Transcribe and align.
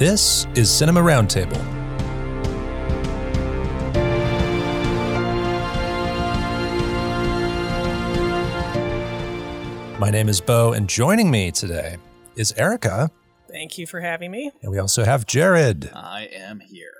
This 0.00 0.46
is 0.54 0.70
Cinema 0.70 1.02
Roundtable. 1.02 1.60
My 9.98 10.08
name 10.08 10.30
is 10.30 10.40
Bo, 10.40 10.72
and 10.72 10.88
joining 10.88 11.30
me 11.30 11.50
today 11.50 11.98
is 12.34 12.52
Erica, 12.52 13.10
Thank 13.50 13.76
you 13.76 13.86
for 13.86 14.00
having 14.00 14.30
me. 14.30 14.50
and 14.62 14.72
we 14.72 14.78
also 14.78 15.04
have 15.04 15.26
Jared. 15.26 15.90
I 15.92 16.30
am 16.32 16.60
here. 16.60 16.94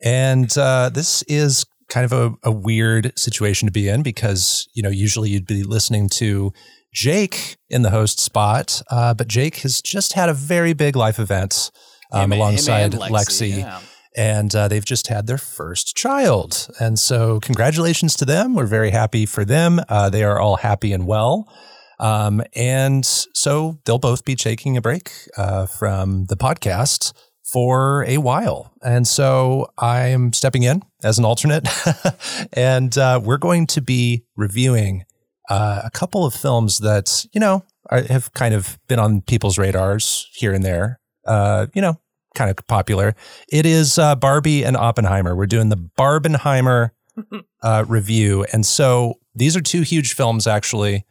And 0.00 0.56
uh, 0.56 0.90
this 0.90 1.22
is 1.22 1.66
kind 1.88 2.04
of 2.04 2.12
a, 2.12 2.34
a 2.44 2.52
weird 2.52 3.18
situation 3.18 3.66
to 3.66 3.72
be 3.72 3.88
in 3.88 4.04
because, 4.04 4.68
you 4.74 4.82
know, 4.84 4.90
usually 4.90 5.30
you'd 5.30 5.48
be 5.48 5.64
listening 5.64 6.08
to 6.10 6.52
Jake 6.92 7.56
in 7.68 7.82
the 7.82 7.90
host 7.90 8.20
spot, 8.20 8.80
uh, 8.92 9.12
but 9.12 9.26
Jake 9.26 9.56
has 9.56 9.82
just 9.82 10.12
had 10.12 10.28
a 10.28 10.34
very 10.34 10.72
big 10.72 10.94
life 10.94 11.18
event 11.18 11.72
um, 12.14 12.22
Him- 12.24 12.32
him 12.32 12.38
alongside 12.38 12.94
and 12.94 12.94
Lexi. 12.94 13.58
yeah. 13.58 13.80
And 14.16 14.54
uh, 14.54 14.68
they've 14.68 14.84
just 14.84 15.08
had 15.08 15.26
their 15.26 15.38
first 15.38 15.96
child. 15.96 16.68
And 16.78 16.98
so, 17.00 17.40
congratulations 17.40 18.14
to 18.16 18.24
them. 18.24 18.54
We're 18.54 18.66
very 18.66 18.90
happy 18.90 19.26
for 19.26 19.44
them. 19.44 19.80
Uh, 19.88 20.08
they 20.08 20.22
are 20.22 20.38
all 20.38 20.56
happy 20.58 20.92
and 20.92 21.04
well. 21.04 21.52
Um, 21.98 22.40
and 22.54 23.04
so, 23.04 23.80
they'll 23.84 23.98
both 23.98 24.24
be 24.24 24.36
taking 24.36 24.76
a 24.76 24.80
break 24.80 25.10
uh, 25.36 25.66
from 25.66 26.26
the 26.26 26.36
podcast 26.36 27.12
for 27.42 28.04
a 28.06 28.18
while. 28.18 28.72
And 28.82 29.04
so, 29.08 29.66
I'm 29.78 30.32
stepping 30.32 30.62
in 30.62 30.82
as 31.02 31.18
an 31.18 31.24
alternate. 31.24 31.66
and 32.52 32.96
uh, 32.96 33.20
we're 33.20 33.38
going 33.38 33.66
to 33.66 33.80
be 33.80 34.24
reviewing 34.36 35.06
uh, 35.50 35.82
a 35.84 35.90
couple 35.90 36.24
of 36.24 36.34
films 36.34 36.78
that, 36.78 37.26
you 37.32 37.40
know, 37.40 37.64
are, 37.90 38.02
have 38.02 38.32
kind 38.32 38.54
of 38.54 38.78
been 38.86 39.00
on 39.00 39.22
people's 39.22 39.58
radars 39.58 40.28
here 40.34 40.52
and 40.54 40.64
there. 40.64 41.00
Uh, 41.26 41.66
you 41.74 41.82
know, 41.82 41.98
kind 42.34 42.50
of 42.50 42.66
popular. 42.66 43.14
It 43.48 43.66
is 43.66 43.98
uh, 43.98 44.14
Barbie 44.16 44.64
and 44.64 44.76
Oppenheimer. 44.76 45.34
We're 45.34 45.46
doing 45.46 45.68
the 45.68 45.76
Barbenheimer 45.76 46.90
uh, 47.62 47.84
review. 47.86 48.44
And 48.52 48.66
so 48.66 49.14
these 49.34 49.56
are 49.56 49.60
two 49.60 49.82
huge 49.82 50.14
films, 50.14 50.46
actually. 50.46 51.04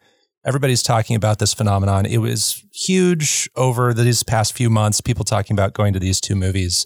Everybody's 0.46 0.84
talking 0.84 1.16
about 1.16 1.40
this 1.40 1.54
phenomenon. 1.54 2.06
It 2.06 2.18
was 2.18 2.64
huge 2.74 3.50
over 3.56 3.94
these 3.94 4.24
past 4.24 4.54
few 4.54 4.70
months, 4.70 5.00
people 5.00 5.24
talking 5.24 5.56
about 5.56 5.74
going 5.74 5.94
to 5.94 6.00
these 6.00 6.20
two 6.20 6.36
movies. 6.36 6.86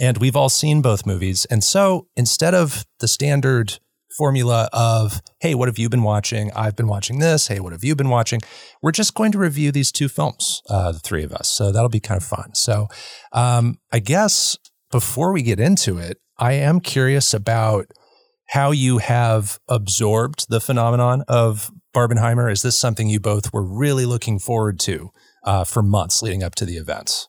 And 0.00 0.18
we've 0.18 0.36
all 0.36 0.48
seen 0.48 0.82
both 0.82 1.06
movies. 1.06 1.44
And 1.46 1.62
so 1.62 2.08
instead 2.16 2.54
of 2.54 2.84
the 2.98 3.08
standard 3.08 3.78
formula 4.18 4.68
of, 4.72 5.22
hey, 5.40 5.54
what 5.54 5.68
have 5.68 5.78
you 5.78 5.88
been 5.88 6.02
watching? 6.02 6.50
I've 6.54 6.74
been 6.74 6.88
watching 6.88 7.20
this. 7.20 7.46
Hey, 7.46 7.60
what 7.60 7.72
have 7.72 7.84
you 7.84 7.94
been 7.94 8.08
watching? 8.08 8.40
We're 8.82 8.92
just 8.92 9.14
going 9.14 9.32
to 9.32 9.38
review 9.38 9.70
these 9.70 9.92
two 9.92 10.08
films, 10.08 10.60
uh, 10.68 10.92
the 10.92 10.98
three 10.98 11.22
of 11.22 11.32
us. 11.32 11.48
So 11.48 11.70
that'll 11.70 11.88
be 11.88 12.00
kind 12.00 12.20
of 12.20 12.26
fun. 12.26 12.54
So 12.54 12.88
um, 13.32 13.78
I 13.92 14.00
guess 14.00 14.58
before 14.90 15.32
we 15.32 15.42
get 15.42 15.60
into 15.60 15.98
it, 15.98 16.18
I 16.36 16.52
am 16.54 16.80
curious 16.80 17.32
about 17.32 17.86
how 18.48 18.72
you 18.72 18.98
have 18.98 19.58
absorbed 19.68 20.46
the 20.48 20.60
phenomenon 20.60 21.22
of 21.28 21.70
Barbenheimer. 21.94 22.50
Is 22.50 22.62
this 22.62 22.78
something 22.78 23.08
you 23.08 23.20
both 23.20 23.52
were 23.52 23.64
really 23.64 24.06
looking 24.06 24.38
forward 24.38 24.80
to 24.80 25.10
uh, 25.44 25.64
for 25.64 25.82
months 25.82 26.22
leading 26.22 26.42
up 26.42 26.54
to 26.56 26.66
the 26.66 26.76
event? 26.76 27.28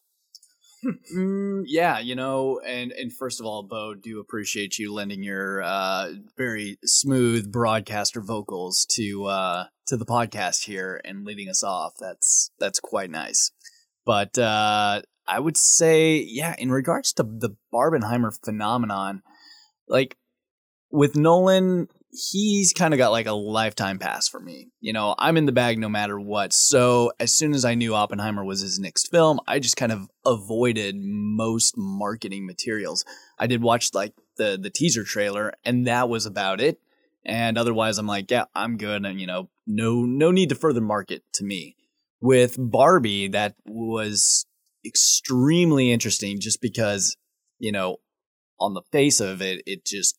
Mm, 0.83 1.63
yeah, 1.66 1.99
you 1.99 2.16
know, 2.16 2.61
and 2.66 2.91
and 2.91 3.11
first 3.11 3.39
of 3.39 3.45
all, 3.45 3.63
Bo, 3.63 3.94
do 3.95 4.19
appreciate 4.19 4.80
you 4.80 4.94
lending 4.94 5.23
your 5.23 5.61
uh, 5.61 6.11
very 6.38 6.77
smooth 6.86 7.52
broadcaster 7.52 8.21
vocals 8.21 8.86
to 8.91 9.25
uh, 9.25 9.66
to 9.88 9.97
the 9.97 10.05
podcast 10.05 10.63
here 10.63 11.02
and 11.03 11.25
leading 11.25 11.49
us 11.49 11.63
off. 11.63 11.94
That's 11.99 12.52
that's 12.59 12.80
quite 12.80 13.09
nice. 13.09 13.52
But 14.05 14.38
uh, 14.38 15.02
I 15.27 15.39
would 15.39 15.58
say, 15.58 16.17
yeah, 16.17 16.55
in 16.58 16.71
regards 16.71 17.11
to 17.14 17.23
the 17.23 17.55
Barbenheimer 17.73 18.31
phenomenon, 18.43 19.21
like 19.87 20.17
with 20.92 21.15
Nolan, 21.15 21.87
he's 22.11 22.73
kind 22.73 22.93
of 22.93 22.97
got 22.97 23.11
like 23.11 23.27
a 23.27 23.33
lifetime 23.33 23.99
pass 23.99 24.27
for 24.27 24.39
me. 24.39 24.70
You 24.80 24.93
know, 24.93 25.15
I'm 25.17 25.37
in 25.37 25.45
the 25.45 25.52
bag 25.52 25.77
no 25.77 25.89
matter 25.89 26.20
what. 26.20 26.53
So 26.53 27.11
as 27.20 27.33
soon 27.33 27.53
as 27.53 27.65
I 27.65 27.75
knew 27.75 27.93
Oppenheimer 27.93 28.43
was 28.43 28.61
his 28.61 28.80
next 28.80 29.09
film, 29.09 29.39
I 29.47 29.59
just 29.59 29.77
kind 29.77 29.92
of 29.92 30.09
avoided 30.25 30.95
most 30.98 31.75
marketing 31.77 32.45
materials. 32.45 33.05
I 33.37 33.48
did 33.48 33.61
watch 33.61 33.93
like 33.93 34.14
the 34.37 34.58
the 34.61 34.69
teaser 34.69 35.03
trailer, 35.03 35.53
and 35.64 35.87
that 35.87 36.09
was 36.09 36.25
about 36.25 36.61
it. 36.61 36.80
And 37.25 37.58
otherwise, 37.58 37.98
I'm 37.98 38.08
like, 38.08 38.31
yeah, 38.31 38.45
I'm 38.55 38.77
good, 38.77 39.05
and 39.05 39.19
you 39.19 39.27
know, 39.27 39.49
no 39.67 40.05
no 40.05 40.31
need 40.31 40.49
to 40.49 40.55
further 40.55 40.81
market 40.81 41.23
to 41.33 41.43
me. 41.43 41.75
With 42.21 42.55
Barbie, 42.59 43.30
that 43.30 43.55
was 43.65 44.45
extremely 44.86 45.92
interesting, 45.92 46.39
just 46.39 46.61
because 46.61 47.15
you 47.59 47.71
know, 47.71 47.98
on 48.59 48.73
the 48.73 48.81
face 48.92 49.19
of 49.19 49.42
it, 49.42 49.61
it 49.65 49.86
just 49.86 50.17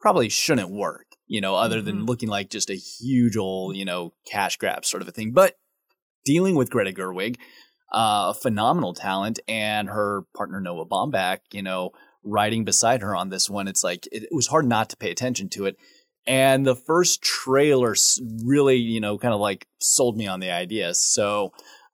probably 0.00 0.28
shouldn't 0.28 0.70
work 0.70 1.05
you 1.26 1.40
know, 1.40 1.54
other 1.54 1.82
than 1.82 2.02
Mhm. 2.02 2.08
looking 2.08 2.28
like 2.28 2.50
just 2.50 2.70
a 2.70 2.74
huge 2.74 3.36
old, 3.36 3.76
you 3.76 3.84
know, 3.84 4.12
cash 4.30 4.56
grab 4.56 4.84
sort 4.84 5.02
of 5.02 5.08
a 5.08 5.12
thing. 5.12 5.32
But 5.32 5.56
dealing 6.24 6.54
with 6.54 6.70
Greta 6.70 6.92
Gerwig, 6.92 7.36
uh, 7.92 8.30
a 8.30 8.34
phenomenal 8.34 8.94
talent, 8.94 9.38
and 9.48 9.88
her 9.88 10.22
partner 10.36 10.60
Noah 10.60 10.86
Baumbach, 10.86 11.38
you 11.52 11.62
know, 11.62 11.90
riding 12.24 12.64
beside 12.64 13.02
her 13.02 13.14
on 13.14 13.28
this 13.30 13.48
one, 13.48 13.68
it's 13.68 13.84
like 13.84 14.06
it, 14.10 14.24
it 14.24 14.32
was 14.32 14.48
hard 14.48 14.66
not 14.66 14.90
to 14.90 14.96
pay 14.96 15.10
attention 15.10 15.48
to 15.50 15.66
it. 15.66 15.76
And 16.26 16.66
the 16.66 16.74
first 16.74 17.22
trailer 17.22 17.94
really, 18.44 18.76
you 18.76 19.00
know, 19.00 19.16
kind 19.16 19.32
of 19.32 19.40
like 19.40 19.68
sold 19.80 20.16
me 20.16 20.26
on 20.26 20.40
the 20.40 20.50
idea. 20.50 20.92
So 20.94 21.52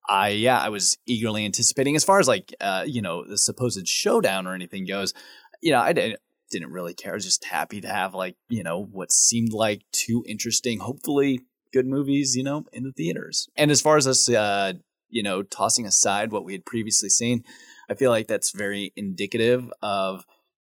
I, 0.08 0.30
yeah, 0.30 0.58
I 0.58 0.70
was 0.70 0.96
eagerly 1.06 1.44
anticipating. 1.44 1.96
As 1.96 2.04
far 2.04 2.18
as 2.18 2.28
like, 2.28 2.54
uh, 2.60 2.84
you 2.86 3.02
know, 3.02 3.24
the 3.28 3.36
supposed 3.36 3.86
showdown 3.86 4.46
or 4.46 4.54
anything 4.54 4.86
goes, 4.86 5.12
you 5.60 5.70
know, 5.72 5.80
I 5.80 5.92
didn't 5.92 6.18
didn't 6.52 6.70
really 6.70 6.94
care. 6.94 7.12
I 7.12 7.14
was 7.14 7.24
just 7.24 7.44
happy 7.44 7.80
to 7.80 7.88
have 7.88 8.14
like, 8.14 8.36
you 8.48 8.62
know, 8.62 8.84
what 8.84 9.10
seemed 9.10 9.52
like 9.52 9.82
two 9.90 10.24
interesting, 10.28 10.78
hopefully 10.78 11.40
good 11.72 11.86
movies, 11.86 12.36
you 12.36 12.44
know, 12.44 12.66
in 12.72 12.84
the 12.84 12.92
theaters. 12.92 13.48
And 13.56 13.70
as 13.72 13.80
far 13.80 13.96
as 13.96 14.06
us 14.06 14.28
uh, 14.28 14.74
you 15.08 15.22
know, 15.22 15.42
tossing 15.42 15.86
aside 15.86 16.32
what 16.32 16.44
we 16.44 16.52
had 16.52 16.64
previously 16.64 17.08
seen, 17.08 17.44
I 17.90 17.94
feel 17.94 18.10
like 18.10 18.26
that's 18.26 18.50
very 18.50 18.92
indicative 18.96 19.70
of 19.82 20.24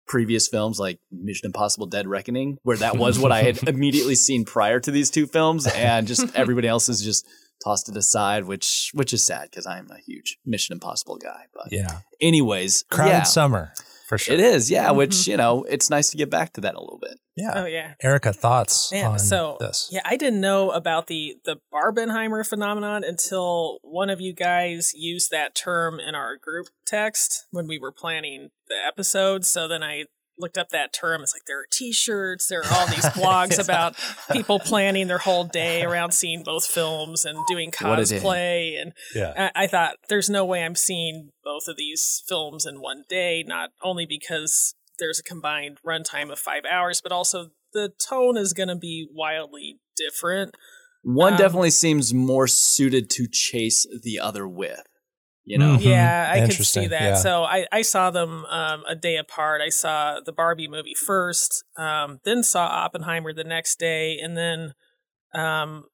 previous 0.08 0.48
films 0.48 0.80
like 0.80 1.00
Mission 1.12 1.46
Impossible 1.46 1.86
Dead 1.86 2.08
Reckoning, 2.08 2.58
where 2.64 2.78
that 2.78 2.98
was 2.98 3.20
what 3.20 3.32
I 3.32 3.44
had 3.44 3.68
immediately 3.68 4.16
seen 4.16 4.46
prior 4.46 4.80
to 4.80 4.92
these 4.92 5.12
two 5.12 5.28
films, 5.28 5.68
and 5.68 6.08
just 6.08 6.26
everybody 6.36 6.68
else 6.68 6.88
has 6.88 7.04
just 7.04 7.28
tossed 7.64 7.90
it 7.90 7.98
aside, 7.98 8.46
which 8.46 8.92
which 8.94 9.14
is 9.14 9.26
sad 9.26 9.50
because 9.52 9.68
I'm 9.68 9.90
a 9.92 10.00
huge 10.00 10.38
Mission 10.46 10.74
Impossible 10.74 11.18
guy. 11.18 11.46
But 11.54 11.72
Yeah. 11.72 12.00
anyways, 12.22 12.86
Crowded 12.90 13.12
yeah, 13.12 13.24
summer, 13.24 13.74
for 14.10 14.18
sure. 14.18 14.34
it 14.34 14.40
is, 14.42 14.70
yeah. 14.70 14.92
Which 14.92 15.12
Mhm. 15.12 15.28
you 15.28 15.38
know, 15.38 15.64
it's 15.70 15.90
nice 15.90 16.10
to 16.10 16.18
get 16.18 16.30
back 16.30 16.52
to 16.54 16.62
that 16.62 16.76
a 16.76 16.80
little 16.82 17.00
bit. 17.00 17.18
Yeah. 17.38 17.54
Oh 17.56 17.66
yeah. 17.66 17.94
Erica, 18.04 18.34
thoughts 18.34 18.92
Man, 18.92 19.06
on 19.12 19.20
so 19.20 19.56
this? 19.62 19.88
yeah, 19.92 20.02
I 20.04 20.18
didn't 20.18 20.42
know 20.42 20.72
about 20.72 21.08
the 21.08 21.38
the 21.46 21.58
Barbenheimer 21.74 22.46
phenomenon 22.46 23.04
until 23.06 23.80
one 23.82 24.10
of 24.10 24.20
you 24.20 24.34
guys 24.34 24.92
used 24.94 25.32
that 25.32 25.56
term 25.56 26.00
in 26.02 26.16
our 26.16 26.36
group 26.36 26.68
text 26.86 27.46
when 27.52 27.68
we 27.68 27.80
were 27.80 27.94
planning 27.94 28.50
the 28.68 28.76
episode. 28.86 29.46
So 29.46 29.68
then 29.70 29.84
I 29.84 30.06
looked 30.40 30.58
up 30.58 30.70
that 30.70 30.94
term. 30.94 31.22
It's 31.22 31.34
like 31.36 31.44
there 31.46 31.60
are 31.60 31.66
T-shirts, 31.72 32.48
there 32.48 32.62
are 32.62 32.74
all 32.74 32.88
these 32.88 33.06
blogs 33.16 33.62
about 33.64 33.96
people 34.32 34.60
planning 34.60 35.08
their 35.08 35.18
whole 35.20 35.44
day 35.44 35.84
around 35.84 36.12
seeing 36.14 36.44
both 36.44 36.66
films 36.66 37.26
and 37.26 37.38
doing 37.48 37.72
What 37.82 38.00
a 38.00 38.06
day. 38.06 38.20
cosplay. 38.20 38.82
And 38.82 38.94
Yeah. 39.14 39.50
I, 39.56 39.64
I 39.64 39.68
thought 39.68 39.96
there's 40.08 40.30
no 40.30 40.46
way 40.46 40.64
I'm 40.64 40.76
seeing 40.76 41.30
both 41.44 41.68
of 41.68 41.78
these 41.78 42.24
films 42.28 42.66
in 42.66 42.82
one 42.82 43.04
day. 43.10 43.44
Not 43.46 43.72
only 43.84 44.06
because 44.06 44.74
there's 44.98 45.20
a 45.20 45.24
combined 45.24 45.78
runtime 45.86 46.32
of 46.32 46.40
five 46.40 46.64
hours, 46.70 47.02
but 47.02 47.12
also 47.12 47.52
the 47.74 47.92
tone 48.10 48.38
is 48.38 48.54
going 48.54 48.70
to 48.70 48.76
be 48.76 49.08
wildly 49.14 49.80
different. 49.96 50.56
One 51.04 51.34
Um, 51.34 51.40
definitely 51.40 51.70
seems 51.72 52.14
more 52.14 52.48
suited 52.48 53.10
to 53.12 53.28
chase 53.28 53.86
the 54.04 54.20
other 54.20 54.48
with. 54.48 54.82
You 55.50 55.58
know, 55.58 55.78
Mhm. 55.78 55.82
Yeah, 55.82 56.32
I 56.32 56.42
could 56.42 56.64
see 56.64 56.86
that. 56.86 57.02
yeah. 57.02 57.16
So 57.16 57.44
I, 57.44 57.66
I 57.72 57.82
saw 57.82 58.12
them 58.12 58.46
um, 58.46 58.84
a 58.88 58.96
day 58.96 59.18
apart. 59.18 59.62
I 59.62 59.70
saw 59.70 60.20
the 60.24 60.32
Barbie 60.32 60.68
movie 60.68 60.94
first, 60.94 61.64
um, 61.76 62.20
then 62.24 62.44
saw 62.44 62.68
Oppenheimer 62.68 63.34
the 63.34 63.44
next 63.44 63.80
day, 63.80 64.20
and 64.20 64.38
then 64.38 64.76
um, 65.34 65.86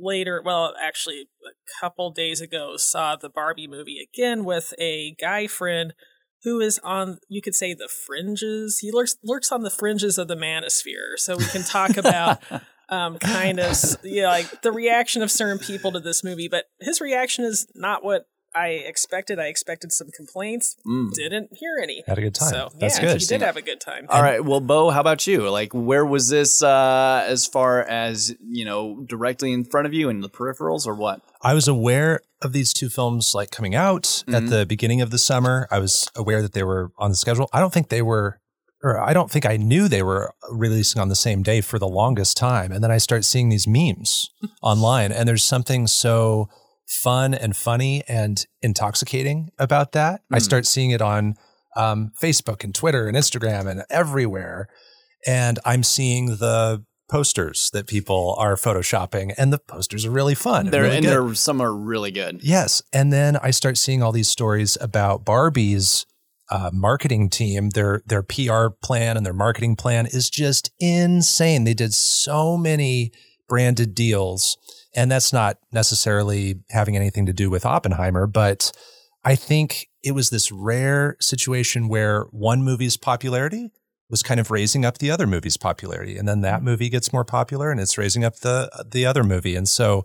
later, 0.00 0.42
well, 0.44 0.74
actually, 0.82 1.28
a 1.46 1.80
couple 1.80 2.10
days 2.10 2.40
ago, 2.40 2.76
saw 2.76 3.14
the 3.14 3.28
Barbie 3.28 3.68
movie 3.68 3.98
again 4.00 4.44
with 4.44 4.74
a 4.80 5.14
guy 5.20 5.46
friend 5.46 5.94
who 6.42 6.60
is 6.60 6.80
on, 6.82 7.18
you 7.28 7.40
could 7.40 7.54
say, 7.54 7.72
the 7.72 7.88
fringes. 7.88 8.80
He 8.80 8.90
lurks 8.90 9.16
lurks 9.22 9.52
on 9.52 9.62
the 9.62 9.70
fringes 9.70 10.18
of 10.18 10.26
the 10.26 10.34
manosphere, 10.36 11.16
so 11.18 11.36
we 11.36 11.44
can 11.46 11.62
talk 11.62 11.96
about 11.96 12.42
um, 12.88 13.18
kind 13.18 13.60
of 13.60 13.76
yeah, 14.02 14.26
like 14.26 14.62
the 14.62 14.72
reaction 14.72 15.22
of 15.22 15.30
certain 15.30 15.60
people 15.60 15.92
to 15.92 16.00
this 16.00 16.24
movie. 16.24 16.48
But 16.48 16.64
his 16.80 17.00
reaction 17.00 17.44
is 17.44 17.68
not 17.76 18.04
what 18.04 18.26
I 18.54 18.68
expected. 18.68 19.38
I 19.38 19.46
expected 19.46 19.92
some 19.92 20.10
complaints. 20.10 20.76
Mm. 20.86 21.12
Didn't 21.12 21.48
hear 21.52 21.78
any. 21.82 22.02
Had 22.06 22.18
a 22.18 22.20
good 22.22 22.34
time. 22.34 22.50
So 22.50 22.70
That's 22.78 22.98
yeah, 22.98 23.12
good. 23.12 23.20
you 23.22 23.26
did 23.26 23.42
have 23.42 23.56
a 23.56 23.62
good 23.62 23.80
time. 23.80 24.06
All 24.08 24.22
right. 24.22 24.44
Well, 24.44 24.60
Bo, 24.60 24.90
how 24.90 25.00
about 25.00 25.26
you? 25.26 25.48
Like, 25.50 25.72
where 25.72 26.04
was 26.06 26.28
this 26.28 26.62
uh, 26.62 27.24
as 27.26 27.46
far 27.46 27.82
as, 27.82 28.34
you 28.40 28.64
know, 28.64 29.02
directly 29.08 29.52
in 29.52 29.64
front 29.64 29.86
of 29.86 29.92
you 29.94 30.08
and 30.08 30.22
the 30.22 30.30
peripherals 30.30 30.86
or 30.86 30.94
what? 30.94 31.20
I 31.42 31.54
was 31.54 31.66
aware 31.68 32.20
of 32.42 32.52
these 32.52 32.72
two 32.72 32.88
films 32.88 33.32
like 33.34 33.50
coming 33.50 33.74
out 33.74 34.22
at 34.28 34.44
Mhm. 34.44 34.50
the 34.50 34.66
beginning 34.66 35.00
of 35.00 35.10
the 35.10 35.18
summer. 35.18 35.66
I 35.70 35.78
was 35.78 36.08
aware 36.14 36.40
that 36.42 36.52
they 36.52 36.62
were 36.62 36.92
on 36.98 37.10
the 37.10 37.16
schedule. 37.16 37.48
I 37.52 37.60
don't 37.60 37.72
think 37.72 37.88
they 37.88 38.02
were, 38.02 38.38
or 38.82 39.00
I 39.00 39.12
don't 39.14 39.30
think 39.30 39.46
I 39.46 39.56
knew 39.56 39.88
they 39.88 40.02
were 40.02 40.32
releasing 40.50 41.00
on 41.00 41.08
the 41.08 41.16
same 41.16 41.42
day 41.42 41.60
for 41.60 41.78
the 41.78 41.88
longest 41.88 42.36
time. 42.36 42.70
And 42.70 42.84
then 42.84 42.90
I 42.90 42.98
start 42.98 43.24
seeing 43.24 43.48
these 43.48 43.66
memes 43.66 44.30
online, 44.62 45.10
and 45.10 45.26
there's 45.28 45.42
something 45.44 45.86
so 45.86 46.48
fun 46.86 47.34
and 47.34 47.56
funny 47.56 48.02
and 48.08 48.46
intoxicating 48.62 49.50
about 49.58 49.92
that. 49.92 50.22
I 50.32 50.38
Mm. 50.38 50.42
start 50.42 50.66
seeing 50.66 50.90
it 50.90 51.02
on 51.02 51.34
um, 51.76 52.12
Facebook 52.20 52.62
and 52.62 52.72
Twitter 52.74 53.08
and 53.08 53.16
Instagram 53.16 53.68
and 53.68 53.82
everywhere. 53.90 54.68
And 55.26 55.58
I'm 55.64 55.82
seeing 55.82 56.36
the 56.36 56.84
posters 57.10 57.68
that 57.72 57.86
people 57.86 58.34
are 58.38 58.54
photoshopping, 58.56 59.34
and 59.36 59.52
the 59.52 59.58
posters 59.58 60.06
are 60.06 60.10
really 60.10 60.34
fun. 60.34 60.70
Really 60.70 60.96
and 60.96 61.04
good. 61.04 61.10
there 61.10 61.34
some 61.34 61.60
are 61.60 61.74
really 61.74 62.10
good. 62.10 62.40
Yes. 62.42 62.82
And 62.92 63.12
then 63.12 63.36
I 63.42 63.50
start 63.50 63.76
seeing 63.76 64.02
all 64.02 64.12
these 64.12 64.28
stories 64.28 64.78
about 64.80 65.24
Barbie's 65.24 66.06
uh, 66.50 66.70
marketing 66.72 67.28
team. 67.30 67.70
Their 67.70 68.02
their 68.06 68.22
PR 68.22 68.68
plan 68.82 69.16
and 69.16 69.24
their 69.26 69.32
marketing 69.34 69.76
plan 69.76 70.06
is 70.06 70.30
just 70.30 70.70
insane. 70.78 71.64
They 71.64 71.74
did 71.74 71.92
so 71.94 72.56
many 72.56 73.10
branded 73.48 73.94
deals. 73.94 74.56
And 74.96 75.10
that's 75.10 75.32
not 75.32 75.58
necessarily 75.72 76.56
having 76.70 76.96
anything 76.96 77.26
to 77.26 77.32
do 77.32 77.50
with 77.50 77.66
Oppenheimer, 77.66 78.26
but 78.26 78.70
I 79.24 79.34
think 79.34 79.88
it 80.02 80.12
was 80.12 80.30
this 80.30 80.52
rare 80.52 81.16
situation 81.20 81.88
where 81.88 82.24
one 82.30 82.62
movie's 82.62 82.96
popularity 82.96 83.72
was 84.10 84.22
kind 84.22 84.38
of 84.38 84.50
raising 84.50 84.84
up 84.84 84.98
the 84.98 85.10
other 85.10 85.26
movie's 85.26 85.56
popularity. 85.56 86.16
And 86.16 86.28
then 86.28 86.42
that 86.42 86.62
movie 86.62 86.88
gets 86.90 87.12
more 87.12 87.24
popular 87.24 87.70
and 87.70 87.80
it's 87.80 87.96
raising 87.98 88.24
up 88.24 88.36
the 88.40 88.70
the 88.90 89.06
other 89.06 89.24
movie. 89.24 89.56
And 89.56 89.68
so 89.68 90.04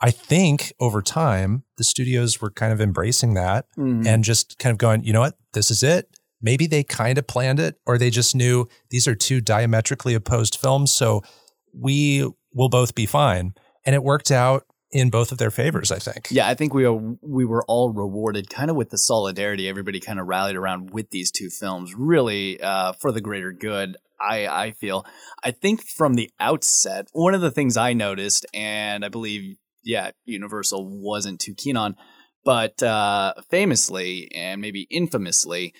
I 0.00 0.10
think 0.12 0.72
over 0.78 1.02
time, 1.02 1.64
the 1.76 1.82
studios 1.82 2.40
were 2.40 2.50
kind 2.50 2.72
of 2.72 2.80
embracing 2.80 3.34
that 3.34 3.64
Mm. 3.76 4.06
and 4.06 4.22
just 4.22 4.58
kind 4.58 4.70
of 4.70 4.78
going, 4.78 5.02
you 5.02 5.12
know 5.12 5.20
what, 5.20 5.36
this 5.54 5.70
is 5.70 5.82
it. 5.82 6.08
Maybe 6.40 6.68
they 6.68 6.84
kind 6.84 7.18
of 7.18 7.26
planned 7.26 7.58
it, 7.58 7.76
or 7.84 7.98
they 7.98 8.10
just 8.10 8.36
knew 8.36 8.68
these 8.90 9.08
are 9.08 9.16
two 9.16 9.40
diametrically 9.40 10.14
opposed 10.14 10.54
films. 10.56 10.92
So 10.92 11.22
we 11.74 12.30
will 12.54 12.68
both 12.68 12.94
be 12.94 13.06
fine. 13.06 13.54
And 13.88 13.94
it 13.94 14.04
worked 14.04 14.30
out 14.30 14.66
in 14.90 15.08
both 15.08 15.32
of 15.32 15.38
their 15.38 15.50
favors, 15.50 15.90
I 15.90 15.98
think. 15.98 16.28
Yeah, 16.30 16.46
I 16.46 16.52
think 16.52 16.74
we 16.74 16.86
were 16.86 17.16
we 17.22 17.46
were 17.46 17.64
all 17.64 17.90
rewarded 17.90 18.50
kind 18.50 18.68
of 18.68 18.76
with 18.76 18.90
the 18.90 18.98
solidarity 18.98 19.66
everybody 19.66 19.98
kind 19.98 20.20
of 20.20 20.26
rallied 20.26 20.56
around 20.56 20.90
with 20.90 21.08
these 21.08 21.30
two 21.30 21.48
films, 21.48 21.94
really 21.94 22.60
uh, 22.60 22.92
for 22.92 23.12
the 23.12 23.22
greater 23.22 23.50
good. 23.50 23.96
I 24.20 24.46
I 24.46 24.70
feel. 24.72 25.06
I 25.42 25.52
think 25.52 25.82
from 25.82 26.16
the 26.16 26.30
outset, 26.38 27.08
one 27.12 27.32
of 27.32 27.40
the 27.40 27.50
things 27.50 27.78
I 27.78 27.94
noticed, 27.94 28.44
and 28.52 29.06
I 29.06 29.08
believe, 29.08 29.56
yeah, 29.82 30.10
Universal 30.26 30.86
wasn't 30.86 31.40
too 31.40 31.54
keen 31.54 31.78
on, 31.78 31.96
but 32.44 32.82
uh, 32.82 33.32
famously 33.48 34.30
and 34.34 34.60
maybe 34.60 34.86
infamously, 34.90 35.72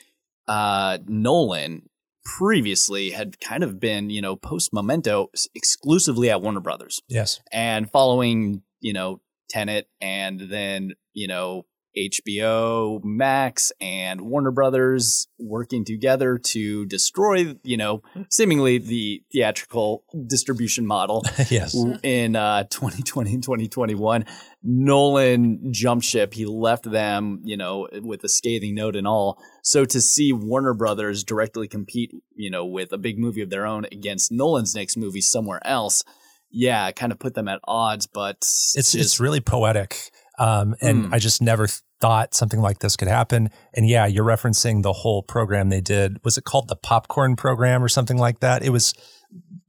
uh, 0.46 0.96
Nolan 1.06 1.90
previously 2.36 3.10
had 3.10 3.40
kind 3.40 3.62
of 3.62 3.80
been, 3.80 4.10
you 4.10 4.20
know, 4.20 4.36
post 4.36 4.72
Memento 4.72 5.28
exclusively 5.54 6.30
at 6.30 6.42
Warner 6.42 6.60
Brothers 6.60 7.00
Yes. 7.08 7.40
and 7.52 7.90
following 7.90 8.62
you 8.80 8.92
know 8.92 9.20
Tenet 9.50 9.88
and 10.00 10.38
then 10.40 10.92
you 11.14 11.26
know 11.26 11.64
HBO 11.96 13.02
Max 13.02 13.72
and 13.80 14.20
Warner 14.22 14.50
Brothers 14.50 15.26
working 15.38 15.84
together 15.84 16.38
to 16.38 16.86
destroy 16.86 17.54
you 17.62 17.76
know 17.76 18.02
seemingly 18.30 18.78
the 18.78 19.22
theatrical 19.32 20.04
distribution 20.26 20.86
model 20.86 21.24
yes. 21.50 21.76
in 22.02 22.36
uh 22.36 22.64
2020 22.64 23.34
and 23.34 23.42
2021 23.42 24.24
Nolan 24.62 25.72
jumped 25.72 26.04
ship 26.04 26.34
he 26.34 26.44
left 26.46 26.90
them 26.90 27.40
you 27.44 27.56
know 27.56 27.88
with 28.02 28.22
a 28.24 28.28
scathing 28.28 28.74
note 28.74 28.96
and 28.96 29.06
all 29.06 29.38
so 29.62 29.84
to 29.84 30.00
see 30.00 30.32
Warner 30.32 30.74
Brothers 30.74 31.24
directly 31.24 31.68
compete 31.68 32.12
you 32.34 32.50
know 32.50 32.64
with 32.64 32.92
a 32.92 32.98
big 32.98 33.18
movie 33.18 33.42
of 33.42 33.50
their 33.50 33.66
own 33.66 33.86
against 33.86 34.30
Nolan's 34.30 34.74
next 34.74 34.96
movie 34.96 35.20
somewhere 35.20 35.60
else 35.66 36.04
yeah, 36.50 36.90
kind 36.92 37.12
of 37.12 37.18
put 37.18 37.34
them 37.34 37.46
at 37.46 37.60
odds, 37.68 38.06
but 38.06 38.36
It's 38.38 38.72
just- 38.74 38.94
it's 38.94 39.20
really 39.20 39.40
poetic. 39.40 40.10
Um, 40.38 40.74
and 40.80 41.06
Mm. 41.06 41.14
I 41.14 41.18
just 41.18 41.42
never 41.42 41.66
thought 42.00 42.32
something 42.34 42.60
like 42.60 42.78
this 42.78 42.96
could 42.96 43.08
happen. 43.08 43.50
And 43.74 43.88
yeah, 43.88 44.06
you're 44.06 44.24
referencing 44.24 44.82
the 44.82 44.92
whole 44.92 45.22
program 45.22 45.68
they 45.68 45.80
did. 45.80 46.18
Was 46.24 46.38
it 46.38 46.44
called 46.44 46.68
the 46.68 46.76
popcorn 46.76 47.34
program 47.34 47.82
or 47.82 47.88
something 47.88 48.16
like 48.18 48.38
that? 48.40 48.62
It 48.62 48.70
was 48.70 48.94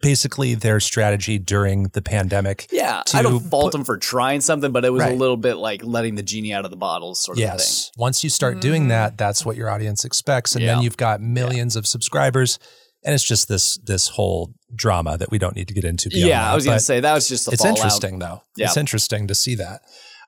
basically 0.01 0.53
their 0.55 0.79
strategy 0.79 1.37
during 1.37 1.83
the 1.93 2.01
pandemic. 2.01 2.67
yeah. 2.71 3.01
to 3.07 3.17
I 3.17 3.21
don't 3.21 3.39
fault 3.41 3.65
put- 3.65 3.71
them 3.73 3.83
for 3.83 3.97
trying 3.97 4.41
something, 4.41 4.71
but 4.71 4.85
it 4.85 4.91
was 4.91 5.03
a 5.03 5.09
little 5.09 5.37
bit 5.37 5.55
like 5.55 5.83
letting 5.83 6.15
the 6.15 6.23
genie 6.23 6.53
out 6.53 6.65
of 6.65 6.71
the 6.71 6.77
bottle, 6.77 7.15
sort 7.15 7.37
of 7.37 7.41
thing. 7.41 7.51
Yes. 7.51 7.91
Once 7.97 8.23
you 8.23 8.29
start 8.29 8.61
doing 8.61 8.85
Mhm. 8.85 8.89
that, 8.89 9.17
that's 9.17 9.45
what 9.45 9.57
your 9.57 9.69
audience 9.69 10.05
expects. 10.05 10.55
And 10.55 10.63
Yeah. 10.63 10.75
then 10.75 10.83
you've 10.83 10.97
got 10.97 11.21
millions 11.21 11.75
of 11.75 11.85
subscribers. 11.87 12.59
And 13.03 13.15
it's 13.15 13.23
just 13.23 13.47
this 13.47 13.77
this 13.85 14.09
whole 14.09 14.53
drama 14.75 15.17
that 15.17 15.31
we 15.31 15.37
don't 15.39 15.55
need 15.55 15.69
to 15.69 15.73
get 15.73 15.85
into. 15.85 16.09
Yeah, 16.11 16.41
that. 16.41 16.51
I 16.51 16.55
was 16.55 16.65
going 16.65 16.77
to 16.77 16.83
say 16.83 16.99
that 16.99 17.13
was 17.13 17.27
just 17.29 17.45
the 17.45 17.51
it's 17.53 17.61
fallout. 17.61 17.77
interesting 17.77 18.19
though. 18.19 18.43
Yeah. 18.57 18.65
It's 18.67 18.77
interesting 18.77 19.27
to 19.27 19.35
see 19.35 19.55
that. 19.55 19.81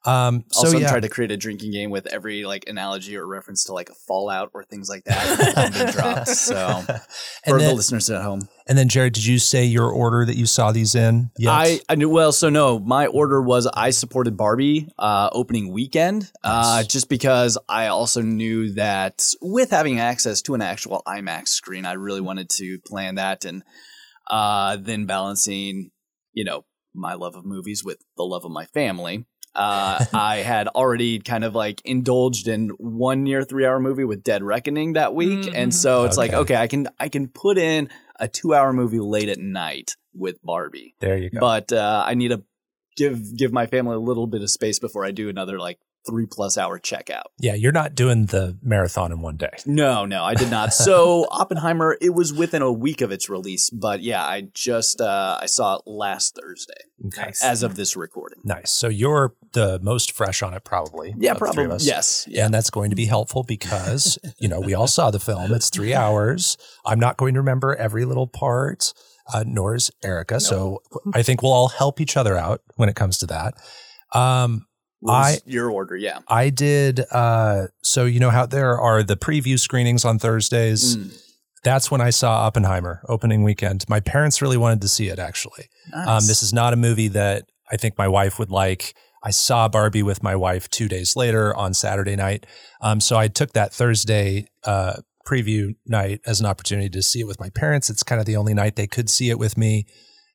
Um, 0.04 0.46
so 0.50 0.66
Also, 0.66 0.80
yeah, 0.80 0.90
tried 0.90 1.04
to 1.04 1.10
create 1.10 1.32
a 1.32 1.38
drinking 1.38 1.72
game 1.72 1.92
with 1.92 2.08
every 2.08 2.44
like 2.44 2.68
analogy 2.68 3.16
or 3.16 3.28
reference 3.28 3.66
to 3.66 3.74
like 3.74 3.90
a 3.90 3.94
Fallout 4.08 4.50
or 4.54 4.64
things 4.64 4.90
like 4.90 5.04
that 5.04 5.74
being 5.74 5.92
dropped. 5.92 6.28
So 6.42 6.82
for 7.46 7.58
and 7.58 7.62
the 7.62 7.74
listeners 7.74 8.10
at 8.10 8.24
home, 8.24 8.48
and 8.68 8.78
then 8.78 8.88
Jared, 8.88 9.14
did 9.14 9.26
you 9.26 9.38
say 9.38 9.66
your 9.66 9.90
order 9.90 10.26
that 10.26 10.36
you 10.36 10.46
saw 10.46 10.72
these 10.72 10.96
in? 10.96 11.30
Yet? 11.38 11.52
I, 11.52 11.80
I 11.88 11.96
knew 11.96 12.10
well. 12.10 12.32
So 12.32 12.50
no, 12.50 12.80
my 12.80 13.08
order 13.08 13.42
was 13.42 13.68
I 13.68 13.92
supported 13.92 14.36
Barbie 14.38 14.88
uh, 14.98 15.30
opening 15.32 15.72
weekend, 15.72 16.32
uh, 16.44 16.84
just 16.84 17.10
because 17.10 17.58
I 17.70 17.88
also 17.88 18.22
knew 18.22 18.74
that 18.74 19.24
with 19.42 19.70
having 19.70 20.00
access 20.00 20.42
to 20.44 20.56
an 20.56 20.62
actual 20.62 21.04
IMAX 21.08 21.50
screen, 21.50 21.86
I 21.86 21.94
really 21.94 22.22
wanted 22.22 22.50
to 22.52 22.80
plan 22.80 23.16
that, 23.16 23.46
and 23.46 23.64
uh, 24.30 24.78
then 24.78 25.06
balancing, 25.06 25.92
you 26.34 26.44
know, 26.44 26.66
my 26.94 27.14
love 27.14 27.36
of 27.36 27.46
movies 27.46 27.84
with 27.84 28.00
the 28.18 28.24
love 28.24 28.46
of 28.46 28.52
my 28.52 28.66
family. 28.66 29.26
Uh, 29.56 30.04
I 30.14 30.38
had 30.38 30.68
already 30.70 31.20
kind 31.20 31.44
of 31.44 31.54
like 31.56 31.82
indulged 31.86 32.48
in 32.48 32.70
one 32.78 33.24
near 33.24 33.44
three 33.44 33.66
hour 33.66 33.80
movie 33.80 34.06
with 34.06 34.24
Dead 34.24 34.44
Reckoning 34.44 34.94
that 34.94 35.14
week, 35.14 35.50
and 35.54 35.72
Mhm. 35.72 35.76
so 35.76 36.06
it's 36.06 36.18
like 36.18 36.32
Okay. 36.32 36.40
okay, 36.42 36.56
I 36.56 36.68
can 36.68 36.88
I 37.00 37.10
can 37.10 37.28
put 37.28 37.58
in 37.58 37.90
a 38.20 38.28
two 38.28 38.54
hour 38.54 38.72
movie 38.74 39.00
late 39.00 39.30
at 39.30 39.40
night 39.40 39.96
with 40.14 40.42
Barbie 40.44 40.94
there 41.00 41.18
you 41.18 41.30
go. 41.30 41.40
but 41.40 41.72
uh, 41.74 42.04
I 42.06 42.14
need 42.14 42.30
to 42.30 42.44
give 42.98 43.36
give 43.38 43.52
my 43.54 43.66
family 43.68 43.96
a 43.96 44.00
little 44.00 44.28
bit 44.28 44.42
of 44.42 44.50
space 44.50 44.78
before 44.80 45.04
I 45.06 45.12
do 45.12 45.28
another 45.30 45.58
like 45.60 45.80
three 46.08 46.26
plus 46.26 46.58
hour 46.58 46.80
checkout. 46.80 47.24
yeah, 47.40 47.54
you're 47.54 47.72
not 47.72 47.96
doing 47.96 48.26
the 48.28 48.58
marathon 48.62 49.12
in 49.12 49.22
one 49.22 49.38
day. 49.38 49.52
No, 49.66 50.06
no, 50.06 50.24
I 50.24 50.34
did 50.34 50.50
not. 50.50 50.74
So 50.74 51.28
Oppenheimer, 51.32 51.98
it 52.02 52.12
was 52.16 52.34
within 52.34 52.62
a 52.62 52.72
week 52.72 53.02
of 53.02 53.12
its 53.12 53.30
release, 53.30 53.70
but 53.70 54.02
yeah, 54.02 54.24
I 54.24 54.48
just 54.54 55.00
uh, 55.02 55.38
I 55.42 55.46
saw 55.46 55.76
it 55.78 55.82
last 55.86 56.36
Thursday 56.42 56.74
Okay. 57.08 57.22
Nice. 57.24 57.44
as 57.44 57.64
of 57.64 57.76
this 57.76 57.96
recording. 57.96 58.40
Nice. 58.44 58.72
So 58.72 58.88
you're 58.88 59.36
the 59.54 59.80
most 59.82 60.12
fresh 60.12 60.42
on 60.44 60.54
it, 60.54 60.64
probably. 60.64 61.14
Yeah, 61.18 61.32
of 61.32 61.40
the 61.40 61.48
three 61.52 61.66
probably. 61.66 61.86
Yes. 61.86 62.28
Yeah. 62.30 62.46
And 62.46 62.54
that's 62.54 62.70
going 62.70 62.90
to 62.92 62.96
be 62.96 63.06
helpful 63.06 63.44
because, 63.44 64.18
you 64.40 64.48
know, 64.48 64.60
we 64.60 64.74
all 64.74 64.88
saw 64.88 65.10
the 65.12 65.20
film. 65.20 65.52
It's 65.54 65.70
three 65.70 65.94
hours. 65.94 66.58
I'm 66.86 67.00
not 67.00 67.18
going 67.18 67.34
to 67.34 67.40
remember 67.40 67.76
every 67.76 68.06
little 68.06 68.28
part, 68.28 68.94
uh, 69.34 69.44
nor 69.48 69.76
is 69.76 69.90
Erica. 70.04 70.40
So 70.40 70.82
I 71.14 71.24
think 71.24 71.42
we'll 71.42 71.54
all 71.54 71.70
help 71.70 72.00
each 72.00 72.16
other 72.18 72.38
out 72.38 72.62
when 72.76 72.88
it 72.90 72.96
comes 72.96 73.18
to 73.20 73.26
that. 73.28 73.56
Um, 74.14 74.68
I- 75.10 75.40
your 75.46 75.72
order, 75.72 75.96
yeah. 75.96 76.20
I 76.28 76.50
did, 76.50 77.02
uh, 77.12 77.68
so 77.82 78.06
you 78.06 78.20
know 78.20 78.30
how 78.30 78.46
there 78.46 78.80
are 78.80 79.04
the 79.04 79.18
preview 79.18 79.60
screenings 79.60 80.06
on 80.06 80.20
Thursdays. 80.20 80.96
Mm, 80.98 81.18
That's 81.64 81.92
when 81.92 82.02
I 82.02 82.10
saw 82.10 82.46
Oppenheimer 82.48 83.02
opening 83.08 83.44
weekend. 83.44 83.86
My 83.88 84.00
parents 84.00 84.42
really 84.42 84.58
wanted 84.58 84.82
to 84.82 84.88
see 84.88 85.10
it, 85.10 85.20
actually. 85.20 85.70
Um, 85.94 86.26
this 86.28 86.42
is 86.44 86.52
not 86.54 86.74
a 86.74 86.76
movie 86.76 87.08
that 87.10 87.46
I 87.72 87.78
think 87.78 87.98
my 87.98 88.08
wife 88.08 88.40
would 88.40 88.50
like. 88.52 88.96
I 89.24 89.30
saw 89.30 89.68
Barbie 89.68 90.02
with 90.02 90.24
my 90.24 90.36
wife 90.36 90.68
two 90.72 90.88
days 90.88 91.16
later 91.16 91.56
on 91.56 91.76
Saturday 91.76 92.16
night. 92.16 92.48
Um, 92.82 93.00
so 93.00 93.16
I 93.18 93.28
took 93.28 93.54
that 93.54 93.72
Thursday 93.74 94.48
uh, 94.64 94.94
preview 95.28 95.76
night 95.86 96.22
as 96.26 96.40
an 96.40 96.48
opportunity 96.48 96.90
to 96.90 97.04
see 97.04 97.20
it 97.20 97.28
with 97.28 97.40
my 97.40 97.50
parents. 97.52 97.92
It's 97.92 98.02
kind 98.02 98.20
of 98.20 98.26
the 98.26 98.36
only 98.36 98.56
night 98.56 98.76
they 98.76 98.88
could 98.88 99.10
see 99.10 99.30
it 99.30 99.38
with 99.38 99.56
me. 99.56 99.86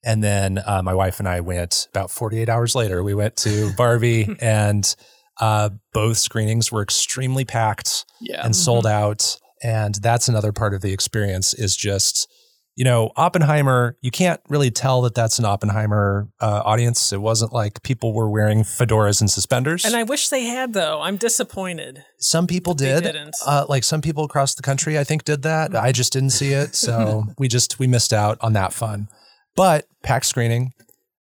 And 0.06 0.24
then 0.24 0.62
uh, 0.64 0.82
my 0.82 0.94
wife 0.94 1.18
and 1.18 1.28
I 1.28 1.40
went 1.40 1.88
about 1.90 2.10
48 2.10 2.48
hours 2.48 2.74
later. 2.74 3.02
We 3.02 3.12
went 3.12 3.36
to 3.38 3.72
Barbie, 3.76 4.36
and 4.40 4.96
uh, 5.40 5.70
both 5.92 6.16
screenings 6.16 6.72
were 6.72 6.82
extremely 6.82 7.44
packed 7.44 8.06
yeah. 8.20 8.42
and 8.44 8.56
sold 8.56 8.86
out. 8.86 9.36
And 9.62 9.96
that's 9.96 10.28
another 10.28 10.52
part 10.52 10.74
of 10.74 10.80
the 10.80 10.92
experience 10.92 11.52
is 11.52 11.76
just 11.76 12.28
you 12.76 12.84
know, 12.84 13.10
Oppenheimer, 13.16 13.96
you 14.02 14.10
can't 14.10 14.38
really 14.50 14.70
tell 14.70 15.00
that 15.02 15.14
that's 15.14 15.38
an 15.38 15.46
Oppenheimer 15.46 16.28
uh, 16.40 16.60
audience. 16.62 17.10
It 17.10 17.22
wasn't 17.22 17.52
like 17.54 17.82
people 17.82 18.12
were 18.12 18.28
wearing 18.28 18.64
fedoras 18.64 19.22
and 19.22 19.30
suspenders. 19.30 19.86
And 19.86 19.96
I 19.96 20.02
wish 20.02 20.28
they 20.28 20.44
had, 20.44 20.74
though. 20.74 21.00
I'm 21.00 21.16
disappointed. 21.16 22.04
some 22.18 22.46
people 22.46 22.74
they 22.74 22.86
did. 22.86 23.04
didn't. 23.04 23.34
Uh, 23.46 23.64
like 23.66 23.82
some 23.82 24.02
people 24.02 24.24
across 24.24 24.54
the 24.54 24.62
country, 24.62 24.98
I 24.98 25.04
think, 25.04 25.24
did 25.24 25.40
that. 25.42 25.74
I 25.74 25.90
just 25.90 26.12
didn't 26.12 26.30
see 26.30 26.52
it. 26.52 26.74
So 26.74 27.24
we 27.38 27.48
just, 27.48 27.78
we 27.78 27.86
missed 27.86 28.12
out 28.12 28.36
on 28.42 28.52
that 28.52 28.74
fun. 28.74 29.08
But 29.56 29.86
pack 30.02 30.24
screening, 30.24 30.72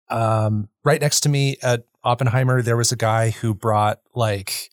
um, 0.10 0.70
right 0.84 1.02
next 1.02 1.22
to 1.22 1.30
me 1.30 1.58
at 1.64 1.86
Oppenheimer, 2.04 2.62
there 2.62 2.78
was 2.78 2.92
a 2.92 2.96
guy 2.96 3.32
who 3.32 3.54
brought 3.54 4.00
like 4.14 4.70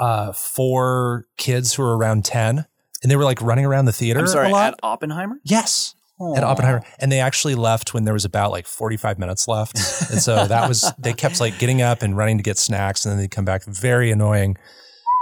uh, 0.00 0.32
four 0.32 1.26
kids 1.36 1.74
who 1.74 1.82
were 1.82 1.96
around 1.96 2.24
10 2.24 2.66
and 3.02 3.10
they 3.10 3.16
were 3.16 3.24
like 3.24 3.40
running 3.40 3.66
around 3.66 3.84
the 3.84 3.92
theater 3.92 4.20
I'm 4.20 4.26
sorry, 4.26 4.48
a 4.48 4.52
lot. 4.52 4.72
at 4.72 4.80
Oppenheimer? 4.82 5.38
yes. 5.44 5.94
At 6.36 6.44
Oppenheimer, 6.44 6.82
and 7.00 7.10
they 7.10 7.18
actually 7.18 7.56
left 7.56 7.92
when 7.92 8.04
there 8.04 8.14
was 8.14 8.24
about 8.24 8.52
like 8.52 8.66
45 8.66 9.18
minutes 9.18 9.48
left, 9.48 9.76
and 10.10 10.22
so 10.22 10.46
that 10.46 10.68
was 10.68 10.90
they 10.98 11.12
kept 11.12 11.40
like 11.40 11.58
getting 11.58 11.82
up 11.82 12.02
and 12.02 12.16
running 12.16 12.38
to 12.38 12.42
get 12.44 12.56
snacks, 12.56 13.04
and 13.04 13.10
then 13.12 13.18
they'd 13.18 13.32
come 13.32 13.44
back. 13.44 13.64
Very 13.64 14.12
annoying, 14.12 14.56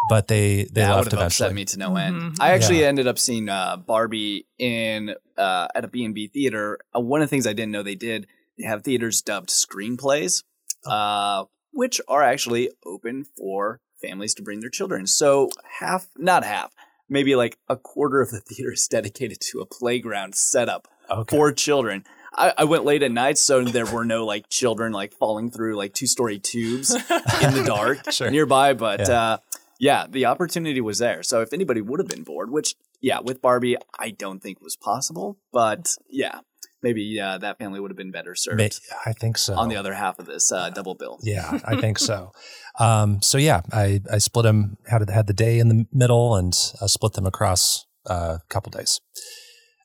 but 0.09 0.29
they 0.29 0.65
they 0.65 0.81
that 0.83 0.91
left 0.95 1.05
would 1.07 1.13
have 1.13 1.21
eventually. 1.21 1.47
upset 1.47 1.55
me 1.55 1.65
to 1.67 1.79
no 1.79 1.97
end. 1.97 2.15
Mhm. 2.17 2.37
I 2.41 2.51
actually 2.53 2.81
Yeah. 2.81 2.87
ended 2.89 3.07
up 3.07 3.19
seeing 3.19 3.49
uh, 3.49 3.77
Barbie 3.77 4.47
in 4.59 5.15
uh, 5.39 5.69
at 5.75 5.85
a 5.85 5.89
B&B 5.89 6.29
theater. 6.29 6.79
Uh, 6.95 7.01
one 7.01 7.23
of 7.23 7.29
the 7.29 7.31
things 7.31 7.47
I 7.47 7.53
didn't 7.53 7.73
know 7.73 7.83
they 7.83 7.95
did, 7.95 8.27
they 8.59 8.65
have 8.67 8.83
theaters 8.85 9.23
dubbed 9.23 9.49
screenplays, 9.49 10.43
Oh. 10.87 10.91
uh, 10.91 11.45
which 11.73 12.01
are 12.09 12.23
actually 12.23 12.71
open 12.85 13.25
for 13.37 13.81
families 14.01 14.35
to 14.35 14.43
bring 14.43 14.61
their 14.61 14.71
children. 14.71 15.07
So 15.07 15.49
half, 15.81 16.09
not 16.19 16.45
half, 16.45 16.73
maybe 17.09 17.35
like 17.35 17.57
a 17.69 17.77
quarter 17.77 18.21
of 18.21 18.31
the 18.31 18.41
theater 18.49 18.73
is 18.73 18.87
dedicated 18.89 19.39
to 19.53 19.61
a 19.61 19.67
playground 19.67 20.35
setup 20.35 20.89
Okay. 21.11 21.37
for 21.37 21.53
children. 21.53 22.05
I, 22.35 22.55
I 22.59 22.65
went 22.65 22.85
late 22.85 23.03
at 23.03 23.13
night, 23.13 23.37
so 23.39 23.63
there 23.63 23.85
were 23.87 24.05
no 24.05 24.25
like 24.25 24.49
children 24.49 24.93
like 24.93 25.13
falling 25.15 25.51
through 25.51 25.77
like 25.77 25.93
two 25.93 26.07
story 26.07 26.39
tubes 26.39 26.91
in 27.43 27.53
the 27.55 27.63
dark 27.67 28.11
Sure. 28.13 28.31
nearby. 28.31 28.73
But 28.73 29.01
Yeah. 29.01 29.37
Yeah, 29.83 30.07
the 30.09 30.27
opportunity 30.27 30.81
was 30.81 30.99
there. 31.01 31.25
So 31.25 31.41
if 31.41 31.53
anybody 31.53 31.81
would 31.81 31.99
have 31.99 32.07
been 32.07 32.23
bored, 32.23 32.53
which 32.53 32.77
yeah, 33.01 33.19
with 33.19 33.43
Barbie, 33.43 33.77
I 33.99 34.11
don't 34.11 34.41
think 34.41 34.61
was 34.63 34.77
possible. 34.77 35.39
But 35.53 35.97
yeah, 36.09 36.39
maybe 36.85 37.19
uh, 37.19 37.39
that 37.39 37.59
family 37.59 37.81
would 37.81 37.91
have 37.91 37.97
been 37.97 38.13
better 38.13 38.37
served 38.37 38.81
I 39.05 39.13
think 39.13 39.39
so. 39.39 39.55
on 39.57 39.69
the 39.69 39.75
other 39.75 39.95
half 39.95 40.21
of 40.21 40.27
this 40.27 40.53
uh, 40.53 40.71
double 40.71 40.95
bill. 40.95 41.19
Yeah, 41.25 41.59
I 41.65 41.77
think 41.81 41.99
so. 41.99 42.33
Um, 42.81 43.21
so 43.21 43.37
yeah, 43.37 43.61
I, 43.71 44.01
I 44.11 44.17
split 44.17 44.45
them, 44.45 44.79
had, 44.89 45.07
had 45.11 45.27
the 45.27 45.35
day 45.35 45.59
in 45.59 45.69
the 45.69 45.85
middle 45.93 46.37
and 46.37 46.55
uh, 46.81 46.87
split 46.87 47.13
them 47.13 47.27
across 47.27 47.85
uh, 48.09 48.39
a 48.41 48.47
couple 48.49 48.71
days. 48.71 48.99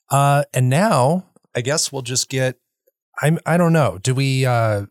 Uh, 0.10 0.46
and 0.54 0.70
now 0.70 1.26
I 1.54 1.60
guess 1.60 1.92
we'll 1.92 2.02
just 2.02 2.30
get, 2.30 2.56
I'm, 3.22 3.40
I 3.46 3.58
don't 3.58 3.74
know. 3.74 4.00
Do 4.02 4.16
we, 4.16 4.46
uh, 4.46 4.86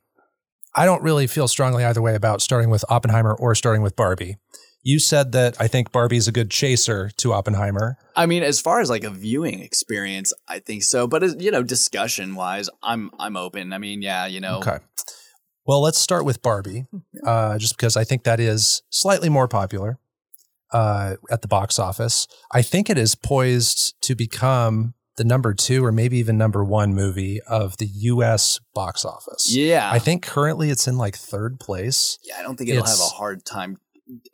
I 0.74 0.84
don't 0.84 1.02
really 1.02 1.26
feel 1.26 1.48
strongly 1.48 1.86
either 1.86 2.02
way 2.02 2.14
about 2.14 2.42
starting 2.42 2.68
with 2.68 2.84
Oppenheimer 2.90 3.34
or 3.34 3.54
starting 3.54 3.80
with 3.80 3.96
Barbie. 3.96 4.36
You 4.86 5.00
said 5.00 5.32
that 5.32 5.60
I 5.60 5.66
think 5.66 5.90
Barbie's 5.90 6.28
a 6.28 6.32
good 6.32 6.48
chaser 6.48 7.10
to 7.16 7.32
Oppenheimer. 7.32 7.98
I 8.14 8.26
mean, 8.26 8.44
as 8.44 8.60
far 8.60 8.78
as 8.78 8.88
like 8.88 9.02
a 9.02 9.10
viewing 9.10 9.58
experience, 9.58 10.32
I 10.46 10.60
think 10.60 10.84
so. 10.84 11.08
But 11.08 11.24
as, 11.24 11.34
you 11.40 11.50
know, 11.50 11.64
discussion 11.64 12.36
wise, 12.36 12.70
I'm 12.84 13.10
I'm 13.18 13.36
open. 13.36 13.72
I 13.72 13.78
mean, 13.78 14.00
yeah, 14.00 14.26
you 14.26 14.38
know, 14.38 14.58
Okay. 14.58 14.78
Well, 15.66 15.82
let's 15.82 15.98
start 15.98 16.24
with 16.24 16.40
Barbie, 16.40 16.86
uh, 17.24 17.58
just 17.58 17.76
because 17.76 17.96
I 17.96 18.04
think 18.04 18.22
that 18.22 18.38
is 18.38 18.82
slightly 18.88 19.28
more 19.28 19.48
popular 19.48 19.98
uh, 20.72 21.16
at 21.32 21.42
the 21.42 21.48
box 21.48 21.80
office. 21.80 22.28
I 22.52 22.62
think 22.62 22.88
it 22.88 22.96
is 22.96 23.16
poised 23.16 24.00
to 24.02 24.14
become 24.14 24.94
the 25.16 25.24
number 25.24 25.52
two 25.52 25.84
or 25.84 25.90
maybe 25.90 26.18
even 26.18 26.38
number 26.38 26.62
one 26.62 26.94
movie 26.94 27.40
of 27.48 27.78
the 27.78 27.86
U.S. 27.86 28.60
box 28.72 29.04
office. 29.04 29.52
yeah, 29.52 29.90
I 29.90 29.98
think 29.98 30.22
currently 30.22 30.70
it's 30.70 30.86
in 30.86 30.96
like 30.96 31.16
third 31.16 31.58
place. 31.58 32.20
Yeah, 32.22 32.36
I 32.38 32.42
don't 32.42 32.56
think 32.56 32.70
it'll 32.70 32.84
have 32.84 33.00
a 33.00 33.14
hard 33.16 33.44
time 33.44 33.78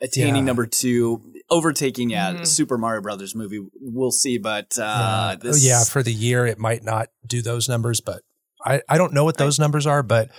attaining 0.01 0.35
Yeah. 0.37 0.41
number 0.41 0.65
two, 0.65 1.21
overtaking 1.49 2.09
yeah, 2.09 2.33
Mhm. 2.33 2.47
Super 2.47 2.77
Mario 2.77 3.01
Brothers 3.01 3.35
movie. 3.35 3.59
We'll 3.79 4.11
see, 4.11 4.37
but 4.37 4.77
uh, 4.77 4.81
yeah. 4.81 5.35
Oh, 5.35 5.47
this, 5.51 5.65
yeah, 5.65 5.83
for 5.83 6.03
the 6.03 6.13
year 6.13 6.45
it 6.45 6.57
might 6.59 6.83
not 6.83 7.09
do 7.25 7.41
those 7.41 7.67
numbers, 7.69 8.01
but 8.01 8.21
I, 8.65 8.81
I 8.87 8.97
don't 8.97 9.13
know 9.13 9.23
what 9.23 9.37
those 9.37 9.59
numbers 9.59 9.85
are, 9.87 10.03
but 10.03 10.29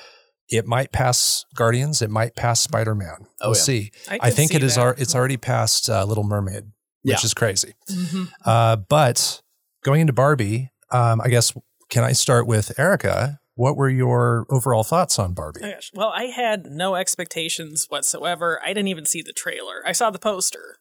it 0.48 0.66
might 0.66 0.92
pass 0.92 1.44
Guardians. 1.54 2.00
It 2.02 2.10
might 2.10 2.36
pass 2.36 2.60
Spider 2.60 2.94
Man. 2.94 3.16
Oh, 3.40 3.48
we'll 3.50 3.56
yeah. 3.56 3.62
see. 3.62 3.90
I, 4.10 4.18
I 4.22 4.30
think 4.30 4.50
see 4.52 4.56
it 4.56 4.62
is. 4.62 4.74
that. 4.76 4.80
Ar- 4.82 4.94
it's 4.98 5.14
already 5.14 5.36
past 5.36 5.88
uh, 5.90 6.04
Little 6.04 6.24
Mermaid, 6.24 6.64
which 7.02 7.14
Yeah. 7.20 7.24
is 7.24 7.34
crazy. 7.34 7.74
Mhm. 7.90 8.28
Uh, 8.44 8.76
but 8.76 9.42
going 9.84 10.00
into 10.00 10.12
Barbie, 10.12 10.70
um, 10.90 11.20
I 11.20 11.28
guess 11.28 11.52
can 11.90 12.04
I 12.04 12.12
start 12.12 12.46
with 12.46 12.78
Erica? 12.78 13.40
What 13.56 13.76
were 13.76 13.88
your 13.88 14.46
overall 14.50 14.82
thoughts 14.82 15.18
on 15.18 15.32
Barbie? 15.32 15.60
Oh, 15.62 15.70
gosh. 15.70 15.90
Well, 15.94 16.12
I 16.14 16.24
had 16.24 16.66
no 16.66 16.96
expectations 16.96 17.86
whatsoever. 17.88 18.60
I 18.64 18.68
didn't 18.68 18.88
even 18.88 19.06
see 19.06 19.22
the 19.22 19.32
trailer. 19.32 19.82
I 19.86 19.92
saw 19.92 20.10
the 20.10 20.18
poster 20.18 20.78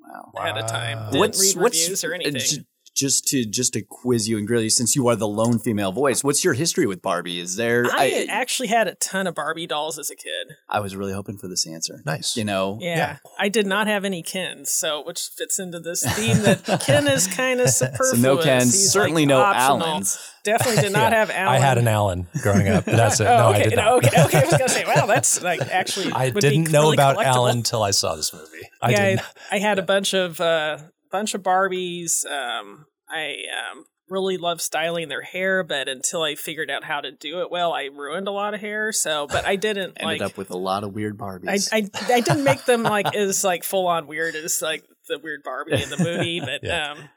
Wow. 0.00 0.32
ahead 0.38 0.56
of 0.56 0.66
time. 0.70 0.98
Wow. 0.98 1.10
Didn't 1.10 1.38
read 1.38 1.56
reviews 1.56 2.02
or 2.02 2.12
uh, 2.12 2.14
anything. 2.14 2.64
J- 2.98 3.06
just 3.06 3.26
to 3.28 3.44
just 3.46 3.72
to 3.74 3.82
quiz 3.82 4.28
you 4.28 4.36
and 4.38 4.46
grill 4.46 4.62
you, 4.62 4.70
since 4.70 4.94
you 4.96 5.08
are 5.08 5.16
the 5.16 5.28
lone 5.28 5.58
female 5.58 5.92
voice, 5.92 6.22
what's 6.24 6.44
your 6.44 6.54
history 6.54 6.86
with 6.86 7.00
Barbie? 7.00 7.40
Is 7.40 7.56
there? 7.56 7.86
I, 7.92 8.26
I, 8.28 8.32
actually 8.32 8.68
had 8.68 8.88
a 8.88 8.94
ton 8.96 9.26
of 9.26 9.34
Barbie 9.34 9.66
dolls 9.66 9.98
as 9.98 10.10
a 10.10 10.16
kid. 10.16 10.56
I 10.68 10.80
was 10.80 10.94
really 10.96 11.12
hoping 11.12 11.38
for 11.38 11.48
this 11.48 11.66
answer. 11.66 12.02
Nice. 12.04 12.36
You 12.36 12.44
know, 12.44 12.78
Yeah, 12.80 12.96
Yeah. 12.96 13.16
I 13.38 13.48
did 13.48 13.66
not 13.66 13.86
have 13.86 14.04
any 14.04 14.22
Kens, 14.22 14.70
so 14.72 15.02
which 15.04 15.20
fits 15.36 15.58
into 15.58 15.80
this 15.80 16.02
theme 16.16 16.38
that 16.42 16.82
Ken 16.86 17.06
is 17.06 17.26
kind 17.26 17.60
of 17.60 17.70
so 17.70 17.86
superfluous. 17.86 18.18
no 18.18 18.36
Kens, 18.38 18.72
He's, 18.72 18.92
certainly 18.92 19.22
like, 19.22 19.28
no 19.28 19.40
optional. 19.40 19.86
Allens. 19.86 20.18
Definitely 20.44 20.82
did 20.82 20.92
not 21.00 21.12
Yeah. 21.12 21.18
have 21.20 21.30
Allen. 21.30 21.48
I 21.48 21.58
had 21.58 21.78
an 21.78 21.88
Allen 21.88 22.26
growing 22.42 22.68
up. 22.68 22.84
That's 22.84 23.20
it. 23.20 23.26
Oh, 23.28 23.36
no, 23.36 23.48
okay, 23.50 23.60
I 23.60 23.68
did 23.68 23.76
not. 23.76 23.92
okay, 24.04 24.22
okay. 24.24 24.38
I 24.40 24.44
was 24.44 24.52
gonna 24.52 24.68
say, 24.68 24.84
wow, 24.86 25.06
that's 25.06 25.42
like 25.42 25.60
actually. 25.60 26.12
I 26.12 26.30
would 26.30 26.40
didn't 26.40 26.70
know 26.70 26.82
really 26.82 26.94
about 26.96 27.16
collectible. 27.16 27.24
Allen 27.24 27.56
until 27.58 27.82
I 27.82 27.90
saw 27.92 28.16
this 28.16 28.32
movie. 28.32 28.46
I 28.82 28.90
yeah, 28.90 29.04
didn't. 29.10 29.20
I, 29.50 29.56
I 29.56 29.58
had 29.58 29.78
a 29.78 29.82
bunch 29.82 30.14
of 30.14 30.40
uh, 30.40 30.78
bunch 31.10 31.34
of 31.34 31.42
Barbies. 31.42 32.24
Um, 32.26 32.86
I 33.10 33.36
um, 33.72 33.84
really 34.08 34.36
love 34.36 34.60
styling 34.60 35.08
their 35.08 35.22
hair, 35.22 35.62
but 35.62 35.88
until 35.88 36.22
I 36.22 36.34
figured 36.34 36.70
out 36.70 36.84
how 36.84 37.00
to 37.00 37.10
do 37.12 37.40
it 37.40 37.50
well, 37.50 37.72
I 37.72 37.84
ruined 37.84 38.28
a 38.28 38.30
lot 38.32 38.54
of 38.54 38.60
hair. 38.60 38.92
So, 38.92 39.26
but 39.26 39.44
I 39.46 39.56
didn't 39.56 39.96
Ended 40.00 40.20
like. 40.20 40.22
up 40.22 40.36
with 40.36 40.50
a 40.50 40.56
lot 40.56 40.84
of 40.84 40.94
weird 40.94 41.20
I, 41.20 41.24
Barbies. 41.24 41.68
I 41.72 41.88
I 42.14 42.20
didn't 42.20 42.44
make 42.44 42.64
them 42.64 42.82
like 42.96 43.14
as 43.14 43.44
like 43.44 43.64
full 43.64 43.86
on 43.86 44.06
weird 44.06 44.34
as 44.34 44.60
like 44.62 44.84
the 45.08 45.18
weird 45.18 45.42
Barbie 45.44 45.82
in 45.82 45.90
the 45.90 45.98
movie, 46.02 46.40
but 46.40 46.60
Yeah. 46.62 46.92
um, 46.92 47.08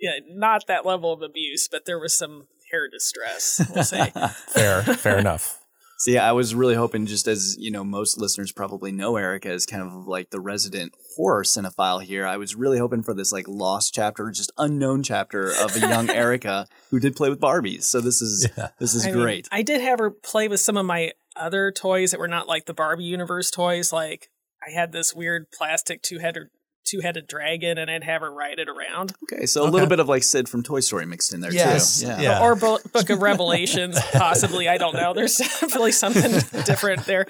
yeah, 0.00 0.18
not 0.28 0.66
that 0.66 0.84
level 0.84 1.12
of 1.12 1.22
abuse, 1.22 1.68
but 1.70 1.86
there 1.86 1.98
was 1.98 2.16
some 2.16 2.48
hair 2.70 2.88
distress. 2.90 3.60
We'll 3.74 3.84
say. 3.84 4.12
Fair, 4.48 4.82
fair 4.82 5.18
enough. 5.18 5.60
See, 5.98 6.18
I 6.18 6.32
was 6.32 6.54
really 6.54 6.74
hoping, 6.74 7.06
just 7.06 7.26
as 7.28 7.56
you 7.58 7.70
know, 7.70 7.84
most 7.84 8.18
listeners 8.18 8.52
probably 8.52 8.92
know 8.92 9.16
Erica 9.16 9.52
is 9.52 9.64
kind 9.66 9.82
of 9.82 10.06
like 10.06 10.30
the 10.30 10.40
resident 10.40 10.92
horror 11.16 11.44
cinephile 11.44 12.02
here. 12.02 12.26
I 12.26 12.36
was 12.36 12.54
really 12.54 12.78
hoping 12.78 13.02
for 13.02 13.14
this 13.14 13.32
like 13.32 13.46
lost 13.48 13.94
chapter, 13.94 14.30
just 14.30 14.52
unknown 14.58 15.02
chapter 15.02 15.50
of 15.62 15.74
a 15.76 15.80
young 15.80 16.10
Erica 16.14 16.66
who 16.90 17.00
did 17.00 17.16
play 17.16 17.30
with 17.30 17.40
Barbies. 17.40 17.84
So 17.84 18.00
this 18.00 18.20
is 18.20 18.48
Yeah. 18.56 18.68
this 18.78 18.94
is 18.94 19.06
I 19.06 19.10
mean, 19.12 19.20
great. 19.20 19.48
I 19.52 19.62
did 19.62 19.80
have 19.80 19.98
her 19.98 20.10
play 20.10 20.48
with 20.48 20.60
some 20.60 20.76
of 20.76 20.84
my 20.86 21.12
other 21.36 21.70
toys 21.72 22.10
that 22.10 22.20
were 22.20 22.28
not 22.28 22.48
like 22.48 22.66
the 22.66 22.74
Barbie 22.74 23.04
universe 23.04 23.50
toys. 23.50 23.92
Like 23.92 24.30
I 24.66 24.72
had 24.72 24.92
this 24.92 25.14
weird 25.14 25.46
plastic 25.50 26.02
two 26.02 26.18
headed 26.18 26.48
two 26.84 27.00
headed 27.00 27.26
dragon, 27.26 27.78
and 27.78 27.90
I'd 27.90 28.04
have 28.04 28.20
her 28.20 28.30
ride 28.32 28.58
it 28.58 28.68
around. 28.68 29.12
okay, 29.24 29.46
so 29.46 29.60
a 29.60 29.64
Okay. 29.64 29.72
little 29.72 29.88
bit 29.88 30.00
of 30.00 30.08
like 30.08 30.22
Sid 30.22 30.48
from 30.48 30.62
Toy 30.62 30.80
Story 30.80 31.06
mixed 31.06 31.32
in 31.34 31.40
there 31.40 31.52
Yes, 31.52 32.00
too. 32.00 32.06
yeah. 32.06 32.42
Or 32.42 32.54
Bo- 32.54 32.78
Book 32.92 33.10
of 33.10 33.20
Revelations, 33.20 33.98
possibly. 34.12 34.68
I 34.68 34.76
don't 34.78 34.94
know. 34.94 35.14
There's 35.14 35.36
definitely 35.60 35.92
something 35.92 36.30
different 36.64 37.04
there. 37.06 37.26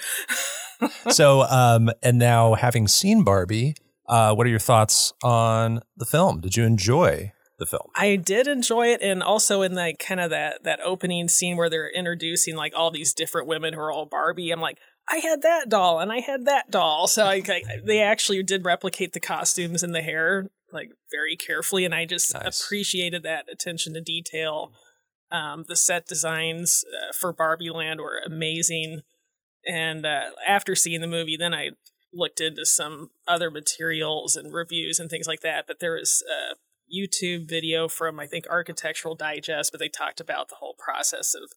So, 1.11 1.43
um, 1.43 1.91
and 2.03 2.19
now 2.19 2.55
having 2.55 2.89
seen 2.89 3.23
Barbie, 3.23 3.75
uh, 4.09 4.35
what 4.35 4.47
are 4.47 4.51
your 4.51 4.59
thoughts 4.59 5.13
on 5.23 5.81
the 5.97 6.05
film? 6.05 6.41
Did 6.41 6.57
you 6.57 6.65
enjoy 6.65 7.33
the 7.59 7.67
film? 7.67 7.89
I 7.95 8.17
did 8.17 8.47
enjoy 8.49 8.89
it, 8.89 9.01
and 9.01 9.23
also 9.23 9.63
in 9.63 9.75
like 9.75 9.99
kind 9.99 10.21
of 10.21 10.31
that 10.31 10.65
that 10.65 10.81
opening 10.85 11.29
scene 11.29 11.57
where 11.57 11.71
they're 11.71 11.89
introducing 11.91 12.57
like 12.57 12.73
all 12.77 12.91
these 12.91 13.15
different 13.15 13.47
women 13.47 13.73
who 13.75 13.81
are 13.81 13.93
all 13.93 14.07
Barbie. 14.07 14.51
I'm 14.51 14.61
like, 14.61 14.79
I 15.09 15.17
had 15.19 15.43
that 15.43 15.69
doll, 15.69 16.01
and 16.01 16.11
I 16.11 16.21
had 16.21 16.47
that 16.47 16.71
doll. 16.71 17.07
So 17.07 17.25
I, 17.27 17.43
I- 17.47 17.63
they 17.85 18.01
actually 18.01 18.43
did 18.43 18.65
replicate 18.65 19.13
the 19.13 19.21
costumes 19.21 19.83
and 19.83 19.95
the 19.95 20.03
hair 20.03 20.51
like 20.73 20.91
very 21.11 21.37
carefully, 21.37 21.85
and 21.85 21.95
I 21.95 22.05
just 22.05 22.35
Nice. 22.35 22.65
appreciated 22.65 23.23
that 23.23 23.47
attention 23.51 23.95
to 23.95 24.01
detail. 24.01 24.73
Um, 25.31 25.65
the 25.69 25.77
set 25.77 26.07
designs 26.07 26.85
uh, 26.93 27.13
for 27.13 27.33
Barbie 27.33 27.71
Land 27.71 28.01
were 28.01 28.21
amazing, 28.25 29.03
and 29.67 30.05
uh, 30.05 30.31
after 30.47 30.75
seeing 30.75 31.01
the 31.01 31.07
movie, 31.07 31.37
then 31.37 31.55
I 31.55 31.71
looked 32.13 32.41
into 32.41 32.65
some 32.67 33.11
other 33.27 33.51
materials 33.51 34.37
and 34.37 34.53
reviews 34.55 34.99
and 35.01 35.11
things 35.11 35.27
like 35.27 35.41
that. 35.41 35.67
But 35.67 35.81
there 35.81 35.95
was 35.95 36.23
a 36.31 36.55
YouTube 36.93 37.49
video 37.49 37.89
from 37.89 38.19
I 38.21 38.27
think 38.27 38.47
Architectural 38.49 39.15
Digest, 39.15 39.71
but 39.73 39.79
they 39.81 39.89
talked 39.89 40.21
about 40.21 40.49
the 40.49 40.57
whole 40.57 40.75
process 40.79 41.35
of 41.35 41.51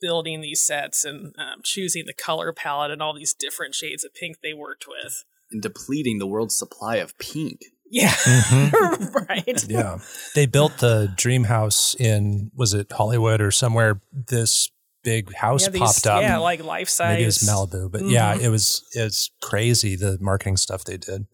building 0.00 0.40
these 0.40 0.64
sets 0.64 1.04
and 1.04 1.34
um, 1.38 1.60
choosing 1.64 2.04
the 2.06 2.14
color 2.14 2.52
palette 2.52 2.90
and 2.90 3.02
all 3.02 3.14
these 3.14 3.34
different 3.34 3.74
shades 3.74 4.04
of 4.04 4.14
pink 4.14 4.38
they 4.42 4.52
worked 4.52 4.86
with. 4.88 5.24
And 5.50 5.62
depleting 5.62 6.18
the 6.18 6.26
world's 6.26 6.56
supply 6.58 6.96
of 6.96 7.16
pink. 7.18 7.60
Yeah. 7.90 8.10
Mhm. 8.10 9.14
right. 9.28 9.64
Yeah. 9.68 9.98
They 10.34 10.44
built 10.46 10.78
the 10.78 11.12
dream 11.16 11.44
house 11.44 11.94
in, 11.98 12.50
was 12.54 12.74
it 12.74 12.92
Hollywood 12.92 13.40
or 13.40 13.50
somewhere? 13.50 14.00
This 14.12 14.70
big 15.02 15.32
house 15.34 15.62
Yeah, 15.64 15.70
these- 15.70 15.80
popped 15.80 16.06
up. 16.06 16.20
Yeah, 16.22 16.36
like 16.38 16.62
life 16.62 16.88
size. 16.90 17.12
Maybe 17.14 17.22
it 17.22 17.26
was 17.26 17.38
Malibu, 17.38 17.90
but 17.90 18.04
yeah, 18.04 18.34
Mhm. 18.36 18.42
it 18.42 18.48
was 18.50 18.84
it's 18.92 19.30
crazy 19.40 19.96
the 19.96 20.18
marketing 20.20 20.56
stuff 20.58 20.84
they 20.84 20.98
did. 20.98 21.26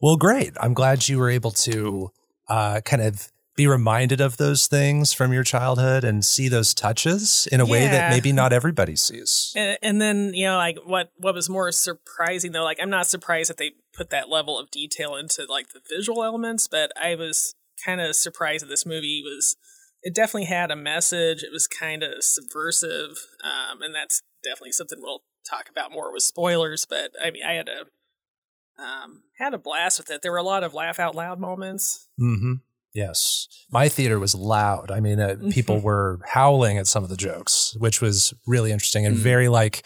Well, 0.00 0.16
great. 0.16 0.52
I'm 0.60 0.74
glad 0.74 1.08
you 1.08 1.18
were 1.18 1.30
able 1.30 1.50
to 1.52 2.10
uh, 2.48 2.80
kind 2.80 3.02
of 3.02 3.28
be 3.60 3.66
reminded 3.66 4.22
of 4.22 4.38
those 4.38 4.66
things 4.66 5.12
from 5.12 5.34
your 5.34 5.44
childhood 5.44 6.02
and 6.02 6.24
see 6.24 6.48
those 6.48 6.72
touches 6.72 7.46
in 7.52 7.60
a 7.60 7.66
way 7.66 7.86
that 7.86 8.08
maybe 8.08 8.32
not 8.32 8.54
everybody 8.54 8.96
sees. 8.96 9.52
And, 9.54 9.76
and 9.82 10.00
then 10.00 10.32
you 10.32 10.46
know, 10.46 10.56
like 10.56 10.78
what 10.86 11.12
what 11.18 11.34
was 11.34 11.50
more 11.50 11.70
surprising 11.70 12.52
though, 12.52 12.64
like 12.64 12.78
I'm 12.80 12.88
not 12.88 13.06
surprised 13.06 13.50
that 13.50 13.58
they 13.58 13.72
put 13.94 14.08
that 14.08 14.30
level 14.30 14.58
of 14.58 14.70
detail 14.70 15.14
into 15.14 15.44
like 15.46 15.74
the 15.74 15.82
visual 15.94 16.24
elements, 16.24 16.68
but 16.68 16.90
I 16.98 17.14
was 17.16 17.54
kind 17.84 18.00
of 18.00 18.16
surprised 18.16 18.64
that 18.64 18.70
this 18.70 18.86
movie 18.86 19.22
was. 19.22 19.56
It 20.02 20.14
definitely 20.14 20.46
had 20.46 20.70
a 20.70 20.76
message. 20.76 21.42
It 21.42 21.52
was 21.52 21.66
kind 21.66 22.02
of 22.02 22.24
subversive, 22.24 23.18
um, 23.44 23.82
and 23.82 23.94
that's 23.94 24.22
definitely 24.42 24.72
something 24.72 24.98
we'll 25.02 25.24
talk 25.46 25.68
about 25.68 25.92
more 25.92 26.10
with 26.10 26.22
spoilers. 26.22 26.86
But 26.88 27.10
I 27.22 27.30
mean, 27.30 27.42
I 27.46 27.52
had 27.52 27.68
a 27.68 28.82
um, 28.82 29.24
had 29.38 29.52
a 29.52 29.58
blast 29.58 29.98
with 29.98 30.10
it. 30.10 30.22
There 30.22 30.32
were 30.32 30.38
a 30.38 30.42
lot 30.42 30.64
of 30.64 30.72
laugh 30.72 30.98
out 30.98 31.14
loud 31.14 31.38
moments. 31.38 32.08
hmm 32.16 32.54
Yes, 32.94 33.46
my 33.70 33.88
theater 33.88 34.18
was 34.18 34.34
loud. 34.34 34.90
I 34.90 35.00
mean, 35.00 35.20
uh, 35.20 35.36
people 35.50 35.78
Mhm. 35.78 35.82
were 35.82 36.18
howling 36.26 36.76
at 36.78 36.86
some 36.88 37.04
of 37.04 37.08
the 37.10 37.16
jokes, 37.16 37.74
which 37.78 38.00
was 38.00 38.34
really 38.46 38.72
interesting 38.72 39.06
and 39.06 39.16
Mm. 39.16 39.20
very 39.20 39.48
like 39.48 39.84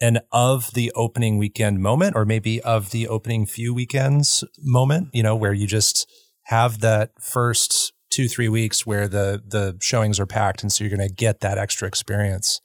an 0.00 0.18
of 0.32 0.72
the 0.72 0.90
opening 0.94 1.38
weekend 1.38 1.78
moment, 1.80 2.16
or 2.16 2.24
maybe 2.24 2.60
of 2.62 2.90
the 2.90 3.06
opening 3.06 3.46
few 3.46 3.72
weekends 3.74 4.42
moment. 4.58 5.08
You 5.12 5.22
know, 5.22 5.36
where 5.36 5.52
you 5.52 5.66
just 5.66 6.06
have 6.46 6.80
that 6.80 7.10
first 7.20 7.92
two 8.10 8.28
three 8.28 8.48
weeks 8.48 8.84
where 8.86 9.06
the 9.08 9.42
the 9.46 9.76
showings 9.80 10.18
are 10.18 10.26
packed, 10.26 10.62
and 10.62 10.72
so 10.72 10.82
you're 10.84 10.96
going 10.96 11.06
to 11.08 11.14
get 11.14 11.40
that 11.40 11.58
extra 11.58 11.86
experience. 11.86 12.60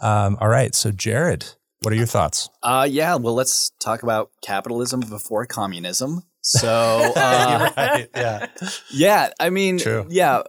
Um, 0.00 0.36
all 0.40 0.48
right, 0.48 0.74
so 0.74 0.90
Jared, 0.90 1.44
what 1.82 1.92
are 1.92 1.96
your 1.96 2.06
thoughts? 2.06 2.48
Uh, 2.62 2.86
yeah. 2.90 3.14
Well, 3.14 3.34
let's 3.34 3.70
talk 3.80 4.02
about 4.02 4.30
capitalism 4.42 5.00
before 5.00 5.46
communism. 5.46 6.22
So, 6.42 6.68
uh, 7.16 7.70
right, 7.76 8.08
yeah. 8.14 8.46
yeah, 8.90 9.30
I 9.40 9.50
mean, 9.50 9.78
True. 9.78 10.06
yeah, 10.08 10.42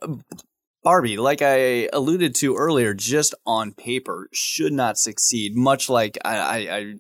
Barbie, 0.84 1.18
like 1.18 1.42
I 1.42 1.88
alluded 1.94 2.36
to 2.36 2.56
earlier, 2.56 2.94
just 2.94 3.34
on 3.46 3.74
paper 3.74 4.28
should 4.34 4.74
not 4.74 4.98
succeed. 4.98 5.56
Much 5.56 5.90
like 5.90 6.18
I, 6.26 6.38
I, 6.38 6.78
I, 6.78 6.94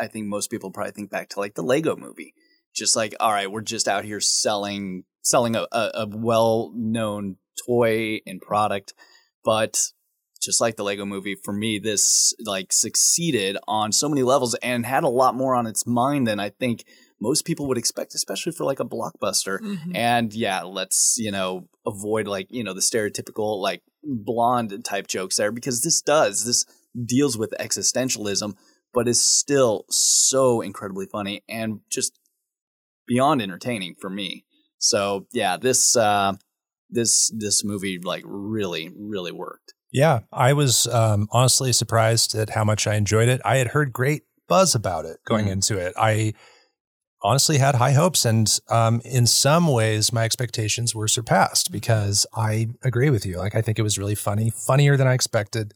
I 0.00 0.06
think 0.06 0.26
most 0.26 0.50
people 0.50 0.70
probably 0.70 0.92
think 0.92 1.10
back 1.10 1.28
to 1.30 1.40
like 1.40 1.54
the 1.54 1.62
Lego 1.62 1.96
Movie. 1.96 2.34
Just 2.74 2.96
like, 2.96 3.14
all 3.18 3.32
right, 3.32 3.50
we're 3.50 3.60
just 3.60 3.88
out 3.88 4.04
here 4.04 4.20
selling 4.20 5.04
selling 5.22 5.56
a, 5.56 5.66
a, 5.72 5.90
a 5.94 6.08
well 6.08 6.72
known 6.74 7.36
toy 7.66 8.20
and 8.24 8.40
product, 8.40 8.94
but 9.44 9.90
just 10.40 10.60
like 10.60 10.76
the 10.76 10.84
Lego 10.84 11.04
Movie, 11.04 11.34
for 11.34 11.52
me, 11.52 11.78
this 11.78 12.34
like 12.44 12.72
succeeded 12.72 13.58
on 13.66 13.92
so 13.92 14.08
many 14.08 14.22
levels 14.22 14.54
and 14.62 14.86
had 14.86 15.04
a 15.04 15.08
lot 15.08 15.34
more 15.34 15.54
on 15.54 15.66
its 15.66 15.86
mind 15.86 16.26
than 16.26 16.38
I 16.38 16.50
think 16.50 16.84
most 17.20 17.44
people 17.44 17.66
would 17.68 17.78
expect, 17.78 18.14
especially 18.14 18.52
for 18.52 18.64
like 18.64 18.80
a 18.80 18.84
blockbuster. 18.84 19.58
Mm-hmm. 19.60 19.96
And 19.96 20.32
yeah, 20.32 20.62
let's, 20.62 21.16
you 21.18 21.30
know, 21.30 21.68
avoid 21.86 22.28
like, 22.28 22.46
you 22.50 22.62
know, 22.62 22.74
the 22.74 22.80
stereotypical 22.80 23.60
like 23.60 23.82
blonde 24.02 24.84
type 24.84 25.06
jokes 25.08 25.36
there 25.36 25.50
because 25.52 25.82
this 25.82 26.00
does, 26.00 26.44
this 26.44 26.64
deals 27.04 27.36
with 27.36 27.54
existentialism, 27.58 28.54
but 28.94 29.08
is 29.08 29.20
still 29.20 29.84
so 29.90 30.60
incredibly 30.60 31.06
funny 31.06 31.42
and 31.48 31.80
just 31.90 32.18
beyond 33.06 33.42
entertaining 33.42 33.94
for 34.00 34.10
me. 34.10 34.44
So 34.78 35.26
yeah, 35.32 35.56
this, 35.56 35.96
uh, 35.96 36.34
this, 36.88 37.30
this 37.36 37.64
movie 37.64 37.98
like 38.02 38.22
really, 38.26 38.90
really 38.96 39.32
worked. 39.32 39.74
Yeah, 39.90 40.20
I 40.32 40.52
was 40.52 40.86
um, 40.86 41.28
honestly 41.32 41.72
surprised 41.72 42.34
at 42.34 42.50
how 42.50 42.62
much 42.64 42.86
I 42.86 42.94
enjoyed 42.94 43.28
it. 43.28 43.40
I 43.44 43.56
had 43.56 43.68
heard 43.68 43.92
great 43.92 44.22
buzz 44.46 44.74
about 44.74 45.04
it 45.04 45.18
going 45.24 45.46
Mhm. 45.46 45.52
into 45.52 45.78
it. 45.78 45.94
I 45.96 46.34
honestly 47.22 47.58
had 47.58 47.74
high 47.74 47.92
hopes, 47.92 48.24
and 48.24 48.58
um, 48.70 49.00
in 49.04 49.26
some 49.26 49.66
ways, 49.66 50.12
my 50.12 50.24
expectations 50.24 50.94
were 50.94 51.08
surpassed 51.08 51.72
because 51.72 52.26
I 52.34 52.68
agree 52.82 53.10
with 53.10 53.26
you. 53.26 53.38
Like, 53.38 53.54
I 53.54 53.62
think 53.62 53.78
it 53.78 53.82
was 53.82 53.98
really 53.98 54.14
funny, 54.14 54.50
funnier 54.50 54.96
than 54.96 55.06
I 55.06 55.14
expected. 55.14 55.74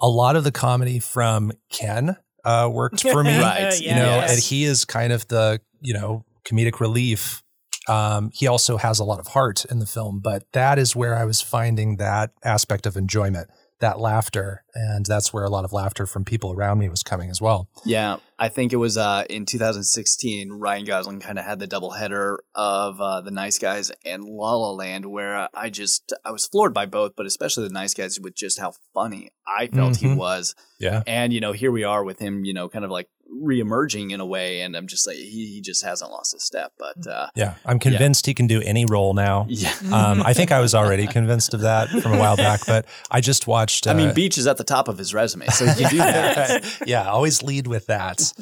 A 0.00 0.08
lot 0.08 0.36
of 0.36 0.44
the 0.44 0.52
comedy 0.52 0.98
from 0.98 1.52
Ken 1.70 2.16
uh, 2.44 2.68
worked 2.72 3.02
for 3.02 3.24
me. 3.24 3.38
Right. 3.40 3.78
You 3.80 3.94
know, 3.94 4.16
yes. 4.16 4.32
and 4.32 4.42
he 4.42 4.64
is 4.64 4.84
kind 4.84 5.12
of 5.12 5.26
the 5.28 5.60
you 5.80 5.94
know 5.94 6.24
comedic 6.44 6.80
relief. 6.80 7.42
Um, 7.88 8.30
he 8.32 8.46
also 8.46 8.76
has 8.76 8.98
a 8.98 9.04
lot 9.04 9.20
of 9.20 9.28
heart 9.28 9.64
in 9.66 9.78
the 9.78 9.86
film, 9.86 10.20
but 10.20 10.44
that 10.52 10.78
is 10.78 10.96
where 10.96 11.16
I 11.16 11.24
was 11.24 11.42
finding 11.42 11.96
that 11.96 12.30
aspect 12.42 12.86
of 12.86 12.96
enjoyment, 12.96 13.50
that 13.80 13.98
laughter, 13.98 14.63
and 14.74 15.06
that's 15.06 15.32
where 15.32 15.44
a 15.44 15.50
lot 15.50 15.64
of 15.64 15.72
laughter 15.72 16.06
from 16.06 16.24
people 16.24 16.52
around 16.52 16.78
me 16.78 16.88
was 16.88 17.02
coming 17.02 17.30
as 17.30 17.40
well. 17.40 17.68
Yeah, 17.84 18.16
I 18.38 18.48
think 18.48 18.72
it 18.72 18.76
was 18.76 18.96
uh, 18.98 19.24
in 19.30 19.46
2016. 19.46 20.50
Ryan 20.52 20.84
Gosling 20.84 21.20
kind 21.20 21.38
of 21.38 21.44
had 21.44 21.58
the 21.58 21.68
doubleheader 21.68 22.38
of 22.54 23.00
uh, 23.00 23.20
The 23.20 23.30
Nice 23.30 23.58
Guys 23.58 23.92
and 24.04 24.24
La 24.24 24.54
La 24.56 24.70
Land, 24.72 25.06
where 25.06 25.36
uh, 25.36 25.48
I 25.54 25.70
just 25.70 26.12
I 26.24 26.30
was 26.32 26.46
floored 26.46 26.74
by 26.74 26.86
both, 26.86 27.12
but 27.16 27.26
especially 27.26 27.68
The 27.68 27.72
Nice 27.74 27.94
Guys 27.94 28.18
with 28.20 28.34
just 28.34 28.58
how 28.60 28.72
funny 28.92 29.30
I 29.46 29.68
felt 29.68 29.96
he 29.96 30.06
Mhm. 30.06 30.16
was. 30.16 30.54
Yeah, 30.80 31.02
And 31.06 31.32
you 31.32 31.40
know, 31.40 31.52
here 31.52 31.70
we 31.70 31.84
are 31.84 32.02
with 32.04 32.18
him, 32.18 32.44
you 32.44 32.52
know, 32.52 32.68
kind 32.68 32.84
of 32.84 32.90
like 32.90 33.08
reemerging 33.42 34.10
in 34.12 34.20
a 34.20 34.26
way, 34.26 34.60
and 34.60 34.76
I'm 34.76 34.86
just 34.86 35.06
like 35.06 35.16
he, 35.16 35.46
he 35.54 35.60
just 35.60 35.84
hasn't 35.84 36.10
lost 36.10 36.34
a 36.34 36.40
step. 36.40 36.72
But 36.78 37.06
uh, 37.06 37.28
yeah. 37.34 37.54
I'm 37.64 37.78
convinced 37.78 38.26
he 38.26 38.34
can 38.34 38.46
do 38.46 38.60
any 38.60 38.84
role 38.84 39.14
now. 39.14 39.46
yeah, 39.48 39.72
Um, 39.92 40.22
I 40.22 40.32
think 40.34 40.52
I 40.52 40.60
was 40.60 40.74
already 40.80 41.06
convinced 41.06 41.54
of 41.54 41.60
that 41.60 41.88
from 41.88 42.12
a 42.14 42.18
while 42.18 42.36
back, 42.36 42.60
but 42.66 42.86
I 43.10 43.20
just 43.20 43.46
watched. 43.46 43.86
I 43.86 43.94
mean, 43.94 44.08
uh, 44.08 44.12
Beach 44.14 44.36
is 44.36 44.46
at 44.46 44.56
the 44.56 44.63
top 44.64 44.88
of 44.88 44.98
his 44.98 45.12
resume, 45.14 45.46
so 45.48 45.64
can 45.66 45.90
do 45.90 45.96
that. 45.98 46.64
yeah, 46.86 47.08
always 47.10 47.42
lead 47.42 47.66
with 47.66 47.86
that. 47.86 48.32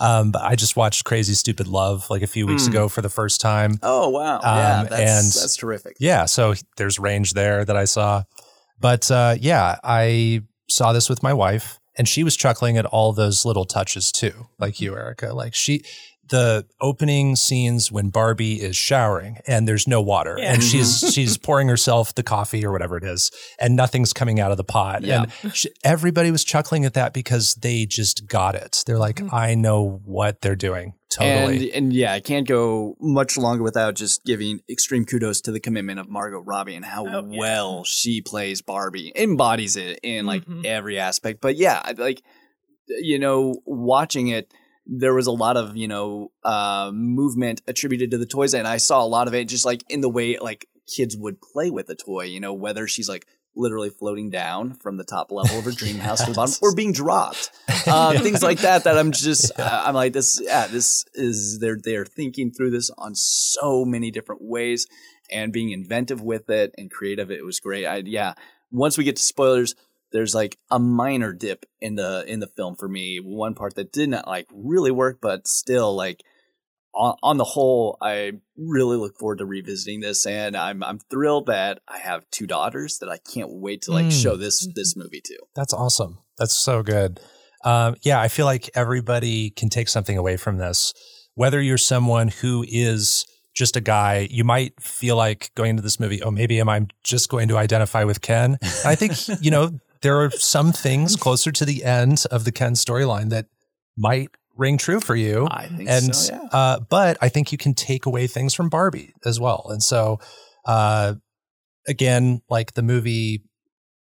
Um, 0.00 0.30
but 0.32 0.42
I 0.42 0.54
just 0.56 0.76
watched 0.76 1.04
Crazy 1.04 1.34
Stupid 1.34 1.66
Love 1.68 2.08
like 2.10 2.22
a 2.22 2.26
few 2.26 2.46
weeks 2.46 2.64
Mm. 2.64 2.68
ago 2.68 2.88
for 2.88 3.02
the 3.02 3.08
first 3.08 3.40
time. 3.40 3.78
Oh 3.82 4.08
wow, 4.08 4.40
yeah, 4.42 4.80
Um, 4.80 4.86
that's 4.88 5.00
and- 5.00 5.42
that's 5.42 5.56
terrific. 5.56 5.96
Yeah, 6.00 6.24
so 6.26 6.54
there's 6.76 6.98
range 6.98 7.32
there 7.32 7.64
that 7.64 7.76
I 7.76 7.84
saw. 7.84 8.22
But 8.80 9.10
uh, 9.10 9.36
yeah, 9.40 9.76
I 9.84 10.42
saw 10.68 10.92
this 10.92 11.08
with 11.08 11.22
my 11.22 11.32
wife, 11.32 11.78
and 11.96 12.08
she 12.08 12.24
was 12.24 12.36
chuckling 12.36 12.76
at 12.78 12.86
all 12.86 13.12
those 13.12 13.44
little 13.44 13.64
touches 13.64 14.10
too, 14.10 14.48
like 14.58 14.80
you, 14.80 14.96
Erica. 14.96 15.32
Like 15.34 15.54
she, 15.54 15.84
the 16.32 16.66
opening 16.80 17.36
scenes 17.36 17.92
when 17.92 18.08
Barbie 18.08 18.60
is 18.60 18.74
showering 18.74 19.38
and 19.46 19.68
there's 19.68 19.86
no 19.86 20.00
water, 20.02 20.36
Yeah. 20.38 20.54
and 20.54 20.62
she's 20.64 21.12
she's 21.14 21.36
pouring 21.38 21.68
herself 21.68 22.14
the 22.14 22.22
coffee 22.24 22.64
or 22.66 22.72
whatever 22.72 22.96
it 22.96 23.04
is, 23.04 23.30
and 23.60 23.76
nothing's 23.76 24.12
coming 24.12 24.40
out 24.40 24.50
of 24.50 24.56
the 24.56 24.64
pot. 24.64 25.02
Yeah. 25.02 25.26
And 25.42 25.54
she, 25.54 25.68
everybody 25.84 26.30
was 26.30 26.42
chuckling 26.42 26.84
at 26.84 26.94
that 26.94 27.12
because 27.12 27.54
they 27.56 27.86
just 27.86 28.26
got 28.26 28.54
it. 28.54 28.82
They're 28.86 28.98
like, 28.98 29.16
Mhm. 29.16 29.32
I 29.32 29.54
know 29.54 30.00
what 30.04 30.40
they're 30.40 30.56
doing. 30.56 30.94
Totally. 31.10 31.70
And, 31.72 31.84
and 31.86 31.92
yeah, 31.92 32.14
I 32.14 32.20
can't 32.20 32.48
go 32.48 32.96
much 32.98 33.36
longer 33.36 33.62
without 33.62 33.94
just 33.94 34.24
giving 34.24 34.60
extreme 34.70 35.04
kudos 35.04 35.42
to 35.42 35.52
the 35.52 35.60
commitment 35.60 36.00
of 36.00 36.08
Margot 36.08 36.40
Robbie 36.40 36.74
and 36.74 36.84
how 36.86 37.06
Oh, 37.06 37.28
yeah. 37.30 37.38
well 37.38 37.84
she 37.84 38.22
plays 38.22 38.62
Barbie, 38.62 39.12
embodies 39.14 39.76
it 39.76 40.00
in 40.02 40.24
like 40.24 40.46
Mhm. 40.46 40.64
every 40.64 40.98
aspect. 40.98 41.42
But 41.42 41.56
yeah, 41.56 41.92
like 41.98 42.22
you 42.88 43.18
know, 43.18 43.54
watching 43.64 44.28
it, 44.28 44.52
there 44.86 45.14
was 45.14 45.26
a 45.26 45.32
lot 45.32 45.56
of 45.56 45.76
you 45.76 45.88
know 45.88 46.32
uh, 46.44 46.90
movement 46.92 47.62
attributed 47.66 48.10
to 48.12 48.18
the 48.18 48.26
toys, 48.26 48.54
and 48.54 48.66
I 48.66 48.76
saw 48.78 49.02
a 49.02 49.06
lot 49.06 49.28
of 49.28 49.34
it 49.34 49.48
just 49.48 49.64
like 49.64 49.82
in 49.88 50.00
the 50.00 50.08
way 50.08 50.38
like 50.38 50.66
kids 50.86 51.16
would 51.16 51.40
play 51.40 51.70
with 51.70 51.88
a 51.90 51.94
toy. 51.94 52.24
You 52.24 52.40
know, 52.40 52.52
whether 52.52 52.86
she's 52.88 53.08
like 53.08 53.26
literally 53.54 53.90
floating 53.90 54.30
down 54.30 54.72
from 54.72 54.96
the 54.96 55.04
top 55.04 55.30
level 55.30 55.58
of 55.58 55.64
her 55.66 55.70
dream 55.72 55.98
house 55.98 56.24
to 56.24 56.30
the 56.30 56.34
bottom 56.34 56.54
or 56.62 56.74
being 56.74 56.90
dropped 56.92 57.50
uh, 57.86 58.12
Yeah. 58.14 58.20
things 58.20 58.42
like 58.42 58.60
that 58.60 58.84
that 58.84 58.96
i'm 58.96 59.12
just 59.12 59.52
Yeah. 59.58 59.64
uh, 59.66 59.82
i'm 59.84 59.94
like 59.94 60.14
this 60.14 60.40
yeah 60.42 60.68
this 60.68 61.04
is 61.12 61.58
they're 61.60 61.76
they're 61.76 62.06
thinking 62.06 62.50
through 62.50 62.70
this 62.70 62.90
on 62.96 63.14
so 63.14 63.84
many 63.84 64.10
different 64.10 64.40
ways 64.42 64.86
and 65.30 65.52
being 65.52 65.68
inventive 65.70 66.22
with 66.22 66.48
it 66.48 66.72
and 66.78 66.90
creative 66.90 67.30
it 67.30 67.44
was 67.44 67.60
great 67.60 67.84
i 67.84 67.96
yeah 68.06 68.32
once 68.70 68.96
we 68.96 69.04
get 69.04 69.16
to 69.16 69.22
spoilers 69.22 69.74
there's 70.12 70.34
like 70.34 70.58
a 70.70 70.78
minor 70.78 71.32
dip 71.32 71.64
in 71.80 71.94
the 71.96 72.24
in 72.26 72.40
the 72.40 72.46
film 72.46 72.76
for 72.76 72.88
me 72.88 73.18
one 73.18 73.54
part 73.54 73.74
that 73.74 73.92
did 73.92 74.08
not 74.10 74.26
like 74.26 74.46
really 74.52 74.90
work 74.90 75.18
but 75.20 75.46
still 75.48 75.94
like 75.96 76.22
on, 76.94 77.16
on 77.22 77.36
the 77.38 77.44
whole 77.44 77.96
i 78.02 78.32
really 78.56 78.96
look 78.96 79.16
forward 79.18 79.38
to 79.38 79.44
revisiting 79.46 80.00
this 80.00 80.26
and 80.26 80.56
i'm 80.56 80.82
i'm 80.84 80.98
thrilled 81.10 81.46
that 81.46 81.80
i 81.88 81.98
have 81.98 82.24
two 82.30 82.46
daughters 82.46 82.98
that 82.98 83.08
i 83.08 83.16
can't 83.32 83.50
wait 83.50 83.82
to 83.82 83.92
like 83.92 84.06
Mm. 84.06 84.22
show 84.22 84.36
this 84.36 84.66
this 84.74 84.94
movie 84.96 85.20
to 85.24 85.38
That's 85.54 85.72
awesome. 85.72 86.18
That's 86.38 86.54
so 86.54 86.82
good. 86.82 87.20
Um, 87.64 87.94
yeah, 88.02 88.20
I 88.20 88.28
feel 88.28 88.46
like 88.46 88.68
everybody 88.74 89.50
can 89.50 89.68
take 89.68 89.88
something 89.88 90.18
away 90.18 90.36
from 90.36 90.58
this. 90.58 90.92
Whether 91.34 91.60
you're 91.62 91.78
someone 91.78 92.28
who 92.28 92.64
is 92.68 93.24
just 93.54 93.76
a 93.76 93.80
guy, 93.80 94.26
you 94.30 94.42
might 94.44 94.80
feel 94.80 95.14
like 95.14 95.52
going 95.54 95.70
into 95.70 95.82
this 95.82 96.00
movie, 96.00 96.20
oh, 96.22 96.30
maybe 96.32 96.58
am 96.58 96.68
I 96.68 96.86
just 97.04 97.28
going 97.28 97.46
to 97.48 97.56
identify 97.58 98.02
with 98.04 98.20
Ken? 98.20 98.58
And 98.60 98.72
I 98.84 98.96
think, 98.96 99.12
you 99.40 99.50
know, 99.52 99.70
there 100.02 100.20
are 100.20 100.30
some 100.30 100.72
things 100.72 101.16
closer 101.16 101.50
to 101.52 101.64
the 101.64 101.84
end 101.84 102.24
of 102.30 102.44
the 102.44 102.52
Ken 102.52 102.74
storyline 102.74 103.30
that 103.30 103.46
might 103.96 104.30
ring 104.56 104.76
true 104.78 105.00
for 105.00 105.16
you. 105.16 105.48
I 105.50 105.66
think 105.68 105.88
and 105.88 106.14
so. 106.14 106.34
Yeah. 106.34 106.48
uh, 106.52 106.80
but 106.90 107.16
I 107.22 107.28
think 107.28 107.52
you 107.52 107.58
can 107.58 107.74
take 107.74 108.04
away 108.06 108.26
things 108.26 108.52
from 108.54 108.68
Barbie 108.68 109.14
as 109.24 109.40
well. 109.40 109.66
And 109.70 109.82
so, 109.82 110.18
uh, 110.66 111.14
again, 111.88 112.42
like 112.50 112.74
the 112.74 112.82
movie 112.82 113.42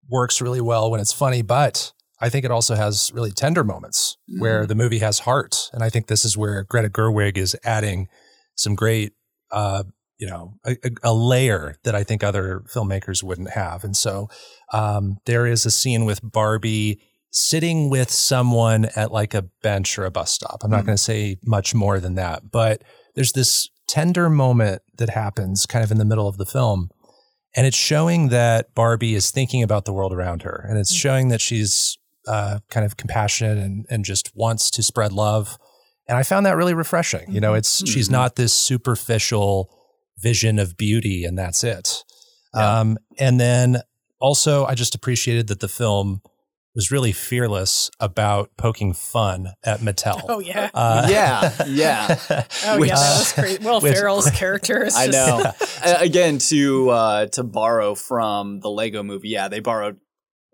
works 0.08 0.40
really 0.40 0.60
well 0.60 0.90
when 0.90 1.00
it's 1.00 1.12
funny, 1.12 1.42
but 1.42 1.92
I 2.20 2.28
think 2.28 2.44
it 2.44 2.50
also 2.50 2.74
has 2.74 3.10
really 3.14 3.30
tender 3.30 3.64
moments 3.64 4.16
where 4.38 4.64
Mhm. 4.64 4.68
the 4.68 4.74
movie 4.74 4.98
has 4.98 5.20
heart. 5.20 5.70
And 5.72 5.82
I 5.82 5.88
think 5.90 6.06
this 6.06 6.24
is 6.24 6.36
where 6.36 6.64
Greta 6.64 6.88
Gerwig 6.88 7.36
is 7.36 7.56
adding 7.64 8.08
some 8.54 8.74
great, 8.74 9.12
uh, 9.50 9.84
you 10.22 10.28
know, 10.30 10.54
a, 10.64 10.72
a- 10.88 11.10
a 11.10 11.14
layer 11.32 11.74
that 11.84 11.94
I 12.00 12.04
think 12.04 12.22
other 12.22 12.62
filmmakers 12.72 13.22
wouldn't 13.24 13.50
have. 13.50 13.82
And 13.82 13.96
so 13.96 14.28
um, 14.72 15.16
there 15.26 15.46
is 15.54 15.66
a 15.66 15.70
scene 15.70 16.04
with 16.04 16.20
Barbie 16.22 17.00
sitting 17.32 17.90
with 17.90 18.10
someone 18.10 18.86
at 18.94 19.10
like 19.10 19.34
a 19.34 19.42
bench 19.62 19.98
or 19.98 20.04
a 20.04 20.10
bus 20.12 20.30
stop. 20.30 20.58
I'm 20.62 20.70
not 20.70 20.82
Mhm. 20.82 20.86
going 20.86 20.96
to 20.98 21.02
say 21.12 21.38
much 21.44 21.74
more 21.74 21.98
than 21.98 22.14
that, 22.14 22.50
but 22.52 22.82
there's 23.16 23.32
this 23.32 23.68
tender 23.88 24.30
moment 24.30 24.80
that 24.98 25.10
happens 25.10 25.66
kind 25.66 25.82
of 25.84 25.90
in 25.90 25.98
the 25.98 26.04
middle 26.04 26.28
of 26.28 26.36
the 26.36 26.46
film. 26.46 26.88
And 27.56 27.66
it's 27.66 27.76
showing 27.76 28.28
that 28.28 28.74
Barbie 28.74 29.14
is 29.16 29.30
thinking 29.32 29.62
about 29.62 29.84
the 29.86 29.92
world 29.92 30.12
around 30.12 30.42
her. 30.42 30.64
And 30.68 30.78
it's 30.78 30.92
showing 30.94 31.28
that 31.30 31.40
she's 31.40 31.98
uh, 32.28 32.60
kind 32.70 32.86
of 32.86 32.96
compassionate 32.96 33.58
and, 33.58 33.84
and 33.90 34.04
just 34.04 34.30
wants 34.36 34.70
to 34.70 34.82
spread 34.82 35.12
love. 35.12 35.58
And 36.08 36.16
I 36.16 36.22
found 36.22 36.46
that 36.46 36.56
really 36.56 36.74
refreshing. 36.74 37.26
You 37.34 37.40
know, 37.40 37.54
it's 37.54 37.72
she's 37.92 38.08
Mhm. 38.08 38.12
not 38.12 38.36
this 38.36 38.52
superficial 38.52 39.68
vision 40.18 40.58
of 40.58 40.76
beauty 40.76 41.24
and 41.24 41.38
that's 41.38 41.64
it. 41.64 42.04
Yeah. 42.54 42.80
Um, 42.80 42.98
and 43.18 43.40
then 43.40 43.78
also, 44.20 44.64
I 44.66 44.74
just 44.74 44.94
appreciated 44.94 45.48
that 45.48 45.60
the 45.60 45.68
film 45.68 46.20
was 46.74 46.90
really 46.90 47.12
fearless 47.12 47.90
about 48.00 48.50
poking 48.56 48.94
fun 48.94 49.48
at 49.62 49.80
Mattel. 49.80 50.22
Oh 50.28 50.38
yeah. 50.40 50.70
Uh, 50.72 51.06
Yeah, 51.10 51.52
yeah. 51.66 52.18
Oh 52.64 52.78
which- 52.78 52.88
yeah, 52.90 52.94
that 52.96 53.18
was 53.18 53.32
crazy. 53.32 53.58
Will 53.64 53.80
which- 53.82 53.94
Ferrell's 53.94 54.30
character 54.30 54.84
is 54.84 54.94
I 54.96 55.06
just 55.08 55.16
know. 55.18 55.52
Uh, 55.84 55.96
Again, 55.98 56.38
to 56.38 56.90
uh, 56.90 57.26
to 57.26 57.42
borrow 57.42 57.94
from 57.96 58.60
the 58.60 58.70
Lego 58.70 59.02
Movie, 59.02 59.30
yeah, 59.30 59.48
they 59.48 59.58
borrowed 59.58 59.96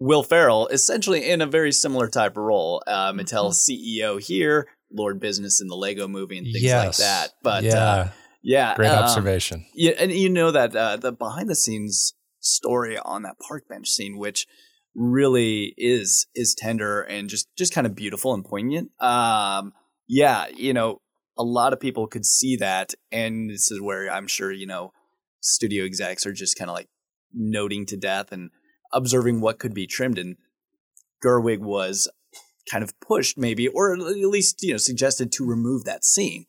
Will 0.01 0.23
Ferrell 0.23 0.67
essentially 0.69 1.29
in 1.29 1.43
a 1.43 1.47
very 1.47 1.71
similar 1.71 2.09
type 2.09 2.33
of 2.39 2.43
role. 2.45 2.83
Uh, 2.87 3.13
Mattel 3.13 3.51
CEO 3.53 4.19
here, 4.21 4.69
Lord 4.91 5.21
Business 5.21 5.61
in 5.61 5.67
the 5.69 5.77
Lego 5.77 6.09
Movie, 6.09 6.39
and 6.39 6.47
things 6.51 6.65
like 6.73 6.97
that. 6.97 7.33
But 7.43 7.63
yeah, 7.65 7.75
uh, 7.75 8.09
yeah, 8.43 8.75
great 8.75 8.89
um, 8.89 9.05
observation. 9.05 9.67
Yeah, 9.75 9.93
and 9.99 10.13
you 10.13 10.29
know 10.29 10.51
that 10.51 10.75
uh, 10.75 10.97
the 10.97 11.13
behind 11.13 11.49
the 11.49 11.57
scenes 11.57 12.15
story 12.41 12.99
on 12.99 13.23
that 13.23 13.37
park 13.47 13.69
bench 13.69 13.89
scene, 13.89 14.19
which 14.19 14.47
really 14.95 15.75
is 15.77 16.27
is 16.35 16.55
tender 16.55 17.03
and 17.03 17.29
just 17.29 17.49
just 17.57 17.73
kind 17.75 17.87
of 17.87 17.95
beautiful 17.95 18.35
and 18.35 18.45
poignant. 18.45 18.91
Um, 19.01 19.73
yeah, 20.09 20.47
you 20.55 20.73
know, 20.73 21.01
a 21.37 21.45
lot 21.45 21.73
of 21.73 21.81
people 21.81 22.07
could 22.07 22.25
see 22.25 22.57
that, 22.57 22.95
and 23.13 23.51
this 23.51 23.71
is 23.71 23.81
where 23.81 24.11
I'm 24.11 24.27
sure 24.27 24.53
you 24.53 24.67
know 24.67 24.93
studio 25.41 25.85
execs 25.85 26.27
are 26.27 26.33
just 26.33 26.59
kind 26.59 26.71
of 26.71 26.75
like 26.75 26.89
noting 27.33 27.87
to 27.87 27.97
death 27.97 28.33
and 28.33 28.51
observing 28.93 29.41
what 29.41 29.59
could 29.59 29.75
be 29.75 29.87
trimmed. 29.87 30.19
And 30.19 30.37
Gerwig 31.25 31.61
was 31.61 32.09
kind 32.71 32.85
of 32.85 32.99
pushed, 33.01 33.39
maybe, 33.39 33.69
or 33.69 33.93
at 33.93 34.01
least 34.01 34.63
you 34.63 34.73
know 34.73 34.79
suggested 34.79 35.33
to 35.33 35.47
remove 35.47 35.85
that 35.85 36.05
scene. 36.05 36.47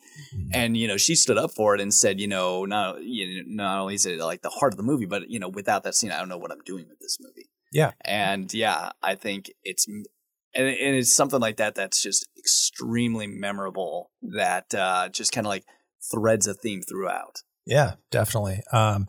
And 0.53 0.75
you 0.75 0.87
know, 0.87 0.97
she 0.97 1.15
stood 1.15 1.37
up 1.37 1.51
for 1.51 1.75
it 1.75 1.81
and 1.81 1.93
said, 1.93 2.19
you 2.19 2.27
know, 2.27 2.65
not 2.65 3.03
you 3.03 3.43
know, 3.43 3.63
not 3.63 3.81
only 3.81 3.95
is 3.95 4.05
it 4.05 4.19
like 4.19 4.41
the 4.41 4.49
heart 4.49 4.73
of 4.73 4.77
the 4.77 4.83
movie, 4.83 5.05
but 5.05 5.29
you 5.29 5.39
know, 5.39 5.49
without 5.49 5.83
that 5.83 5.95
scene, 5.95 6.11
I 6.11 6.19
don't 6.19 6.29
know 6.29 6.37
what 6.37 6.51
I'm 6.51 6.61
doing 6.65 6.87
with 6.89 6.99
this 6.99 7.17
movie. 7.19 7.49
Yeah. 7.71 7.91
And 8.01 8.53
yeah, 8.53 8.91
I 9.01 9.15
think 9.15 9.51
it's 9.63 9.87
and, 9.87 10.05
and 10.55 10.95
it's 10.95 11.15
something 11.15 11.39
like 11.39 11.57
that 11.57 11.75
that's 11.75 12.01
just 12.01 12.27
extremely 12.37 13.27
memorable. 13.27 14.11
That 14.21 14.73
uh, 14.73 15.09
just 15.09 15.31
kind 15.31 15.45
of 15.45 15.49
like 15.49 15.65
threads 16.11 16.47
a 16.47 16.53
theme 16.53 16.81
throughout. 16.81 17.43
Yeah, 17.65 17.93
definitely. 18.09 18.63
Um, 18.71 19.07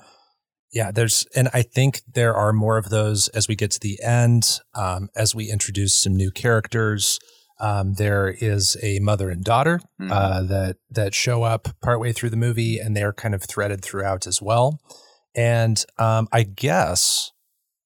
yeah, 0.73 0.91
there's, 0.91 1.27
and 1.35 1.49
I 1.53 1.63
think 1.63 2.03
there 2.15 2.35
are 2.35 2.53
more 2.53 2.79
of 2.79 2.89
those 2.91 3.29
as 3.29 3.49
we 3.49 3.57
get 3.57 3.71
to 3.73 3.81
the 3.81 3.99
end, 4.03 4.61
um, 4.75 5.09
as 5.17 5.35
we 5.35 5.51
introduce 5.51 6.01
some 6.03 6.15
new 6.17 6.31
characters. 6.31 7.19
Um, 7.59 7.95
there 7.95 8.29
is 8.41 8.77
a 8.83 9.01
mother 9.01 9.29
and 9.29 9.45
daughter 9.45 9.81
Mhm. 10.01 10.11
uh, 10.11 10.43
that 10.45 10.77
that 10.91 11.15
show 11.15 11.43
up 11.43 11.69
partway 11.83 12.11
through 12.13 12.31
the 12.31 12.37
movie, 12.37 12.79
and 12.79 12.97
they're 12.97 13.13
kind 13.13 13.35
of 13.35 13.43
threaded 13.43 13.83
throughout 13.83 14.27
as 14.27 14.41
well. 14.41 14.79
And 15.35 15.85
um, 15.99 16.27
I 16.33 16.43
guess 16.45 17.31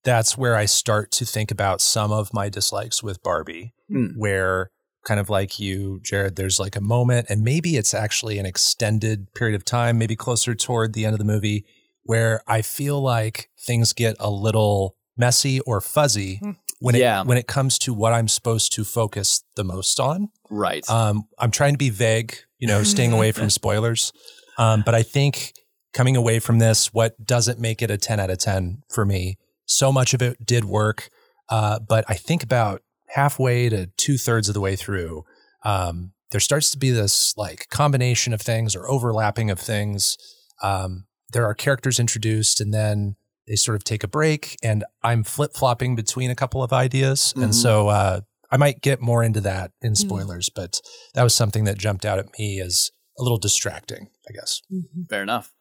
that's 0.03 0.37
where 0.37 0.55
I 0.55 0.65
start 0.65 1.11
to 1.13 1.25
think 1.25 1.51
about 1.51 1.81
some 1.81 2.11
of 2.11 2.33
my 2.33 2.47
dislikes 2.47 3.03
with 3.03 3.21
Barbie, 3.21 3.73
Hmm. 3.89 4.11
where 4.15 4.69
kind 5.05 5.19
of 5.19 5.29
like 5.29 5.59
you, 5.59 5.99
Jared, 6.03 6.35
there's 6.35 6.59
like 6.59 6.75
a 6.75 6.81
moment, 6.81 7.27
and 7.29 7.41
maybe 7.43 7.75
it's 7.75 7.93
actually 7.93 8.39
an 8.39 8.45
extended 8.45 9.31
period 9.35 9.55
of 9.55 9.63
time, 9.65 9.97
maybe 9.97 10.15
closer 10.15 10.55
toward 10.55 10.93
the 10.93 11.05
end 11.05 11.13
of 11.13 11.19
the 11.19 11.25
movie, 11.25 11.65
where 12.05 12.41
I 12.47 12.61
feel 12.61 13.01
like 13.01 13.49
things 13.59 13.93
get 13.93 14.15
a 14.19 14.29
little 14.29 14.95
messy 15.17 15.59
or 15.61 15.81
fuzzy 15.81 16.37
Hmm. 16.37 16.51
when 16.79 16.95
it 16.95 16.99
Yeah. 16.99 17.23
when 17.23 17.37
it 17.37 17.47
comes 17.47 17.77
to 17.79 17.93
what 17.93 18.13
I'm 18.13 18.27
supposed 18.27 18.71
to 18.73 18.83
focus 18.83 19.43
the 19.55 19.63
most 19.63 19.99
on. 19.99 20.29
Right. 20.49 20.87
Um, 20.89 21.27
I'm 21.39 21.51
trying 21.51 21.73
to 21.73 21.77
be 21.77 21.89
vague, 21.89 22.35
you 22.59 22.67
know, 22.67 22.83
staying 22.83 23.13
away 23.13 23.31
from 23.31 23.49
spoilers. 23.59 24.11
Um, 24.57 24.83
but 24.85 24.93
I 24.95 25.03
think 25.03 25.53
coming 25.93 26.15
away 26.15 26.39
from 26.39 26.59
this, 26.59 26.93
what 26.93 27.25
doesn't 27.25 27.59
make 27.59 27.81
it 27.81 27.89
a 27.89 27.97
10 27.97 28.19
out 28.19 28.29
of 28.29 28.37
10 28.37 28.83
for 28.89 29.05
me, 29.05 29.37
so 29.65 29.91
much 29.91 30.13
of 30.13 30.21
it 30.21 30.45
did 30.45 30.65
work. 30.65 31.09
Uh, 31.49 31.79
but 31.79 32.03
I 32.07 32.15
think 32.15 32.43
about 32.43 32.81
halfway 33.07 33.69
to 33.69 33.87
two 33.97 34.17
thirds 34.17 34.47
of 34.49 34.53
the 34.53 34.59
way 34.61 34.75
through, 34.75 35.23
um, 35.63 36.11
there 36.31 36.41
starts 36.41 36.69
to 36.71 36.77
be 36.77 36.91
this 36.91 37.35
like 37.37 37.69
combination 37.69 38.33
of 38.33 38.41
things 38.41 38.75
or 38.75 38.89
overlapping 38.89 39.49
of 39.49 39.59
things. 39.59 40.17
Um, 40.61 41.05
there 41.33 41.45
are 41.45 41.53
characters 41.53 41.99
introduced 41.99 42.61
and 42.61 42.73
then 42.73 43.15
they 43.47 43.55
sort 43.55 43.75
of 43.75 43.83
take 43.83 44.03
a 44.03 44.07
break 44.07 44.55
and 44.63 44.83
I'm 45.03 45.23
flip 45.23 45.51
flopping 45.55 45.95
between 45.95 46.31
a 46.31 46.35
couple 46.35 46.63
of 46.63 46.73
ideas. 46.73 47.33
Mhm. 47.35 47.43
And 47.43 47.55
so, 47.55 47.89
uh, 47.89 48.21
I 48.51 48.57
might 48.57 48.81
get 48.81 49.01
more 49.01 49.23
into 49.23 49.41
that 49.41 49.71
in 49.81 49.93
Mhm. 49.93 49.97
spoilers, 49.97 50.49
but 50.49 50.79
that 51.13 51.23
was 51.23 51.33
something 51.35 51.63
that 51.65 51.77
jumped 51.77 52.05
out 52.05 52.19
at 52.19 52.37
me 52.39 52.59
as 52.59 52.91
a 53.19 53.23
little 53.23 53.37
distracting, 53.37 54.09
I 54.29 54.33
guess. 54.33 54.61
Fair 55.09 55.23
enough. 55.23 55.51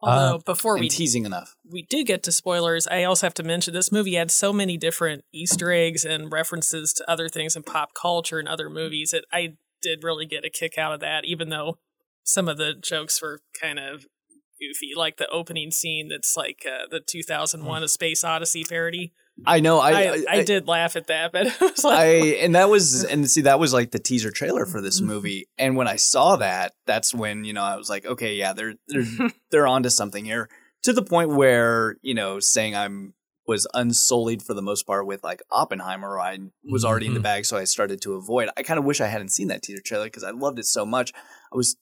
Although 0.00 0.36
Uh, 0.36 0.38
before 0.38 0.78
we 0.78 0.88
teasing 0.88 1.24
enough. 1.24 1.54
we 1.70 1.82
do 1.82 2.04
get 2.04 2.22
to 2.24 2.32
spoilers, 2.32 2.86
I 2.88 3.04
also 3.04 3.26
have 3.26 3.34
to 3.34 3.42
mention 3.42 3.72
this 3.72 3.90
movie 3.92 4.14
had 4.14 4.30
so 4.30 4.52
many 4.52 4.76
different 4.76 5.24
Easter 5.32 5.72
eggs 5.72 6.04
and 6.04 6.30
references 6.30 6.92
to 6.94 7.10
other 7.10 7.28
things 7.28 7.56
in 7.56 7.62
pop 7.62 7.90
culture 7.94 8.38
and 8.38 8.48
other 8.48 8.68
movies 8.68 9.10
that 9.12 9.24
I 9.32 9.56
did 9.80 10.02
really 10.04 10.26
get 10.26 10.44
a 10.44 10.50
kick 10.50 10.76
out 10.76 10.92
of 10.92 11.00
that, 11.00 11.24
even 11.24 11.48
though 11.48 11.78
some 12.22 12.48
of 12.48 12.58
the 12.58 12.74
jokes 12.74 13.20
were 13.22 13.40
kind 13.60 13.78
of 13.78 14.04
goofy, 14.66 14.92
like 14.96 15.16
the 15.16 15.28
opening 15.28 15.70
scene 15.70 16.08
that's 16.08 16.36
like 16.36 16.66
uh, 16.66 16.86
the 16.90 17.00
2001 17.00 17.82
A 17.82 17.88
Space 17.88 18.24
Odyssey 18.24 18.64
parody. 18.64 19.12
I 19.46 19.60
know. 19.60 19.80
I 19.80 19.90
I, 19.90 20.24
I, 20.28 20.44
did 20.44 20.68
laugh 20.68 20.94
at 20.94 21.08
that, 21.08 21.32
but 21.32 21.46
it 21.60 21.60
was 21.60 21.82
like, 21.82 21.98
I 21.98 22.04
and 22.40 22.54
that 22.54 22.68
was 22.68 23.04
and 23.04 23.28
see 23.28 23.42
that 23.42 23.58
was 23.58 23.72
like 23.72 23.90
the 23.90 23.98
teaser 23.98 24.30
trailer 24.30 24.64
for 24.64 24.80
this 24.80 25.00
movie. 25.00 25.48
And 25.58 25.76
when 25.76 25.88
I 25.88 25.96
saw 25.96 26.36
that, 26.36 26.74
that's 26.86 27.12
when 27.14 27.44
you 27.44 27.52
know 27.52 27.62
I 27.62 27.76
was 27.76 27.90
like, 27.90 28.06
okay, 28.06 28.34
yeah, 28.34 28.52
they're 28.52 28.74
they're 28.88 29.30
they're 29.50 29.66
onto 29.66 29.90
something 29.90 30.24
here. 30.24 30.48
To 30.84 30.92
the 30.92 31.02
point 31.02 31.30
where 31.30 31.96
you 32.02 32.14
know 32.14 32.38
saying 32.40 32.76
I'm 32.76 33.14
was 33.46 33.66
unsullied 33.74 34.42
for 34.42 34.54
the 34.54 34.62
most 34.62 34.86
part 34.86 35.06
with 35.06 35.22
like 35.22 35.42
Oppenheimer. 35.50 36.18
I 36.18 36.38
was 36.70 36.84
already 36.84 37.06
in 37.06 37.14
the 37.14 37.20
Mhm. 37.20 37.24
bag, 37.24 37.44
so 37.44 37.56
I 37.56 37.64
started 37.64 38.00
to 38.02 38.14
avoid. 38.14 38.48
I 38.56 38.62
kind 38.62 38.78
of 38.78 38.84
wish 38.84 39.00
I 39.00 39.06
hadn't 39.06 39.30
seen 39.30 39.48
that 39.48 39.62
teaser 39.62 39.82
trailer 39.82 40.04
because 40.04 40.24
I 40.24 40.30
loved 40.30 40.58
it 40.58 40.64
so 40.64 40.86
much. 40.86 41.12
I 41.52 41.56
was 41.56 41.76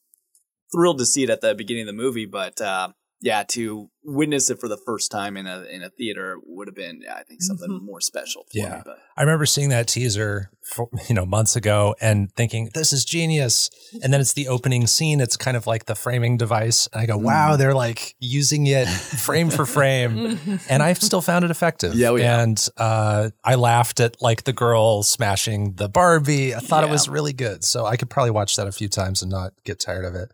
thrilled 0.72 0.98
to 0.98 1.06
see 1.06 1.22
it 1.22 1.30
at 1.30 1.40
the 1.40 1.54
beginning 1.54 1.82
of 1.82 1.86
the 1.88 1.92
movie, 1.92 2.26
but 2.26 2.60
uh, 2.60 2.88
yeah, 3.22 3.44
to 3.50 3.88
witness 4.04 4.50
it 4.50 4.58
for 4.58 4.68
the 4.68 4.76
first 4.84 5.12
time 5.12 5.36
in 5.36 5.46
a 5.46 5.62
in 5.70 5.80
a 5.82 5.88
theater 5.88 6.36
would 6.44 6.66
have 6.66 6.74
been, 6.74 7.02
I 7.08 7.22
think, 7.22 7.40
something 7.40 7.70
Mhm. 7.70 7.82
more 7.84 8.00
special. 8.00 8.42
For 8.50 8.58
Yeah. 8.58 8.76
me, 8.76 8.82
but. 8.84 8.98
I 9.16 9.22
remember 9.22 9.46
seeing 9.46 9.68
that 9.68 9.86
teaser, 9.86 10.50
for, 10.74 10.88
you 11.08 11.14
know, 11.14 11.24
months 11.24 11.54
ago 11.54 11.94
and 12.00 12.32
thinking, 12.34 12.70
this 12.74 12.92
is 12.92 13.04
genius. 13.04 13.70
And 14.02 14.12
then 14.12 14.20
it's 14.20 14.32
the 14.32 14.48
opening 14.48 14.86
scene. 14.88 15.20
It's 15.20 15.36
kind 15.36 15.56
of 15.56 15.66
like 15.68 15.84
the 15.86 15.94
framing 15.94 16.36
device. 16.36 16.88
And 16.92 17.00
I 17.02 17.06
go, 17.06 17.16
wow, 17.16 17.54
they're 17.56 17.74
like 17.74 18.16
using 18.18 18.66
it 18.66 18.86
frame 19.26 19.50
for 19.50 19.66
frame. 19.66 20.38
and 20.68 20.82
I 20.82 20.92
still 20.94 21.20
found 21.22 21.44
it 21.44 21.50
effective. 21.52 21.94
Yeah, 21.94 22.10
we- 22.10 22.24
and 22.24 22.58
uh, 22.76 23.30
I 23.44 23.54
laughed 23.54 24.00
at 24.00 24.20
like 24.20 24.42
the 24.44 24.52
girl 24.52 25.04
smashing 25.04 25.74
the 25.74 25.88
Barbie. 25.88 26.54
I 26.56 26.58
thought 26.58 26.82
it 26.82 26.90
was 26.90 27.08
really 27.08 27.32
good. 27.32 27.62
So 27.62 27.86
I 27.86 27.96
could 27.96 28.10
probably 28.10 28.32
watch 28.32 28.56
that 28.56 28.66
a 28.66 28.72
few 28.72 28.88
times 28.88 29.22
and 29.22 29.30
not 29.30 29.52
get 29.64 29.78
tired 29.78 30.04
of 30.04 30.16
it. 30.16 30.30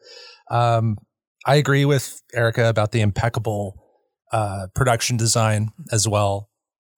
Um, 0.50 0.96
I 1.48 1.56
agree 1.56 1.86
with 1.86 2.22
Erica 2.34 2.68
about 2.68 2.92
the 2.92 3.00
impeccable 3.00 3.82
uh, 4.30 4.66
production 4.74 5.16
design 5.16 5.70
as 5.90 6.06
well. 6.06 6.50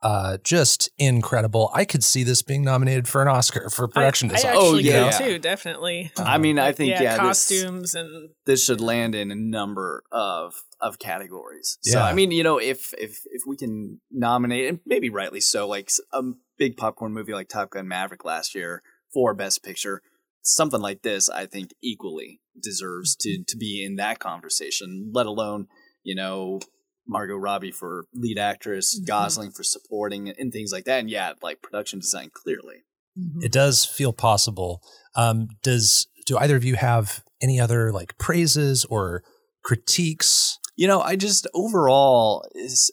Uh, 0.02 0.38
just 0.42 0.90
incredible. 0.98 1.70
I 1.74 1.84
could 1.84 2.02
see 2.02 2.24
this 2.24 2.40
being 2.42 2.64
nominated 2.64 3.06
for 3.06 3.20
an 3.22 3.28
Oscar 3.28 3.68
for 3.70 3.86
production 3.86 4.30
I, 4.30 4.34
design. 4.34 4.50
I 4.50 4.54
actually 4.54 4.68
Oh, 4.68 4.74
yeah. 4.78 5.10
could 5.18 5.24
too, 5.24 5.38
definitely. 5.38 6.10
I 6.16 6.38
mean, 6.38 6.58
I 6.58 6.72
think 6.72 6.90
yeah, 6.92 7.02
yeah, 7.02 7.12
this- 7.18 7.48
costumes 7.48 7.94
and 7.94 8.30
this 8.46 8.64
should 8.64 8.80
land 8.80 9.14
in 9.14 9.30
a 9.30 9.34
number 9.36 10.02
of 10.10 10.54
of 10.80 10.98
categories. 10.98 11.76
So 11.82 11.98
Yeah. 11.98 12.06
I 12.06 12.14
mean, 12.14 12.30
you 12.30 12.42
know, 12.42 12.58
if 12.58 12.94
if 12.98 13.20
if 13.26 13.42
we 13.46 13.56
can 13.58 14.00
nominate 14.10 14.68
and 14.68 14.80
maybe 14.86 15.10
rightly 15.10 15.40
so, 15.40 15.68
like 15.68 15.90
a 16.12 16.22
big 16.58 16.76
popcorn 16.78 17.12
movie 17.12 17.34
like 17.34 17.48
Top 17.48 17.70
Gun 17.70 17.86
Maverick 17.86 18.24
last 18.24 18.54
year 18.54 18.82
for 19.12 19.34
Best 19.34 19.62
Picture, 19.62 20.00
something 20.42 20.80
like 20.80 21.02
this, 21.02 21.28
I 21.28 21.44
think, 21.44 21.72
equally 21.82 22.40
deserves 22.62 23.16
to 23.16 23.42
to 23.46 23.56
be 23.56 23.84
in 23.84 23.96
that 23.96 24.18
conversation. 24.18 25.10
Let 25.12 25.26
alone, 25.26 25.66
you 26.02 26.14
know, 26.14 26.60
Margot 27.06 27.36
Robbie 27.36 27.72
for 27.72 28.04
lead 28.14 28.38
actress, 28.38 28.98
Mhm. 28.98 29.06
Gosling 29.06 29.50
for 29.50 29.62
supporting, 29.64 30.28
and 30.28 30.52
things 30.52 30.72
like 30.72 30.84
that. 30.84 31.00
And 31.00 31.10
yeah, 31.10 31.32
like 31.42 31.62
production 31.62 31.98
design, 31.98 32.30
clearly. 32.32 32.84
Mhm. 33.18 33.42
It 33.44 33.52
does 33.52 33.84
feel 33.84 34.12
possible. 34.12 34.82
Um, 35.16 35.48
does 35.62 36.06
do 36.26 36.38
either 36.38 36.56
of 36.56 36.64
you 36.64 36.76
have 36.76 37.24
any 37.42 37.58
other 37.58 37.92
like 37.92 38.16
praises 38.18 38.84
or 38.84 39.24
critiques? 39.64 40.58
You 40.76 40.86
know, 40.86 41.00
I 41.00 41.16
just 41.16 41.46
overall 41.52 42.46
is 42.54 42.92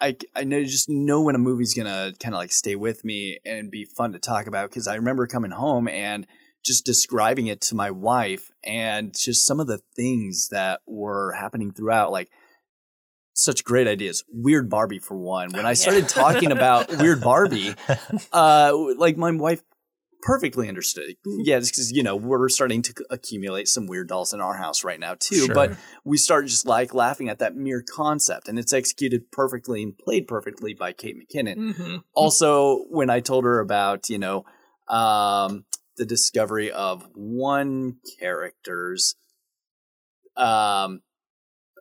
I 0.00 0.16
I 0.34 0.44
know 0.44 0.64
just 0.64 0.88
know 0.88 1.22
when 1.22 1.34
a 1.34 1.38
movie's 1.38 1.74
gonna 1.74 2.12
kind 2.18 2.34
of 2.34 2.38
like 2.38 2.52
stay 2.52 2.76
with 2.76 3.04
me 3.04 3.38
and 3.44 3.70
be 3.70 3.84
fun 3.84 4.12
to 4.12 4.18
talk 4.18 4.46
about 4.46 4.70
because 4.70 4.88
I 4.88 4.94
remember 4.96 5.26
coming 5.26 5.50
home 5.50 5.86
and 5.86 6.26
just 6.64 6.84
describing 6.84 7.46
it 7.46 7.60
to 7.62 7.74
my 7.74 7.90
wife 7.90 8.50
and 8.64 9.14
just 9.16 9.46
some 9.46 9.60
of 9.60 9.66
the 9.66 9.80
things 9.96 10.48
that 10.50 10.80
were 10.86 11.32
happening 11.32 11.72
throughout 11.72 12.12
like 12.12 12.30
such 13.32 13.64
great 13.64 13.86
ideas 13.88 14.24
weird 14.32 14.68
barbie 14.68 14.98
for 14.98 15.16
one 15.16 15.52
when 15.52 15.64
Oh, 15.64 15.68
i 15.68 15.72
yeah. 15.72 15.74
started 15.76 16.08
talking 16.08 16.52
about 16.52 16.90
weird 16.98 17.20
barbie 17.22 17.74
uh 18.32 18.72
like 18.98 19.16
my 19.16 19.30
wife 19.30 19.62
perfectly 20.22 20.68
understood 20.68 21.14
yeah 21.44 21.58
because 21.60 21.90
you 21.92 22.02
know 22.02 22.14
we're 22.16 22.50
starting 22.50 22.82
to 22.82 22.94
accumulate 23.08 23.68
some 23.68 23.86
weird 23.86 24.08
dolls 24.08 24.34
in 24.34 24.40
our 24.42 24.54
house 24.54 24.84
right 24.84 25.00
now 25.00 25.14
too 25.18 25.46
Sure. 25.46 25.54
but 25.54 25.78
we 26.04 26.18
start 26.18 26.46
just 26.46 26.66
like 26.66 26.92
laughing 26.92 27.30
at 27.30 27.38
that 27.38 27.56
mere 27.56 27.82
concept 27.82 28.46
and 28.48 28.58
it's 28.58 28.74
executed 28.74 29.30
perfectly 29.32 29.82
and 29.82 29.96
played 29.96 30.28
perfectly 30.28 30.74
by 30.74 30.92
kate 30.92 31.16
mckinnon 31.16 31.56
Mhm. 31.56 32.02
also 32.12 32.84
when 32.90 33.08
i 33.08 33.20
told 33.20 33.44
her 33.44 33.60
about 33.60 34.10
you 34.10 34.18
know 34.18 34.44
um 34.88 35.64
the 36.00 36.06
discovery 36.06 36.72
of 36.72 37.06
one 37.14 37.96
character's 38.18 39.16
um 40.34 41.02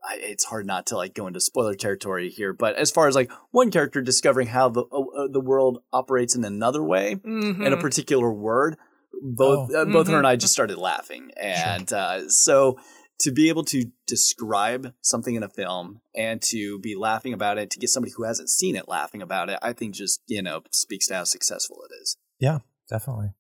I, 0.04 0.16
it's 0.20 0.44
hard 0.44 0.66
not 0.66 0.88
to 0.88 0.98
like 0.98 1.14
go 1.14 1.28
into 1.28 1.40
spoiler 1.40 1.74
territory 1.76 2.30
here 2.30 2.52
but 2.52 2.76
as 2.76 2.92
far 2.92 3.08
as 3.08 3.16
like 3.16 3.32
one 3.52 3.72
character 3.72 4.02
discovering 4.02 4.48
how 4.48 4.68
the 4.68 4.84
uh, 4.92 5.00
uh, 5.24 5.28
the 5.32 5.40
world 5.40 5.80
operates 5.94 6.36
in 6.36 6.44
another 6.44 6.84
way 6.84 7.16
Mhm. 7.16 7.66
in 7.66 7.72
a 7.74 7.78
particular 7.78 8.30
word 8.32 8.76
both 9.22 9.72
Oh. 9.74 9.82
uh, 9.82 9.86
both 9.86 10.08
her 10.10 10.18
and 10.18 10.28
I 10.28 10.36
just 10.36 10.52
started 10.54 10.78
laughing 10.78 11.32
and 11.38 11.92
uh, 11.94 12.28
so 12.30 12.78
to 13.22 13.32
be 13.32 13.48
able 13.50 13.64
to 13.66 13.86
describe 14.06 14.94
something 15.02 15.36
in 15.36 15.44
a 15.44 15.50
film 15.50 16.02
and 16.14 16.42
to 16.44 16.80
be 16.80 16.96
laughing 16.96 17.34
about 17.34 17.58
it 17.58 17.70
to 17.72 17.80
get 17.80 17.90
somebody 17.90 18.14
who 18.18 18.24
hasn't 18.24 18.50
seen 18.50 18.76
it 18.76 18.90
laughing 18.90 19.22
about 19.22 19.50
it 19.50 19.60
I 19.62 19.72
think 19.72 19.96
just 19.96 20.22
you 20.28 20.42
know 20.42 20.64
speaks 20.72 21.08
to 21.08 21.16
how 21.16 21.24
successful 21.24 21.78
it 21.90 21.94
is 22.02 22.18
Yeah, 22.40 22.60
Definitely. 22.90 23.32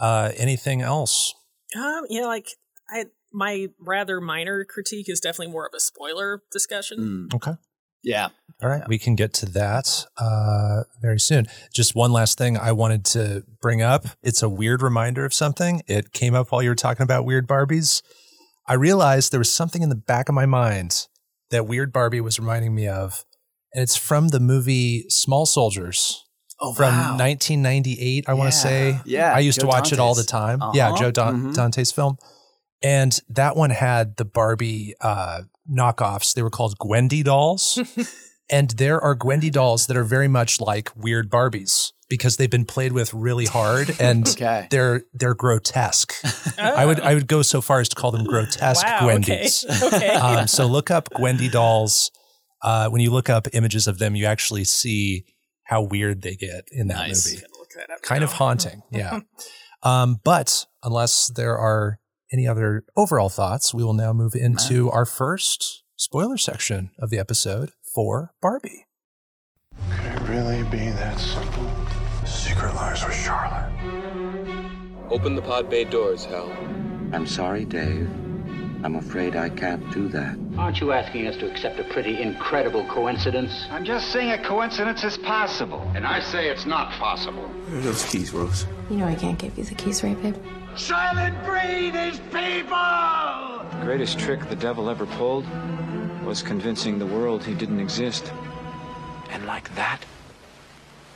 Uh, 0.00 0.32
anything 0.36 0.82
else? 0.82 1.34
Um, 1.76 2.04
you 2.08 2.20
know, 2.20 2.26
like 2.26 2.48
I 2.90 3.06
my 3.32 3.68
rather 3.80 4.20
minor 4.20 4.64
critique 4.64 5.08
is 5.08 5.20
definitely 5.20 5.52
more 5.52 5.66
of 5.66 5.72
a 5.74 5.80
spoiler 5.80 6.42
discussion. 6.50 7.28
Mm. 7.30 7.34
Okay. 7.34 7.52
yeah 8.02 8.28
All 8.62 8.68
right, 8.68 8.86
we 8.86 8.98
can 8.98 9.14
get 9.16 9.32
to 9.34 9.46
that 9.46 10.06
uh, 10.18 10.82
very 11.00 11.18
soon. 11.18 11.46
Just 11.72 11.94
one 11.94 12.12
last 12.12 12.38
thing 12.38 12.56
I 12.56 12.72
wanted 12.72 13.04
to 13.06 13.44
bring 13.60 13.82
up. 13.82 14.06
It's 14.22 14.42
a 14.42 14.48
weird 14.48 14.82
reminder 14.82 15.24
of 15.24 15.34
something. 15.34 15.82
It 15.86 16.12
came 16.12 16.34
up 16.34 16.52
while 16.52 16.62
you 16.62 16.68
were 16.68 16.74
talking 16.74 17.04
about 17.04 17.24
Weird 17.24 17.48
Barbies. 17.48 18.02
I 18.66 18.74
realized 18.74 19.32
there 19.32 19.40
was 19.40 19.50
something 19.50 19.82
in 19.82 19.88
the 19.88 19.96
back 19.96 20.28
of 20.28 20.34
my 20.34 20.46
mind 20.46 21.06
that 21.50 21.66
Weird 21.66 21.92
Barbie 21.92 22.20
was 22.20 22.38
reminding 22.38 22.74
me 22.74 22.86
of, 22.86 23.24
and 23.74 23.82
it's 23.82 23.96
from 23.96 24.28
the 24.28 24.40
movie 24.40 25.04
Small 25.08 25.46
Soldiers 25.46 26.21
oh 26.62 26.72
from 26.72 26.94
wow. 26.94 27.16
1998. 27.18 28.24
I 28.28 28.34
want 28.34 28.50
to 28.52 28.56
say. 28.56 28.98
yeah 29.04 29.34
I 29.34 29.40
used 29.40 29.58
Joe 29.60 29.62
to 29.62 29.66
watch 29.68 29.92
it 29.92 29.98
all 29.98 30.14
the 30.14 30.24
time. 30.24 30.60
Yeah, 30.74 30.88
Uh-huh. 30.88 30.96
Joe 30.98 31.10
Don- 31.10 31.42
Mhm. 31.52 31.54
Dante's 31.54 31.92
film. 31.92 32.16
And 32.82 33.18
that 33.28 33.56
one 33.56 33.70
had 33.70 34.16
the 34.16 34.24
Barbie 34.24 34.94
uh, 35.00 35.42
knockoffs. 35.70 36.34
They 36.34 36.42
were 36.42 36.50
called 36.50 36.76
Gwendy 36.78 37.22
dolls. 37.22 37.78
and 38.50 38.70
there 38.70 39.00
are 39.00 39.14
Gwendy 39.16 39.50
dolls 39.50 39.86
that 39.86 39.96
are 39.96 40.04
very 40.04 40.28
much 40.28 40.60
like 40.60 40.90
weird 40.96 41.30
Barbies 41.30 41.92
because 42.08 42.36
they've 42.36 42.50
been 42.50 42.64
played 42.66 42.92
with 42.92 43.14
really 43.14 43.46
hard 43.46 43.94
and 44.00 44.28
okay 44.28 44.66
they're 44.70 45.04
they're 45.14 45.34
grotesque. 45.34 46.12
I 46.58 46.84
would 46.84 47.00
I 47.00 47.14
would 47.14 47.26
go 47.28 47.42
so 47.42 47.60
far 47.60 47.80
as 47.80 47.88
to 47.90 47.94
call 47.96 48.10
them 48.10 48.24
grotesque 48.24 48.84
wow, 48.84 48.98
Gwendys. 49.02 49.64
Okay. 49.82 49.96
okay. 49.96 50.08
Um, 50.14 50.46
so 50.48 50.66
look 50.66 50.90
up 50.90 51.08
Gwendy 51.10 51.50
dolls. 51.50 52.10
Uh, 52.64 52.88
when 52.90 53.00
you 53.00 53.10
look 53.10 53.28
up 53.30 53.48
images 53.54 53.86
of 53.88 53.98
them, 53.98 54.14
you 54.14 54.24
actually 54.26 54.62
see 54.64 55.24
how 55.72 55.80
weird 55.82 56.20
they 56.22 56.36
get 56.36 56.68
in 56.70 56.88
that 56.88 56.96
Nice. 57.08 57.32
movie 57.32 57.42
that 57.76 57.90
up 57.90 58.02
kind 58.02 58.22
of 58.22 58.32
haunting. 58.32 58.82
Yeah. 58.90 59.20
um, 59.82 60.20
but 60.22 60.66
unless 60.82 61.28
there 61.28 61.56
are 61.56 61.98
any 62.30 62.46
other 62.46 62.84
overall 62.96 63.30
thoughts, 63.30 63.72
we 63.72 63.82
will 63.82 63.94
now 63.94 64.12
move 64.12 64.34
into 64.34 64.90
our 64.90 65.06
first 65.06 65.82
spoiler 65.96 66.36
section 66.36 66.90
of 66.98 67.08
the 67.08 67.18
episode 67.18 67.70
for 67.94 68.34
Barbie. 68.42 68.86
Could 69.90 70.12
it 70.12 70.28
really 70.28 70.62
be 70.64 70.90
that 70.90 71.18
simple? 71.18 71.70
Secret 72.26 72.74
lies 72.74 73.02
with 73.04 73.14
Charlotte. 73.14 73.72
Open 75.10 75.34
the 75.34 75.42
pod 75.42 75.70
bay 75.70 75.84
doors, 75.84 76.24
Hal. 76.26 76.50
I'm 77.14 77.26
sorry, 77.26 77.64
Dave. 77.64 78.08
I'm 78.84 78.96
afraid 78.96 79.36
I 79.36 79.48
can't 79.48 79.88
do 79.92 80.08
that. 80.08 80.36
Aren't 80.58 80.80
you 80.80 80.90
asking 80.92 81.28
us 81.28 81.36
to 81.36 81.48
accept 81.48 81.78
a 81.78 81.84
pretty 81.84 82.20
incredible 82.20 82.84
coincidence? 82.86 83.66
I'm 83.70 83.84
just 83.84 84.10
saying 84.10 84.32
a 84.32 84.42
coincidence 84.42 85.04
is 85.04 85.16
possible. 85.18 85.80
And 85.94 86.04
I 86.04 86.20
say 86.20 86.48
it's 86.48 86.66
not 86.66 86.90
possible. 86.92 87.42
Where 87.42 87.78
are 87.78 87.82
those 87.82 88.04
keys, 88.04 88.32
Rose? 88.32 88.66
You 88.90 88.96
know 88.96 89.06
I 89.06 89.14
can't 89.14 89.38
give 89.38 89.56
you 89.56 89.64
the 89.64 89.76
keys, 89.76 90.02
right, 90.02 90.20
babe? 90.20 90.36
Soylent 90.74 91.44
Green 91.44 91.94
is 91.94 92.18
people! 92.32 93.68
The 93.78 93.84
greatest 93.84 94.18
trick 94.18 94.48
the 94.48 94.56
devil 94.56 94.90
ever 94.90 95.06
pulled 95.06 95.46
was 96.24 96.42
convincing 96.42 96.98
the 96.98 97.06
world 97.06 97.44
he 97.44 97.54
didn't 97.54 97.78
exist. 97.78 98.32
And 99.30 99.46
like 99.46 99.72
that, 99.76 100.00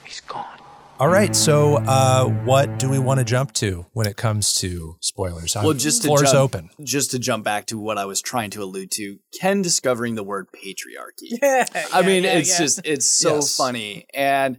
he's 0.05 0.21
gone. 0.21 0.56
All 0.99 1.09
right. 1.09 1.37
So, 1.37 1.77
uh, 1.77 2.25
what 2.25 2.79
do 2.79 2.89
we 2.89 2.99
want 2.99 3.19
to 3.19 3.25
jump 3.25 3.53
to 3.55 3.85
when 3.93 4.07
it 4.07 4.17
comes 4.17 4.55
to 4.61 4.97
spoilers? 5.01 5.55
well 5.55 5.75
just 5.75 6.01
to 6.03 6.09
floor's 6.09 6.33
jump, 6.33 6.35
open. 6.55 6.71
just 6.83 7.11
to 7.11 7.19
jump 7.19 7.45
back 7.45 7.67
to 7.67 7.79
what 7.79 7.99
I 7.99 8.07
was 8.07 8.23
trying 8.23 8.49
to 8.53 8.63
allude 8.63 8.91
to 8.93 9.19
Ken 9.39 9.61
discovering 9.61 10.15
the 10.15 10.23
word 10.25 10.49
patriarchy 10.53 11.29
Yeah, 11.43 11.67
I 11.93 12.01
yeah, 12.01 12.07
mean, 12.07 12.25
yeah, 12.25 12.31
it's 12.39 12.51
yeah. 12.51 12.59
just 12.59 12.81
it's 12.87 13.07
so 13.07 13.37
Yes. 13.37 13.55
funny, 13.57 14.07
and 14.15 14.57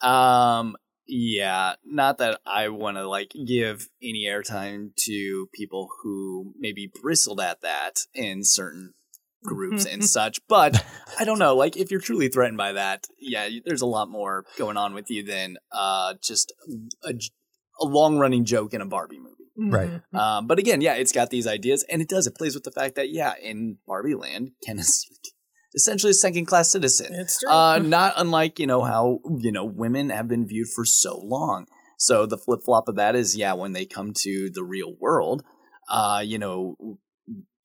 um, 0.00 0.76
yeah, 1.06 1.74
not 1.86 2.18
that 2.18 2.40
I 2.44 2.70
want 2.70 2.96
to 2.96 3.08
like 3.08 3.30
give 3.46 3.88
any 4.02 4.24
airtime 4.26 4.90
to 5.06 5.48
people 5.54 5.88
who 6.02 6.54
maybe 6.58 6.90
bristled 7.02 7.40
at 7.40 7.60
that 7.60 8.00
in 8.14 8.42
certain 8.42 8.94
groups 9.44 9.84
and 9.84 10.04
such, 10.08 10.40
but 10.48 10.84
I 11.18 11.24
don't 11.24 11.38
know. 11.38 11.54
Like, 11.56 11.76
if 11.76 11.90
you're 11.90 12.00
truly 12.00 12.28
threatened 12.28 12.58
by 12.58 12.72
that, 12.72 13.06
yeah, 13.18 13.48
there's 13.64 13.82
a 13.82 13.86
lot 13.86 14.08
more 14.08 14.44
going 14.56 14.76
on 14.76 14.94
with 14.94 15.10
you 15.10 15.22
than 15.22 15.56
uh 15.72 16.14
just 16.22 16.52
a, 17.04 17.14
a 17.80 17.86
long 17.86 18.18
running 18.18 18.44
joke 18.44 18.74
in 18.74 18.80
a 18.80 18.86
Barbie 18.86 19.18
movie. 19.18 19.34
Right. 19.58 20.00
Um, 20.14 20.46
but 20.46 20.58
again, 20.60 20.80
yeah, 20.80 20.94
it's 20.94 21.10
got 21.10 21.30
these 21.30 21.46
ideas, 21.46 21.84
and 21.90 22.00
it 22.00 22.08
does. 22.08 22.26
It 22.26 22.36
plays 22.36 22.54
with 22.54 22.62
the 22.62 22.70
fact 22.70 22.94
that 22.94 23.10
yeah, 23.10 23.34
in 23.42 23.78
Barbie 23.86 24.14
Land, 24.14 24.52
Ken 24.64 24.78
is 24.78 25.04
essentially 25.74 26.12
a 26.12 26.14
second 26.14 26.46
class 26.46 26.70
citizen. 26.70 27.12
It's 27.12 27.40
true. 27.40 27.50
Uh, 27.50 27.78
not 27.82 28.14
unlike 28.16 28.58
you 28.58 28.66
know 28.66 28.82
how 28.82 29.18
you 29.38 29.50
know 29.50 29.64
women 29.64 30.10
have 30.10 30.28
been 30.28 30.46
viewed 30.46 30.68
for 30.68 30.84
so 30.84 31.20
long. 31.22 31.66
So 31.98 32.24
the 32.24 32.38
flip 32.38 32.60
flop 32.64 32.86
of 32.86 32.94
that 32.96 33.16
is 33.16 33.36
yeah, 33.36 33.54
when 33.54 33.72
they 33.72 33.84
come 33.84 34.12
to 34.18 34.48
the 34.52 34.62
real 34.62 34.94
world, 35.00 35.42
uh, 35.90 36.22
you 36.24 36.38
know, 36.38 36.76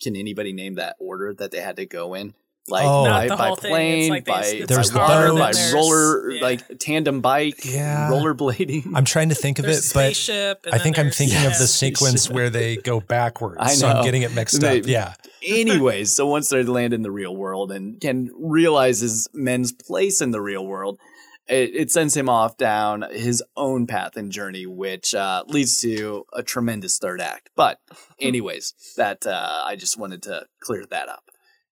can 0.03 0.15
anybody 0.15 0.53
name 0.53 0.75
that 0.75 0.95
order 0.99 1.33
that 1.33 1.51
they 1.51 1.59
had 1.59 1.77
to 1.77 1.85
go 1.85 2.13
in? 2.13 2.33
Like 2.69 2.85
Oh. 2.85 3.03
by, 3.03 3.25
Not 3.25 3.27
the 3.27 3.35
by 3.35 3.47
whole 3.47 3.55
thing. 3.57 3.71
It's 3.71 3.75
plane, 3.75 4.09
like 4.09 4.25
by, 4.25 4.41
it's 4.45 4.67
There's 4.69 4.89
by 4.91 4.93
the 5.25 5.33
water, 5.33 5.33
by 5.33 5.51
roller, 5.73 6.31
yeah. 6.31 6.41
like 6.41 6.79
tandem 6.79 7.19
bike, 7.19 7.65
Yeah. 7.65 8.09
rollerblading. 8.09 8.91
I'm 8.95 9.03
trying 9.03 9.27
to 9.29 9.35
think 9.35 9.59
of 9.59 9.65
There's 9.65 9.89
it, 10.29 10.59
but 10.63 10.73
I 10.73 10.77
think 10.77 10.97
I'm 10.97 11.05
there's- 11.07 11.17
thinking 11.17 11.45
of 11.45 11.57
the 11.57 11.67
sequence 11.67 12.29
where 12.29 12.49
they 12.49 12.77
go 12.91 13.01
backwards. 13.01 13.57
I 13.59 13.73
So 13.73 13.87
I'm 13.89 14.05
getting 14.05 14.21
it 14.21 14.33
mixed 14.33 14.61
They- 14.61 14.79
up. 14.79 14.87
Yeah. 14.87 15.13
Anyways, 15.45 16.13
so 16.13 16.25
once 16.25 16.47
they 16.47 16.63
land 16.63 16.93
in 16.93 17.01
the 17.01 17.11
real 17.11 17.35
world 17.35 17.69
and 17.69 17.99
Ken 17.99 18.29
realizes 18.33 19.27
men's 19.33 19.73
place 19.73 20.21
in 20.21 20.31
the 20.31 20.39
real 20.39 20.65
world, 20.65 20.99
it, 21.47 21.75
it 21.75 21.91
sends 21.91 22.15
him 22.15 22.29
off 22.29 22.58
down 22.58 23.03
his 23.12 23.43
own 23.56 23.86
path 23.88 24.15
and 24.17 24.32
journey, 24.32 24.65
which 24.65 25.13
uh, 25.13 25.43
leads 25.47 25.77
to 25.82 26.25
a 26.34 26.43
tremendous 26.43 26.97
third 26.99 27.21
act. 27.21 27.49
But, 27.56 27.79
anyways, 28.19 28.73
that 28.97 29.25
uh, 29.27 29.63
I 29.65 29.75
just 29.75 29.97
wanted 29.97 30.23
to 30.23 30.45
clear 30.62 30.86
that 30.89 31.10
up. 31.10 31.23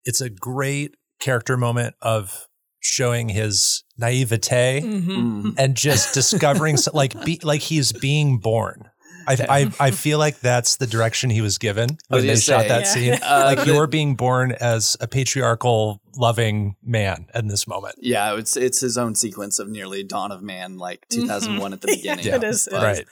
It's 0.03 0.21
a 0.21 0.29
great 0.29 0.95
character 1.19 1.57
moment 1.57 1.95
of 2.01 2.47
showing 2.79 3.29
his 3.29 3.83
naivete 3.97 4.81
Mhm. 4.81 5.05
Mm. 5.07 5.53
and 5.57 5.75
just 5.75 6.13
discovering 6.13 6.77
so- 6.77 6.91
like 6.93 7.19
be, 7.25 7.39
like 7.41 7.61
he's 7.61 7.91
being 7.91 8.37
born. 8.37 8.89
I, 9.27 9.37
I 9.49 9.71
I 9.87 9.91
feel 9.91 10.17
like 10.19 10.39
that's 10.39 10.77
the 10.77 10.87
direction 10.87 11.29
he 11.29 11.41
was 11.41 11.57
given 11.57 11.97
when 12.07 12.21
they 12.21 12.27
gonna 12.27 12.39
shot 12.39 12.67
that 12.67 12.81
Yeah. 12.81 12.83
scene. 12.85 13.19
Uh, 13.23 13.53
like 13.55 13.65
you're 13.67 13.87
being 13.87 14.15
born 14.15 14.51
as 14.53 14.95
a 15.01 15.07
patriarchal, 15.07 16.01
loving 16.15 16.75
man 16.83 17.27
in 17.33 17.47
this 17.47 17.67
moment. 17.67 17.95
Yeah, 17.99 18.35
it's 18.37 18.55
it's 18.57 18.81
his 18.81 18.97
own 18.97 19.15
sequence 19.15 19.59
of 19.59 19.67
nearly 19.69 20.03
Dawn 20.03 20.31
of 20.31 20.41
Man, 20.41 20.77
like 20.77 21.05
2001 21.09 21.73
at 21.73 21.81
the 21.81 21.87
beginning. 21.95 22.25
Yeah, 22.25 22.35
it 22.37 22.43
is, 22.43 22.67
But- 22.71 22.83
right. 22.83 23.05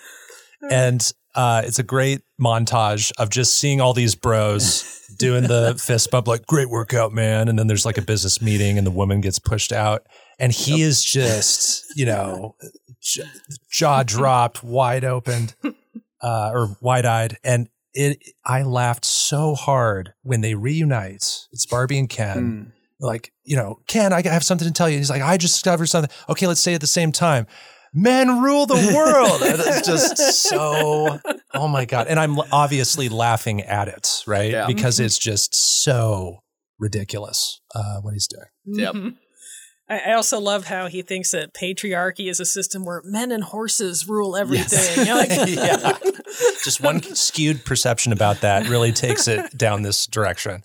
and 0.69 1.12
uh, 1.36 1.63
it's 1.65 1.80
a 1.80 1.84
great 1.84 2.21
montage 2.39 3.12
of 3.17 3.30
just 3.30 3.58
seeing 3.58 3.82
all 3.82 3.93
these 3.93 4.13
bros 4.13 4.84
doing 5.17 5.43
the 5.47 5.76
fist 5.84 6.12
bump, 6.12 6.28
like 6.28 6.45
"Great 6.45 6.69
workout, 6.69 7.12
man!" 7.12 7.47
And 7.47 7.58
then 7.58 7.65
there's 7.67 7.86
like 7.88 7.97
a 7.97 8.04
business 8.04 8.39
meeting, 8.41 8.78
and 8.78 8.86
the 8.86 8.91
woman 8.91 9.19
gets 9.19 9.39
pushed 9.39 9.71
out, 9.71 10.06
and 10.38 10.52
he 10.52 10.80
yep. 10.80 10.88
is 10.89 11.04
just, 11.04 11.86
you 11.95 12.06
know, 12.06 12.56
j- 13.02 13.23
jaw 13.71 14.04
dropped, 14.04 14.63
wide 14.63 15.04
open, 15.04 15.49
uh, 16.24 16.52
or 16.54 16.78
wide 16.82 17.06
eyed, 17.06 17.38
and 17.44 17.70
it. 17.94 18.18
I 18.46 18.64
laughed 18.64 19.06
so 19.06 19.54
hard 19.54 20.14
when 20.24 20.42
they 20.42 20.56
reunite. 20.56 21.48
It's 21.52 21.66
Barbie 21.66 22.00
and 22.00 22.10
Ken. 22.10 22.38
Mm. 22.38 22.72
Like, 23.00 23.34
you 23.44 23.58
know, 23.58 23.80
Ken, 23.88 24.14
I 24.14 24.22
have 24.24 24.44
something 24.44 24.68
to 24.68 24.74
tell 24.74 24.90
you. 24.90 24.98
He's 24.98 25.10
like, 25.10 25.22
I 25.22 25.36
just 25.38 25.56
discovered 25.56 25.88
something. 25.88 26.12
Okay, 26.30 26.48
let's 26.48 26.62
say 26.62 26.74
at 26.74 26.82
the 26.82 26.88
same 26.88 27.12
time 27.12 27.48
men 27.94 28.42
rule 28.42 28.66
the 28.66 28.76
world. 28.96 29.42
it's 29.42 29.88
just 29.88 30.18
so, 30.18 31.20
oh 31.54 31.68
my 31.68 31.86
God. 31.86 32.08
And 32.08 32.20
I'm 32.20 32.40
obviously 32.52 33.10
laughing 33.10 33.62
at 33.62 33.88
it, 33.88 34.24
right? 34.26 34.52
Yeah. 34.52 34.68
Because 34.68 34.96
mm-hmm. 34.96 35.06
it's 35.06 35.18
just 35.18 35.56
so 35.56 36.40
ridiculous 36.80 37.62
uh, 37.76 38.00
what 38.02 38.14
he's 38.14 38.28
doing. 38.28 38.46
Yep. 38.66 38.96
I 39.89 40.13
also 40.13 40.39
love 40.39 40.65
how 40.65 40.88
he 40.88 41.02
thinks 41.02 41.32
that 41.32 41.54
patriarchy 41.54 42.30
is 42.30 42.39
a 42.39 42.46
system 42.46 42.86
where 42.86 43.02
men 43.04 43.32
and 43.32 43.43
horses 43.43 44.08
rule 44.08 44.36
everything. 44.36 45.06
Yes. 45.06 45.50
yeah. 46.04 46.12
Just 46.63 46.82
one 46.82 47.02
skewed 47.02 47.65
perception 47.65 48.13
about 48.13 48.41
that 48.41 48.69
really 48.69 48.91
takes 48.91 49.28
it 49.28 49.56
down 49.58 49.82
this 49.82 50.08
direction. 50.08 50.63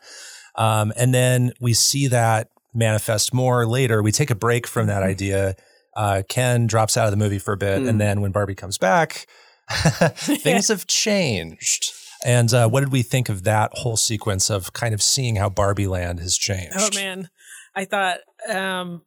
Um, 0.55 0.93
and 0.97 1.13
then 1.13 1.53
we 1.61 1.75
see 1.75 2.07
that 2.07 2.49
manifest 2.73 3.35
more 3.35 3.67
later. 3.67 4.03
We 4.03 4.13
take 4.13 4.31
a 4.31 4.37
break 4.37 4.67
from 4.67 4.87
that 4.87 5.03
mm-hmm. 5.03 5.11
idea 5.11 5.57
uh, 5.99 6.23
Ken 6.29 6.69
drops 6.69 6.97
out 6.97 7.07
of 7.07 7.11
the 7.11 7.17
movie 7.17 7.41
for 7.41 7.53
a 7.53 7.57
bit, 7.57 7.83
mm. 7.83 7.89
and 7.89 8.01
then 8.01 8.21
when 8.21 8.31
Barbie 8.31 8.55
comes 8.55 8.79
back, 8.79 9.27
things 9.69 10.69
have 10.69 10.87
changed. 10.87 11.93
And 12.25 12.55
uh, 12.55 12.69
what 12.69 12.81
did 12.81 12.93
we 12.93 13.03
think 13.03 13.29
of 13.29 13.43
that 13.43 13.73
whole 13.75 13.97
sequence 13.97 14.49
of 14.49 14.73
kind 14.73 14.95
of 14.95 15.03
seeing 15.03 15.37
how 15.37 15.49
Barbie 15.49 15.89
Land 15.89 16.21
has 16.21 16.39
changed? 16.39 16.77
Oh 16.79 16.91
man, 16.95 17.29
I 17.75 17.85
thought 17.85 18.19
um, 18.49 19.03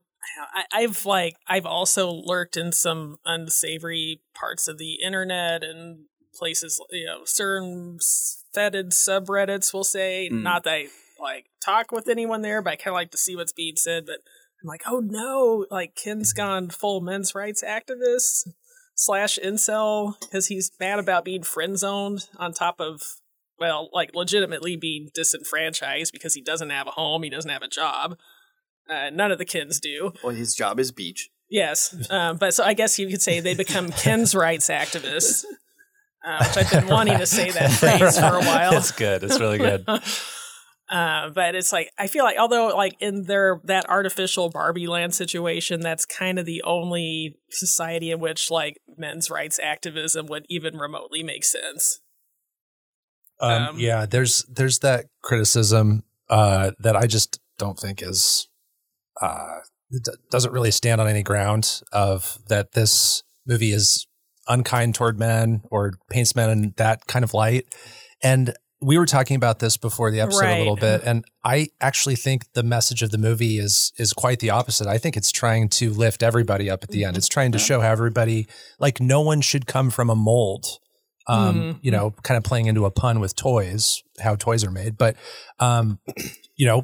I, 0.71 0.81
have 0.81 1.05
like 1.05 1.35
I've 1.47 1.65
also 1.65 2.11
lurked 2.11 2.57
in 2.57 2.71
some 2.71 3.17
unsavory 3.25 4.21
parts 4.35 4.67
of 4.67 4.77
the 4.77 4.99
internet 5.03 5.63
and 5.63 6.05
places, 6.35 6.79
you 6.91 7.05
know, 7.05 7.21
certain 7.25 7.97
fetid 8.53 8.91
subreddits. 8.91 9.73
We'll 9.73 9.83
say 9.83 10.29
mm. 10.31 10.41
not 10.41 10.63
that 10.63 10.73
I 10.73 10.87
like 11.19 11.45
talk 11.63 11.91
with 11.91 12.07
anyone 12.07 12.41
there, 12.41 12.61
but 12.61 12.73
I 12.73 12.75
kind 12.75 12.89
of 12.89 12.95
like 12.95 13.11
to 13.11 13.17
see 13.17 13.35
what's 13.35 13.53
being 13.53 13.75
said. 13.75 14.05
But 14.05 14.19
I'm 14.61 14.67
like, 14.67 14.83
oh 14.87 14.99
no, 14.99 15.65
like 15.71 15.95
Ken's 15.95 16.33
gone 16.33 16.69
full 16.69 17.01
men's 17.01 17.33
rights 17.35 17.63
activist 17.63 18.47
slash 18.95 19.39
incel 19.43 20.19
because 20.19 20.47
he's 20.47 20.71
mad 20.79 20.99
about 20.99 21.25
being 21.25 21.43
friend 21.43 21.77
zoned 21.77 22.27
on 22.37 22.53
top 22.53 22.79
of, 22.79 23.01
well, 23.59 23.89
like 23.93 24.11
legitimately 24.13 24.75
being 24.75 25.09
disenfranchised 25.13 26.13
because 26.13 26.35
he 26.35 26.41
doesn't 26.41 26.69
have 26.69 26.87
a 26.87 26.91
home, 26.91 27.23
he 27.23 27.29
doesn't 27.29 27.51
have 27.51 27.63
a 27.63 27.67
job. 27.67 28.17
Uh, 28.91 29.09
none 29.09 29.31
of 29.31 29.37
the 29.37 29.45
Kens 29.45 29.79
do. 29.79 30.11
Well, 30.23 30.35
his 30.35 30.53
job 30.53 30.79
is 30.79 30.91
beach. 30.91 31.29
Yes, 31.49 32.09
um, 32.09 32.37
but 32.37 32.53
so 32.53 32.63
I 32.63 32.73
guess 32.73 32.97
you 32.97 33.07
could 33.07 33.21
say 33.21 33.39
they 33.39 33.55
become 33.55 33.91
Ken's 33.91 34.35
rights 34.35 34.69
activists, 34.69 35.43
uh, 36.25 36.45
which 36.45 36.57
I've 36.65 36.71
been 36.71 36.87
wanting 36.87 37.17
to 37.17 37.25
say 37.25 37.51
that 37.51 37.71
phrase 37.71 38.17
for 38.17 38.35
a 38.35 38.39
while. 38.39 38.73
It's 38.73 38.91
good. 38.91 39.23
It's 39.23 39.39
really 39.39 39.57
good. 39.57 39.85
Uh, 40.91 41.29
but 41.29 41.55
it's 41.55 41.71
like 41.71 41.89
I 41.97 42.07
feel 42.07 42.25
like 42.25 42.37
although 42.37 42.75
like 42.75 42.97
in 42.99 43.23
their 43.23 43.61
that 43.63 43.89
artificial 43.89 44.49
Barbie 44.49 44.87
land 44.87 45.15
situation, 45.15 45.79
that's 45.79 46.05
kind 46.05 46.37
of 46.37 46.45
the 46.45 46.61
only 46.63 47.37
society 47.49 48.11
in 48.11 48.19
which 48.19 48.51
like 48.51 48.75
men's 48.97 49.29
rights 49.29 49.57
activism 49.57 50.25
would 50.25 50.45
even 50.49 50.77
remotely 50.77 51.23
make 51.23 51.45
sense. 51.45 52.01
Um, 53.39 53.63
um, 53.63 53.79
yeah, 53.79 54.05
there's 54.05 54.43
there's 54.49 54.79
that 54.79 55.05
criticism 55.21 56.03
uh, 56.29 56.71
that 56.79 56.97
I 56.97 57.07
just 57.07 57.39
don't 57.57 57.79
think 57.79 58.03
is 58.03 58.49
uh, 59.19 59.59
doesn't 60.29 60.53
really 60.53 60.71
stand 60.71 61.01
on 61.01 61.07
any 61.07 61.23
ground 61.23 61.81
of 61.91 62.37
that 62.47 62.73
this 62.73 63.23
movie 63.45 63.71
is 63.71 64.07
unkind 64.47 64.95
toward 64.95 65.19
men 65.19 65.61
or 65.69 65.93
paints 66.09 66.35
men 66.35 66.49
in 66.49 66.73
that 66.77 67.07
kind 67.07 67.23
of 67.23 67.33
light. 67.33 67.65
And 68.23 68.53
we 68.81 68.97
were 68.97 69.05
talking 69.05 69.35
about 69.35 69.59
this 69.59 69.77
before 69.77 70.11
the 70.11 70.19
episode 70.19 70.41
right. 70.41 70.55
a 70.55 70.59
little 70.59 70.75
bit 70.75 71.01
and 71.05 71.23
i 71.43 71.67
actually 71.79 72.15
think 72.15 72.51
the 72.53 72.63
message 72.63 73.03
of 73.03 73.11
the 73.11 73.17
movie 73.17 73.59
is 73.59 73.93
is 73.97 74.11
quite 74.11 74.39
the 74.39 74.49
opposite 74.49 74.87
i 74.87 74.97
think 74.97 75.15
it's 75.15 75.31
trying 75.31 75.69
to 75.69 75.91
lift 75.91 76.23
everybody 76.23 76.69
up 76.69 76.83
at 76.83 76.89
the 76.89 77.03
end 77.03 77.15
it's 77.15 77.27
trying 77.27 77.51
to 77.51 77.59
show 77.59 77.79
how 77.79 77.91
everybody 77.91 78.47
like 78.79 78.99
no 78.99 79.21
one 79.21 79.39
should 79.39 79.67
come 79.67 79.89
from 79.89 80.09
a 80.09 80.15
mold 80.15 80.79
um 81.27 81.55
mm-hmm. 81.55 81.77
you 81.81 81.91
know 81.91 82.11
kind 82.23 82.37
of 82.37 82.43
playing 82.43 82.65
into 82.65 82.85
a 82.85 82.91
pun 82.91 83.19
with 83.19 83.35
toys 83.35 84.01
how 84.19 84.35
toys 84.35 84.63
are 84.63 84.71
made 84.71 84.97
but 84.97 85.15
um 85.59 85.99
you 86.55 86.65
know 86.65 86.83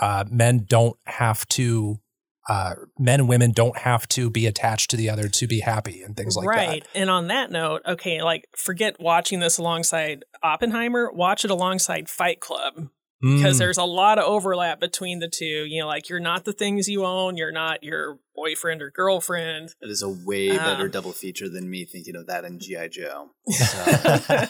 uh 0.00 0.24
men 0.30 0.64
don't 0.68 0.96
have 1.06 1.46
to 1.48 2.00
uh, 2.48 2.74
men 2.98 3.20
and 3.20 3.28
women 3.28 3.52
don't 3.52 3.78
have 3.78 4.08
to 4.08 4.28
be 4.28 4.44
attached 4.44 4.90
to 4.90 4.96
the 4.96 5.08
other 5.08 5.28
to 5.28 5.46
be 5.46 5.60
happy 5.60 6.02
and 6.02 6.16
things 6.16 6.36
like 6.36 6.48
right. 6.48 6.56
that. 6.56 6.68
Right. 6.68 6.86
And 6.96 7.08
on 7.08 7.28
that 7.28 7.52
note, 7.52 7.82
okay, 7.86 8.22
like 8.22 8.48
forget 8.56 8.96
watching 8.98 9.38
this 9.38 9.58
alongside 9.58 10.24
Oppenheimer, 10.42 11.12
watch 11.12 11.44
it 11.44 11.52
alongside 11.52 12.08
Fight 12.08 12.40
Club. 12.40 12.88
Because 13.22 13.56
mm. 13.56 13.58
there's 13.58 13.76
a 13.76 13.84
lot 13.84 14.18
of 14.18 14.24
overlap 14.24 14.80
between 14.80 15.18
the 15.18 15.28
two. 15.28 15.44
You 15.44 15.82
know, 15.82 15.86
like 15.86 16.08
you're 16.08 16.20
not 16.20 16.46
the 16.46 16.54
things 16.54 16.88
you 16.88 17.04
own, 17.04 17.36
you're 17.36 17.52
not 17.52 17.84
your 17.84 18.18
boyfriend 18.34 18.80
or 18.80 18.90
girlfriend. 18.90 19.74
It 19.82 19.90
is 19.90 20.02
a 20.02 20.08
way 20.08 20.56
better 20.56 20.86
um, 20.86 20.90
double 20.90 21.12
feature 21.12 21.50
than 21.50 21.68
me 21.68 21.84
thinking 21.84 22.16
of 22.16 22.26
that 22.28 22.44
in 22.44 22.58
G.I. 22.58 22.88
Joe. 22.88 23.32
So. 23.50 24.46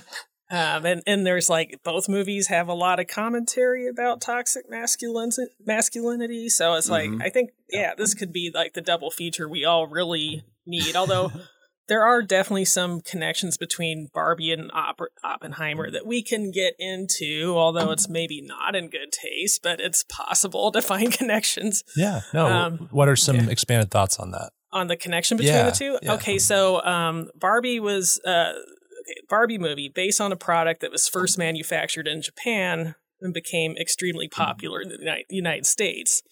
Um, 0.48 0.86
and, 0.86 1.02
and 1.06 1.26
there's 1.26 1.48
like 1.48 1.80
both 1.82 2.08
movies 2.08 2.46
have 2.48 2.68
a 2.68 2.74
lot 2.74 3.00
of 3.00 3.08
commentary 3.08 3.88
about 3.88 4.20
toxic 4.20 4.70
masculinity, 4.70 5.52
masculinity. 5.64 6.48
So 6.48 6.74
it's 6.74 6.88
like, 6.88 7.10
mm-hmm. 7.10 7.22
I 7.22 7.30
think, 7.30 7.50
yeah, 7.68 7.94
this 7.96 8.14
could 8.14 8.32
be 8.32 8.52
like 8.54 8.74
the 8.74 8.80
double 8.80 9.10
feature 9.10 9.48
we 9.48 9.64
all 9.64 9.88
really 9.88 10.44
need. 10.64 10.94
Although 10.94 11.32
there 11.88 12.04
are 12.04 12.22
definitely 12.22 12.64
some 12.64 13.00
connections 13.00 13.56
between 13.56 14.08
Barbie 14.14 14.52
and 14.52 14.70
Oppenheimer 15.24 15.90
that 15.90 16.06
we 16.06 16.22
can 16.22 16.52
get 16.52 16.74
into, 16.78 17.54
although 17.56 17.90
it's 17.90 18.08
maybe 18.08 18.40
not 18.40 18.76
in 18.76 18.88
good 18.88 19.10
taste, 19.10 19.64
but 19.64 19.80
it's 19.80 20.04
possible 20.04 20.70
to 20.70 20.80
find 20.80 21.12
connections. 21.18 21.82
Yeah. 21.96 22.20
No. 22.32 22.46
Um, 22.46 22.88
what 22.92 23.08
are 23.08 23.16
some 23.16 23.36
yeah. 23.36 23.50
expanded 23.50 23.90
thoughts 23.90 24.18
on 24.18 24.30
that? 24.30 24.52
On 24.72 24.86
the 24.86 24.96
connection 24.96 25.38
between 25.38 25.54
yeah, 25.54 25.70
the 25.70 25.76
two? 25.76 25.98
Yeah. 26.02 26.14
Okay. 26.14 26.38
So 26.38 26.82
um, 26.84 27.30
Barbie 27.34 27.80
was. 27.80 28.20
Uh, 28.24 28.52
Barbie 29.28 29.58
movie 29.58 29.88
based 29.88 30.20
on 30.20 30.32
a 30.32 30.36
product 30.36 30.80
that 30.80 30.92
was 30.92 31.08
first 31.08 31.38
manufactured 31.38 32.06
in 32.08 32.22
Japan 32.22 32.94
and 33.20 33.32
became 33.32 33.76
extremely 33.76 34.28
popular 34.28 34.80
in 34.80 34.88
the 34.88 35.24
United 35.28 35.66
States. 35.66 36.22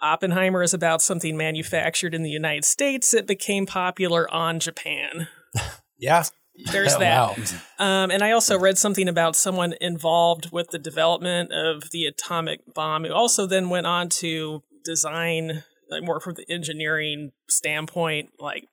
Oppenheimer 0.00 0.62
is 0.62 0.74
about 0.74 1.00
something 1.00 1.36
manufactured 1.36 2.14
in 2.14 2.22
the 2.22 2.30
United 2.30 2.64
States 2.64 3.12
that 3.12 3.26
became 3.26 3.66
popular 3.66 4.28
on 4.32 4.58
Japan. 4.58 5.28
yeah. 5.98 6.24
There's 6.70 6.96
that. 6.98 7.38
Wow. 7.38 8.04
Um, 8.04 8.10
and 8.10 8.22
I 8.22 8.32
also 8.32 8.58
read 8.58 8.78
something 8.78 9.08
about 9.08 9.36
someone 9.36 9.74
involved 9.80 10.50
with 10.50 10.70
the 10.70 10.78
development 10.78 11.52
of 11.52 11.90
the 11.90 12.06
atomic 12.06 12.74
bomb 12.74 13.04
who 13.04 13.12
also 13.12 13.46
then 13.46 13.70
went 13.70 13.86
on 13.86 14.08
to 14.08 14.62
design, 14.84 15.62
like 15.88 16.02
more 16.02 16.20
from 16.20 16.34
the 16.34 16.50
engineering 16.50 17.30
standpoint, 17.48 18.30
like 18.38 18.66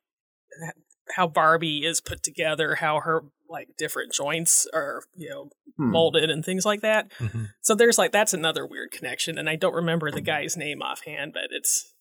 how 1.16 1.26
Barbie 1.26 1.84
is 1.84 2.00
put 2.00 2.22
together, 2.22 2.76
how 2.76 3.00
her 3.00 3.24
like 3.48 3.68
different 3.76 4.12
joints 4.12 4.66
are, 4.72 5.02
you 5.16 5.28
know, 5.28 5.50
hmm. 5.76 5.90
molded 5.90 6.30
and 6.30 6.44
things 6.44 6.64
like 6.64 6.82
that. 6.82 7.10
Mm-hmm. 7.18 7.44
So 7.62 7.74
there's 7.74 7.98
like 7.98 8.12
that's 8.12 8.34
another 8.34 8.66
weird 8.66 8.92
connection 8.92 9.38
and 9.38 9.48
I 9.48 9.56
don't 9.56 9.74
remember 9.74 10.10
the 10.10 10.20
guy's 10.20 10.56
name 10.56 10.82
offhand, 10.82 11.32
but 11.32 11.48
it's 11.50 11.92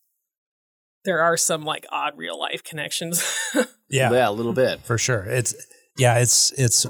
there 1.06 1.22
are 1.22 1.38
some 1.38 1.64
like 1.64 1.86
odd 1.92 2.18
real 2.18 2.40
life 2.40 2.64
connections. 2.64 3.24
yeah. 3.90 4.12
Yeah, 4.12 4.30
a 4.30 4.32
little 4.32 4.54
bit. 4.54 4.82
For 4.82 4.98
sure. 4.98 5.24
It's 5.24 5.56
yeah, 5.98 6.20
it's 6.20 6.52
it's 6.58 6.86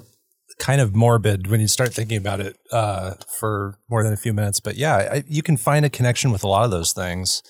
kind 0.59 0.81
of 0.81 0.93
morbid 0.93 1.47
when 1.47 1.61
you 1.61 1.67
start 1.67 1.93
thinking 1.93 2.17
about 2.17 2.41
it 2.41 2.57
uh, 2.71 3.13
for 3.39 3.79
more 3.89 4.03
than 4.03 4.13
a 4.13 4.17
few 4.17 4.33
minutes. 4.33 4.59
But 4.59 4.75
yeah, 4.75 4.95
I, 4.95 5.23
you 5.27 5.41
can 5.41 5.57
find 5.57 5.85
a 5.85 5.89
connection 5.89 6.31
with 6.31 6.43
a 6.43 6.47
lot 6.47 6.65
of 6.65 6.71
those 6.71 6.93
things. 6.93 7.41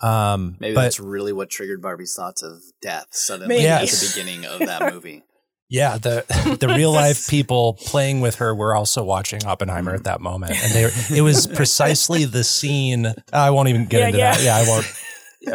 Um, 0.00 0.56
Maybe 0.60 0.74
but, 0.74 0.82
that's 0.82 1.00
really 1.00 1.32
what 1.32 1.50
triggered 1.50 1.82
Barbie's 1.82 2.14
thoughts 2.14 2.42
of 2.42 2.62
death 2.80 3.08
suddenly 3.10 3.62
yes. 3.62 3.92
at 3.92 4.00
the 4.00 4.12
beginning 4.12 4.46
of 4.46 4.60
that 4.60 4.92
movie. 4.94 5.24
Yeah, 5.68 5.96
the 5.98 6.56
the 6.60 6.68
real 6.68 6.92
life 6.92 7.28
people 7.28 7.74
playing 7.74 8.20
with 8.20 8.36
her 8.36 8.54
were 8.54 8.76
also 8.76 9.02
watching 9.02 9.44
Oppenheimer 9.44 9.94
at 9.94 10.04
that 10.04 10.20
moment, 10.20 10.52
and 10.52 10.72
they 10.72 11.16
it 11.16 11.22
was 11.22 11.46
precisely 11.54 12.24
the 12.24 12.44
scene. 12.44 13.12
I 13.32 13.50
won't 13.50 13.68
even 13.68 13.86
get 13.86 14.00
yeah, 14.00 14.06
into 14.06 14.18
yeah. 14.18 14.32
that. 14.32 14.42
Yeah, 14.42 14.56
I 14.56 14.68
won't. 14.68 14.86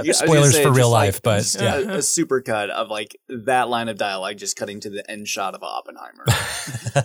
Yeah, 0.06 0.12
spoilers 0.12 0.54
say, 0.54 0.62
for 0.62 0.72
real 0.72 0.90
life, 0.90 1.16
like, 1.16 1.24
but 1.24 1.56
yeah. 1.60 1.78
a, 1.78 1.98
a 1.98 2.02
super 2.04 2.42
cut 2.42 2.70
of 2.70 2.90
like 2.90 3.18
that 3.28 3.70
line 3.70 3.88
of 3.88 3.98
dialogue 3.98 4.38
just 4.38 4.56
cutting 4.56 4.80
to 4.82 4.90
the 4.90 5.10
end 5.10 5.28
shot 5.28 5.56
of 5.56 5.64
Oppenheimer. 5.64 6.26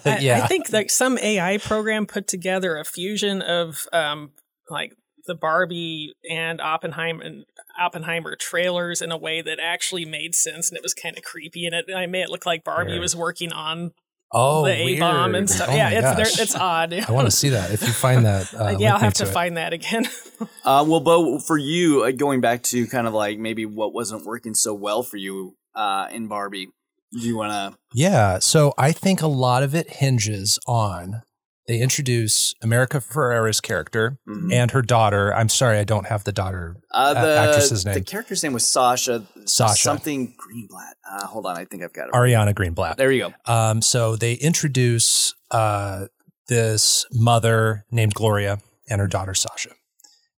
I, 0.04 0.18
yeah, 0.20 0.42
I 0.42 0.46
think 0.46 0.70
like 0.70 0.90
some 0.90 1.16
AI 1.18 1.56
program 1.58 2.04
put 2.04 2.26
together 2.26 2.76
a 2.76 2.84
fusion 2.84 3.40
of 3.40 3.86
um, 3.92 4.32
like 4.68 4.92
the 5.26 5.34
Barbie 5.34 6.14
and 6.30 6.60
Oppenheimer 6.60 7.22
and 7.22 7.44
Oppenheimer 7.80 8.36
trailers 8.36 9.00
in 9.02 9.10
a 9.12 9.16
way 9.16 9.42
that 9.42 9.58
actually 9.60 10.04
made 10.04 10.34
sense 10.34 10.68
and 10.70 10.76
it 10.76 10.82
was 10.82 10.94
kind 10.94 11.16
of 11.16 11.24
creepy 11.24 11.66
and 11.66 11.74
it 11.74 11.86
I 11.94 12.06
made 12.06 12.22
it 12.22 12.30
look 12.30 12.46
like 12.46 12.64
Barbie 12.64 12.92
Weird. 12.92 13.00
was 13.02 13.16
working 13.16 13.52
on 13.52 13.92
Oh, 14.36 14.64
the 14.64 14.72
A 14.72 14.98
bomb 14.98 15.36
and 15.36 15.48
stuff. 15.48 15.68
Oh 15.70 15.76
yeah, 15.76 15.90
it's 15.90 16.16
there, 16.34 16.42
it's 16.44 16.56
odd. 16.56 16.92
I 16.92 17.12
want 17.12 17.26
to 17.28 17.30
see 17.30 17.50
that. 17.50 17.70
If 17.70 17.82
you 17.82 17.92
find 17.92 18.24
that, 18.26 18.52
uh, 18.58 18.76
yeah, 18.80 18.94
I'll 18.94 18.98
have 18.98 19.14
to 19.14 19.24
it. 19.24 19.28
find 19.28 19.56
that 19.56 19.72
again. 19.72 20.06
Uh, 20.64 20.84
well, 20.88 20.98
Beau, 21.00 21.38
for 21.38 21.56
you, 21.58 22.02
uh, 22.04 22.10
going 22.10 22.40
back 22.40 22.62
to 22.64 22.86
kind 22.88 23.06
of 23.06 23.12
like 23.14 23.38
maybe 23.38 23.64
what 23.66 23.92
wasn't 23.94 24.24
working 24.24 24.54
so 24.54 24.74
well 24.74 25.02
for 25.02 25.16
you 25.18 25.54
uh, 25.74 26.08
in 26.10 26.26
Barbie, 26.26 26.68
do 27.12 27.20
you 27.20 27.36
want 27.36 27.52
to? 27.52 27.78
Yeah. 27.92 28.38
So 28.40 28.72
I 28.76 28.90
think 28.92 29.20
a 29.22 29.26
lot 29.28 29.62
of 29.62 29.74
it 29.74 29.88
hinges 29.90 30.58
on 30.66 31.22
they 31.66 31.80
introduce 31.80 32.54
America 32.62 33.00
Ferrera's 33.00 33.60
character 33.60 34.18
Mhm. 34.28 34.52
and 34.52 34.70
her 34.72 34.82
daughter. 34.82 35.34
I'm 35.34 35.48
sorry, 35.48 35.78
I 35.78 35.84
don't 35.84 36.06
have 36.06 36.24
the 36.24 36.32
daughter 36.32 36.76
Uh, 36.92 37.14
a- 37.16 37.20
the 37.20 37.38
actress's 37.38 37.84
name. 37.86 37.94
the 37.94 38.00
character's 38.02 38.42
name 38.42 38.52
was 38.52 38.66
Sasha. 38.66 39.26
Sasha. 39.46 39.82
something 39.82 40.34
Greenblatt. 40.36 40.92
Uh, 41.10 41.26
hold 41.26 41.46
on, 41.46 41.56
I 41.56 41.64
think 41.64 41.82
I've 41.82 41.92
got 41.92 42.08
it. 42.08 42.14
Ariana 42.14 42.54
Greenblatt. 42.54 42.96
There 42.96 43.10
you 43.12 43.30
go. 43.46 43.52
Um, 43.52 43.80
so 43.82 44.16
they 44.16 44.34
introduce 44.34 45.34
uh, 45.50 46.06
this 46.48 47.06
mother 47.12 47.84
named 47.90 48.12
Gloria 48.14 48.58
and 48.88 49.00
her 49.00 49.06
daughter 49.06 49.34
Sasha. 49.34 49.70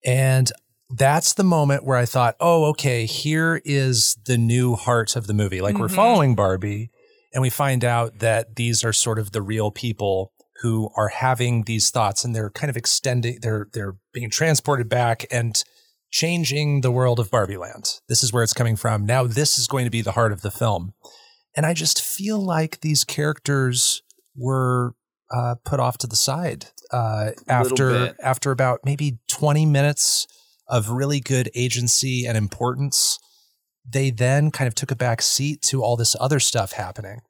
And 0.05 0.51
that's 0.89 1.33
the 1.33 1.43
moment 1.43 1.83
where 1.83 1.97
I 1.97 2.05
thought, 2.05 2.35
oh, 2.39 2.65
okay, 2.65 3.05
here 3.05 3.61
is 3.65 4.17
the 4.25 4.37
new 4.37 4.75
heart 4.75 5.15
of 5.15 5.25
the 5.27 5.33
movie. 5.33 5.61
Like 5.61 5.77
we're 5.77 5.87
Mhm. 5.87 5.95
following 5.95 6.35
Barbie 6.35 6.91
and 7.33 7.41
we 7.41 7.49
find 7.49 7.83
out 7.83 8.19
that 8.19 8.55
these 8.55 8.83
are 8.83 8.93
sort 8.93 9.17
of 9.17 9.31
the 9.31 9.41
real 9.41 9.71
people 9.71 10.31
who 10.65 10.89
are 10.95 11.09
having 11.09 11.61
these 11.65 11.91
thoughts 11.91 12.25
and 12.25 12.35
they're 12.35 12.49
kind 12.49 12.71
of 12.71 12.75
extending, 12.75 13.37
they're, 13.43 13.67
they're 13.73 13.97
being 14.13 14.31
transported 14.31 14.89
back 14.89 15.23
and 15.29 15.63
changing 16.09 16.81
the 16.81 16.89
world 16.89 17.19
of 17.19 17.29
Barbie 17.29 17.55
land. 17.55 17.99
This 18.09 18.23
is 18.23 18.33
where 18.33 18.41
it's 18.41 18.51
coming 18.51 18.75
from. 18.75 19.05
Now, 19.05 19.27
this 19.27 19.59
is 19.59 19.67
going 19.67 19.85
to 19.85 19.91
be 19.91 20.01
the 20.01 20.13
heart 20.13 20.31
of 20.31 20.41
the 20.41 20.49
film. 20.49 20.95
And 21.55 21.67
I 21.67 21.75
just 21.75 22.01
feel 22.01 22.43
like 22.43 22.81
these 22.81 23.03
characters 23.03 24.01
were 24.35 24.95
uh, 25.31 25.53
put 25.63 25.79
off 25.79 25.99
to 25.99 26.07
the 26.07 26.15
side 26.15 26.65
uh, 26.91 27.33
after 27.47 28.15
after 28.23 28.49
about 28.49 28.79
maybe 28.83 29.19
20 29.29 29.67
minutes 29.67 30.25
of 30.67 30.89
really 30.89 31.19
good 31.19 31.51
agency 31.53 32.25
and 32.25 32.35
importance. 32.35 33.19
They 33.87 34.09
then 34.09 34.49
kind 34.49 34.67
of 34.67 34.73
took 34.73 34.89
a 34.89 34.95
back 34.95 35.21
seat 35.21 35.61
to 35.69 35.83
all 35.83 35.95
this 35.95 36.15
other 36.19 36.39
stuff 36.39 36.71
happening. 36.71 37.21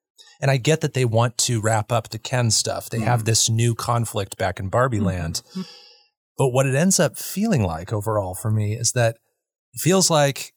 And 0.41 0.51
I 0.51 0.57
get 0.57 0.81
that 0.81 0.93
they 0.93 1.05
want 1.05 1.37
to 1.39 1.61
wrap 1.61 1.91
up 1.91 2.09
the 2.09 2.19
Ken 2.19 2.51
stuff. 2.51 2.89
They 2.89 2.99
have 2.99 3.25
this 3.25 3.49
new 3.49 3.73
conflict 3.75 4.37
back 4.37 4.59
in 4.59 4.69
Barbie 4.69 4.99
land. 4.99 5.41
But 6.37 6.49
what 6.49 6.65
it 6.65 6.75
ends 6.75 6.99
up 6.99 7.17
feeling 7.17 7.63
like 7.63 7.93
overall 7.93 8.35
for 8.35 8.51
me 8.51 8.73
is 8.73 8.91
that 8.91 9.17
it 9.73 9.79
feels 9.79 10.09
like 10.09 10.53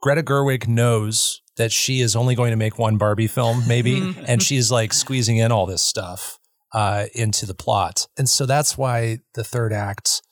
Greta 0.00 0.22
Gerwig 0.22 0.68
knows 0.68 1.40
that 1.56 1.72
she 1.72 2.00
is 2.00 2.14
only 2.14 2.36
going 2.36 2.52
to 2.52 2.56
make 2.56 2.78
one 2.78 2.96
Barbie 2.98 3.26
film, 3.26 3.66
maybe, 3.66 4.14
and 4.28 4.40
she's 4.42 4.70
like 4.70 4.92
squeezing 4.92 5.38
in 5.38 5.50
all 5.50 5.66
this 5.66 5.82
stuff 5.82 6.38
uh, 6.72 7.06
into 7.14 7.46
the 7.46 7.54
plot. 7.54 8.06
And 8.16 8.28
so 8.28 8.46
that's 8.46 8.78
why 8.78 9.18
the 9.34 9.42
third 9.42 9.72
act 9.72 10.22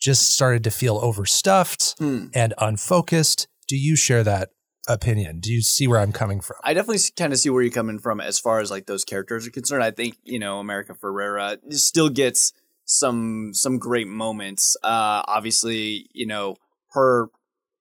just 0.00 0.32
started 0.32 0.64
to 0.64 0.70
feel 0.70 0.96
overstuffed 1.02 1.96
Hmm. 1.98 2.28
and 2.34 2.54
unfocused. 2.56 3.46
Do 3.68 3.76
you 3.76 3.94
share 3.96 4.24
that 4.24 4.48
opinion? 4.92 5.40
Do 5.40 5.52
you 5.52 5.62
see 5.62 5.86
where 5.86 6.00
I'm 6.00 6.12
coming 6.12 6.40
from? 6.40 6.56
I 6.64 6.74
definitely 6.74 7.02
kind 7.16 7.32
of 7.32 7.38
see 7.38 7.50
where 7.50 7.62
you're 7.62 7.72
coming 7.72 7.98
from 7.98 8.20
as 8.20 8.38
far 8.38 8.60
as 8.60 8.70
like 8.70 8.86
those 8.86 9.04
characters 9.04 9.46
are 9.46 9.50
concerned. 9.50 9.82
I 9.84 9.90
think 9.90 10.16
you 10.24 10.38
know 10.38 10.58
America 10.58 10.94
Ferrera 10.94 11.58
still 11.72 12.08
gets 12.08 12.52
some 12.84 13.52
some 13.54 13.78
great 13.78 14.08
moments. 14.08 14.76
Uh, 14.82 15.22
obviously, 15.26 16.08
you 16.12 16.26
know 16.26 16.56
her 16.92 17.28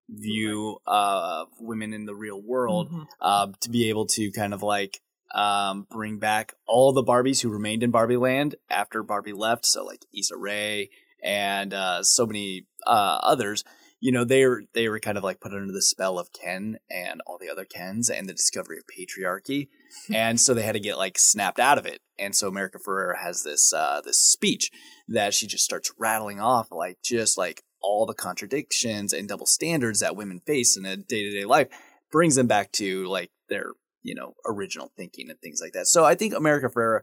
view 0.10 0.78
of 0.88 1.48
women 1.60 1.94
in 1.94 2.06
the 2.06 2.16
real 2.16 2.42
world 2.42 2.90
Mhm. 2.92 3.08
uh, 3.22 3.48
to 3.62 3.70
be 3.70 3.90
able 3.90 4.06
to 4.08 4.32
kind 4.32 4.54
of 4.54 4.64
like 4.64 5.02
um, 5.36 5.86
bring 5.92 6.18
back 6.18 6.56
all 6.66 6.92
the 6.92 7.04
Barbies 7.04 7.42
who 7.42 7.50
remained 7.50 7.84
in 7.84 7.92
Barbie 7.92 8.18
Land 8.18 8.56
after 8.70 9.04
Barbie 9.04 9.34
left. 9.34 9.64
So 9.66 9.86
like 9.86 10.04
Issa 10.18 10.36
Rae 10.36 10.90
and 11.24 11.72
uh, 11.74 12.02
so 12.02 12.26
many 12.26 12.66
uh, 12.88 13.20
others. 13.22 13.64
You 14.00 14.12
know, 14.12 14.24
they 14.24 14.46
were 14.46 14.64
they 14.74 14.88
were 14.88 15.00
kind 15.00 15.18
of 15.18 15.24
like 15.24 15.42
put 15.42 15.54
under 15.54 15.74
the 15.74 15.82
spell 15.82 16.18
of 16.18 16.32
Ken 16.32 16.78
and 16.90 17.22
all 17.28 17.38
the 17.38 17.50
other 17.50 17.66
Kens 17.66 18.10
and 18.10 18.30
the 18.30 18.34
discovery 18.34 18.78
of 18.78 18.86
patriarchy, 18.86 19.68
and 20.14 20.40
so 20.40 20.54
they 20.54 20.62
had 20.62 20.74
to 20.74 20.80
get 20.80 20.98
like 20.98 21.18
snapped 21.18 21.60
out 21.60 21.78
of 21.78 21.86
it. 21.86 22.02
And 22.18 22.36
so 22.36 22.48
America 22.48 22.80
Ferrera 22.80 23.18
has 23.18 23.44
this 23.44 23.74
uh, 23.74 24.02
this 24.04 24.22
speech 24.22 24.72
that 25.08 25.34
she 25.34 25.48
just 25.48 25.66
starts 25.66 25.92
rattling 25.98 26.40
off 26.40 26.68
like 26.72 26.98
just 27.04 27.38
like 27.38 27.64
all 27.82 28.06
the 28.06 28.14
contradictions 28.14 29.14
and 29.14 29.28
double 29.28 29.46
standards 29.46 30.00
that 30.00 30.16
women 30.16 30.42
face 30.46 30.78
in 30.78 30.86
a 30.86 30.98
day 30.98 31.24
to 31.24 31.32
day 31.32 31.46
life, 31.46 31.68
brings 32.12 32.36
them 32.36 32.48
back 32.48 32.72
to 32.74 33.06
like 33.08 33.32
their 33.50 33.74
you 34.02 34.16
know 34.16 34.34
original 34.46 34.92
thinking 34.98 35.30
and 35.30 35.40
things 35.40 35.60
like 35.62 35.74
that. 35.74 35.88
So 35.88 36.06
I 36.06 36.16
think 36.16 36.34
America 36.34 36.70
Ferrera, 36.70 37.02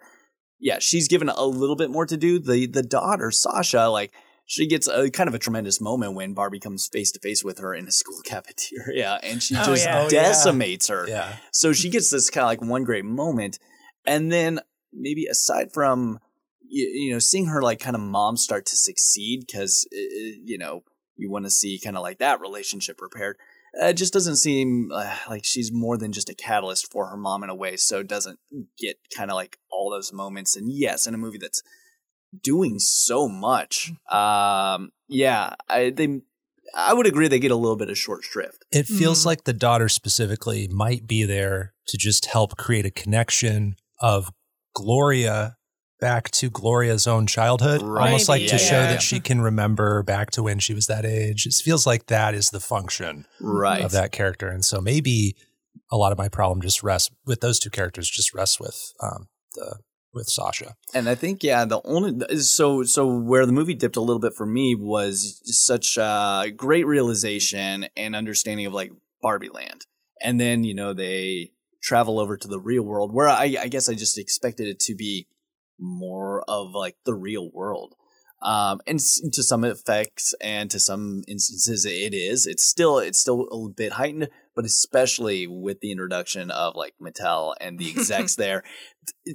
yeah, 0.59 0.79
she's 0.79 1.09
given 1.09 1.29
a 1.29 1.45
little 1.45 1.77
bit 1.77 1.91
more 1.91 2.07
to 2.07 2.17
do. 2.17 2.39
The 2.39 2.67
the 2.67 2.83
daughter 2.83 3.31
Sasha, 3.31 3.89
like 3.89 4.13
she 4.49 4.67
gets 4.67 4.87
a 4.89 5.11
kind 5.11 5.29
of 5.29 5.35
a 5.35 5.39
tremendous 5.39 5.81
moment 5.81 6.15
when 6.15 6.33
Barbie 6.33 6.61
comes 6.61 6.87
face 6.87 7.11
to 7.13 7.21
face 7.21 7.43
with 7.45 7.59
her 7.59 7.75
in 7.75 7.87
a 7.89 7.93
school 7.93 8.21
cafeteria, 8.25 9.19
and 9.23 9.43
she 9.43 9.55
Oh, 9.57 9.65
just 9.65 9.85
yeah. 9.85 9.99
Oh, 9.99 10.03
yeah. 10.05 10.09
decimates 10.09 10.89
her. 10.89 11.07
Yeah. 11.09 11.37
So 11.53 11.73
she 11.73 11.91
gets 11.91 12.11
this 12.11 12.31
kind 12.31 12.45
of 12.45 12.49
like 12.49 12.63
one 12.63 12.85
great 12.85 13.05
moment, 13.05 13.59
and 14.07 14.31
then 14.33 14.61
maybe 14.93 15.27
aside 15.27 15.73
from 15.73 16.21
you, 16.69 16.87
you 16.87 17.13
know 17.13 17.19
seeing 17.19 17.47
her 17.47 17.61
like 17.63 17.81
kind 17.81 17.97
of 17.97 18.03
mom 18.03 18.37
start 18.37 18.67
to 18.67 18.77
succeed 18.77 19.45
because 19.47 19.87
you 19.93 20.59
know 20.59 20.83
you 21.17 21.31
want 21.31 21.45
to 21.45 21.51
see 21.51 21.79
kind 21.83 21.97
of 21.97 22.03
like 22.03 22.19
that 22.19 22.41
relationship 22.41 23.01
repaired. 23.01 23.37
uh, 23.83 23.87
It 23.87 23.95
just 23.95 24.13
doesn't 24.13 24.37
seem 24.37 24.91
uh, 24.93 25.17
like 25.29 25.45
she's 25.45 25.73
more 25.73 25.97
than 25.97 26.13
just 26.13 26.29
a 26.31 26.35
catalyst 26.35 26.91
for 26.93 27.07
her 27.07 27.17
mom 27.17 27.43
in 27.43 27.51
a 27.51 27.55
way. 27.55 27.77
So 27.77 28.01
it 28.01 28.09
doesn't 28.09 28.39
get 28.79 28.97
kind 29.17 29.31
of 29.31 29.35
like 29.35 29.59
all 29.71 29.91
those 29.91 30.13
moments. 30.13 30.57
And 30.57 30.71
yes, 30.71 31.07
in 31.07 31.15
a 31.15 31.19
movie 31.19 31.39
that's 31.39 31.63
doing 32.43 32.79
so 32.79 33.29
much, 33.29 33.93
um, 34.11 34.91
yeah, 35.09 35.55
I 35.69 35.91
they 35.91 36.21
I 36.75 36.93
would 36.95 37.07
agree 37.07 37.29
they 37.29 37.39
get 37.39 37.51
a 37.53 37.57
little 37.57 37.77
bit 37.77 37.89
of 37.91 37.97
short 37.97 38.25
shrift. 38.25 38.65
It 38.73 38.87
feels 38.87 39.23
Mhm. 39.23 39.27
like 39.27 39.45
the 39.45 39.53
daughter 39.53 39.89
specifically 39.89 40.69
might 40.69 41.07
be 41.07 41.23
there 41.25 41.75
to 41.89 41.97
just 41.97 42.27
help 42.27 42.57
create 42.57 42.85
a 42.85 42.91
connection 42.91 43.77
of 44.01 44.31
Gloria 44.75 45.57
back 46.01 46.31
to 46.31 46.51
Gloria's 46.51 47.07
own 47.07 47.27
childhood, 47.27 47.81
Right. 47.83 48.07
almost 48.07 48.29
like 48.29 48.41
Maybe, 48.43 48.51
to 48.51 48.57
yeah, 48.57 48.69
show 48.71 48.81
yeah. 48.81 48.93
that 48.93 49.01
she 49.03 49.19
can 49.21 49.41
remember 49.41 50.03
back 50.03 50.31
to 50.33 50.43
when 50.43 50.59
she 50.59 50.75
was 50.75 50.87
that 50.89 51.07
age. 51.07 51.47
It 51.47 51.55
feels 51.55 51.87
like 51.87 52.07
that 52.07 52.35
is 52.35 52.51
the 52.51 52.61
function 52.61 53.27
Right. 53.41 53.83
of 53.83 53.93
that 53.93 54.13
character, 54.13 54.49
and 54.49 54.63
so 54.65 54.81
maybe 54.83 55.37
a 55.91 55.97
lot 55.97 56.13
of 56.13 56.19
my 56.19 56.29
problem 56.29 56.61
just 56.61 56.83
rests 56.83 57.11
with 57.25 57.41
those 57.41 57.59
two 57.59 57.71
characters. 57.71 58.11
Just 58.11 58.35
rests 58.35 58.61
with 58.61 58.93
um, 59.01 59.29
the 59.55 59.79
with 60.17 60.29
Sasha. 60.29 60.75
And 60.95 61.09
I 61.09 61.15
think 61.15 61.45
yeah, 61.45 61.65
the 61.65 61.81
only 61.85 62.39
so 62.39 62.83
so 62.83 63.07
where 63.07 63.47
the 63.47 63.53
movie 63.53 63.75
dipped 63.75 63.97
a 63.97 64.01
little 64.01 64.19
bit 64.19 64.35
for 64.35 64.47
me 64.47 64.75
was 64.75 65.41
such 65.45 65.97
a 65.97 66.51
great 66.57 66.87
realization 66.87 67.87
and 67.97 68.17
understanding 68.17 68.67
of 68.67 68.73
like 68.73 68.91
Barbie 69.23 69.51
Land, 69.51 69.87
and 70.21 70.41
then 70.41 70.65
you 70.65 70.75
know 70.75 70.93
they 70.93 71.53
travel 71.83 72.19
over 72.19 72.37
to 72.37 72.49
the 72.49 72.59
real 72.59 72.83
world 72.83 73.15
where 73.15 73.29
I, 73.29 73.57
I 73.61 73.69
guess 73.69 73.89
I 73.89 73.95
just 73.95 74.19
expected 74.19 74.67
it 74.67 74.81
to 74.81 74.95
be 74.97 75.29
more 75.79 76.43
of 76.49 76.73
like 76.73 76.97
the 77.05 77.15
real 77.15 77.51
world. 77.53 77.95
Um, 78.43 78.81
and 78.87 78.99
to 78.99 79.43
some 79.43 79.65
effects 79.65 80.35
and 80.41 80.71
to 80.71 80.79
some 80.79 81.23
instances 81.27 81.87
it 81.87 82.13
is. 82.15 82.47
It's 82.47 82.65
still 82.65 82.99
it's 82.99 83.19
still 83.19 83.47
a 83.51 83.69
bit 83.69 83.93
heightened, 83.93 84.29
but 84.57 84.65
especially 84.65 85.47
with 85.47 85.81
the 85.81 85.93
introduction 85.93 86.51
of 86.51 86.75
like 86.75 86.95
Mattel 87.01 87.55
and 87.61 87.79
the 87.79 87.89
execs 87.91 88.35
there, 88.37 88.65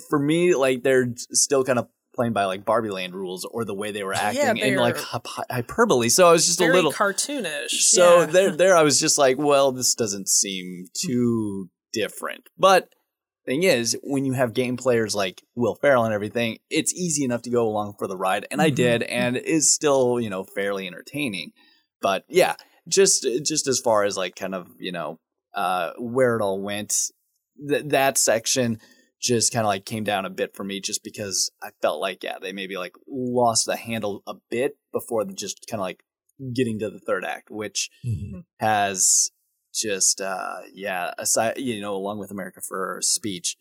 for 0.10 0.20
me, 0.20 0.56
like 0.56 0.84
they're 0.84 1.14
still 1.32 1.64
kind 1.64 1.80
of 1.80 1.88
playing 2.14 2.34
by 2.34 2.46
like 2.46 2.66
Barbie 2.66 2.90
Land 2.90 3.16
rules 3.16 3.46
or 3.46 3.64
the 3.64 3.74
way 3.74 3.92
they 3.92 4.04
were 4.04 4.14
acting 4.14 4.58
in 4.58 4.76
like 4.78 4.98
hyperbole. 4.98 6.10
So 6.10 6.28
I 6.28 6.32
was 6.32 6.46
just 6.46 6.60
a 6.60 6.66
little 6.66 6.92
cartoonish. 6.92 7.70
So 7.70 8.22
yeah. 8.22 8.26
there, 8.26 8.52
there, 8.58 8.76
I 8.76 8.84
was 8.84 9.00
just 9.00 9.18
like, 9.18 9.38
well, 9.38 9.72
this 9.72 9.96
doesn't 9.96 10.28
seem 10.28 10.88
too 10.94 11.70
different. 11.94 12.50
But 12.58 12.90
thing 13.46 13.64
is, 13.64 13.98
when 14.04 14.26
you 14.26 14.34
have 14.34 14.54
game 14.54 14.78
players 14.78 15.16
like 15.16 15.42
Will 15.56 15.76
Ferrell 15.76 16.04
and 16.06 16.14
everything, 16.14 16.58
it's 16.70 16.94
easy 16.94 17.24
enough 17.24 17.44
to 17.44 17.50
go 17.50 17.68
along 17.68 17.96
for 17.98 18.08
the 18.08 18.18
ride, 18.18 18.46
and 18.52 18.62
I 18.62 18.72
Mhm. 18.72 18.76
did, 18.76 19.04
and 19.04 19.38
is 19.38 19.74
still 19.74 20.20
you 20.20 20.30
know 20.30 20.44
fairly 20.44 20.88
entertaining. 20.88 21.52
But 22.02 22.26
yeah, 22.28 22.56
just 22.88 23.28
just 23.44 23.68
as 23.68 23.80
far 23.80 24.04
as 24.04 24.18
like 24.18 24.36
kind 24.36 24.56
of 24.56 24.68
you 24.80 24.92
know 24.92 25.20
uh, 25.54 25.92
where 25.98 26.36
it 26.36 26.42
all 26.42 26.62
went, 26.62 26.96
th- 27.68 27.86
that 27.86 28.18
section 28.18 28.80
just 29.22 29.54
kind 29.54 29.66
of 29.66 29.68
like 29.68 29.86
came 29.86 30.04
down 30.04 30.26
a 30.26 30.30
bit 30.30 30.56
for 30.56 30.64
me 30.64 30.80
just 30.80 31.04
because 31.04 31.52
I 31.62 31.70
felt 31.82 32.02
like 32.02 32.24
yeah 32.24 32.40
they 32.42 32.54
maybe 32.54 32.78
like 32.78 32.96
lost 33.08 33.66
the 33.68 33.76
handle 33.76 34.24
a 34.26 34.36
bit 34.50 34.78
before 34.92 35.26
the 35.26 35.34
just 35.34 35.66
kind 35.70 35.80
of 35.80 35.86
like 35.86 36.04
getting 36.54 36.80
to 36.80 36.90
the 36.90 37.00
third 37.00 37.24
act 37.24 37.52
which 37.52 37.90
has 38.60 39.30
just 39.74 40.22
uh 40.22 40.62
yeah 40.74 41.12
aside 41.20 41.58
you 41.60 41.80
know 41.80 41.96
along 41.96 42.18
with 42.18 42.32
America 42.32 42.62
for 42.68 42.98
speech 43.02 43.58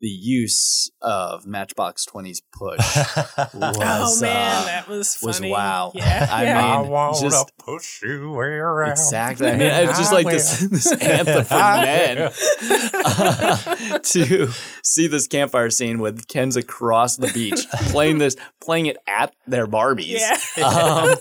the 0.00 0.08
use 0.08 0.90
of 1.00 1.46
Matchbox 1.46 2.04
20's 2.04 2.42
push 2.52 2.78
was, 3.54 3.78
oh 3.80 4.20
man, 4.20 4.62
uh, 4.62 4.64
that 4.66 4.88
was 4.88 5.18
was 5.22 5.40
wow. 5.40 5.92
Yeah, 5.94 6.28
I 6.32 6.44
yeah. 6.44 6.80
mean, 6.82 6.90
wanna 6.90 7.18
just 7.18 7.56
push 7.58 8.02
you 8.02 8.34
around. 8.34 8.90
exactly. 8.90 9.48
I 9.48 9.52
mean, 9.56 9.62
it's 9.62 9.98
just 9.98 10.12
like 10.12 10.26
this, 10.26 10.60
this 10.60 10.92
anthem 10.92 11.44
for 11.44 11.54
men 11.54 12.30
uh, 13.04 13.98
to 13.98 14.48
see 14.82 15.06
this 15.06 15.26
campfire 15.26 15.70
scene 15.70 15.98
with 15.98 16.28
Ken's 16.28 16.56
across 16.56 17.16
the 17.16 17.28
beach 17.32 17.66
playing 17.88 18.18
this, 18.18 18.36
playing 18.60 18.86
it 18.86 18.98
at 19.06 19.34
their 19.46 19.66
Barbies. 19.66 20.20
Yeah. 20.56 20.64
Um, 20.66 21.16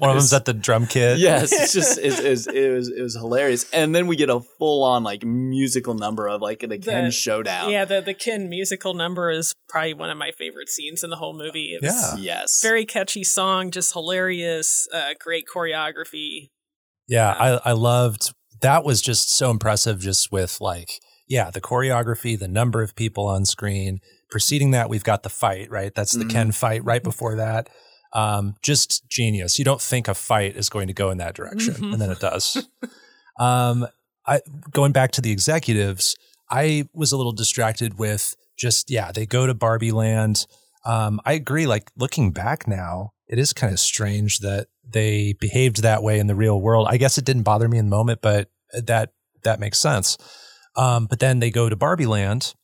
One 0.00 0.10
of 0.10 0.16
them's 0.16 0.32
at 0.32 0.44
the 0.46 0.52
drum 0.54 0.86
kit. 0.86 1.18
yes, 1.18 1.52
it's 1.52 1.72
just 1.72 1.98
it's, 2.02 2.18
it's, 2.18 2.46
it 2.46 2.70
was 2.74 2.88
it 2.88 3.02
was 3.02 3.14
hilarious, 3.14 3.70
and 3.72 3.94
then 3.94 4.06
we 4.06 4.16
get 4.16 4.30
a 4.30 4.40
full 4.40 4.82
on 4.82 5.04
like 5.04 5.22
musical 5.24 5.94
number 5.94 6.26
of 6.28 6.40
like 6.42 6.60
the 6.60 6.78
Ken 6.78 7.10
showdown. 7.10 7.70
Yeah, 7.70 7.84
the 7.84 8.00
the 8.00 8.14
Ken 8.14 8.48
musical 8.48 8.94
number 8.94 9.30
is 9.30 9.54
probably 9.68 9.94
one 9.94 10.10
of 10.10 10.16
my 10.18 10.30
favorite 10.32 10.68
scenes 10.68 11.04
in 11.04 11.10
the 11.10 11.16
whole 11.16 11.36
movie. 11.36 11.74
It 11.74 11.82
was 11.82 12.18
Yeah. 12.18 12.40
Yes. 12.40 12.62
very 12.62 12.84
catchy 12.84 13.22
song, 13.24 13.70
just 13.70 13.92
hilarious, 13.92 14.88
uh, 14.92 15.10
great 15.20 15.44
choreography. 15.54 16.48
Yeah, 17.06 17.30
I, 17.38 17.70
I 17.70 17.72
loved 17.72 18.32
that 18.62 18.84
was 18.84 19.00
just 19.00 19.30
so 19.36 19.50
impressive 19.50 20.00
just 20.00 20.30
with 20.32 20.60
like 20.60 21.00
yeah, 21.28 21.50
the 21.50 21.60
choreography, 21.60 22.36
the 22.38 22.48
number 22.48 22.82
of 22.82 22.96
people 22.96 23.26
on 23.26 23.44
screen. 23.44 24.00
Preceding 24.30 24.70
that, 24.72 24.88
we've 24.88 25.04
got 25.04 25.22
the 25.22 25.28
fight, 25.28 25.70
right? 25.70 25.92
That's 25.94 26.12
the 26.12 26.24
Mhm. 26.24 26.30
Ken 26.30 26.52
fight 26.52 26.84
right 26.84 27.02
before 27.02 27.36
that. 27.36 27.68
Um, 28.12 28.56
just 28.62 29.08
genius. 29.08 29.58
You 29.58 29.64
don't 29.64 29.80
think 29.80 30.08
a 30.08 30.14
fight 30.14 30.56
is 30.56 30.68
going 30.68 30.88
to 30.88 30.92
go 30.92 31.10
in 31.10 31.18
that 31.18 31.34
direction, 31.34 31.74
Mhm. 31.74 31.92
and 31.92 32.02
then 32.02 32.10
it 32.10 32.20
does. 32.20 32.56
um, 33.38 33.86
I 34.26 34.40
going 34.72 34.92
back 34.92 35.12
to 35.12 35.20
the 35.20 35.30
executives, 35.30 36.16
I 36.50 36.88
was 36.92 37.12
a 37.12 37.16
little 37.16 37.32
distracted 37.32 37.98
with 37.98 38.34
just 38.58 38.90
yeah, 38.90 39.12
they 39.12 39.26
go 39.26 39.46
to 39.46 39.54
Barbie 39.54 39.92
Land. 39.92 40.46
Um, 40.84 41.20
I 41.24 41.32
agree. 41.34 41.66
Like 41.66 41.90
looking 41.96 42.32
back 42.32 42.66
now, 42.66 43.12
it 43.28 43.38
is 43.38 43.52
kind 43.52 43.72
of 43.72 43.78
strange 43.80 44.40
that 44.40 44.68
they 44.86 45.34
behaved 45.34 45.82
that 45.82 46.02
way 46.02 46.18
in 46.18 46.26
the 46.26 46.34
real 46.34 46.60
world. 46.60 46.88
I 46.90 46.96
guess 46.96 47.16
it 47.16 47.24
didn't 47.24 47.42
bother 47.44 47.68
me 47.68 47.78
in 47.78 47.86
the 47.86 47.90
moment, 47.96 48.20
but 48.22 48.50
that 48.72 49.12
that 49.44 49.60
makes 49.60 49.78
sense. 49.78 50.18
Um, 50.76 51.06
but 51.06 51.18
then 51.20 51.38
they 51.40 51.50
go 51.50 51.68
to 51.68 51.76
Barbie 51.76 52.06
Land, 52.06 52.54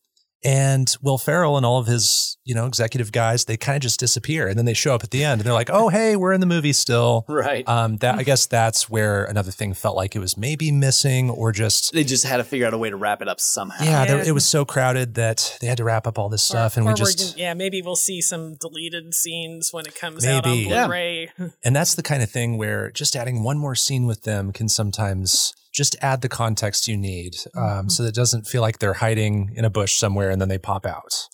and 0.46 0.96
Will 1.02 1.18
Ferrell 1.18 1.56
and 1.56 1.66
all 1.66 1.78
of 1.78 1.86
his 1.88 2.38
you 2.44 2.54
know 2.54 2.66
executive 2.66 3.10
guys 3.10 3.44
they 3.46 3.56
kind 3.56 3.74
of 3.76 3.82
just 3.82 3.98
disappear, 3.98 4.46
and 4.46 4.56
then 4.56 4.64
they 4.64 4.72
show 4.74 4.94
up 4.94 5.02
at 5.02 5.10
the 5.10 5.24
end, 5.24 5.40
and 5.40 5.46
they're 5.46 5.52
like, 5.52 5.68
"Oh, 5.70 5.88
hey, 5.88 6.14
we're 6.14 6.32
in 6.32 6.40
the 6.40 6.46
movie 6.46 6.72
still." 6.72 7.24
Right. 7.28 7.68
Um, 7.68 7.96
that 7.98 8.14
I 8.14 8.22
guess 8.22 8.46
that's 8.46 8.88
where 8.88 9.24
another 9.24 9.50
thing 9.50 9.74
felt 9.74 9.96
like 9.96 10.14
it 10.14 10.20
was 10.20 10.36
maybe 10.36 10.70
missing, 10.70 11.28
or 11.28 11.50
just 11.52 11.92
they 11.92 12.04
just 12.04 12.24
had 12.24 12.36
to 12.36 12.44
figure 12.44 12.66
out 12.66 12.72
a 12.74 12.78
way 12.78 12.88
to 12.90 12.96
wrap 12.96 13.20
it 13.20 13.28
up 13.28 13.40
somehow. 13.40 13.84
yeah, 13.84 14.04
there, 14.06 14.18
Yeah. 14.18 14.28
it 14.28 14.32
was 14.32 14.44
so 14.46 14.64
crowded 14.64 15.14
that 15.16 15.58
they 15.60 15.66
had 15.66 15.78
to 15.78 15.84
wrap 15.84 16.06
up 16.06 16.18
all 16.18 16.28
this 16.28 16.44
stuff, 16.44 16.76
Or- 16.76 16.80
and 16.80 16.88
or 16.88 16.90
we 16.90 16.92
we're 16.92 16.96
just 16.96 17.18
gonna- 17.34 17.42
yeah, 17.42 17.54
maybe 17.54 17.82
we'll 17.82 17.96
see 17.96 18.20
some 18.20 18.54
deleted 18.54 19.12
scenes 19.14 19.72
when 19.72 19.84
it 19.86 19.94
comes 19.98 20.24
out 20.24 20.46
on 20.46 20.56
Yeah. 20.58 20.86
Blu-ray. 20.86 21.30
And 21.64 21.74
that's 21.74 21.94
the 21.96 22.02
kind 22.02 22.22
of 22.22 22.30
thing 22.30 22.56
where 22.58 22.90
just 22.92 23.16
adding 23.16 23.42
one 23.42 23.58
more 23.58 23.74
scene 23.74 24.06
with 24.06 24.22
them 24.22 24.52
can 24.52 24.68
sometimes 24.68 25.52
just 25.76 25.94
add 26.00 26.22
the 26.22 26.28
context 26.28 26.88
you 26.88 26.96
need 26.96 27.36
um, 27.54 27.90
so 27.90 28.02
that 28.02 28.08
it 28.10 28.14
doesn't 28.14 28.46
feel 28.46 28.62
like 28.62 28.78
they're 28.78 28.94
hiding 28.94 29.52
in 29.54 29.64
a 29.64 29.70
bush 29.70 29.96
somewhere 29.96 30.30
and 30.30 30.40
then 30.40 30.48
they 30.48 30.58
pop 30.58 30.86
out. 30.86 31.28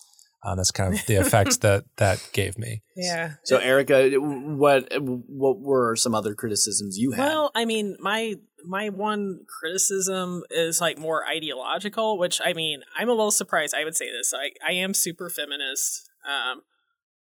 Um, 0.45 0.57
that's 0.57 0.73
kind 0.73 0.93
of 0.93 1.07
the 1.07 1.15
effect 1.15 1.61
that 1.61 1.85
that 1.99 2.29
gave 2.33 2.59
me. 2.59 2.83
yeah. 2.97 3.35
So 3.45 3.59
Erica, 3.59 4.11
what 4.17 4.89
what 4.99 5.61
were 5.61 5.95
some 5.95 6.17
other 6.17 6.35
criticisms 6.35 6.99
you 6.99 7.13
had? 7.13 7.25
Well, 7.25 7.53
I 7.55 7.65
mean, 7.65 7.97
my 8.01 8.35
my 8.67 8.89
one 8.89 9.41
criticism 9.47 10.43
is 10.51 10.81
like 10.81 10.99
more 10.99 11.25
ideological, 11.25 12.19
which 12.19 12.41
I 12.45 12.55
mean, 12.55 12.83
I'm 12.99 13.09
a 13.09 13.13
little 13.13 13.31
surprised. 13.31 13.73
I 13.73 13.85
would 13.85 13.97
say 13.97 14.11
this. 14.11 14.35
I 14.35 14.51
I 14.69 14.73
am 14.73 14.95
super 14.95 15.31
feminist. 15.31 16.11
Um, 16.27 16.63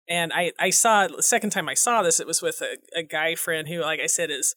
and 0.10 0.34
I 0.34 0.54
I 0.60 0.72
saw 0.72 1.06
the 1.08 1.22
second 1.22 1.52
time 1.52 1.70
I 1.70 1.76
saw 1.76 2.02
this, 2.02 2.20
it 2.20 2.26
was 2.26 2.42
with 2.42 2.64
a, 2.64 3.00
a 3.00 3.04
guy 3.04 3.36
friend 3.36 3.68
who, 3.68 3.82
like 3.82 4.00
I 4.00 4.08
said, 4.08 4.32
is 4.32 4.56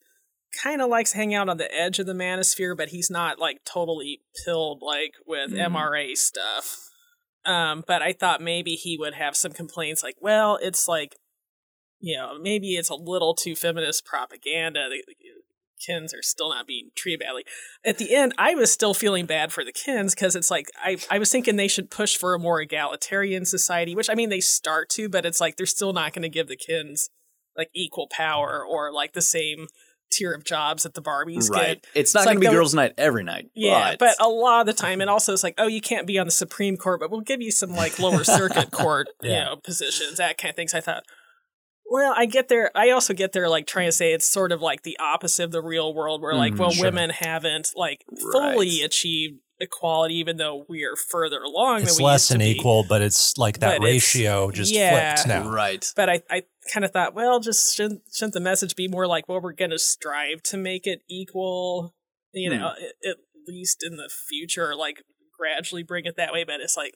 kind 0.62 0.80
of 0.80 0.88
likes 0.88 1.12
to 1.12 1.16
hang 1.16 1.34
out 1.34 1.48
on 1.48 1.56
the 1.56 1.72
edge 1.74 1.98
of 1.98 2.06
the 2.06 2.12
manosphere, 2.12 2.76
but 2.76 2.88
he's 2.88 3.10
not 3.10 3.38
like 3.38 3.64
totally 3.64 4.20
pilled 4.44 4.80
like 4.82 5.14
with 5.26 5.50
Mhm. 5.50 5.72
MRA 5.72 6.14
stuff. 6.16 6.88
Um, 7.44 7.84
but 7.86 8.00
I 8.02 8.12
thought 8.12 8.40
maybe 8.40 8.74
he 8.74 8.96
would 8.96 9.14
have 9.14 9.36
some 9.36 9.52
complaints 9.52 10.02
like, 10.02 10.16
well, 10.20 10.58
it's 10.62 10.88
like, 10.88 11.16
you 12.00 12.16
know, 12.16 12.38
maybe 12.38 12.76
it's 12.76 12.88
a 12.88 12.94
little 12.94 13.34
too 13.34 13.54
feminist 13.54 14.04
propaganda. 14.04 14.88
The 14.88 15.02
Kins 15.84 16.14
are 16.14 16.22
still 16.22 16.50
not 16.50 16.66
being 16.66 16.90
treated 16.94 17.20
badly. 17.20 17.44
At 17.84 17.98
the 17.98 18.14
end, 18.14 18.34
I 18.38 18.54
was 18.54 18.72
still 18.72 18.94
feeling 18.94 19.26
bad 19.26 19.52
for 19.52 19.64
the 19.64 19.72
Kins 19.72 20.14
because 20.14 20.34
it's 20.34 20.50
like 20.50 20.70
I 20.76 20.96
I 21.10 21.18
was 21.18 21.30
thinking 21.30 21.56
they 21.56 21.68
should 21.68 21.90
push 21.90 22.16
for 22.16 22.34
a 22.34 22.38
more 22.38 22.60
egalitarian 22.60 23.44
society, 23.44 23.94
which 23.94 24.08
I 24.08 24.14
mean 24.14 24.30
they 24.30 24.40
start 24.40 24.88
to, 24.90 25.08
but 25.08 25.26
it's 25.26 25.40
like 25.40 25.56
they're 25.56 25.66
still 25.66 25.92
not 25.92 26.12
going 26.12 26.22
to 26.22 26.28
give 26.28 26.48
the 26.48 26.56
Kins 26.56 27.10
like 27.56 27.68
equal 27.74 28.08
power 28.10 28.64
or 28.64 28.92
like 28.92 29.12
the 29.12 29.20
same 29.20 29.66
tier 30.10 30.32
of 30.32 30.44
jobs 30.44 30.84
that 30.84 30.94
the 30.94 31.02
Barbies 31.02 31.50
right. 31.50 31.82
get. 31.82 31.86
It's 31.94 32.14
not 32.14 32.20
It's 32.20 32.26
going 32.26 32.36
like 32.38 32.44
to 32.44 32.50
be 32.50 32.54
girls' 32.54 32.74
night 32.74 32.94
every 32.98 33.24
night. 33.24 33.50
Yeah, 33.54 33.96
but 33.98 34.16
a 34.20 34.28
lot 34.28 34.60
of 34.60 34.66
the 34.66 34.72
time, 34.72 35.00
and 35.00 35.10
also 35.10 35.32
it's 35.32 35.42
like, 35.42 35.54
oh, 35.58 35.66
you 35.66 35.80
can't 35.80 36.06
be 36.06 36.18
on 36.18 36.26
the 36.26 36.32
Supreme 36.32 36.76
Court, 36.76 37.00
but 37.00 37.10
we'll 37.10 37.20
give 37.20 37.40
you 37.42 37.50
some 37.50 37.70
like 37.70 37.98
lower 37.98 38.24
circuit 38.24 38.70
court, 38.70 39.08
you 39.22 39.30
know, 39.30 39.56
positions, 39.62 40.18
that 40.18 40.38
kind 40.38 40.50
of 40.50 40.56
things. 40.56 40.74
I 40.74 40.80
thought, 40.80 41.04
well, 41.86 42.14
I 42.16 42.26
get 42.26 42.48
there. 42.48 42.70
I 42.74 42.90
also 42.90 43.12
get 43.12 43.32
there, 43.32 43.48
like 43.48 43.66
trying 43.66 43.88
to 43.88 43.92
say 43.92 44.12
it's 44.12 44.28
sort 44.30 44.52
of 44.52 44.62
like 44.62 44.82
the 44.82 44.96
opposite 44.98 45.44
of 45.44 45.52
the 45.52 45.62
real 45.62 45.92
world, 45.94 46.22
where 46.22 46.34
like, 46.34 46.54
Mhm, 46.54 46.58
well, 46.58 46.70
sure. 46.70 46.86
women 46.86 47.10
haven't 47.10 47.70
like 47.76 48.04
fully 48.32 48.78
Right. 48.80 48.84
achieved 48.84 49.40
equality, 49.60 50.14
even 50.16 50.36
though 50.36 50.64
we 50.68 50.84
are 50.84 50.96
further 50.96 51.40
along. 51.42 51.82
It's 51.82 51.96
than 51.96 52.04
we 52.04 52.10
less 52.10 52.28
than 52.28 52.42
equal, 52.42 52.84
but 52.88 53.02
it's 53.02 53.38
like 53.38 53.60
that 53.60 53.78
But 53.78 53.84
ratio 53.84 54.50
just 54.50 54.72
yeah. 54.74 55.14
flipped 55.14 55.28
now. 55.28 55.48
right. 55.50 55.92
But 55.94 56.10
I, 56.10 56.22
I 56.30 56.42
kind 56.72 56.84
of 56.84 56.90
thought, 56.90 57.14
well, 57.14 57.40
just 57.40 57.74
shouldn't, 57.74 58.02
shouldn't 58.12 58.34
the 58.34 58.40
message 58.40 58.74
be 58.76 58.88
more 58.88 59.06
like, 59.06 59.28
well, 59.28 59.40
we're 59.40 59.52
going 59.52 59.70
to 59.70 59.78
strive 59.78 60.42
to 60.44 60.56
make 60.56 60.86
it 60.86 61.02
equal, 61.08 61.94
you 62.32 62.50
Hmm. 62.52 62.58
know, 62.58 62.68
at, 62.68 63.10
at 63.10 63.16
least 63.46 63.78
in 63.82 63.96
the 63.96 64.10
future, 64.28 64.74
like 64.74 65.02
gradually 65.38 65.82
bring 65.82 66.04
it 66.06 66.16
that 66.16 66.32
way. 66.32 66.44
But 66.44 66.60
it's 66.60 66.76
like, 66.76 66.94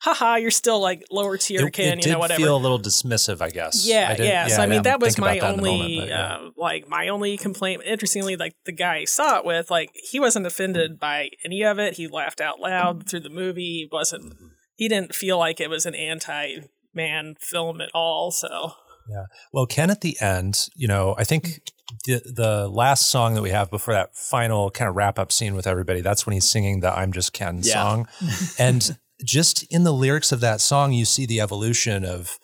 haha, 0.00 0.36
you're 0.36 0.50
still 0.50 0.80
like 0.80 1.04
lower 1.10 1.36
tier 1.38 1.66
It, 1.66 1.72
kin, 1.72 1.92
it 1.94 1.96
you 1.98 2.02
did 2.02 2.12
know, 2.12 2.18
whatever. 2.18 2.38
feel 2.40 2.56
a 2.56 2.58
little 2.58 2.78
dismissive, 2.78 3.40
I 3.40 3.50
guess. 3.50 3.86
yeah, 3.86 4.08
I 4.10 4.14
didn't- 4.16 4.26
yeah. 4.26 4.46
So 4.48 4.56
I 4.62 4.66
mean, 4.66 4.70
didn't 4.82 4.84
that 4.84 5.00
was 5.00 5.18
my 5.18 5.38
that 5.38 5.44
only, 5.44 5.78
moment, 5.78 6.00
but 6.00 6.08
yeah. 6.08 6.34
uh, 6.36 6.50
like 6.56 6.88
my 6.88 7.08
only 7.08 7.36
complaint. 7.36 7.82
Interestingly, 7.84 8.36
like 8.36 8.54
the 8.66 8.72
guy 8.72 8.96
I 8.98 9.04
saw 9.04 9.38
it 9.38 9.44
with, 9.44 9.70
like 9.70 9.90
he 9.94 10.20
wasn't 10.20 10.46
offended 10.46 10.98
by 11.00 11.30
any 11.44 11.62
of 11.62 11.78
it. 11.78 11.94
He 11.94 12.06
laughed 12.06 12.40
out 12.40 12.60
loud 12.60 13.08
through 13.08 13.20
the 13.20 13.30
movie. 13.30 13.62
He 13.62 13.88
wasn't. 13.90 14.34
Mm-hmm. 14.34 14.46
He 14.76 14.88
didn't 14.88 15.14
feel 15.14 15.38
like 15.38 15.60
it 15.60 15.70
was 15.70 15.86
an 15.86 15.94
anti-man 15.94 17.36
film 17.40 17.80
at 17.80 17.90
all. 17.94 18.30
So 18.30 18.72
Yeah. 19.08 19.24
Well, 19.52 19.66
Ken 19.66 19.90
at 19.90 20.00
the 20.00 20.16
end, 20.20 20.68
you 20.74 20.88
know, 20.88 21.14
I 21.18 21.24
think 21.24 21.60
the 22.06 22.20
the 22.24 22.68
last 22.68 23.06
song 23.06 23.34
that 23.34 23.42
we 23.42 23.50
have 23.50 23.70
before 23.70 23.94
that 23.94 24.16
final 24.16 24.70
kind 24.70 24.88
of 24.88 24.96
wrap 24.96 25.18
up 25.18 25.30
scene 25.30 25.54
with 25.54 25.66
everybody, 25.66 26.00
that's 26.00 26.26
when 26.26 26.32
he's 26.32 26.48
singing 26.50 26.80
the 26.80 26.90
I'm 26.96 27.12
Just 27.12 27.32
Ken 27.32 27.60
Yeah. 27.62 27.72
song. 27.74 28.08
and 28.58 28.96
just 29.24 29.64
in 29.72 29.84
the 29.84 29.92
lyrics 29.92 30.32
of 30.32 30.40
that 30.40 30.60
song, 30.60 30.92
you 30.92 31.04
see 31.04 31.26
the 31.26 31.40
evolution 31.40 32.04
of 32.04 32.38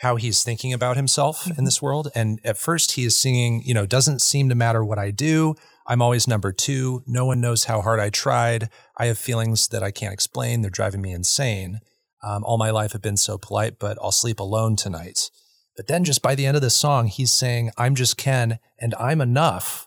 how 0.00 0.16
he's 0.16 0.42
thinking 0.42 0.72
about 0.72 0.96
himself 0.96 1.46
in 1.58 1.64
this 1.64 1.82
world. 1.82 2.08
And 2.14 2.40
at 2.42 2.56
first 2.56 2.92
he 2.92 3.04
is 3.04 3.20
singing, 3.20 3.62
you 3.64 3.74
know, 3.74 3.84
doesn't 3.84 4.22
seem 4.22 4.48
to 4.48 4.54
matter 4.54 4.84
what 4.84 4.98
I 4.98 5.10
do. 5.10 5.54
I'm 5.86 6.00
always 6.00 6.26
number 6.26 6.52
two. 6.52 7.02
No 7.06 7.26
one 7.26 7.40
knows 7.40 7.64
how 7.64 7.82
hard 7.82 8.00
I 8.00 8.08
tried. 8.08 8.70
I 8.96 9.06
have 9.06 9.18
feelings 9.18 9.68
that 9.68 9.82
I 9.82 9.90
can't 9.90 10.14
explain. 10.14 10.62
They're 10.62 10.70
driving 10.70 11.02
me 11.02 11.12
insane. 11.12 11.80
Um, 12.22 12.44
all 12.44 12.56
my 12.58 12.70
life 12.70 12.92
have 12.92 13.02
been 13.02 13.16
so 13.16 13.36
polite, 13.36 13.78
but 13.78 13.98
I'll 14.00 14.12
sleep 14.12 14.40
alone 14.40 14.76
tonight. 14.76 15.30
But 15.76 15.86
then 15.86 16.04
just 16.04 16.22
by 16.22 16.34
the 16.34 16.46
end 16.46 16.56
of 16.56 16.62
the 16.62 16.70
song, 16.70 17.06
he's 17.06 17.32
saying, 17.32 17.70
I'm 17.76 17.94
just 17.94 18.16
Ken 18.16 18.58
and 18.78 18.94
I'm 18.94 19.20
enough 19.20 19.86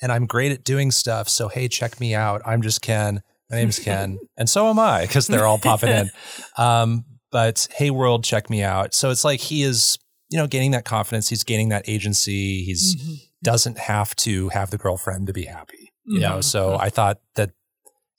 and 0.00 0.10
I'm 0.10 0.26
great 0.26 0.52
at 0.52 0.64
doing 0.64 0.90
stuff. 0.90 1.28
So, 1.28 1.48
hey, 1.48 1.68
check 1.68 2.00
me 2.00 2.14
out. 2.14 2.42
I'm 2.44 2.62
just 2.62 2.82
Ken. 2.82 3.22
My 3.52 3.58
name's 3.58 3.78
Ken. 3.78 4.18
and 4.36 4.48
so 4.48 4.68
am 4.70 4.78
I 4.78 5.02
because 5.02 5.26
they're 5.26 5.46
all 5.46 5.58
popping 5.58 5.90
in. 5.90 6.10
Um, 6.58 7.04
but 7.30 7.66
hey, 7.76 7.90
world, 7.90 8.24
check 8.24 8.50
me 8.50 8.62
out. 8.62 8.92
So 8.94 9.10
it's 9.10 9.24
like 9.24 9.40
he 9.40 9.62
is, 9.62 9.98
you 10.30 10.36
know, 10.38 10.46
gaining 10.46 10.72
that 10.72 10.84
confidence. 10.84 11.28
He's 11.28 11.44
gaining 11.44 11.70
that 11.70 11.88
agency. 11.88 12.62
He's 12.64 12.96
doesn't 13.42 13.78
have 13.78 14.14
to 14.16 14.48
have 14.50 14.70
the 14.70 14.76
girlfriend 14.78 15.26
to 15.28 15.32
be 15.32 15.44
happy, 15.44 15.92
you 16.04 16.20
know? 16.20 16.38
Mhm. 16.38 16.44
So 16.44 16.76
I 16.76 16.90
thought 16.90 17.20
that 17.36 17.50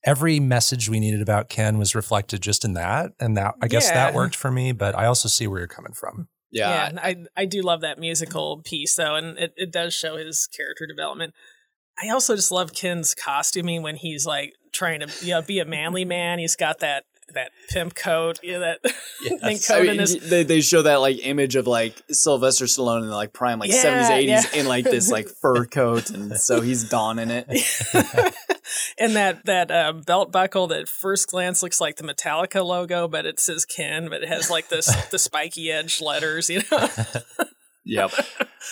every 0.04 0.40
message 0.40 0.90
we 0.90 1.00
needed 1.00 1.22
about 1.22 1.48
Ken 1.50 1.78
was 1.78 1.96
reflected 1.96 2.42
just 2.42 2.66
in 2.66 2.74
that. 2.74 3.12
And 3.20 3.38
that, 3.38 3.56
I 3.62 3.68
guess 3.68 3.90
that 3.90 4.14
worked 4.14 4.36
for 4.36 4.52
me, 4.52 4.72
but 4.72 4.96
I 4.98 5.06
also 5.06 5.30
see 5.30 5.48
where 5.48 5.60
you're 5.60 5.68
coming 5.68 5.94
from. 5.94 6.28
Yeah. 6.52 6.92
yeah, 6.94 7.00
I 7.02 7.16
I 7.36 7.46
do 7.46 7.62
love 7.62 7.82
that 7.82 7.98
musical 8.00 8.62
piece 8.64 8.96
though, 8.96 9.16
and 9.16 9.38
it, 9.40 9.54
it 9.58 9.72
does 9.72 9.94
show 9.94 10.18
his 10.18 10.48
character 10.48 10.86
development. 10.86 11.34
I 12.02 12.10
also 12.10 12.36
just 12.36 12.52
love 12.52 12.74
Ken's 12.74 13.14
costuming 13.14 13.82
when 13.84 13.96
he's 13.96 14.26
like 14.26 14.54
trying 14.72 15.02
to 15.02 15.08
you 15.26 15.34
know, 15.34 15.42
be 15.42 15.60
a 15.60 15.66
manly 15.66 16.06
man. 16.06 16.40
He's 16.40 16.56
got 16.56 16.80
that 16.80 17.04
that 17.34 17.52
pimp 17.70 17.96
coat, 17.96 18.40
yeah, 18.44 18.60
that 18.60 18.80
Yes. 19.22 19.42
mink 19.42 19.62
I 19.72 19.84
mean, 19.84 20.00
his 20.00 20.30
they 20.30 20.44
they 20.44 20.62
show 20.62 20.82
that 20.82 20.98
like 20.98 21.26
image 21.26 21.56
of 21.56 21.68
like 21.68 22.02
Sylvester 22.12 22.66
Stallone 22.66 23.04
in 23.04 23.10
like 23.10 23.34
prime 23.34 23.60
like 23.60 23.70
Yeah, 23.72 23.82
seventies 23.82 24.10
eighties 24.10 24.54
yeah. 24.54 24.62
in 24.62 24.68
like 24.68 24.84
this 24.84 25.10
like 25.10 25.28
fur 25.30 25.66
coat, 25.72 26.10
and 26.10 26.38
so 26.38 26.62
he's 26.62 26.84
donning 26.90 27.30
it. 27.30 27.48
and 29.00 29.16
that 29.16 29.46
that 29.46 29.72
uh, 29.72 29.94
belt 29.94 30.32
buckle 30.32 30.68
that 30.68 30.82
at 30.82 30.90
first 30.90 31.30
glance 31.30 31.64
looks 31.64 31.80
like 31.80 31.96
the 31.96 32.04
Metallica 32.04 32.64
logo, 32.64 33.08
but 33.08 33.26
it 33.26 33.40
says 33.40 33.66
Ken, 33.66 34.10
but 34.10 34.22
it 34.22 34.28
has 34.30 34.50
like 34.50 34.68
this 34.70 34.94
the 35.10 35.20
spiky 35.20 35.72
edge 35.72 36.02
letters, 36.02 36.50
you 36.50 36.62
know. 36.72 36.90
Yep. 37.86 38.12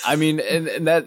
I 0.05 0.15
mean, 0.15 0.39
and, 0.39 0.67
and 0.67 0.87
that 0.87 1.05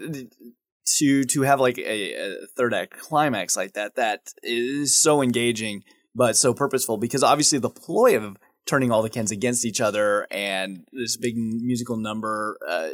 to 0.97 1.23
to 1.23 1.41
have 1.41 1.59
like 1.59 1.77
a, 1.77 2.13
a 2.13 2.47
third 2.55 2.73
act 2.73 2.97
climax 2.97 3.55
like 3.55 3.73
that, 3.73 3.95
that 3.95 4.33
is 4.43 5.01
so 5.01 5.21
engaging, 5.21 5.83
but 6.13 6.35
so 6.35 6.53
purposeful 6.53 6.97
because 6.97 7.23
obviously 7.23 7.59
the 7.59 7.69
ploy 7.69 8.17
of 8.17 8.37
turning 8.65 8.91
all 8.91 9.01
the 9.01 9.09
Kens 9.09 9.31
against 9.31 9.65
each 9.65 9.81
other 9.81 10.27
and 10.31 10.85
this 10.91 11.17
big 11.17 11.35
musical 11.37 11.97
number 11.97 12.57
uh, 12.67 12.89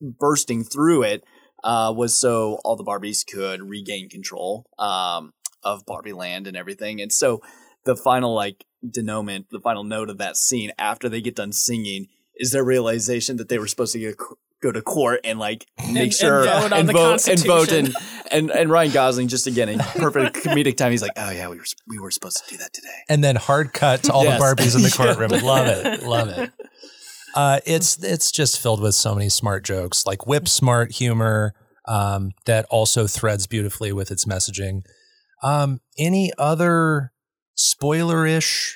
bursting 0.00 0.62
through 0.64 1.02
it 1.02 1.24
uh, 1.64 1.92
was 1.96 2.14
so 2.14 2.58
all 2.64 2.76
the 2.76 2.84
Barbies 2.84 3.26
could 3.26 3.62
regain 3.62 4.08
control 4.08 4.66
um, 4.78 5.32
of 5.62 5.86
Barbie 5.86 6.12
Land 6.12 6.46
and 6.46 6.56
everything, 6.56 7.00
and 7.00 7.12
so 7.12 7.40
the 7.84 7.96
final 7.96 8.34
like 8.34 8.64
denouement, 8.88 9.46
the 9.50 9.60
final 9.60 9.84
note 9.84 10.10
of 10.10 10.18
that 10.18 10.36
scene 10.36 10.72
after 10.78 11.08
they 11.08 11.20
get 11.20 11.36
done 11.36 11.52
singing 11.52 12.08
is 12.36 12.52
their 12.52 12.64
realization 12.64 13.36
that 13.36 13.48
they 13.48 13.58
were 13.58 13.66
supposed 13.66 13.92
to 13.94 13.98
get, 13.98 14.16
go 14.66 14.72
to 14.72 14.82
court 14.82 15.20
and 15.24 15.38
like 15.38 15.66
make 15.92 15.96
And- 16.04 16.14
sure 16.14 16.46
and 16.46 16.70
vote 16.70 16.72
and 16.72 16.92
vote 16.92 17.28
and 17.28 17.44
vote 17.46 17.72
and, 17.72 17.94
and 18.30 18.50
and 18.50 18.70
Ryan 18.70 18.92
Gosling 18.92 19.28
just 19.28 19.46
again 19.46 19.68
in 19.68 19.78
perfect 19.96 20.36
comedic 20.36 20.76
time. 20.76 20.90
He's 20.90 21.02
like, 21.02 21.12
oh 21.16 21.30
yeah, 21.30 21.48
we 21.48 21.56
were 21.56 21.64
we 21.86 21.98
were 21.98 22.10
supposed 22.10 22.44
to 22.44 22.50
do 22.50 22.56
that 22.58 22.72
today. 22.72 22.88
and 23.08 23.22
then 23.22 23.36
hard 23.36 23.72
cut 23.72 24.02
to 24.04 24.12
all 24.12 24.24
Yes. 24.24 24.38
the 24.38 24.44
Barbies 24.44 24.74
in 24.76 24.82
the 24.82 24.88
Yeah. 24.98 25.14
courtroom. 25.14 25.30
Love 25.44 25.66
it. 25.68 26.02
Love 26.02 26.28
it. 26.28 26.50
Uh, 27.34 27.60
it's 27.66 28.02
it's 28.02 28.32
just 28.32 28.58
filled 28.60 28.80
with 28.80 28.94
so 28.94 29.14
many 29.14 29.28
smart 29.28 29.64
jokes, 29.64 30.06
like 30.06 30.26
whip 30.26 30.48
smart 30.48 30.92
humor 30.92 31.52
um, 31.86 32.30
that 32.46 32.64
also 32.70 33.06
threads 33.06 33.46
beautifully 33.46 33.92
with 33.92 34.10
its 34.10 34.24
messaging. 34.24 34.80
Um, 35.42 35.80
any 35.98 36.32
other 36.38 37.12
spoilerish 37.58 38.74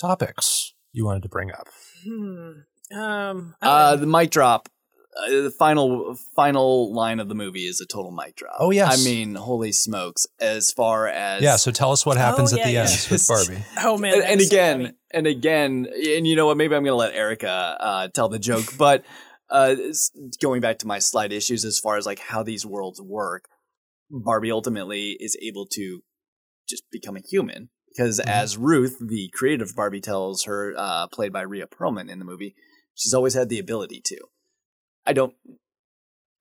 topics 0.00 0.74
you 0.92 1.04
wanted 1.04 1.22
to 1.22 1.28
bring 1.28 1.50
up? 1.52 1.68
Hmm. 2.04 2.50
Um, 2.92 3.54
Uh, 3.62 3.94
the 3.96 4.06
mic 4.06 4.30
drop. 4.30 4.68
Uh, 5.16 5.42
the 5.42 5.50
final 5.50 6.14
final 6.36 6.94
line 6.94 7.18
of 7.18 7.28
the 7.28 7.34
movie 7.34 7.66
is 7.66 7.80
a 7.80 7.86
total 7.86 8.12
mic 8.12 8.36
drop. 8.36 8.54
Oh, 8.60 8.70
yes. 8.70 9.00
I 9.00 9.04
mean, 9.04 9.34
holy 9.34 9.72
smokes! 9.72 10.26
As 10.40 10.70
far 10.70 11.08
as 11.08 11.42
Yeah. 11.42 11.56
So 11.56 11.72
tell 11.72 11.90
us 11.90 12.06
what 12.06 12.16
happens 12.16 12.52
Oh, 12.52 12.56
at 12.58 12.64
the 12.64 12.70
yeah, 12.70 12.82
end 12.82 12.90
yeah. 12.90 13.10
with 13.10 13.26
Barbie. 13.28 13.64
oh 13.78 13.98
man, 13.98 14.14
and, 14.14 14.22
and 14.22 14.38
was 14.38 14.48
so 14.48 14.54
again 14.54 14.94
and 15.10 15.26
again 15.26 15.86
and 16.16 16.26
you 16.28 16.36
know 16.36 16.46
what 16.46 16.56
maybe 16.56 16.76
i'm 16.76 16.84
gonna 16.84 16.94
let 16.94 17.12
erica 17.12 17.50
uh, 17.80 18.08
tell 18.14 18.28
the 18.28 18.38
joke 18.38 18.76
but 18.78 19.04
uh, 19.50 19.74
going 20.40 20.60
back 20.60 20.78
to 20.78 20.86
my 20.86 21.00
slight 21.00 21.32
issues 21.32 21.64
as 21.64 21.80
far 21.80 21.96
as 21.96 22.06
like 22.06 22.20
how 22.20 22.44
these 22.44 22.64
worlds 22.64 23.00
work 23.02 23.46
barbie 24.08 24.52
ultimately 24.52 25.16
is 25.18 25.36
able 25.42 25.66
to 25.66 26.00
just 26.68 26.84
become 26.92 27.16
a 27.16 27.20
human 27.20 27.68
because 27.88 28.20
as 28.20 28.56
ruth 28.56 28.96
the 29.00 29.28
creative 29.34 29.74
barbie 29.74 30.00
tells 30.00 30.44
her 30.44 30.72
uh, 30.78 31.08
played 31.08 31.32
by 31.32 31.40
Rhea 31.42 31.66
perlman 31.66 32.08
in 32.08 32.20
the 32.20 32.24
movie 32.24 32.54
she's 32.94 33.12
always 33.14 33.34
had 33.34 33.48
the 33.48 33.58
ability 33.58 34.00
to 34.04 34.16
i 35.06 35.12
don't 35.12 35.34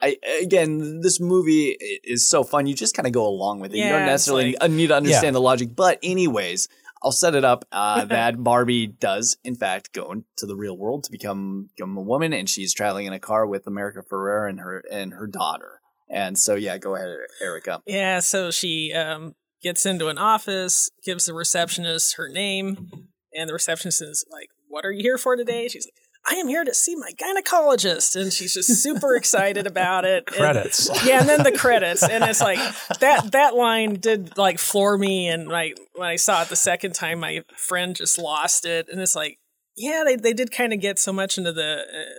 I 0.02 0.18
again, 0.42 1.02
this 1.02 1.20
movie 1.20 1.76
is 2.04 2.30
so 2.30 2.44
fun. 2.44 2.68
You 2.68 2.74
just 2.74 2.96
kind 2.96 3.06
of 3.06 3.12
go 3.12 3.28
along 3.28 3.60
with 3.60 3.74
it. 3.74 3.78
you 3.78 3.90
don't 3.90 4.06
necessarily 4.06 4.54
like- 4.54 4.64
uh, 4.64 4.68
need 4.68 4.88
to 4.88 4.96
understand 4.96 5.36
the 5.36 5.42
logic. 5.42 5.76
But 5.76 6.00
anyways, 6.02 6.70
I'll 7.04 7.12
set 7.12 7.36
it 7.36 7.44
up 7.44 7.66
uh, 7.72 8.06
that 8.06 8.42
Barbie 8.44 8.88
does, 8.88 9.38
in 9.44 9.56
fact, 9.56 9.94
go 9.94 10.12
into 10.12 10.46
the 10.46 10.56
real 10.56 10.78
world 10.78 11.04
to 11.06 11.12
become, 11.12 11.70
become 11.76 11.98
a 11.98 12.02
woman, 12.02 12.34
and 12.34 12.50
she's 12.50 12.74
traveling 12.74 13.06
in 13.06 13.14
a 13.14 13.20
car 13.20 13.46
with 13.46 13.68
America 13.68 14.02
Ferrera 14.10 14.50
and 14.50 14.60
her 14.60 14.84
and 14.92 15.14
her 15.14 15.28
daughter. 15.28 15.82
And 16.10 16.38
so, 16.40 16.56
yeah, 16.56 16.78
go 16.78 16.96
ahead, 16.96 17.16
Erica. 17.42 17.82
Yeah, 17.86 18.20
so 18.20 18.52
she 18.52 18.94
um, 18.94 19.36
gets 19.62 19.86
into 19.86 20.08
an 20.08 20.18
office, 20.18 20.90
gives 21.04 21.26
the 21.26 21.34
receptionist 21.34 22.16
her 22.16 22.30
name, 22.30 22.90
and 23.34 23.50
the 23.50 23.54
receptionist 23.54 24.02
is 24.02 24.26
like, 24.32 24.50
What 24.68 24.86
are 24.86 24.92
you 24.92 25.04
here 25.04 25.18
for 25.18 25.36
today? 25.36 25.68
She's 25.68 25.86
like, 25.86 25.94
I 26.30 26.36
am 26.36 26.48
here 26.48 26.64
to 26.64 26.74
see 26.74 26.96
my 26.96 27.12
gynecologist. 27.12 28.16
And 28.20 28.32
she's 28.32 28.54
just 28.54 28.84
super 28.84 29.16
excited 29.16 29.66
about 29.66 30.06
it. 30.06 30.26
And- 30.28 30.36
Credits. 30.36 30.90
yeah, 31.06 31.22
and 31.22 31.30
then 31.30 31.44
the 31.44 31.52
credits. 31.52 32.04
And 32.04 32.24
it's 32.24 32.42
like 32.42 32.60
that 33.00 33.32
that 33.32 33.56
line 33.56 33.96
did 33.96 34.38
like 34.38 34.60
floor 34.60 34.98
me 34.98 35.28
and 35.28 35.48
like 35.48 35.80
when 35.96 36.08
I 36.08 36.18
saw 36.18 36.44
it 36.44 36.50
the 36.50 36.56
second 36.56 36.94
time, 36.94 37.20
my 37.20 37.44
friend 37.58 37.96
just 37.96 38.18
lost 38.20 38.66
it. 38.66 38.88
And 38.92 39.02
it's 39.02 39.16
like, 39.16 39.40
yeah, 39.76 40.04
they, 40.06 40.16
they 40.16 40.34
did 40.34 40.52
kind 40.52 40.74
of 40.74 40.80
get 40.80 41.00
so 41.00 41.12
much 41.12 41.38
into 41.38 41.52
the 41.52 41.80
uh, 41.80 42.14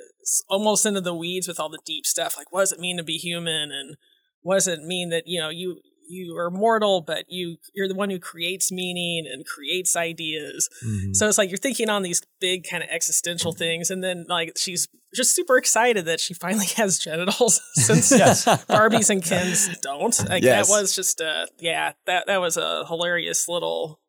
almost 0.49 0.87
into 0.87 1.01
the 1.01 1.15
weeds 1.15 1.47
with 1.47 1.61
all 1.61 1.69
the 1.69 1.81
deep 1.85 2.07
stuff. 2.07 2.37
Like, 2.37 2.53
what 2.53 2.61
does 2.63 2.73
it 2.73 2.81
mean 2.81 2.97
to 2.97 3.05
be 3.05 3.17
human? 3.17 3.71
And 3.71 3.97
what 4.43 4.57
does 4.57 4.69
it 4.69 4.81
mean 4.81 5.11
that, 5.11 5.25
you 5.27 5.41
know, 5.41 5.51
you 5.51 5.81
you 6.11 6.37
are 6.37 6.51
mortal, 6.51 7.01
but 7.01 7.25
you 7.29 7.57
you're 7.75 7.89
the 7.89 7.95
one 7.95 8.11
who 8.11 8.19
creates 8.19 8.71
meaning 8.73 9.25
and 9.33 9.45
creates 9.47 9.97
ideas. 9.97 10.69
Mhm. 10.85 11.15
So 11.17 11.29
it's 11.29 11.39
like 11.39 11.49
you're 11.51 11.57
thinking 11.59 11.89
on 11.89 12.03
these 12.03 12.21
big 12.41 12.67
kind 12.69 12.83
of 12.83 12.89
existential 12.91 13.53
things, 13.53 13.91
and 13.91 14.03
then 14.03 14.27
like 14.29 14.53
she's 14.57 14.89
just 15.15 15.35
super 15.35 15.57
excited 15.57 16.05
that 16.07 16.21
she 16.21 16.35
finally 16.35 16.67
has 16.77 16.99
genitals 16.99 17.61
since 17.75 18.11
Yes. 18.19 18.45
Barbies 18.45 19.11
and 19.11 19.23
Kens 19.25 19.69
don't. 19.83 20.19
Like 20.29 20.43
Yes. 20.43 20.69
that 20.69 20.73
was 20.73 20.95
just 20.95 21.21
a 21.21 21.47
yeah 21.59 21.93
that 22.07 22.27
that 22.27 22.41
was 22.41 22.57
a 22.57 22.85
hilarious 22.87 23.49
little 23.49 24.01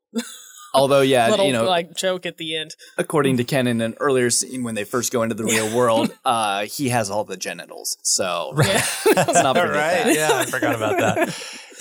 Although, 0.73 1.01
yeah, 1.01 1.29
little 1.29 1.45
you 1.47 1.51
know, 1.51 1.65
like 1.65 1.95
joke 1.97 2.25
at 2.25 2.37
the 2.37 2.55
end. 2.55 2.77
according 2.97 3.35
to 3.37 3.43
Ken 3.43 3.67
in 3.67 3.81
an 3.81 3.93
earlier 3.99 4.29
scene 4.29 4.63
when 4.63 4.73
they 4.73 4.85
first 4.85 5.11
go 5.11 5.21
into 5.21 5.35
the 5.35 5.43
real 5.43 5.75
world, 5.75 6.15
uh, 6.23 6.63
he 6.63 6.87
has 6.87 7.09
all 7.11 7.25
the 7.25 7.35
genitals. 7.35 7.97
So 8.03 8.53
Yeah. 8.57 8.81
let's 9.05 9.43
not 9.43 9.57
right? 9.57 9.73
that. 10.05 10.13
Yeah, 10.15 10.29
I 10.33 10.45
forgot 10.45 10.75
about 10.75 10.97
that. 10.97 11.27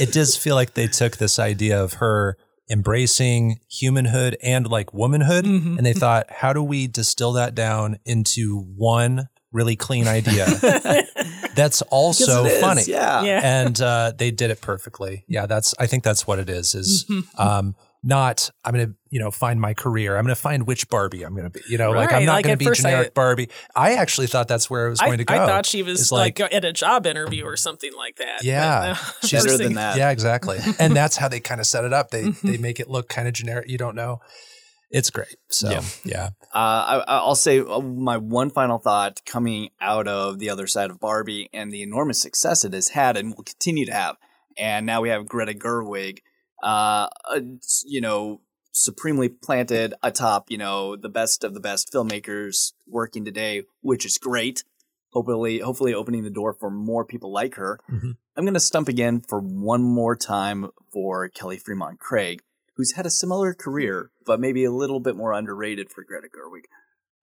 It 0.01 0.13
does 0.13 0.37
feel 0.37 0.55
like 0.55 0.75
they 0.75 0.87
took 0.87 1.19
this 1.19 1.39
idea 1.39 1.83
of 1.83 1.95
her 1.95 2.37
embracing 2.71 3.61
humanhood 3.71 4.37
and 4.43 4.67
like 4.67 4.95
womanhood, 4.95 5.45
Mhm. 5.45 5.77
and 5.77 5.85
they 5.85 5.93
thought, 5.93 6.27
how 6.31 6.53
do 6.53 6.63
we 6.63 6.87
distill 6.87 7.33
that 7.33 7.55
down 7.55 7.99
into 8.05 8.61
one 8.77 9.29
really 9.53 9.75
clean 9.77 10.07
idea 10.07 10.47
that's 11.57 11.83
also 11.83 12.25
'Cause 12.45 12.47
it 12.47 12.53
is, 12.55 12.61
funny? 12.61 12.83
Yeah. 12.87 13.23
Yeah. 13.23 13.41
And 13.43 13.81
uh, 13.81 14.13
they 14.17 14.31
did 14.31 14.51
it 14.51 14.61
perfectly. 14.61 15.25
Yeah, 15.29 15.47
that's. 15.47 15.75
I 15.79 15.87
think 15.87 16.05
that's 16.05 16.27
what 16.27 16.39
it 16.39 16.49
is. 16.49 16.75
Is 16.75 17.05
um, 17.37 17.75
not. 18.03 18.51
I'm 18.65 18.73
gonna, 18.73 18.95
you 19.11 19.21
know, 19.21 19.31
find 19.31 19.61
my 19.61 19.75
career. 19.75 20.17
I'm 20.17 20.25
gonna 20.25 20.35
find 20.35 20.67
which 20.67 20.89
Barbie 20.89 21.23
I'm 21.23 21.35
gonna 21.35 21.51
be. 21.51 21.61
You 21.69 21.79
know, 21.79 21.91
like 21.91 22.13
I'm 22.13 22.25
not 22.25 22.35
like, 22.35 22.45
gonna 22.45 22.57
be 22.57 22.65
first 22.65 22.85
I- 22.85 22.91
generic 22.91 23.15
Barbie. 23.15 23.49
I 23.77 23.95
actually 23.95 24.27
thought 24.27 24.49
that's 24.49 24.71
where 24.71 24.87
it 24.87 24.91
was 24.91 25.01
I, 25.01 25.07
going 25.07 25.19
to 25.19 25.25
go. 25.25 25.35
I 25.35 25.47
thought 25.47 25.67
she 25.67 25.83
was 25.83 26.01
It's 26.01 26.13
like, 26.13 26.41
at 26.41 26.65
a 26.65 26.73
job 26.73 27.07
interview 27.07 27.45
or 27.45 27.57
something 27.57 27.93
like 27.97 28.17
that. 28.17 28.39
but 28.39 28.45
Yeah. 28.45 28.95
She's 29.25 29.45
Better 29.45 29.59
than 29.59 29.75
that. 29.75 29.97
Yeah, 29.99 30.11
exactly. 30.11 30.59
and 30.79 30.97
that's 30.97 31.17
how 31.17 31.29
they 31.29 31.41
kind 31.41 31.61
of 31.61 31.67
set 31.67 31.85
it 31.85 31.93
up. 31.93 32.11
They 32.11 32.31
they 32.43 32.57
make 32.57 32.81
it 32.81 32.89
look 32.89 33.09
kind 33.09 33.29
of 33.29 33.35
generic. 33.35 33.69
You 33.69 33.79
don't 33.79 33.95
know. 33.95 34.21
It's 34.91 35.11
great. 35.11 35.37
So 35.51 35.71
Yeah. 35.71 35.83
yeah. 36.05 36.27
Uh, 36.53 36.59
I, 36.99 37.05
I'll 37.07 37.37
say 37.37 37.61
uh, 37.61 37.81
my 37.81 38.17
one 38.17 38.51
final 38.51 38.79
thought 38.79 39.21
coming 39.25 39.71
out 39.81 40.09
of 40.09 40.39
the 40.41 40.51
other 40.51 40.67
side 40.67 40.91
of 40.91 40.99
Barbie 40.99 41.49
and 41.53 41.71
the 41.71 41.83
enormous 41.83 42.21
success 42.21 42.65
it 42.65 42.73
has 42.73 42.89
had 42.89 43.17
and 43.17 43.37
will 43.37 43.45
continue 43.45 43.87
to 43.87 43.93
have. 43.93 44.17
And 44.59 44.87
now 44.87 45.01
we 45.01 45.11
have 45.11 45.29
Greta 45.29 45.53
Gerwig, 45.55 46.19
uh, 46.63 47.09
you 47.85 48.01
know, 48.01 48.41
supremely 48.73 49.29
planted 49.29 49.95
atop, 50.03 50.51
you 50.51 50.59
know, 50.59 50.97
the 50.97 51.09
best 51.09 51.45
of 51.45 51.55
the 51.55 51.61
best 51.61 51.93
filmmakers 51.93 52.73
working 52.87 53.25
today, 53.25 53.65
which 53.83 54.07
is 54.07 54.19
great. 54.19 54.65
Hopefully, 55.13 55.59
hopefully 55.59 55.93
opening 55.93 56.23
the 56.23 56.31
door 56.31 56.53
for 56.53 56.71
more 56.71 57.05
people 57.05 57.33
like 57.33 57.57
her. 57.57 57.81
Mhm. 57.91 58.17
I'm 58.37 58.45
going 58.45 58.55
to 58.55 58.61
stump 58.61 58.89
again 58.89 59.21
for 59.21 59.41
one 59.41 59.83
more 59.83 60.15
time 60.15 60.71
for 60.93 61.29
Kelly 61.29 61.59
Fremon 61.59 61.99
Craig, 61.99 62.43
who's 62.77 62.93
had 62.93 63.07
a 63.07 63.11
similar 63.11 63.53
career, 63.53 64.13
but 64.25 64.39
maybe 64.39 64.65
a 64.65 64.71
little 64.71 65.01
bit 65.01 65.17
more 65.17 65.33
underrated 65.33 65.91
for 65.91 66.05
Greta 66.05 66.29
Gerwig. 66.29 66.65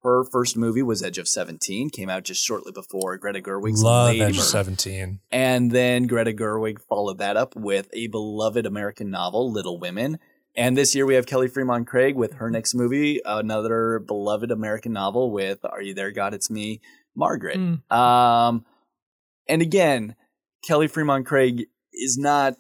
Her 0.08 0.24
first 0.24 0.56
movie 0.56 0.82
was 0.82 1.04
Edge 1.04 1.18
of 1.18 1.28
17, 1.28 1.90
came 1.90 2.10
out 2.10 2.24
just 2.24 2.42
shortly 2.42 2.72
before 2.72 3.18
Greta 3.18 3.42
Gerwig's 3.42 3.84
Love 3.84 4.12
Lady 4.12 4.22
Edge 4.22 4.38
Bird. 4.38 4.44
Seventeen. 4.44 5.20
And 5.32 5.70
then 5.70 6.08
Greta 6.08 6.32
Gerwig 6.32 6.80
followed 6.80 7.18
that 7.18 7.36
up 7.36 7.58
with 7.58 7.90
a 7.92 8.08
beloved 8.08 8.66
American 8.66 9.10
novel, 9.10 9.52
Little 9.52 9.78
Women. 9.78 10.18
And 10.56 10.78
this 10.78 10.96
year 10.96 11.06
we 11.06 11.16
have 11.16 11.26
Kelly 11.26 11.50
Fremon 11.50 11.86
Craig 11.86 12.16
with 12.16 12.36
her 12.36 12.50
next 12.50 12.74
movie, 12.74 13.20
another 13.26 14.00
beloved 14.00 14.50
American 14.50 14.94
novel 14.94 15.30
with 15.30 15.60
Are 15.66 15.82
You 15.82 15.94
There, 15.94 16.12
God? 16.12 16.34
It's 16.34 16.50
Me, 16.50 16.80
Margaret. 17.14 17.60
Mm. 17.60 17.92
Um, 17.92 18.66
and 19.50 19.62
again, 19.62 20.16
Kelly 20.66 20.88
Fremon 20.88 21.26
Craig 21.26 21.66
is 21.92 22.18
not 22.18 22.56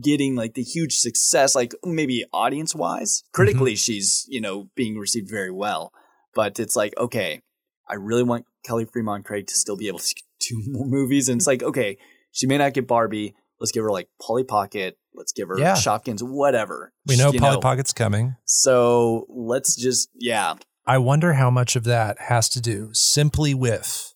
getting 0.00 0.36
like 0.36 0.54
the 0.54 0.62
huge 0.62 0.98
success, 0.98 1.56
like 1.56 1.74
maybe 1.84 2.24
audience 2.32 2.76
wise. 2.76 3.24
Critically, 3.32 3.74
she's, 3.74 4.24
you 4.28 4.40
know, 4.40 4.70
being 4.76 4.96
received 4.96 5.28
very 5.28 5.50
well. 5.50 5.92
But 6.36 6.60
it's 6.60 6.76
like, 6.76 6.94
okay, 6.98 7.40
I 7.88 7.94
really 7.94 8.22
want 8.22 8.44
Kelly 8.64 8.84
Fremon 8.86 9.24
Craig 9.24 9.48
to 9.48 9.54
still 9.54 9.76
be 9.76 9.88
able 9.88 9.98
to 9.98 10.14
do 10.48 10.62
more 10.68 10.86
movies. 10.86 11.28
And 11.28 11.40
it's 11.40 11.46
like, 11.48 11.64
okay, 11.64 11.98
she 12.30 12.46
may 12.46 12.58
not 12.58 12.74
get 12.74 12.86
Barbie. 12.86 13.34
let's 13.58 13.72
give 13.72 13.82
her 13.82 13.90
like 13.90 14.08
Polly 14.22 14.44
Pocket, 14.44 14.98
let's 15.14 15.32
give 15.32 15.48
her 15.48 15.58
Yeah. 15.58 15.72
Shopkins, 15.74 16.20
whatever. 16.22 16.92
We 17.06 17.16
know 17.16 17.32
Polly 17.32 17.58
Pocket's 17.60 17.92
coming. 17.94 18.36
So 18.44 19.26
let's 19.30 19.74
just 19.74 20.10
yeah. 20.14 20.54
I 20.86 20.98
wonder 20.98 21.32
how 21.32 21.50
much 21.50 21.74
of 21.74 21.84
that 21.84 22.20
has 22.20 22.48
to 22.50 22.60
do 22.60 22.90
simply 22.92 23.54
with, 23.54 24.14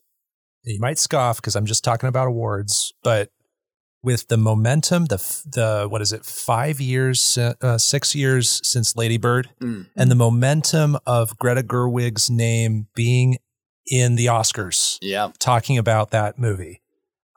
you 0.63 0.79
might 0.79 0.99
scoff 0.99 1.39
because 1.39 1.57
I'm 1.57 1.67
just 1.67 1.83
talking 1.83 2.09
about 2.09 2.29
awards, 2.29 2.93
but 3.03 3.31
with 4.03 4.29
the 4.29 4.37
momentum, 4.37 5.07
the, 5.07 5.17
the 5.47 5.87
what 5.89 6.01
is 6.01 6.13
it, 6.13 6.25
five 6.25 6.81
years, 6.81 7.37
uh, 7.37 7.77
six 7.79 8.15
years 8.15 8.61
since 8.67 8.97
Lady 8.97 9.19
Bird, 9.19 9.51
Mm. 9.61 9.89
and 9.97 10.11
the 10.11 10.15
momentum 10.15 10.97
of 11.07 11.37
Greta 11.39 11.63
Gerwig's 11.63 12.31
name 12.31 12.87
being 12.95 13.39
in 13.87 14.17
the 14.17 14.27
Oscars, 14.27 14.99
Yeah. 15.03 15.33
talking 15.39 15.77
about 15.77 16.11
that 16.13 16.39
movie, 16.39 16.81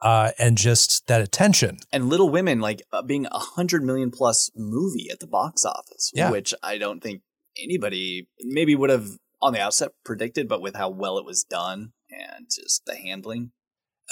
uh, 0.00 0.30
and 0.38 0.56
just 0.56 1.06
that 1.06 1.20
attention. 1.20 1.78
And 1.92 2.08
Little 2.08 2.30
Women 2.30 2.60
like 2.60 2.82
uh, 2.92 3.02
being 3.02 3.26
a 3.26 3.38
hundred 3.38 3.82
million 3.82 4.10
plus 4.10 4.50
movie 4.54 5.08
at 5.10 5.20
the 5.20 5.26
box 5.26 5.64
office, 5.64 6.10
Yeah. 6.14 6.30
which 6.30 6.54
I 6.62 6.78
don't 6.78 7.02
think 7.02 7.22
anybody 7.62 8.28
maybe 8.40 8.74
would 8.74 8.90
have 8.90 9.08
on 9.42 9.52
the 9.52 9.60
outset 9.60 9.90
predicted, 10.04 10.48
but 10.48 10.62
with 10.62 10.76
how 10.76 10.88
well 10.88 11.18
it 11.18 11.24
was 11.26 11.44
done 11.44 11.92
and 12.10 12.46
just 12.50 12.82
the 12.86 12.96
handling. 12.96 13.52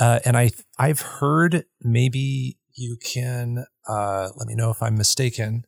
Uh, 0.00 0.20
and 0.24 0.36
I 0.36 0.50
I've 0.78 1.00
heard 1.00 1.64
maybe 1.82 2.58
you 2.74 2.96
can 2.96 3.64
uh, 3.88 4.30
let 4.36 4.46
me 4.46 4.54
know 4.54 4.70
if 4.70 4.82
I'm 4.82 4.96
mistaken, 4.96 5.64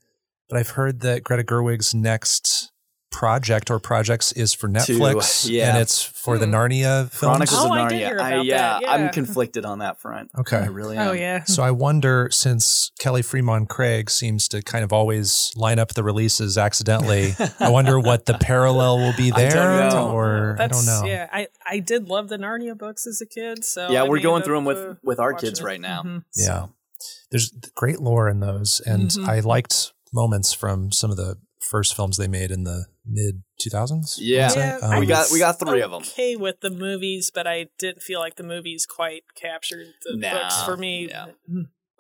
but 0.49 0.59
I've 0.59 0.71
heard 0.71 1.01
that 1.01 1.23
Greta 1.23 1.45
Gerwig's 1.45 1.95
next 1.95 2.73
project 3.15 3.71
or 3.71 3.79
projects 3.79 4.33
is 4.33 4.53
for 4.53 4.69
Netflix, 4.69 5.49
yeah. 5.49 5.69
and 5.71 5.79
it's 5.79 6.03
for 6.03 6.37
the 6.39 6.47
Hmm. 6.47 6.55
Narnia 6.55 7.11
films. 7.11 7.19
Chronicles 7.49 7.61
Oh, 7.61 7.67
of 7.67 7.71
I 7.73 7.79
Narnia. 7.81 7.89
did 7.91 7.99
hear 7.99 8.21
I- 8.21 8.31
about 8.31 8.45
yeah, 8.45 8.79
that, 8.81 8.89
I'm 8.89 9.09
conflicted 9.11 9.65
on 9.65 9.79
that 9.79 10.01
front. 10.01 10.31
Okay. 10.39 10.57
I 10.59 10.67
really 10.67 10.97
am. 10.97 11.09
Oh 11.09 11.13
yeah. 11.13 11.45
So 11.45 11.63
I 11.63 11.71
wonder, 11.71 12.29
since 12.33 12.91
Kelly 12.99 13.23
Fremon 13.23 13.69
Craig 13.69 14.11
seems 14.11 14.49
to 14.49 14.63
kind 14.63 14.85
of 14.85 14.93
always 14.93 15.53
line 15.57 15.79
up 15.79 15.95
the 15.95 16.03
releases 16.03 16.59
accidentally, 16.59 17.35
I 17.61 17.71
wonder 17.71 17.99
what 18.01 18.27
the 18.27 18.35
parallel 18.35 18.99
will 18.99 19.15
be 19.17 19.33
I 19.35 19.49
don't 19.49 19.51
there, 19.51 19.91
know. 19.91 20.11
or 20.11 20.53
I 20.59 20.67
That's, 20.67 20.85
don't 20.85 20.87
know. 20.87 21.09
Yeah, 21.11 21.29
I 21.33 21.49
I 21.67 21.79
did 21.79 22.09
love 22.09 22.29
the 22.29 22.37
Narnia 22.39 22.77
books 22.77 23.07
as 23.07 23.21
a 23.21 23.27
kid. 23.27 23.65
So 23.65 23.91
Yeah, 23.91 24.03
I 24.05 24.09
we're 24.09 24.21
going 24.21 24.43
through 24.43 24.57
them 24.57 24.65
with 24.65 24.99
with 25.03 25.19
our 25.21 25.35
kids 25.35 25.61
it. 25.61 25.65
right 25.65 25.81
now. 25.81 26.03
Mhm. 26.03 26.25
Yeah. 26.37 26.67
There's 27.31 27.51
great 27.75 28.01
lore 28.01 28.29
in 28.29 28.41
those. 28.41 28.81
And 28.87 29.11
Mhm. 29.11 29.29
I 29.29 29.41
liked 29.41 29.93
moments 30.13 30.53
from 30.53 30.93
some 30.93 31.11
of 31.11 31.17
the 31.17 31.37
first 31.71 31.95
films 31.97 32.17
they 32.17 32.29
made 32.29 32.51
in 32.51 32.65
the 32.65 32.87
mid 33.07 33.43
2000s. 33.65 34.17
Yeah. 34.19 34.53
Yeah, 34.55 34.79
Um, 34.83 35.01
we 35.01 35.07
got 35.07 35.31
we 35.33 35.39
got 35.39 35.59
three 35.59 35.81
of 35.83 35.91
them. 35.91 36.03
Okay, 36.03 36.37
with 36.37 36.61
the 36.61 36.71
movies, 36.71 37.31
but 37.35 37.47
I 37.47 37.67
didn't 37.79 38.03
feel 38.03 38.21
like 38.21 38.37
the 38.37 38.43
movies 38.45 38.87
quite 38.87 39.25
captured 39.35 39.87
the 40.05 40.17
Nah, 40.17 40.33
books 40.33 40.63
for 40.63 40.77
me. 40.77 41.09
yeah. 41.09 41.27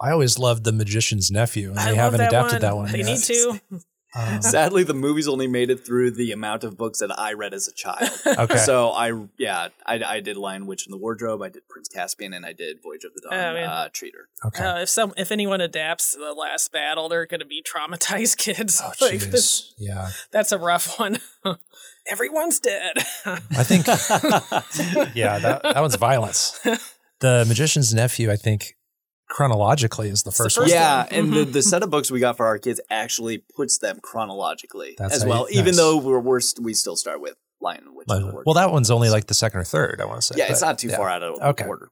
I 0.00 0.10
always 0.10 0.38
loved 0.38 0.64
The 0.64 0.72
Magician's 0.72 1.30
Nephew, 1.30 1.70
and 1.70 1.78
I 1.78 1.90
they 1.92 1.96
haven't 1.96 2.18
that 2.18 2.28
adapted 2.28 2.52
one. 2.54 2.60
that 2.62 2.76
one 2.76 2.92
They 2.92 2.98
yet. 2.98 3.06
need 3.06 3.22
to. 3.22 3.60
Um, 4.16 4.42
Sadly, 4.42 4.84
the 4.84 4.94
movies 4.94 5.26
only 5.26 5.46
made 5.48 5.70
it 5.70 5.84
through 5.84 6.12
the 6.12 6.30
amount 6.32 6.62
of 6.62 6.76
books 6.76 7.00
that 7.00 7.16
I 7.18 7.32
read 7.32 7.52
as 7.52 7.66
a 7.66 7.72
child. 7.72 8.10
okay. 8.26 8.56
So 8.58 8.90
I, 8.90 9.12
yeah, 9.38 9.68
I, 9.84 10.00
I 10.04 10.20
did 10.20 10.36
Lion 10.36 10.66
Witch 10.66 10.86
in 10.86 10.92
the 10.92 10.96
Wardrobe, 10.96 11.42
I 11.42 11.48
did 11.48 11.68
Prince 11.68 11.88
Caspian, 11.88 12.32
and 12.32 12.46
I 12.46 12.52
did 12.52 12.82
Voyage 12.82 13.04
of 13.04 13.12
the 13.14 13.22
Dawn 13.22 13.32
Oh, 13.34 13.54
man. 13.54 13.68
uh, 13.68 13.88
Treader. 13.92 14.28
okay. 14.46 14.64
Uh, 14.64 14.78
if 14.82 14.88
some 14.88 15.12
if 15.16 15.32
anyone 15.32 15.60
adapts 15.60 16.14
the 16.14 16.32
last 16.32 16.70
battle, 16.72 17.08
they're 17.08 17.26
going 17.26 17.40
to 17.40 17.46
be 17.46 17.62
traumatized 17.62 18.36
kids. 18.38 18.80
oh, 18.84 18.92
Like, 19.00 19.14
jeez. 19.20 19.70
Yeah. 19.78 20.10
that's 20.30 20.52
a 20.52 20.58
rough 20.58 20.98
one. 20.98 21.18
Everyone's 22.06 22.60
dead. 22.60 22.98
I 23.26 23.64
think, 23.64 23.86
yeah, 25.16 25.38
that, 25.38 25.62
that 25.62 25.80
one's 25.80 25.96
violence. 25.96 26.58
The 27.20 27.44
Magician's 27.48 27.94
Nephew, 27.94 28.30
I 28.30 28.36
think, 28.36 28.74
chronologically 29.34 30.08
is 30.08 30.22
the 30.22 30.28
It's 30.30 30.38
the 30.38 30.44
first, 30.44 30.56
first 30.56 30.70
one. 30.72 30.80
yeah, 30.80 30.98
one. 31.04 31.08
and 31.12 31.32
the, 31.32 31.44
Mhm. 31.46 31.52
the 31.52 31.62
set 31.62 31.82
of 31.82 31.90
books 31.90 32.10
we 32.10 32.20
got 32.20 32.36
for 32.36 32.46
our 32.46 32.58
kids 32.58 32.80
actually 32.88 33.38
puts 33.56 33.78
them 33.78 33.98
chronologically 34.02 34.94
That's 34.96 35.16
as 35.16 35.22
how 35.24 35.28
well, 35.28 35.40
you- 35.50 35.58
even 35.60 35.66
nice. 35.72 35.76
though 35.76 35.96
we're, 35.96 36.20
we're 36.20 36.40
we 36.62 36.72
still 36.74 36.96
start 36.96 37.20
with 37.20 37.34
Lion 37.60 37.94
Witch 37.94 38.06
in 38.08 38.26
the 38.28 38.42
Well, 38.46 38.54
that 38.54 38.70
one's 38.70 38.90
only 38.90 39.10
like 39.10 39.26
the 39.26 39.34
second 39.34 39.60
or 39.60 39.64
third, 39.64 40.00
I 40.00 40.04
want 40.04 40.20
to 40.20 40.26
say. 40.26 40.34
yeah, 40.38 40.50
it's 40.52 40.60
not 40.60 40.78
too 40.78 40.88
yeah. 40.88 40.96
far 40.98 41.08
out 41.10 41.22
of 41.22 41.40
Okay. 41.42 41.64
order. 41.66 41.88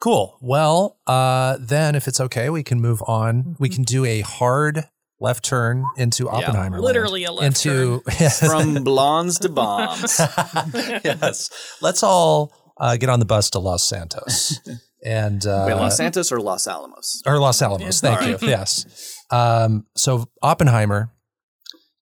Cool. 0.00 0.38
Well, 0.40 0.98
uh, 1.08 1.56
then 1.58 1.94
if 1.96 2.06
it's 2.06 2.20
okay, 2.20 2.48
we 2.50 2.62
can 2.62 2.80
move 2.80 3.02
on. 3.08 3.56
We 3.58 3.68
can 3.68 3.82
do 3.82 4.04
a 4.04 4.20
hard 4.20 4.84
left 5.18 5.44
turn 5.44 5.84
into 5.96 6.28
Oppenheimer. 6.30 6.76
land. 6.76 6.84
Literally 6.84 7.24
a 7.24 7.32
left 7.32 7.66
into 7.66 8.00
From 8.38 8.84
blondes 8.84 9.40
to 9.40 9.48
bombs. 9.48 10.20
yes. 11.04 11.50
Let's 11.80 12.04
all 12.04 12.52
uh, 12.80 12.96
get 12.96 13.08
on 13.08 13.18
the 13.18 13.24
bus 13.26 13.50
to 13.50 13.58
Los 13.58 13.82
Santos 13.88 14.60
and 15.04 15.44
uh, 15.46 15.64
Wait, 15.66 15.74
Los 15.74 15.96
Santos 15.96 16.30
or 16.32 16.40
Los 16.40 16.66
Alamos? 16.66 17.22
or 17.26 17.38
Los 17.38 17.60
Alamos. 17.62 18.02
Yeah. 18.02 18.16
Thank 18.16 18.42
you. 18.42 18.48
Yes. 18.48 19.16
Um, 19.30 19.86
so 19.96 20.26
Oppenheimer. 20.42 21.10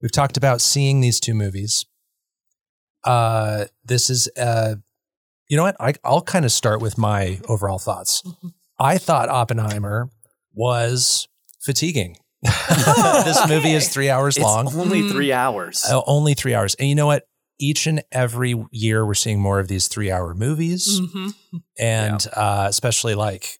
We've 0.02 0.12
talked 0.12 0.36
about 0.36 0.60
seeing 0.60 1.00
these 1.00 1.18
two 1.20 1.34
movies. 1.34 1.86
Uh, 3.04 3.64
this 3.84 4.10
is, 4.10 4.28
uh, 4.36 4.74
you 5.48 5.56
know 5.56 5.62
what? 5.62 5.76
I, 5.80 5.94
I'll 6.04 6.22
kind 6.22 6.44
of 6.44 6.52
start 6.52 6.80
with 6.80 6.98
my 6.98 7.40
overall 7.48 7.78
thoughts. 7.78 8.22
I 8.78 8.98
thought 8.98 9.28
Oppenheimer 9.28 10.10
was 10.52 11.28
fatiguing. 11.62 12.16
this 12.42 13.48
movie 13.48 13.72
is 13.72 13.88
three 13.92 14.10
hours 14.10 14.36
It's 14.36 14.44
long. 14.44 14.66
only 14.76 15.02
Mm. 15.02 15.12
three 15.12 15.32
hours. 15.32 15.84
Uh, 15.88 16.02
only 16.06 16.34
three 16.34 16.54
hours. 16.54 16.74
And 16.74 16.88
you 16.88 16.94
know 16.94 17.06
what? 17.06 17.24
Each 17.58 17.86
and 17.86 18.02
every 18.12 18.54
year, 18.70 19.06
we're 19.06 19.14
seeing 19.14 19.40
more 19.40 19.58
of 19.60 19.68
these 19.68 19.88
three 19.88 20.10
hour 20.10 20.34
movies. 20.34 21.00
Mhm. 21.00 21.34
And 21.78 22.26
uh, 22.34 22.66
especially 22.68 23.14
like 23.14 23.58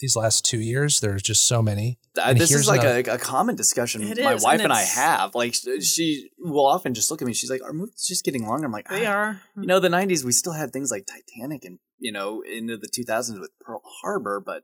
these 0.00 0.14
last 0.16 0.44
two 0.44 0.60
years, 0.60 1.00
there's 1.00 1.22
just 1.22 1.46
so 1.46 1.60
many. 1.62 1.98
Uh, 2.16 2.22
And 2.30 2.40
this 2.40 2.52
is 2.52 2.66
like 2.68 2.80
another- 2.82 3.10
a, 3.10 3.14
a 3.14 3.18
common 3.18 3.54
discussion 3.56 4.02
It 4.02 4.22
my 4.22 4.34
is, 4.34 4.42
wife 4.44 4.54
and 4.54 4.62
and 4.64 4.72
I 4.72 4.82
have. 4.82 5.34
Like 5.34 5.54
she 5.82 6.30
will 6.38 6.66
often 6.66 6.94
just 6.94 7.10
look 7.10 7.20
at 7.22 7.26
me. 7.26 7.32
She's 7.34 7.50
like, 7.50 7.62
"Our 7.62 7.72
movies 7.72 8.06
just 8.06 8.24
getting 8.24 8.46
longer." 8.46 8.66
I'm 8.66 8.72
like, 8.72 8.88
They 8.88 9.06
"Ah, 9.06 9.12
are. 9.12 9.40
You 9.56 9.66
know, 9.66 9.80
the 9.80 9.88
'90s 9.88 10.24
we 10.24 10.32
still 10.32 10.52
had 10.54 10.72
things 10.72 10.90
like 10.90 11.06
Titanic 11.06 11.64
and 11.64 11.78
you 11.98 12.12
know 12.12 12.42
into 12.42 12.76
the 12.76 12.88
2000s 12.88 13.40
with 13.40 13.50
Pearl 13.60 13.82
Harbor, 14.02 14.40
but 14.44 14.62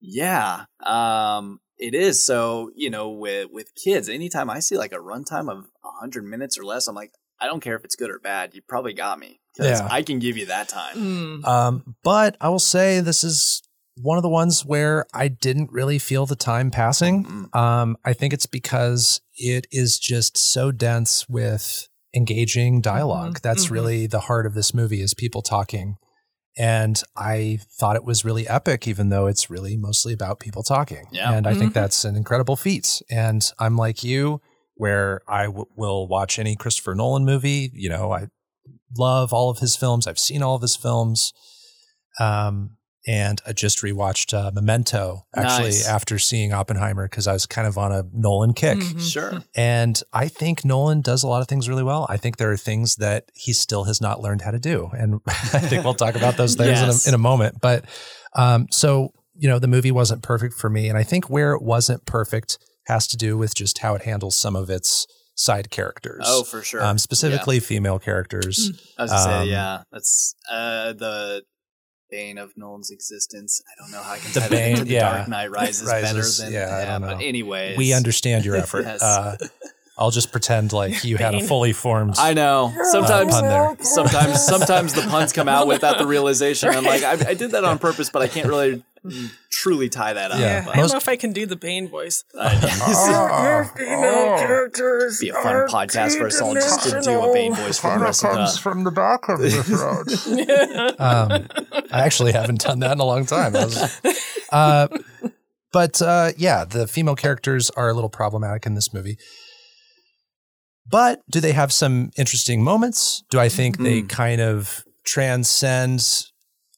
yeah, 0.00 0.64
um, 0.84 1.60
it 1.78 1.94
is. 1.94 2.24
So 2.24 2.70
you 2.74 2.90
know, 2.90 3.10
with 3.10 3.48
with 3.52 3.74
kids, 3.74 4.08
anytime 4.08 4.50
I 4.50 4.60
see 4.60 4.76
like 4.76 4.92
a 4.92 4.96
runtime 4.96 5.50
of 5.50 5.66
100 5.82 6.24
minutes 6.24 6.58
or 6.58 6.64
less, 6.64 6.86
I'm 6.88 6.94
like, 6.94 7.12
I 7.40 7.46
don't 7.46 7.60
care 7.60 7.76
if 7.76 7.84
it's 7.84 7.96
good 7.96 8.10
or 8.10 8.18
bad. 8.18 8.54
You 8.54 8.62
probably 8.66 8.94
got 8.94 9.18
me 9.18 9.40
because 9.56 9.80
Yeah. 9.80 9.88
I 9.90 10.02
can 10.02 10.18
give 10.18 10.36
you 10.36 10.46
that 10.46 10.68
time. 10.68 10.96
Mm. 10.96 11.44
Um, 11.46 11.96
but 12.02 12.36
I 12.40 12.48
will 12.48 12.58
say 12.58 13.00
this 13.00 13.22
is 13.24 13.62
one 14.00 14.18
of 14.18 14.22
the 14.22 14.28
ones 14.28 14.64
where 14.64 15.06
I 15.14 15.28
didn't 15.28 15.70
really 15.72 15.98
feel 15.98 16.26
the 16.26 16.36
time 16.36 16.70
passing. 16.70 17.24
Mm. 17.24 17.56
Um, 17.56 17.96
I 18.04 18.12
think 18.12 18.32
it's 18.32 18.46
because 18.46 19.20
it 19.38 19.66
is 19.70 19.98
just 19.98 20.36
so 20.36 20.70
dense 20.72 21.28
with 21.28 21.88
engaging 22.14 22.80
dialog 22.80 23.36
Mhm, 23.36 23.42
That's 23.42 23.66
mhm. 23.66 23.70
really 23.70 24.06
the 24.06 24.20
heart 24.20 24.46
of 24.46 24.54
this 24.54 24.72
movie 24.72 25.02
is 25.02 25.12
people 25.14 25.42
talking. 25.42 25.96
And 26.58 27.02
I 27.14 27.58
thought 27.78 27.96
it 27.96 28.04
was 28.04 28.24
really 28.24 28.48
epic, 28.48 28.88
even 28.88 29.10
though 29.10 29.26
it's 29.26 29.50
really 29.50 29.76
mostly 29.76 30.14
about 30.14 30.40
people 30.40 30.62
talking. 30.62 31.06
Yeah. 31.12 31.32
And 31.32 31.46
I 31.46 31.54
think 31.54 31.72
Mhm. 31.72 31.74
that's 31.74 32.04
an 32.06 32.16
incredible 32.16 32.56
feat. 32.56 33.02
And 33.10 33.50
I'm 33.58 33.76
like 33.76 34.02
you, 34.02 34.40
where 34.76 35.20
I 35.28 35.44
w- 35.46 35.66
will 35.76 36.06
watch 36.08 36.38
any 36.38 36.54
Christopher 36.56 36.94
Nolan 36.94 37.24
movie. 37.24 37.70
You 37.74 37.88
know, 37.88 38.12
I 38.12 38.28
love 38.96 39.32
all 39.32 39.50
of 39.50 39.58
his 39.58 39.74
films. 39.76 40.06
I've 40.06 40.18
seen 40.18 40.42
all 40.42 40.54
of 40.54 40.62
his 40.62 40.76
films. 40.76 41.32
Um, 42.20 42.70
and 43.08 43.40
I 43.46 43.52
just 43.52 43.82
rewatched 43.82 44.34
uh, 44.34 44.50
Memento 44.52 45.26
actually 45.36 45.68
Nice. 45.68 45.86
after 45.88 46.18
seeing 46.18 46.52
Oppenheimer 46.52 47.06
because 47.08 47.28
I 47.28 47.32
was 47.34 47.46
kind 47.46 47.68
of 47.68 47.78
on 47.78 47.92
a 47.92 48.02
Nolan 48.12 48.52
kick. 48.52 48.78
Mhm. 48.78 49.00
Sure. 49.12 49.44
And 49.54 50.02
I 50.12 50.26
think 50.26 50.64
Nolan 50.64 51.02
does 51.02 51.22
a 51.22 51.28
lot 51.28 51.40
of 51.40 51.46
things 51.46 51.68
really 51.68 51.84
well. 51.84 52.06
I 52.08 52.16
think 52.16 52.36
there 52.36 52.50
are 52.50 52.56
things 52.56 52.96
that 52.96 53.26
he 53.32 53.52
still 53.52 53.84
has 53.84 54.00
not 54.00 54.20
learned 54.22 54.42
how 54.42 54.50
to 54.50 54.58
do. 54.58 54.90
And 54.92 55.20
I 55.26 55.32
think 55.60 55.84
we'll 55.84 55.94
talk 55.94 56.16
about 56.16 56.36
those 56.36 56.56
things 56.56 56.70
Yes. 56.80 57.06
in, 57.06 57.10
a, 57.10 57.14
in 57.14 57.14
a 57.14 57.22
moment. 57.22 57.58
But 57.60 57.84
um, 58.34 58.66
so, 58.72 59.12
you 59.36 59.48
know, 59.48 59.60
the 59.60 59.68
movie 59.68 59.92
wasn't 59.92 60.22
perfect 60.24 60.54
for 60.54 60.68
me. 60.68 60.88
And 60.88 60.98
I 60.98 61.04
think 61.04 61.30
where 61.30 61.52
it 61.52 61.62
wasn't 61.62 62.06
perfect 62.06 62.58
has 62.86 63.06
to 63.08 63.16
do 63.16 63.36
with 63.36 63.54
just 63.54 63.78
how 63.78 63.94
it 63.94 64.02
handles 64.02 64.34
some 64.38 64.56
of 64.56 64.70
its 64.70 65.06
side 65.34 65.70
characters. 65.70 66.24
Oh, 66.26 66.42
for 66.44 66.62
sure. 66.62 66.82
Um, 66.82 66.98
specifically 66.98 67.60
female 67.60 67.98
characters. 67.98 68.70
I 68.98 69.02
was 69.02 69.10
gonna 69.10 69.22
Um, 69.40 69.44
say, 69.46 69.50
yeah, 69.50 69.82
that's 69.92 70.34
uh, 70.50 70.92
the 70.94 71.42
bane 72.10 72.38
of 72.38 72.52
Nolan's 72.56 72.90
existence. 72.90 73.60
I 73.66 73.82
don't 73.82 73.90
know 73.90 74.00
how 74.02 74.12
I 74.14 74.18
can 74.18 74.32
The 74.32 74.40
tie 74.40 74.48
that 74.48 74.68
into 74.70 74.76
bane, 74.82 74.86
the 74.88 74.94
yeah. 74.94 75.16
Dark 75.16 75.28
Knight 75.28 75.50
Rises, 75.50 75.88
Rises, 75.90 76.38
better 76.40 76.50
than 76.50 76.54
yeah, 76.68 76.76
I 76.76 76.84
don't 76.98 77.02
But 77.18 77.22
anyway, 77.24 77.74
We 77.76 77.92
understand 77.92 78.44
your 78.44 78.56
effort. 78.56 78.84
Yes. 78.86 79.02
uh, 79.02 79.36
I'll 79.98 80.10
just 80.10 80.30
pretend 80.30 80.72
like 80.74 81.04
you 81.04 81.16
had 81.16 81.34
a 81.34 81.40
fully 81.42 81.72
formed. 81.72 82.14
I 82.18 82.34
know. 82.34 82.72
Sometimes, 82.90 83.32
pun 83.32 83.44
there. 83.44 83.76
sometimes, 83.80 84.44
sometimes 84.44 84.92
the 84.92 85.00
puns 85.02 85.32
come 85.32 85.48
out 85.48 85.66
without 85.66 85.96
the 85.98 86.06
realization. 86.06 86.68
I'm 86.68 86.84
like, 86.84 87.02
I, 87.02 87.30
I 87.30 87.34
did 87.34 87.52
that 87.52 87.64
on 87.64 87.78
purpose, 87.78 88.10
but 88.10 88.20
I 88.22 88.28
can't 88.28 88.46
really 88.46 88.84
truly 89.50 89.88
tie 89.88 90.12
that 90.12 90.30
up. 90.32 90.38
Yeah. 90.38 90.46
Yeah, 90.46 90.62
I 90.62 90.64
But- 90.66 90.74
don't 90.76 90.90
know 90.92 90.96
if 90.98 91.08
I 91.08 91.16
can 91.16 91.32
do 91.32 91.46
the 91.46 91.56
Bane 91.56 91.88
voice. 91.88 92.24
Oh. 92.34 93.70
Female 93.76 94.38
characters 94.38 95.20
be 95.20 95.28
a 95.30 95.34
fun 95.34 95.66
podcast 95.68 96.18
for 96.18 96.26
us 96.26 96.40
all 96.40 96.54
just 96.54 96.82
to 96.84 97.00
do 97.00 97.20
a 97.20 97.32
Bane 97.32 97.54
voice 97.54 97.78
for 97.78 97.90
the 97.98 98.04
rest 98.04 98.24
of 98.24 98.34
the. 98.36 98.60
from 98.60 98.84
the 98.84 98.90
back 98.90 99.28
of 99.28 99.40
the 99.40 99.50
throat. 99.62 100.96
Um, 101.00 101.46
I 101.92 102.00
actually 102.04 102.32
haven't 102.32 102.60
done 102.62 102.78
that 102.80 102.92
in 102.92 103.00
a 103.00 103.04
long 103.04 103.26
time. 103.26 103.52
Was- 103.52 104.00
uh, 104.50 104.88
but 105.72 106.00
uh, 106.02 106.32
yeah, 106.36 106.64
the 106.64 106.86
female 106.86 107.16
characters 107.16 107.70
are 107.70 107.88
a 107.88 107.94
little 107.94 108.08
problematic 108.10 108.66
in 108.66 108.74
this 108.74 108.92
movie. 108.94 109.18
But 110.88 111.20
do 111.30 111.40
they 111.40 111.52
have 111.52 111.72
some 111.72 112.10
interesting 112.16 112.62
moments? 112.62 113.22
Do 113.30 113.40
I 113.40 113.48
think 113.48 113.78
they 113.78 114.02
Mm. 114.02 114.08
kind 114.08 114.40
of 114.40 114.84
transcend 115.04 116.00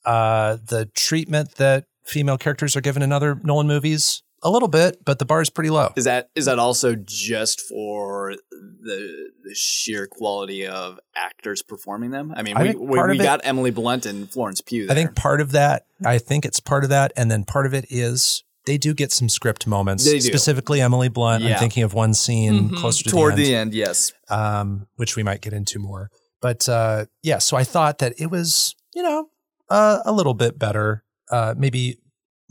uh, 0.05 0.57
the 0.67 0.87
treatment 0.95 1.57
that 1.57 1.85
female 2.09 2.39
characters 2.39 2.75
are 2.77 2.81
given 2.81 3.03
in 3.03 3.13
other 3.13 3.41
Nolan 3.45 3.67
movies? 3.67 4.23
A 4.45 4.51
little 4.51 4.69
bit, 4.69 5.05
but 5.05 5.19
the 5.19 5.25
bar 5.25 5.41
is 5.43 5.51
pretty 5.51 5.71
low. 5.71 5.93
Is 5.97 6.05
that 6.05 6.31
is 6.37 6.45
that 6.45 6.61
also 6.61 6.95
just 6.95 7.61
for 7.61 8.35
the 8.61 9.31
the 9.43 9.55
sheer 9.55 10.07
quality 10.07 10.65
of 10.65 11.01
actors 11.17 11.61
performing 11.63 12.13
them? 12.13 12.33
I 12.37 12.43
mean, 12.43 12.57
I 12.57 12.63
we 12.63 12.75
we, 12.77 12.87
we 12.87 13.01
of 13.01 13.11
it- 13.11 13.23
got 13.25 13.41
Emily 13.43 13.73
Blunt 13.73 14.07
and 14.07 14.31
Florence 14.31 14.61
Pugh. 14.61 14.87
I 14.89 14.95
think 14.95 15.17
part 15.17 15.41
of 15.41 15.51
that, 15.53 15.87
I 16.05 16.19
think 16.19 16.45
it's 16.45 16.61
part 16.61 16.85
of 16.85 16.91
that. 16.91 17.13
And 17.17 17.31
then 17.33 17.43
part 17.45 17.67
of 17.67 17.75
it 17.75 17.87
is 17.91 18.45
they 18.65 18.79
do 18.79 18.95
get 18.95 19.11
some 19.11 19.29
script 19.29 19.67
moments. 19.67 20.05
They 20.05 20.13
do. 20.21 20.21
Specifically, 20.21 20.81
Emily 20.81 21.09
Blunt. 21.09 21.43
Yeah. 21.43 21.55
I'm 21.55 21.59
thinking 21.59 21.83
of 21.83 21.93
one 21.95 22.15
scene 22.15 22.71
Mhm. 22.71 22.77
closer 22.77 23.03
to 23.05 23.11
toward 23.11 23.35
the 23.35 23.43
end. 23.57 23.73
the 23.73 23.83
end, 23.83 23.89
yes. 23.89 24.13
um, 24.31 24.87
which 24.95 25.17
we 25.17 25.25
might 25.25 25.41
get 25.41 25.53
into 25.53 25.81
more. 25.81 26.11
But 26.41 26.69
uh, 26.69 27.07
yeah, 27.25 27.39
so 27.39 27.57
I 27.57 27.65
thought 27.65 27.99
that 27.99 28.13
it 28.19 28.31
was, 28.31 28.77
you 28.95 29.03
know, 29.03 29.31
uh, 29.69 29.99
a 30.05 30.13
little 30.13 30.35
bit 30.35 30.61
better, 30.61 31.03
uh, 31.31 31.55
maybe 31.57 31.99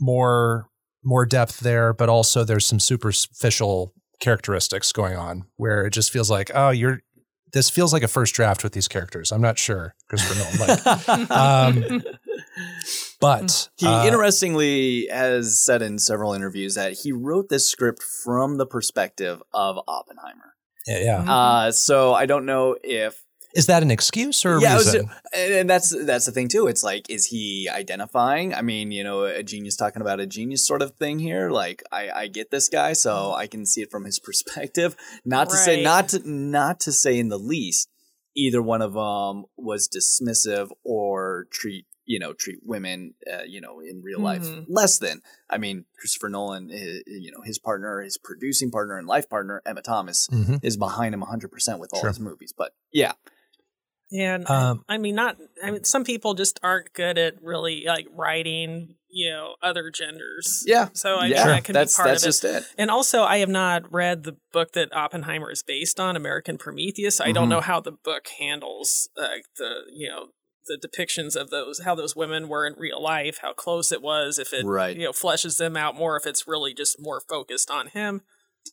more 0.00 0.68
more 1.04 1.24
depth 1.24 1.60
there, 1.60 1.92
but 1.92 2.08
also 2.08 2.44
there's 2.44 2.66
some 2.66 2.80
superficial 2.80 3.94
characteristics 4.20 4.92
going 4.92 5.16
on 5.16 5.44
where 5.56 5.86
it 5.86 5.90
just 5.90 6.10
feels 6.12 6.30
like, 6.30 6.50
oh, 6.54 6.70
you're. 6.70 7.00
This 7.54 7.70
feels 7.70 7.94
like 7.94 8.02
a 8.02 8.08
first 8.08 8.34
draft 8.34 8.62
with 8.62 8.74
these 8.74 8.88
characters. 8.88 9.32
I'm 9.32 9.40
not 9.40 9.58
sure, 9.58 9.94
Christopher 10.10 10.58
Nolan. 10.58 10.80
Like, 11.08 11.30
um, 11.30 12.02
but 13.22 13.70
He 13.78 13.86
uh, 13.86 14.04
interestingly 14.04 15.08
has 15.10 15.58
said 15.58 15.80
in 15.80 15.98
several 15.98 16.34
interviews 16.34 16.74
that 16.74 16.92
he 16.92 17.10
wrote 17.10 17.48
this 17.48 17.66
script 17.66 18.02
from 18.02 18.58
the 18.58 18.66
perspective 18.66 19.42
of 19.54 19.78
Oppenheimer. 19.88 20.56
yeah, 20.86 20.98
yeah. 20.98 21.32
Uh, 21.32 21.72
so 21.72 22.12
I 22.12 22.26
don't 22.26 22.44
know 22.44 22.76
if 22.84 23.24
Is 23.54 23.66
that 23.66 23.82
an 23.82 23.90
excuse 23.90 24.44
or 24.44 24.56
a 24.56 24.60
yeah, 24.60 24.74
it 24.74 24.76
was- 24.76 24.94
and, 24.94 25.08
and 25.34 25.70
that's 25.70 25.90
that's 26.06 26.26
the 26.26 26.32
thing 26.32 26.48
too. 26.48 26.66
It's 26.66 26.82
like, 26.82 27.08
is 27.10 27.26
he 27.26 27.68
identifying? 27.72 28.54
I 28.54 28.62
mean, 28.62 28.92
you 28.92 29.02
know, 29.02 29.24
a 29.24 29.42
genius 29.42 29.74
talking 29.76 30.02
about 30.02 30.20
a 30.20 30.26
genius 30.26 30.66
sort 30.66 30.82
of 30.82 30.94
thing 30.96 31.18
here. 31.18 31.50
Like, 31.50 31.82
I, 31.90 32.10
I 32.10 32.26
get 32.28 32.50
this 32.50 32.68
guy, 32.68 32.92
so 32.92 33.32
I 33.32 33.46
can 33.46 33.64
see 33.66 33.80
it 33.80 33.90
from 33.90 34.04
his 34.04 34.18
perspective. 34.28 34.96
Not 35.24 35.48
to 35.50 35.56
say, 35.56 35.82
not 35.82 36.08
to 36.10 36.20
not 36.30 36.80
to 36.80 36.92
say 36.92 37.18
in 37.18 37.28
the 37.28 37.38
least, 37.38 37.88
either 38.36 38.60
one 38.62 38.82
of 38.82 38.92
them 38.92 39.46
was 39.56 39.88
dismissive 39.88 40.68
or 40.84 41.46
treat 41.50 41.86
you 42.04 42.18
know 42.18 42.32
treat 42.32 42.58
women 42.64 43.12
uh, 43.30 43.42
you 43.46 43.60
know 43.60 43.80
in 43.80 44.02
real 44.02 44.20
life 44.20 44.42
Mhm. 44.42 44.64
less 44.68 44.98
than. 44.98 45.20
I 45.50 45.58
mean, 45.58 45.84
Christopher 45.98 46.28
Nolan, 46.28 46.70
eh, 46.70 47.00
you 47.06 47.30
know, 47.32 47.42
his 47.44 47.58
partner, 47.58 48.00
his 48.02 48.16
producing 48.18 48.70
partner 48.70 48.98
and 48.98 49.06
life 49.06 49.28
partner, 49.28 49.62
Emma 49.66 49.82
Thomas, 49.82 50.28
Mhm. 50.28 50.60
is 50.62 50.76
behind 50.76 51.14
him 51.14 51.20
100 51.20 51.50
percent 51.50 51.80
with 51.80 51.90
all 51.94 52.00
Sure. 52.00 52.08
his 52.10 52.20
movies. 52.20 52.52
But 52.56 52.72
yeah, 52.92 53.12
And 54.10 54.48
Um, 54.48 54.84
I 54.88 54.98
mean, 54.98 55.14
not. 55.14 55.36
I 55.62 55.70
mean, 55.70 55.84
some 55.84 56.04
people 56.04 56.34
just 56.34 56.58
aren't 56.62 56.92
good 56.94 57.18
at 57.18 57.42
really 57.42 57.84
like 57.86 58.06
writing, 58.10 58.94
you 59.10 59.30
know, 59.30 59.56
other 59.62 59.90
genders. 59.90 60.62
yeah, 60.66 60.88
So 60.94 61.16
I 61.16 61.26
yeah, 61.26 61.36
think 61.44 61.48
that 61.48 61.64
can 61.64 61.72
that's 61.74 61.94
be 61.94 61.96
part 61.96 62.08
that's 62.08 62.22
of 62.22 62.26
it. 62.26 62.30
just 62.30 62.44
it. 62.44 62.64
And 62.78 62.90
also, 62.90 63.22
I 63.24 63.38
have 63.38 63.48
not 63.50 63.92
read 63.92 64.24
the 64.24 64.36
book 64.52 64.72
that 64.72 64.94
Oppenheimer 64.94 65.50
is 65.50 65.62
based 65.62 66.00
on, 66.00 66.16
American 66.16 66.56
Prometheus. 66.56 67.20
I 67.20 67.30
Mhm. 67.30 67.34
don't 67.34 67.48
know 67.50 67.60
how 67.60 67.80
the 67.80 67.92
book 67.92 68.28
handles 68.38 69.10
uh, 69.16 69.28
the, 69.58 69.82
you 69.92 70.08
know, 70.08 70.28
the 70.66 70.78
depictions 70.78 71.34
of 71.36 71.50
those, 71.50 71.80
how 71.84 71.94
those 71.94 72.14
women 72.16 72.48
were 72.48 72.66
in 72.66 72.74
real 72.78 73.02
life, 73.02 73.38
how 73.42 73.52
close 73.52 73.90
it 73.92 74.02
was, 74.02 74.38
if 74.38 74.52
it, 74.52 74.64
Right. 74.66 74.96
you 74.96 75.04
know, 75.04 75.12
fleshes 75.12 75.56
them 75.58 75.76
out 75.76 75.94
more, 75.94 76.16
if 76.16 76.26
it's 76.26 76.46
really 76.46 76.72
just 76.74 76.96
more 77.00 77.22
focused 77.28 77.70
on 77.70 77.88
him. 77.88 78.22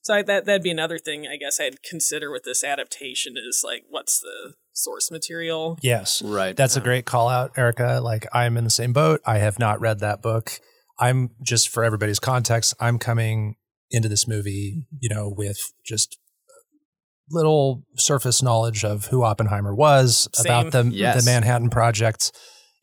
So 0.03 0.13
I, 0.13 0.21
that 0.23 0.45
that'd 0.45 0.61
be 0.63 0.71
another 0.71 0.97
thing 0.97 1.25
I 1.27 1.37
guess 1.37 1.59
I'd 1.59 1.83
consider 1.83 2.31
with 2.31 2.43
this 2.43 2.63
adaptation 2.65 3.35
is 3.37 3.63
like, 3.65 3.83
what's 3.89 4.19
the 4.19 4.55
source 4.75 5.09
material? 5.09 5.79
Yes. 5.81 6.21
Right. 6.21 6.55
That's 6.55 6.75
a 6.77 6.81
great 6.81 7.05
call 7.05 7.27
out, 7.29 7.57
Erica. 7.57 7.99
Like 8.03 8.27
I'm 8.33 8.57
in 8.57 8.63
the 8.63 8.69
same 8.69 8.93
boat. 8.93 9.21
I 9.25 9.39
have 9.39 9.57
not 9.57 9.81
read 9.81 9.99
that 10.01 10.21
book. 10.21 10.59
I'm 10.99 11.31
just 11.41 11.69
for 11.69 11.83
everybody's 11.83 12.19
context, 12.19 12.73
I'm 12.79 12.99
coming 12.99 13.55
into 13.89 14.07
this 14.09 14.27
movie, 14.27 14.85
you 14.99 15.09
know, 15.09 15.33
with 15.35 15.57
just 15.85 16.17
little 17.31 17.83
surface 17.97 18.41
knowledge 18.43 18.83
of 18.83 19.05
who 19.05 19.23
Oppenheimer 19.23 19.73
was, 19.73 20.27
Same. 20.33 20.45
about 20.51 20.71
the 20.71 20.83
Yes. 20.93 21.23
the 21.23 21.29
Manhattan 21.31 21.69
Project. 21.69 22.31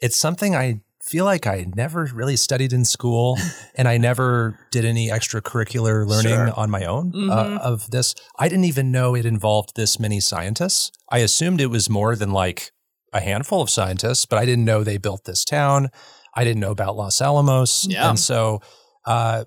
It's 0.00 0.16
something 0.16 0.56
I 0.56 0.80
feel 1.02 1.24
like 1.24 1.46
I 1.46 1.66
never 1.74 2.08
really 2.14 2.36
studied 2.36 2.72
in 2.72 2.84
school 2.84 3.36
and 3.74 3.88
I 3.88 3.98
never 3.98 4.58
did 4.70 4.84
any 4.84 5.08
extracurricular 5.08 6.06
learning 6.06 6.32
Sure. 6.32 6.52
on 6.56 6.70
my 6.70 6.84
own 6.84 7.12
Mhm. 7.12 7.30
uh, 7.30 7.58
of 7.60 7.90
this. 7.90 8.14
I 8.38 8.48
didn't 8.48 8.64
even 8.66 8.92
know 8.92 9.14
it 9.14 9.26
involved 9.26 9.74
this 9.74 9.98
many 9.98 10.20
scientists. 10.20 10.90
I 11.10 11.18
assumed 11.18 11.60
it 11.60 11.66
was 11.66 11.90
more 11.90 12.14
than 12.16 12.30
like 12.30 12.70
a 13.12 13.20
handful 13.20 13.60
of 13.60 13.68
scientists, 13.68 14.24
but 14.26 14.38
I 14.38 14.44
didn't 14.46 14.64
know 14.64 14.82
they 14.84 14.96
built 14.96 15.24
this 15.24 15.44
town. 15.44 15.90
I 16.34 16.44
didn't 16.44 16.60
know 16.60 16.70
about 16.70 16.96
Los 16.96 17.20
Alamos. 17.20 17.84
Yeah. 17.88 18.08
And 18.08 18.18
so 18.18 18.60
uh, 19.04 19.44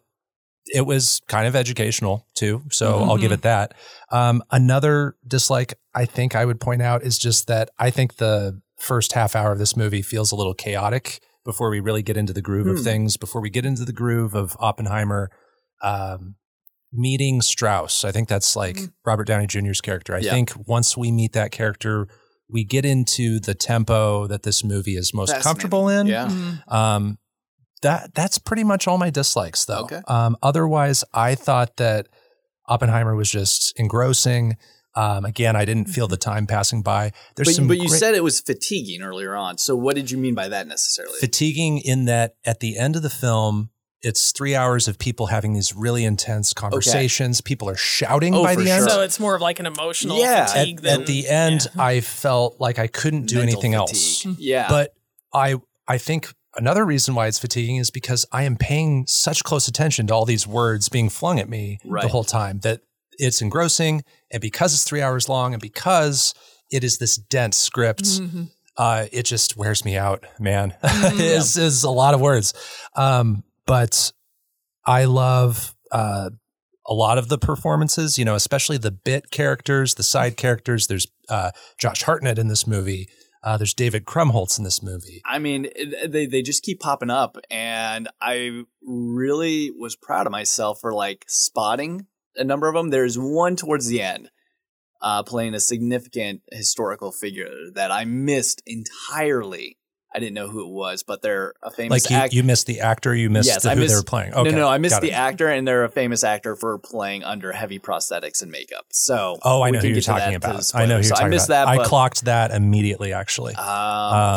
it 0.68 0.86
was 0.86 1.22
kind 1.28 1.48
of 1.48 1.56
educational 1.56 2.28
too. 2.36 2.64
So 2.70 3.00
I'll 3.00 3.18
give 3.18 3.32
it 3.32 3.42
that. 3.44 3.74
Um, 4.12 4.44
another 4.52 5.16
dislike 5.28 5.74
I 5.96 6.06
think 6.06 6.36
I 6.36 6.44
would 6.46 6.60
point 6.60 6.82
out 6.82 7.02
is 7.04 7.18
just 7.18 7.48
that 7.48 7.70
I 7.80 7.90
think 7.92 8.18
the 8.18 8.62
first 8.78 9.14
half 9.14 9.36
hour 9.36 9.52
of 9.54 9.58
this 9.60 9.78
movie 9.78 10.02
feels 10.02 10.32
a 10.32 10.36
little 10.36 10.54
chaotic 10.54 11.22
before 11.46 11.70
we 11.70 11.80
really 11.80 12.04
get 12.04 12.18
into 12.18 12.34
the 12.34 12.42
groove 12.42 12.68
of 12.68 12.78
Hmm. 12.80 12.84
things, 12.84 13.18
before 13.18 13.40
we 13.42 13.50
get 13.50 13.66
into 13.66 13.86
the 13.86 13.94
groove 13.94 14.34
of 14.36 14.58
Oppenheimer 14.60 15.30
um, 15.84 16.36
meeting 16.92 17.42
Strauss. 17.42 18.04
I 18.04 18.12
think 18.12 18.28
that's 18.28 18.56
like 18.56 18.80
Robert 19.06 19.26
Downey 19.28 19.46
Jr.'s 19.48 19.82
character. 19.82 20.16
I 20.16 20.20
Yeah. 20.20 20.32
think 20.32 20.54
once 20.68 20.98
we 20.98 21.12
meet 21.12 21.34
that 21.34 21.52
character, 21.52 22.08
we 22.50 22.64
get 22.64 22.86
into 22.86 23.40
the 23.40 23.54
tempo 23.54 24.28
that 24.28 24.44
this 24.44 24.64
movie 24.64 24.96
is 24.96 25.14
most 25.14 25.30
Fascinating. 25.32 25.44
comfortable 25.44 25.90
in. 25.90 26.08
Yeah. 26.08 26.32
Um, 26.68 27.18
that 27.82 28.14
that's 28.16 28.38
pretty 28.40 28.64
much 28.64 28.88
all 28.88 28.98
my 28.98 29.10
dislikes, 29.10 29.66
though. 29.66 29.82
Okay. 29.84 30.02
Um, 30.08 30.38
otherwise, 30.42 31.04
I 31.14 31.36
thought 31.36 31.76
that 31.78 32.08
Oppenheimer 32.68 33.16
was 33.16 33.30
just 33.30 33.74
engrossing. 33.78 34.58
Um, 34.96 35.26
again, 35.26 35.56
I 35.56 35.66
didn't 35.66 35.90
feel 35.90 36.08
the 36.08 36.18
time 36.18 36.48
passing 36.48 36.82
by. 36.82 37.12
There's 37.36 37.50
But, 37.50 37.56
some 37.56 37.68
but 37.68 37.78
you 37.78 37.90
great- 37.90 38.00
said 38.00 38.16
it 38.16 38.24
was 38.24 38.40
fatiguing 38.40 39.02
earlier 39.02 39.36
on. 39.36 39.58
So 39.58 39.76
what 39.76 39.96
did 39.96 40.10
you 40.12 40.18
mean 40.18 40.36
by 40.36 40.48
that 40.48 40.68
necessarily? 40.68 41.18
fatiguing 41.20 41.80
in 41.80 42.06
that 42.06 42.36
at 42.46 42.60
the 42.62 42.78
end 42.78 42.96
of 42.96 43.02
the 43.02 43.10
film, 43.10 43.72
it's 44.02 44.32
three 44.32 44.56
hours 44.56 44.88
of 44.88 45.00
people 45.00 45.28
having 45.28 45.54
these 45.54 45.76
really 45.76 46.06
intense 46.06 46.54
conversations. 46.54 47.42
People 47.42 47.68
are 47.70 47.76
shouting 47.76 48.36
Oh, 48.36 48.44
by 48.44 48.54
for 48.56 48.62
the 48.62 48.70
end. 48.72 48.82
sure. 48.82 48.90
So 48.90 49.02
it's 49.02 49.20
more 49.20 49.36
of 49.36 49.42
like 49.42 49.60
an 49.60 49.66
emotional 49.66 50.18
Yeah, 50.20 50.46
fatigue 50.46 50.78
at, 50.78 50.84
than 50.84 51.02
at 51.02 51.08
the 51.08 51.28
end, 51.28 51.68
yeah. 51.76 51.82
I 51.84 52.02
felt 52.02 52.60
like 52.60 52.78
I 52.80 52.88
couldn't 52.88 53.26
do 53.26 53.38
Mental 53.40 53.54
anything 53.54 53.72
fatigue. 53.74 54.28
else. 54.28 54.40
Yeah. 54.40 54.68
But 54.70 54.94
I 55.34 55.56
I 55.88 55.98
think 55.98 56.34
another 56.56 56.86
reason 56.86 57.16
why 57.16 57.28
it's 57.28 57.40
fatiguing 57.40 57.78
is 57.78 57.90
because 57.92 58.26
I 58.32 58.44
am 58.44 58.56
paying 58.58 59.06
such 59.08 59.44
close 59.44 59.68
attention 59.68 60.08
to 60.08 60.14
all 60.14 60.26
these 60.26 60.46
words 60.48 60.88
being 60.88 61.10
flung 61.10 61.40
at 61.40 61.50
me 61.50 61.80
Right. 61.84 62.02
the 62.04 62.08
whole 62.10 62.24
time 62.24 62.60
that 62.60 62.82
it's 63.18 63.42
engrossing. 63.42 64.04
And 64.32 64.42
because 64.42 64.74
it's 64.74 64.84
three 64.84 65.02
hours 65.02 65.30
long 65.30 65.54
and 65.54 65.62
because 65.62 66.34
it 66.72 66.84
is 66.84 66.98
this 66.98 67.16
dense 67.18 67.58
script, 67.58 68.04
Mhm. 68.04 68.50
uh, 68.78 69.06
it 69.12 69.24
just 69.24 69.56
wears 69.58 69.86
me 69.86 69.98
out, 69.98 70.26
man. 70.40 70.76
it's, 70.84 71.58
it's 71.58 71.84
a 71.84 71.90
lot 71.90 72.14
of 72.14 72.22
words. 72.22 72.54
Um, 72.96 73.44
but 73.66 74.12
I 74.86 75.06
love 75.06 75.76
uh, 75.92 76.30
a 76.88 76.94
lot 76.94 77.18
of 77.18 77.30
the 77.30 77.38
performances, 77.38 78.18
you 78.18 78.26
know, 78.26 78.36
especially 78.36 78.78
the 78.78 78.92
bit 78.92 79.32
characters, 79.32 79.96
the 79.96 80.04
side 80.04 80.38
characters. 80.38 80.88
There's 80.88 81.08
uh, 81.30 81.52
Josh 81.80 82.04
Hartnett 82.04 82.38
in 82.38 82.48
this 82.48 82.68
movie. 82.68 83.08
Uh, 83.44 83.58
there's 83.58 83.76
David 83.76 84.06
Krumholtz 84.06 84.58
in 84.58 84.64
this 84.64 84.82
movie. 84.82 85.22
I 85.24 85.38
mean, 85.38 85.68
they 86.08 86.26
they 86.26 86.42
just 86.42 86.64
keep 86.64 86.80
popping 86.80 87.12
up, 87.12 87.38
and 87.52 88.10
I 88.20 88.64
really 88.84 89.70
was 89.72 89.96
proud 89.96 90.26
of 90.26 90.32
myself 90.32 90.80
for 90.82 90.92
like 90.94 91.26
spotting 91.28 92.08
a 92.38 92.44
number 92.44 92.68
of 92.68 92.74
them. 92.74 92.90
There's 92.90 93.18
one 93.18 93.56
towards 93.56 93.88
the 93.88 94.02
end, 94.02 94.30
uh, 95.02 95.24
playing 95.24 95.54
a 95.54 95.60
significant 95.60 96.42
historical 96.52 97.12
figure 97.12 97.72
that 97.74 97.92
I 97.92 98.06
missed 98.06 98.62
entirely. 98.66 99.78
I 100.16 100.20
didn't 100.20 100.34
know 100.34 100.48
who 100.48 100.62
it 100.66 100.70
was, 100.72 101.04
but 101.04 101.22
they're 101.22 101.54
a 101.62 101.70
famous 101.70 102.06
actor. 102.06 102.14
Like 102.14 102.20
you, 102.20 102.24
act- 102.26 102.34
you 102.34 102.44
missed 102.44 102.68
the 102.68 102.80
actor, 102.80 103.14
you 103.14 103.30
missed 103.30 103.48
Yes, 103.48 103.64
the, 103.64 103.72
who 103.72 103.76
they 103.76 103.82
missed- 103.82 103.96
were 103.98 104.04
playing. 104.04 104.32
No, 104.32 104.38
Okay, 104.42 104.52
no, 104.52 104.68
I 104.70 104.78
missed 104.78 105.02
the 105.02 105.12
actor, 105.12 105.50
and 105.50 105.68
they're 105.68 105.84
a 105.84 105.90
famous 105.90 106.24
actor 106.24 106.56
for 106.56 106.78
playing 106.80 107.24
under 107.26 107.52
heavy 107.52 107.80
prosthetics 107.80 108.42
and 108.42 108.50
makeup. 108.52 108.86
So, 108.92 109.38
Oh, 109.44 109.62
I 109.62 109.72
know 109.72 109.80
who 109.80 109.90
you're 109.90 110.00
talking 110.02 110.36
about. 110.36 110.72
I 110.74 110.86
know 110.86 110.94
who 110.94 110.94
you're 111.00 111.04
So 111.04 111.10
talking 111.16 111.26
I 111.28 111.30
missed 111.30 111.50
about. 111.50 111.66
that. 111.68 111.82
I 111.82 111.84
clocked 111.86 112.26
that 112.26 112.52
immediately, 112.52 113.12
actually. 113.14 113.56
Um, 113.56 113.66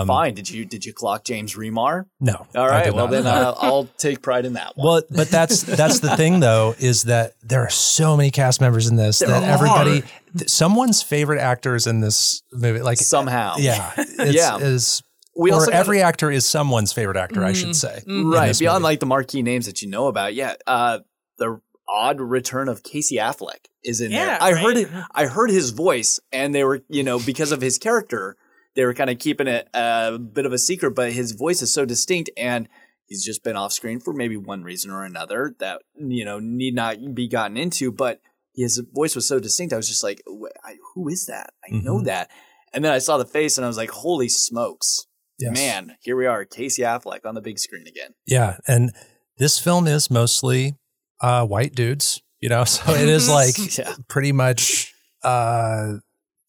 Um, 0.01 0.07
fine. 0.09 0.35
Did 0.35 0.51
you 0.51 0.65
did 0.65 0.85
you 0.85 0.93
clock 0.93 1.25
James 1.25 1.55
Remar? 1.55 2.07
no. 2.21 2.47
All 2.57 2.67
right. 2.69 2.93
Well, 2.93 3.07
then 3.07 3.27
uh, 3.27 3.55
I'll 3.61 3.85
take 3.99 4.21
pride 4.21 4.45
in 4.47 4.55
that 4.55 4.77
one. 4.77 4.85
Well, 4.87 5.03
but 5.11 5.29
that's 5.29 5.63
that's 5.63 6.01
the 6.01 6.17
thing 6.17 6.41
though 6.41 6.75
is 6.79 7.05
that 7.05 7.35
there 7.43 7.63
are 7.63 7.71
so 7.71 8.17
many 8.17 8.31
cast 8.33 8.61
members 8.61 8.89
in 8.89 8.97
this 8.97 9.21
There 9.21 9.29
that 9.29 9.43
are. 9.45 9.47
everybody 9.53 10.03
someone's 10.47 11.03
favorite 11.03 11.41
actors 11.41 11.87
in 11.87 12.01
this 12.01 12.43
movie 12.53 12.81
like 12.83 12.99
somehow. 12.99 13.55
yeah 13.59 13.93
it's, 13.97 14.35
Yeah. 14.35 14.59
is 14.59 15.03
we 15.39 15.51
or 15.51 15.55
also 15.55 15.67
gotta- 15.67 15.77
every 15.79 16.03
actor 16.03 16.31
is 16.31 16.45
someone's 16.45 16.93
favorite 16.93 17.17
actor, 17.17 17.45
I 17.45 17.53
should 17.53 17.75
say. 17.77 18.03
in 18.07 18.29
right 18.29 18.59
beyond 18.59 18.83
movie. 18.83 18.91
like 18.93 19.01
the 19.01 19.07
marquee 19.07 19.43
names 19.43 19.67
that 19.67 19.81
you 19.83 19.89
know 19.89 20.09
about. 20.09 20.35
Yeah, 20.35 20.55
uh, 20.67 20.99
the 21.39 21.61
odd 21.89 22.21
return 22.21 22.69
of 22.69 22.83
Casey 22.83 23.17
Affleck 23.17 23.67
is 23.83 24.01
in 24.01 24.11
there. 24.11 24.27
Yeah, 24.27 24.39
I 24.41 24.53
heard 24.53 24.77
it. 24.77 24.89
I 25.15 25.27
heard 25.27 25.51
his 25.51 25.71
voice, 25.71 26.21
and 26.33 26.55
they 26.55 26.65
were 26.65 26.83
you 26.89 27.03
know 27.03 27.19
because 27.19 27.53
of 27.53 27.61
his 27.61 27.79
character, 27.79 28.37
they 28.75 28.85
were 28.85 28.95
kind 28.95 29.09
of 29.11 29.19
keeping 29.19 29.47
it 29.47 29.69
a 29.75 30.19
bit 30.19 30.45
of 30.45 30.53
a 30.53 30.59
secret. 30.59 30.91
But 30.93 31.13
his 31.13 31.33
voice 31.33 31.63
is 31.63 31.73
so 31.73 31.85
distinct, 31.85 32.31
and 32.37 32.69
he's 33.07 33.25
just 33.25 33.43
been 33.45 33.57
off 33.57 33.73
screen 33.73 34.01
for 34.01 34.13
maybe 34.13 34.37
one 34.37 34.63
reason 34.65 34.91
or 34.91 35.05
another 35.05 35.55
that 35.61 35.81
you 35.97 36.25
know 36.25 36.39
need 36.41 36.75
not 36.75 36.97
be 37.15 37.29
gotten 37.29 37.57
into. 37.57 37.91
But 37.93 38.21
his 38.55 38.83
voice 38.93 39.15
was 39.15 39.27
so 39.29 39.39
distinct, 39.39 39.73
I 39.73 39.77
was 39.77 39.89
just 39.89 40.03
like, 40.03 40.21
I, 40.65 40.75
who 40.95 41.09
is 41.09 41.27
that? 41.27 41.51
I 41.65 41.77
know 41.77 41.99
Mhm. 42.01 42.05
that. 42.07 42.29
And 42.75 42.85
then 42.85 42.93
I 42.93 42.99
saw 42.99 43.17
the 43.17 43.25
face, 43.25 43.57
and 43.57 43.65
I 43.65 43.69
was 43.69 43.77
like, 43.77 43.91
holy 43.91 44.29
smokes. 44.29 45.07
Yes. 45.39 45.55
Man, 45.55 45.97
here 46.01 46.17
we 46.17 46.27
are, 46.27 46.45
Casey 46.45 46.83
Affleck 46.83 47.25
on 47.25 47.35
the 47.35 47.41
big 47.41 47.59
screen 47.59 47.87
again. 47.87 48.15
Yeah, 48.27 48.57
and 48.67 48.93
this 49.39 49.59
film 49.59 49.87
is 49.87 50.11
mostly 50.11 50.77
uh, 51.21 51.47
white 51.47 51.75
dudes, 51.75 52.21
you 52.41 52.49
know, 52.49 52.65
so 52.65 52.93
it 52.93 53.09
is 53.09 53.29
like 53.31 53.79
Yeah. 53.79 53.95
pretty 54.09 54.33
much, 54.33 54.93
uh, 55.23 55.95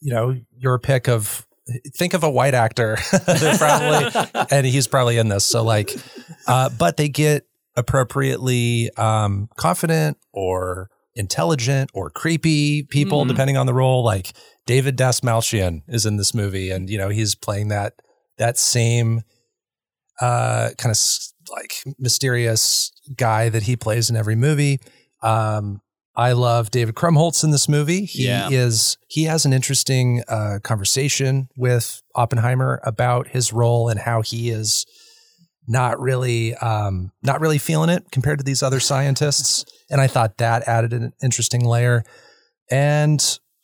you 0.01 0.13
know, 0.13 0.35
your 0.57 0.79
pick 0.79 1.07
of. 1.07 1.45
Think 1.95 2.15
of 2.15 2.23
a 2.23 2.29
white 2.31 2.55
actor, 2.55 2.97
They're 3.27 3.55
probably, 3.59 4.11
and 4.49 4.65
he's 4.65 4.87
probably 4.87 5.19
in 5.19 5.27
this. 5.29 5.45
So 5.45 5.63
like, 5.63 5.95
uh, 6.47 6.69
but 6.79 6.97
they 6.97 7.09
get 7.09 7.45
appropriately 7.75 8.89
um, 8.97 9.49
confident 9.55 10.17
or 10.33 10.89
intelligent 11.15 11.91
or 11.93 12.09
creepy 12.09 12.83
people, 12.83 13.23
Mhm. 13.23 13.27
depending 13.27 13.57
on 13.57 13.65
the 13.67 13.73
role. 13.75 14.03
Like 14.03 14.31
David 14.65 14.97
Dastmalchian 14.97 15.81
is 15.87 16.05
in 16.07 16.17
this 16.17 16.33
movie, 16.33 16.71
and 16.71 16.89
you 16.89 16.97
know 16.97 17.09
he's 17.09 17.35
playing 17.35 17.67
that 17.67 17.93
that 18.39 18.57
same 18.57 19.21
uh, 20.19 20.71
kind 20.77 20.91
of 20.91 20.99
like 21.51 21.75
mysterious 21.97 22.91
guy 23.15 23.49
that 23.49 23.63
he 23.63 23.75
plays 23.75 24.09
in 24.09 24.15
every 24.15 24.35
movie. 24.35 24.79
Um, 25.23 25.81
I 26.15 26.33
love 26.33 26.69
David 26.71 26.95
Krumholtz 26.95 27.43
in 27.43 27.51
this 27.51 27.69
movie. 27.69 28.05
He 28.05 28.25
Yeah. 28.27 28.49
is 28.49 28.97
he 29.07 29.23
has 29.23 29.45
an 29.45 29.53
interesting 29.53 30.23
uh, 30.27 30.59
conversation 30.63 31.47
with 31.55 32.01
Oppenheimer 32.15 32.81
about 32.83 33.29
his 33.29 33.53
role 33.53 33.87
and 33.87 33.99
how 34.01 34.21
he 34.21 34.49
is 34.49 34.85
not 35.67 35.99
really 36.01 36.55
um, 36.55 37.11
not 37.23 37.39
really 37.39 37.57
feeling 37.59 37.89
it 37.89 38.03
compared 38.11 38.39
to 38.39 38.43
these 38.43 38.61
other 38.63 38.79
scientists. 38.81 39.63
And 39.89 40.01
I 40.01 40.07
thought 40.07 40.37
that 40.39 40.67
added 40.67 40.91
an 40.93 41.13
interesting 41.23 41.63
layer. 41.63 42.03
And 42.69 43.21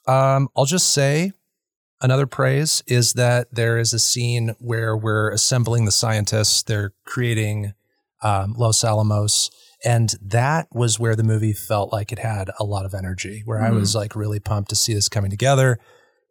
um, 0.07 0.47
I'll 0.55 0.65
just 0.65 0.93
say 0.93 1.31
another 2.05 2.25
praise 2.27 2.83
is 2.87 3.13
that 3.13 3.47
there 3.53 3.77
is 3.77 3.93
a 3.93 3.99
scene 3.99 4.55
where 4.59 4.95
we're 4.95 5.29
assembling 5.31 5.85
the 5.85 5.91
scientists. 5.91 6.63
They're 6.63 6.93
creating 7.05 7.73
um, 8.23 8.53
Los 8.57 8.83
Alamos. 8.83 9.49
And 9.83 10.15
that 10.21 10.67
was 10.71 10.99
where 10.99 11.15
the 11.15 11.23
movie 11.23 11.53
felt 11.53 11.91
like 11.91 12.11
it 12.11 12.19
had 12.19 12.49
a 12.59 12.63
lot 12.63 12.85
of 12.85 12.93
energy, 12.93 13.41
where 13.45 13.61
I 13.61 13.69
was 13.71 13.93
like 13.93 14.15
really 14.15 14.39
pumped 14.39 14.69
to 14.69 14.75
see 14.75 14.93
this 14.93 15.09
coming 15.09 15.29
together. 15.29 15.77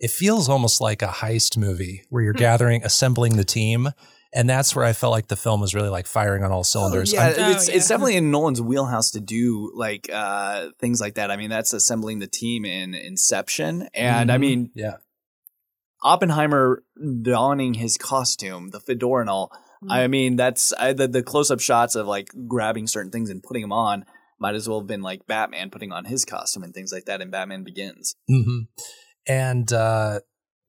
It 0.01 0.11
feels 0.11 0.49
almost 0.49 0.81
like 0.81 1.03
a 1.03 1.07
heist 1.09 1.57
movie 1.57 2.03
where 2.09 2.22
you're 2.25 2.33
gathering, 2.33 2.83
assembling 2.83 3.37
the 3.37 3.45
team. 3.45 3.91
And 4.37 4.51
that's 4.51 4.75
where 4.75 4.85
I 4.85 4.93
felt 4.93 5.12
like 5.12 5.29
the 5.29 5.37
film 5.37 5.61
was 5.61 5.72
really 5.77 5.89
like 5.91 6.07
firing 6.09 6.43
on 6.43 6.51
all 6.51 6.64
cylinders. 6.64 7.12
Yeah, 7.12 7.27
I'm- 7.27 7.35
Oh, 7.39 7.51
it's 7.53 7.68
yeah. 7.68 7.77
it's 7.77 7.87
definitely 7.87 8.16
in 8.16 8.33
Nolan's 8.33 8.61
wheelhouse 8.61 9.12
to 9.12 9.20
do 9.20 9.70
like 9.77 10.11
uh 10.12 10.70
things 10.81 11.01
like 11.01 11.14
that. 11.14 11.31
I 11.31 11.37
mean, 11.37 11.51
that's 11.51 11.72
assembling 11.72 12.18
the 12.18 12.27
team 12.27 12.64
in 12.64 12.95
Inception, 12.95 13.89
and 13.95 14.33
I 14.33 14.37
Mhm. 14.37 14.41
mean 14.41 14.70
yeah. 14.75 14.95
Oppenheimer 16.05 16.85
donning 17.23 17.75
his 17.75 17.97
costume, 17.97 18.71
the 18.71 18.81
fedora 18.81 19.23
and 19.23 19.31
all. 19.31 19.51
I 19.89 20.07
mean, 20.07 20.37
that's 20.37 20.73
I, 20.79 20.93
the 20.93 21.09
the 21.09 21.23
close 21.23 21.51
up 21.51 21.61
shots 21.61 21.95
of 21.95 22.07
like 22.07 22.31
grabbing 22.47 22.87
certain 22.87 23.11
things 23.11 23.31
and 23.31 23.43
putting 23.43 23.63
them 23.63 23.73
on. 23.73 24.05
Might 24.39 24.55
as 24.55 24.69
well 24.69 24.81
have 24.81 24.87
been 24.87 25.03
like 25.03 25.27
Batman 25.27 25.71
putting 25.71 25.93
on 25.93 26.05
his 26.05 26.25
costume 26.25 26.63
and 26.63 26.75
things 26.75 26.93
like 26.93 27.05
that 27.07 27.21
in 27.21 27.31
Batman 27.31 27.65
Begins. 27.65 28.17
hmm 28.29 28.61
And 29.27 29.73
uh, 29.73 30.21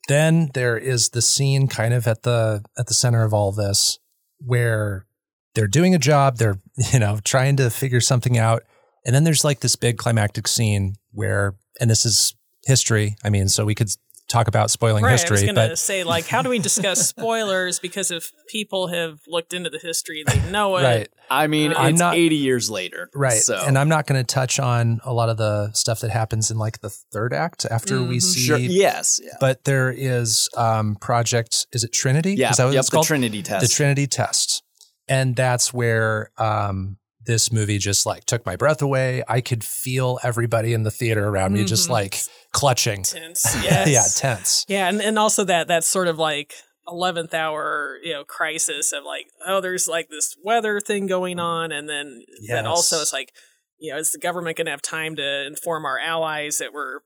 then 0.08 0.52
there 0.54 0.78
is 0.78 1.10
the 1.10 1.22
scene 1.22 1.68
kind 1.68 1.94
of 1.94 2.08
at 2.08 2.24
the 2.24 2.64
at 2.78 2.88
the 2.88 2.94
center 2.94 3.24
of 3.24 3.34
all 3.34 3.52
this 3.52 4.00
where 4.40 5.08
they're 5.54 5.68
doing 5.68 5.96
a 5.96 6.00
job, 6.00 6.38
they're 6.38 6.60
you 6.94 7.00
know 7.00 7.20
trying 7.24 7.56
to 7.58 7.70
figure 7.70 8.02
something 8.02 8.38
out, 8.38 8.64
and 9.06 9.16
then 9.16 9.24
there's 9.24 9.44
like 9.44 9.62
this 9.62 9.76
big 9.76 9.98
climactic 9.98 10.48
scene 10.48 10.96
where, 11.12 11.56
and 11.80 11.90
this 11.90 12.06
is 12.06 12.36
history. 12.66 13.16
I 13.24 13.30
mean, 13.30 13.48
so 13.48 13.66
we 13.66 13.76
could 13.76 13.90
talk 14.28 14.48
about 14.48 14.72
spoiling 14.72 15.04
right, 15.04 15.12
I 15.12 15.14
was 15.14 15.22
history, 15.22 15.46
gonna 15.48 15.70
but 15.70 15.78
say 15.78 16.04
like, 16.04 16.28
how 16.28 16.42
do 16.42 16.50
we 16.50 16.60
discuss 16.60 17.08
spoilers? 17.16 17.80
because 17.80 18.10
if 18.12 18.32
people 18.48 18.88
have 18.88 19.20
looked 19.28 19.54
into 19.54 19.70
the 19.70 19.78
history, 19.80 20.24
they 20.26 20.40
know 20.52 20.78
it. 20.78 20.84
right. 20.84 21.10
I 21.30 21.48
mean, 21.48 21.74
Uh, 21.74 21.84
it's 21.90 22.00
not- 22.00 22.16
eighty 22.16 22.36
years 22.36 22.70
later, 22.70 23.10
Right. 23.16 23.42
So 23.42 23.56
And 23.66 23.78
I'm 23.78 23.90
not 23.90 24.06
going 24.08 24.20
to 24.20 24.24
touch 24.26 24.60
on 24.60 25.00
a 25.04 25.12
lot 25.14 25.30
of 25.30 25.38
the 25.38 25.72
stuff 25.74 26.00
that 26.02 26.12
happens 26.12 26.52
in 26.52 26.58
like 26.58 26.82
the 26.82 26.90
third 26.90 27.34
act 27.34 27.66
after 27.66 28.02
we 28.04 28.18
Mhm. 28.18 28.22
see. 28.22 28.40
sure, 28.46 28.58
yes, 28.58 29.20
yeah, 29.24 29.32
But 29.40 29.64
there 29.64 29.92
is 29.92 30.50
um 30.58 30.96
project 30.96 31.68
is 31.72 31.84
it 31.84 31.92
Trinity? 31.94 32.36
yeah, 32.36 32.52
Is 32.52 32.58
that 32.58 32.66
what 32.66 32.74
yep, 32.74 32.82
it's 32.82 32.90
the 32.90 32.96
called? 32.98 33.08
Trinity 33.08 33.42
test. 33.44 33.62
the 33.68 33.74
Trinity 33.74 34.08
test. 34.08 34.62
And 35.08 35.36
that's 35.36 35.72
where 35.74 36.32
um, 36.38 36.98
this 37.26 37.52
movie 37.52 37.80
just 37.80 38.06
like 38.06 38.26
took 38.26 38.46
my 38.46 38.56
breath 38.56 38.82
away. 38.84 39.24
I 39.28 39.42
could 39.42 39.64
feel 39.64 40.20
everybody 40.24 40.74
in 40.74 40.84
the 40.84 40.92
theater 40.92 41.28
around 41.28 41.54
me 41.54 41.64
just 41.66 41.88
Mhm. 41.88 41.92
like 41.92 42.22
clutching. 42.56 43.03
Tense. 43.03 43.56
Yes. 43.64 43.89
yeah, 43.89 44.30
tense. 44.30 44.66
Yeah, 44.68 44.88
and, 44.89 45.01
and 45.01 45.20
also 45.20 45.43
that 45.43 45.68
that 45.68 45.84
sort 45.84 46.08
of 46.08 46.18
like 46.18 46.53
eleventh 46.88 47.34
hour, 47.34 47.97
you 48.03 48.14
know, 48.14 48.24
crisis 48.24 48.91
of 48.93 49.03
like, 49.03 49.28
oh, 49.45 49.60
there's 49.62 49.88
like 49.88 50.10
this 50.10 50.36
weather 50.43 50.80
thing 50.80 51.06
going 51.08 51.39
on, 51.39 51.72
and 51.72 51.89
then 51.89 52.24
that 52.47 52.66
also 52.66 52.97
Yes. 52.97 53.08
is 53.08 53.14
like, 53.14 53.34
you 53.78 53.91
know, 53.91 53.99
is 53.99 54.12
the 54.12 54.20
government 54.20 54.58
going 54.58 54.66
to 54.66 54.72
have 54.72 54.82
time 54.82 55.16
to 55.18 55.45
inform 55.45 55.86
our 55.86 55.99
allies 55.99 56.58
that 56.60 56.74
we're, 56.74 56.99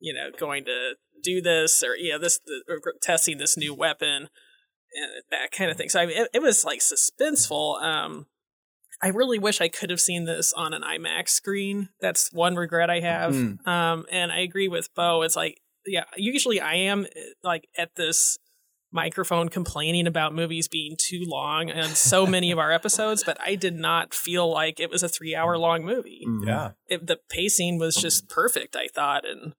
you 0.00 0.12
know, 0.12 0.30
going 0.36 0.64
to 0.64 0.94
do 1.22 1.40
this 1.40 1.82
or 1.82 1.96
you 1.96 2.12
know 2.12 2.18
this 2.18 2.38
the, 2.46 2.92
testing 3.02 3.38
this 3.38 3.56
new 3.56 3.74
weapon 3.74 4.28
and 4.94 5.22
that 5.30 5.50
kind 5.52 5.70
of 5.70 5.76
thing. 5.76 5.88
So 5.88 6.00
I 6.00 6.06
mean, 6.06 6.16
it, 6.16 6.28
it 6.34 6.42
was 6.42 6.64
like 6.64 6.80
suspenseful. 6.80 7.82
Um, 7.82 8.26
I 9.00 9.08
really 9.08 9.38
wish 9.38 9.60
I 9.60 9.68
could 9.68 9.90
have 9.90 10.00
seen 10.00 10.24
this 10.24 10.52
on 10.52 10.74
an 10.74 10.82
IMAX 10.82 11.28
screen. 11.28 11.88
That's 12.00 12.32
one 12.32 12.56
regret 12.56 12.90
I 12.90 13.00
have. 13.00 13.32
Mm. 13.32 13.66
Um, 13.66 14.06
and 14.10 14.32
I 14.32 14.40
agree 14.40 14.68
with 14.68 14.92
Beau. 14.94 15.22
It's 15.22 15.36
like, 15.36 15.60
yeah, 15.86 16.04
usually 16.16 16.60
I 16.60 16.74
am 16.74 17.04
eh, 17.04 17.20
like 17.44 17.68
at 17.76 17.94
this 17.96 18.38
microphone 18.90 19.48
complaining 19.50 20.06
about 20.06 20.34
movies 20.34 20.66
being 20.66 20.96
too 20.98 21.22
long 21.26 21.70
and 21.70 21.90
so 21.90 22.26
many 22.36 22.50
of 22.50 22.58
our 22.58 22.72
episodes, 22.72 23.22
but 23.22 23.38
I 23.40 23.54
did 23.54 23.74
not 23.74 24.14
feel 24.14 24.50
like 24.50 24.80
it 24.80 24.90
was 24.90 25.02
a 25.02 25.08
three 25.08 25.34
hour 25.34 25.58
long 25.58 25.84
movie. 25.84 26.24
Mhm. 26.26 26.46
Yeah. 26.46 26.70
It, 26.88 27.06
the 27.06 27.18
pacing 27.28 27.78
was 27.78 27.94
just 27.96 28.28
perfect, 28.28 28.74
I 28.76 28.88
thought. 28.88 29.24
And 29.28 29.52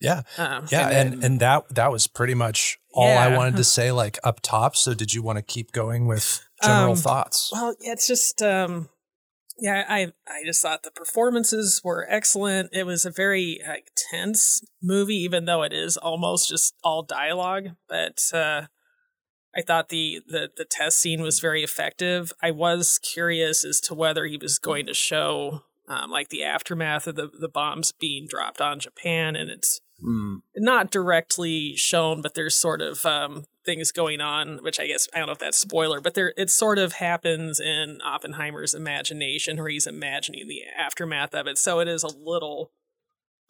Yeah. 0.00 0.22
um, 0.36 0.66
Yeah. 0.70 0.88
And 0.88 1.14
And, 1.14 1.24
and, 1.24 1.40
that 1.40 1.68
that 1.74 1.92
was 1.92 2.06
pretty 2.08 2.34
much 2.34 2.78
all 2.94 3.16
I 3.18 3.36
wanted 3.36 3.56
to 3.56 3.64
say, 3.64 3.92
like 3.92 4.18
up 4.24 4.40
top. 4.40 4.76
So 4.76 4.94
did 4.94 5.14
you 5.14 5.22
want 5.22 5.38
to 5.38 5.42
keep 5.42 5.72
going 5.72 6.06
with 6.06 6.46
general 6.62 6.92
Um, 6.92 6.96
thoughts? 6.98 7.50
Well, 7.52 7.74
it's 7.80 8.06
just 8.06 8.42
um 8.42 8.88
yeah, 9.58 9.84
I 9.88 10.12
I 10.26 10.44
just 10.44 10.62
thought 10.62 10.82
the 10.82 10.90
performances 10.90 11.80
were 11.84 12.06
excellent. 12.08 12.70
It 12.72 12.84
was 12.84 13.04
a 13.04 13.10
very 13.10 13.60
like 13.66 13.92
tense 14.10 14.62
movie 14.82 15.16
even 15.16 15.44
though 15.44 15.62
it 15.62 15.72
is 15.72 15.96
almost 15.96 16.48
just 16.48 16.74
all 16.82 17.02
dialogue, 17.02 17.68
but 17.88 18.20
uh 18.32 18.66
I 19.54 19.60
thought 19.60 19.90
the, 19.90 20.20
the 20.26 20.48
the 20.56 20.64
test 20.64 20.98
scene 20.98 21.20
was 21.20 21.38
very 21.38 21.62
effective. 21.62 22.32
I 22.42 22.50
was 22.50 22.98
curious 22.98 23.64
as 23.66 23.80
to 23.82 23.94
whether 23.94 24.24
he 24.24 24.38
was 24.38 24.58
going 24.58 24.86
to 24.86 24.94
show 24.94 25.64
um, 25.88 26.10
like 26.10 26.30
the 26.30 26.42
aftermath 26.42 27.06
of 27.06 27.16
the, 27.16 27.28
the 27.38 27.48
bombs 27.50 27.92
being 27.92 28.26
dropped 28.26 28.62
on 28.62 28.80
Japan, 28.80 29.36
and 29.36 29.50
it's 29.50 29.80
Mm. 30.02 30.42
not 30.56 30.90
directly 30.90 31.76
shown, 31.76 32.22
but 32.22 32.34
there's 32.34 32.56
sort 32.56 32.82
of 32.82 33.06
um, 33.06 33.44
things 33.64 33.92
going 33.92 34.20
on, 34.20 34.58
which 34.62 34.80
I 34.80 34.86
guess 34.86 35.08
I 35.14 35.18
don't 35.18 35.26
know 35.26 35.32
if 35.32 35.38
that's 35.38 35.58
spoiler, 35.58 36.00
but 36.00 36.14
there 36.14 36.32
it 36.36 36.50
sort 36.50 36.78
of 36.78 36.94
happens 36.94 37.60
in 37.60 38.00
Oppenheimer's 38.04 38.74
imagination, 38.74 39.58
where 39.58 39.68
he's 39.68 39.86
imagining 39.86 40.48
the 40.48 40.62
aftermath 40.76 41.34
of 41.34 41.46
it. 41.46 41.58
So 41.58 41.78
it 41.80 41.88
is 41.88 42.02
a 42.02 42.08
little 42.08 42.72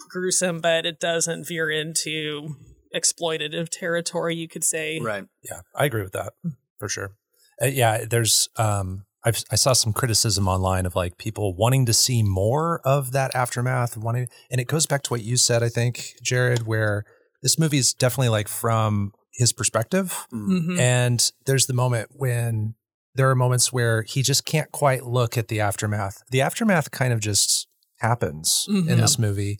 gruesome, 0.09 0.61
but 0.61 0.84
it 0.84 1.00
doesn't 1.00 1.46
veer 1.46 1.70
into 1.70 2.57
exploitative 2.94 3.68
territory, 3.70 4.36
you 4.36 4.48
could 4.48 4.64
say. 4.64 5.00
Right. 5.00 5.24
Yeah, 5.42 5.61
I 5.74 5.86
agree 5.86 6.03
with 6.03 6.12
that 6.12 6.34
for 6.78 6.88
sure. 6.88 7.12
Uh, 7.61 7.66
yeah, 7.66 8.05
there's 8.05 8.48
um 8.57 9.07
I've, 9.25 9.43
I 9.53 9.57
saw 9.57 9.73
some 9.73 9.93
criticism 9.93 10.49
online 10.49 10.85
of 10.87 10.97
like 10.97 11.16
people 11.18 11.55
wanting 11.55 11.87
to 11.87 11.93
see 11.93 12.23
more 12.23 12.81
of 12.85 13.12
that 13.12 13.35
aftermath, 13.35 13.97
wanting, 13.97 14.29
and 14.51 14.61
it 14.61 14.66
goes 14.66 14.87
back 14.87 15.03
to 15.05 15.11
what 15.11 15.23
you 15.23 15.37
said, 15.37 15.62
I 15.62 15.68
think, 15.68 16.14
Jared, 16.23 16.66
where 16.66 17.05
this 17.43 17.59
movie 17.59 17.79
is 17.79 17.93
definitely 17.95 18.31
like 18.31 18.49
from 18.49 19.12
his 19.35 19.53
perspective, 19.53 20.27
Mhm. 20.33 20.79
and 20.79 21.33
there's 21.47 21.66
the 21.66 21.73
moment 21.73 22.11
when 22.12 22.75
there 23.14 23.29
are 23.31 23.35
moments 23.35 23.73
where 23.73 24.03
he 24.03 24.23
just 24.23 24.45
can't 24.45 24.70
quite 24.73 25.05
look 25.05 25.37
at 25.39 25.49
the 25.49 25.61
aftermath. 25.61 26.23
The 26.31 26.41
aftermath 26.41 26.91
kind 26.91 27.12
of 27.12 27.20
just 27.20 27.66
happens 28.01 28.66
Mhm. 28.70 28.89
in 28.89 29.01
this 29.01 29.18
movie 29.18 29.59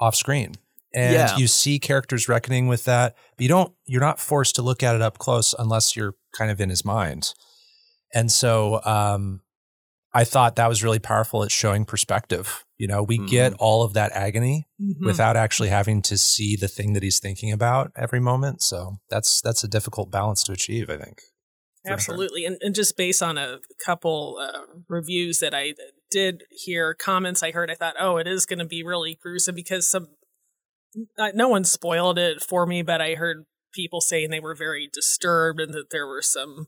off 0.00 0.14
screen. 0.14 0.54
and 0.92 1.14
Yeah. 1.14 1.36
you 1.36 1.46
see 1.46 1.78
characters 1.78 2.28
reckoning 2.28 2.66
with 2.66 2.84
that. 2.84 3.14
But 3.36 3.42
you 3.44 3.48
don't. 3.48 3.72
You're 3.86 4.00
not 4.00 4.18
forced 4.18 4.56
to 4.56 4.62
look 4.62 4.82
at 4.82 4.96
it 4.96 5.00
up 5.00 5.18
close 5.18 5.54
unless 5.56 5.94
you're 5.94 6.14
kind 6.36 6.50
of 6.50 6.60
in 6.60 6.68
his 6.68 6.84
mind. 6.84 7.32
And 8.14 8.30
so, 8.30 8.80
um, 8.84 9.40
I 10.12 10.24
thought 10.24 10.56
that 10.56 10.68
was 10.68 10.82
really 10.82 10.98
powerful 10.98 11.44
at 11.44 11.52
showing 11.52 11.84
perspective. 11.84 12.64
You 12.78 12.88
know, 12.88 13.02
we 13.02 13.18
get 13.18 13.52
all 13.60 13.84
of 13.84 13.92
that 13.92 14.10
agony 14.12 14.66
Mhm. 14.80 15.04
without 15.06 15.36
actually 15.36 15.68
having 15.68 16.02
to 16.02 16.18
see 16.18 16.56
the 16.56 16.66
thing 16.66 16.94
that 16.94 17.02
he's 17.04 17.20
thinking 17.20 17.52
about 17.52 17.92
every 17.94 18.18
moment. 18.18 18.60
So 18.60 18.96
that's 19.08 19.40
that's 19.40 19.62
a 19.62 19.68
difficult 19.68 20.10
balance 20.10 20.42
to 20.44 20.52
achieve. 20.52 20.90
I 20.90 20.96
think. 20.96 21.20
for 21.82 21.88
sure. 21.88 21.92
Absolutely. 21.94 22.44
And, 22.44 22.58
and 22.60 22.74
just 22.74 22.96
based 22.96 23.22
on 23.22 23.38
a 23.38 23.60
couple 23.86 24.36
uh, 24.38 24.62
reviews 24.88 25.38
that 25.38 25.54
I 25.54 25.74
did 26.10 26.42
hear, 26.50 26.92
comments 26.92 27.42
I 27.42 27.52
heard, 27.52 27.70
I 27.70 27.74
thought, 27.74 27.94
oh, 27.98 28.18
it 28.18 28.26
is 28.26 28.44
going 28.44 28.58
to 28.58 28.66
be 28.66 28.82
really 28.82 29.14
gruesome 29.22 29.54
because 29.54 29.88
some, 29.88 30.08
uh, 31.18 31.30
no 31.34 31.48
one 31.48 31.64
spoiled 31.64 32.18
it 32.18 32.42
for 32.42 32.66
me, 32.66 32.82
but 32.82 33.00
I 33.00 33.14
heard 33.14 33.46
people 33.72 34.02
saying 34.02 34.28
they 34.30 34.40
were 34.40 34.54
very 34.54 34.90
disturbed 34.92 35.58
and 35.60 35.72
that 35.72 35.88
there 35.90 36.06
were 36.06 36.20
some, 36.20 36.66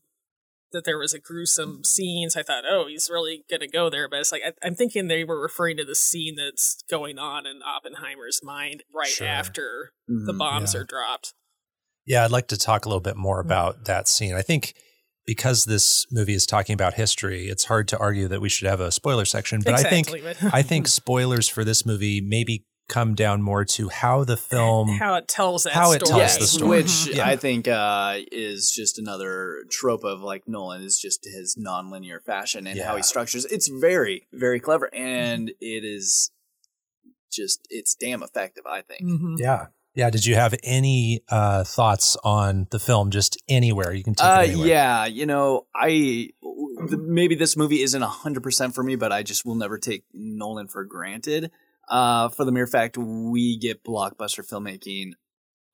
that 0.73 0.85
there 0.85 0.99
was 0.99 1.15
a 1.15 1.19
gruesome 1.21 1.85
scenes. 1.85 2.37
I 2.37 2.43
thought, 2.43 2.65
oh, 2.69 2.87
he's 2.89 3.09
really 3.11 3.45
going 3.49 3.61
to 3.61 3.69
go 3.69 3.89
there. 3.91 4.09
But 4.09 4.21
it's 4.21 4.33
like, 4.33 4.43
I, 4.45 4.53
I'm 4.67 4.75
thinking 4.75 5.09
they 5.09 5.25
were 5.25 5.41
referring 5.41 5.77
to 5.79 5.85
the 5.85 5.95
scene 5.95 6.37
that's 6.37 6.83
going 6.91 7.19
on 7.19 7.47
in 7.47 7.61
Oppenheimer's 7.63 8.41
mind 8.43 8.83
right 8.95 9.09
Sure. 9.09 9.27
after 9.27 9.93
the 10.09 10.33
Mhm, 10.33 10.39
bombs 10.39 10.75
yeah. 10.75 10.81
are 10.81 10.85
dropped. 10.85 11.35
Yeah, 12.05 12.25
I'd 12.25 12.31
like 12.33 12.49
to 12.49 12.57
talk 12.57 12.85
a 12.85 12.89
little 12.89 13.01
bit 13.01 13.17
more 13.17 13.43
Mm. 13.43 13.47
about 13.47 13.85
that 13.85 14.09
scene. 14.09 14.35
I 14.35 14.43
think 14.43 14.75
because 15.25 15.67
this 15.67 16.05
movie 16.11 16.35
is 16.35 16.47
talking 16.47 16.75
about 16.75 16.95
history, 16.95 17.47
it's 17.49 17.67
hard 17.67 17.87
to 17.89 17.99
argue 17.99 18.27
that 18.27 18.41
we 18.41 18.49
should 18.49 18.67
have 18.67 18.81
a 18.81 18.91
spoiler 18.91 19.25
section. 19.25 19.61
But 19.65 19.75
Exactly, 19.75 20.21
I 20.21 20.33
think 20.35 20.41
but- 20.41 20.55
I 20.55 20.63
think 20.63 20.89
spoilers 20.89 21.49
for 21.49 21.65
this 21.65 21.87
movie 21.87 22.21
maybe 22.21 22.65
come 22.93 23.15
down 23.15 23.41
more 23.43 23.65
to 23.65 23.89
how 23.89 24.23
the 24.25 24.37
film 24.37 24.89
how 24.99 25.15
it 25.15 25.27
tells 25.29 25.65
that 25.65 25.73
how 25.73 25.93
it 25.93 26.05
story. 26.07 26.21
tells 26.21 26.39
the 26.39 26.47
story. 26.47 26.69
Which 26.69 27.07
Yeah. 27.15 27.27
I 27.27 27.37
think 27.37 27.67
uh, 27.67 28.17
is 28.31 28.71
just 28.71 28.99
another 28.99 29.65
trope 29.71 30.05
of 30.05 30.21
like 30.21 30.47
Nolan 30.47 30.83
is 30.83 30.99
just 31.01 31.25
his 31.25 31.57
non-linear 31.57 32.21
fashion 32.21 32.67
and 32.67 32.79
how 32.79 32.97
he 32.97 33.03
structures. 33.03 33.45
It's 33.47 33.69
very, 33.69 34.27
very 34.33 34.61
clever, 34.61 34.89
and 34.95 35.49
it 35.61 35.85
is 35.85 36.31
just 37.33 37.67
it's 37.71 37.95
damn 37.95 38.23
effective. 38.23 38.65
I 38.67 38.83
think. 38.83 39.03
Mhm. 39.03 39.37
Yeah. 39.39 39.67
Yeah. 39.95 40.11
Did 40.11 40.25
you 40.27 40.35
have 40.37 40.55
any 40.63 41.23
uh, 41.29 41.65
thoughts 41.65 42.17
on 42.25 42.67
the 42.71 42.79
film 42.79 43.11
just 43.11 43.37
anywhere? 43.49 43.93
You 43.93 44.05
can 44.05 44.15
take 44.15 44.27
Uh, 44.27 44.41
it 44.45 44.49
anywhere. 44.51 44.69
yeah, 44.69 45.07
you 45.07 45.27
know, 45.27 45.67
I 45.75 45.89
th- 45.89 46.33
maybe 47.01 47.35
this 47.35 47.57
movie 47.57 47.83
isn't 47.83 48.03
hundred 48.03 48.43
percent 48.43 48.75
for 48.75 48.83
me, 48.83 48.97
but 48.97 49.13
I 49.13 49.23
just 49.23 49.45
will 49.47 49.55
never 49.55 49.79
take 49.79 50.05
Nolan 50.15 50.69
for 50.69 50.85
granted. 50.85 51.51
Uh, 51.89 52.29
for 52.29 52.45
the 52.45 52.53
mere 52.53 52.67
fact 52.67 52.97
we 52.97 53.59
get 53.59 53.85
blockbuster 53.85 54.47
filmmaking 54.49 55.13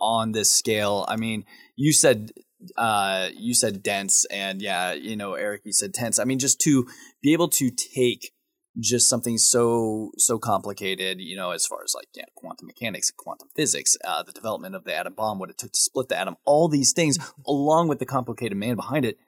on 0.00 0.32
this 0.32 0.50
scale. 0.50 1.04
I 1.08 1.16
mean, 1.16 1.44
you 1.76 1.92
said 1.92 2.32
uh, 2.76 3.28
you 3.34 3.54
said 3.54 3.82
dense, 3.82 4.24
and 4.26 4.60
yeah, 4.60 4.92
you 4.92 5.16
know, 5.16 5.34
Erica, 5.34 5.62
you 5.66 5.72
said 5.72 5.94
tense. 5.94 6.18
I 6.18 6.24
mean, 6.24 6.38
just 6.38 6.60
to 6.62 6.86
be 7.22 7.32
able 7.32 7.48
to 7.50 7.70
take 7.70 8.32
just 8.80 9.08
something 9.08 9.38
so 9.38 10.10
so 10.18 10.38
complicated, 10.38 11.20
you 11.20 11.36
know, 11.36 11.50
as 11.50 11.66
far 11.66 11.82
as 11.84 11.94
like 11.94 12.08
yeah, 12.14 12.24
quantum 12.34 12.66
mechanics, 12.66 13.10
quantum 13.16 13.48
physics, 13.56 13.96
uh, 14.04 14.22
the 14.22 14.32
development 14.32 14.74
of 14.74 14.84
the 14.84 14.94
atom 14.94 15.14
bomb, 15.14 15.38
what 15.38 15.50
it 15.50 15.58
took 15.58 15.72
to 15.72 15.80
split 15.80 16.08
the 16.08 16.18
atom, 16.18 16.36
all 16.44 16.68
these 16.68 16.92
things, 16.92 17.18
along 17.46 17.88
with 17.88 17.98
the 17.98 18.06
complicated 18.06 18.56
man 18.56 18.76
behind 18.76 19.04
it, 19.04 19.18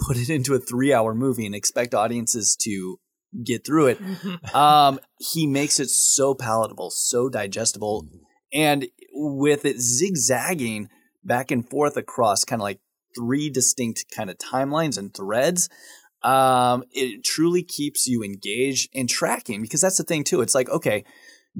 put 0.00 0.16
it 0.16 0.28
into 0.28 0.54
a 0.54 0.58
three-hour 0.58 1.14
movie 1.14 1.46
and 1.46 1.54
expect 1.54 1.94
audiences 1.94 2.56
to 2.56 2.98
get 3.42 3.64
through 3.66 3.88
it. 3.88 4.00
Um, 4.54 5.00
he 5.18 5.46
makes 5.48 5.80
it 5.80 5.88
so 5.88 6.32
palatable, 6.34 6.90
so 6.90 7.28
digestible, 7.28 8.06
and 8.52 8.86
with 9.12 9.64
it 9.64 9.80
zigzagging 9.80 10.90
back 11.24 11.50
and 11.50 11.68
forth 11.68 11.96
across 11.96 12.44
kind 12.44 12.60
of 12.60 12.64
like 12.64 12.78
three 13.16 13.50
distinct 13.50 14.04
kind 14.14 14.30
of 14.30 14.38
timelines 14.38 14.96
and 14.96 15.12
threads. 15.12 15.68
Um, 16.22 16.84
it 16.92 17.24
truly 17.24 17.62
keeps 17.62 18.06
you 18.06 18.22
engaged 18.22 18.90
and 18.94 19.08
tracking 19.08 19.60
because 19.62 19.80
that's 19.80 19.98
the 19.98 20.04
thing 20.04 20.24
too. 20.24 20.40
It's 20.40 20.54
like, 20.54 20.68
okay, 20.68 21.04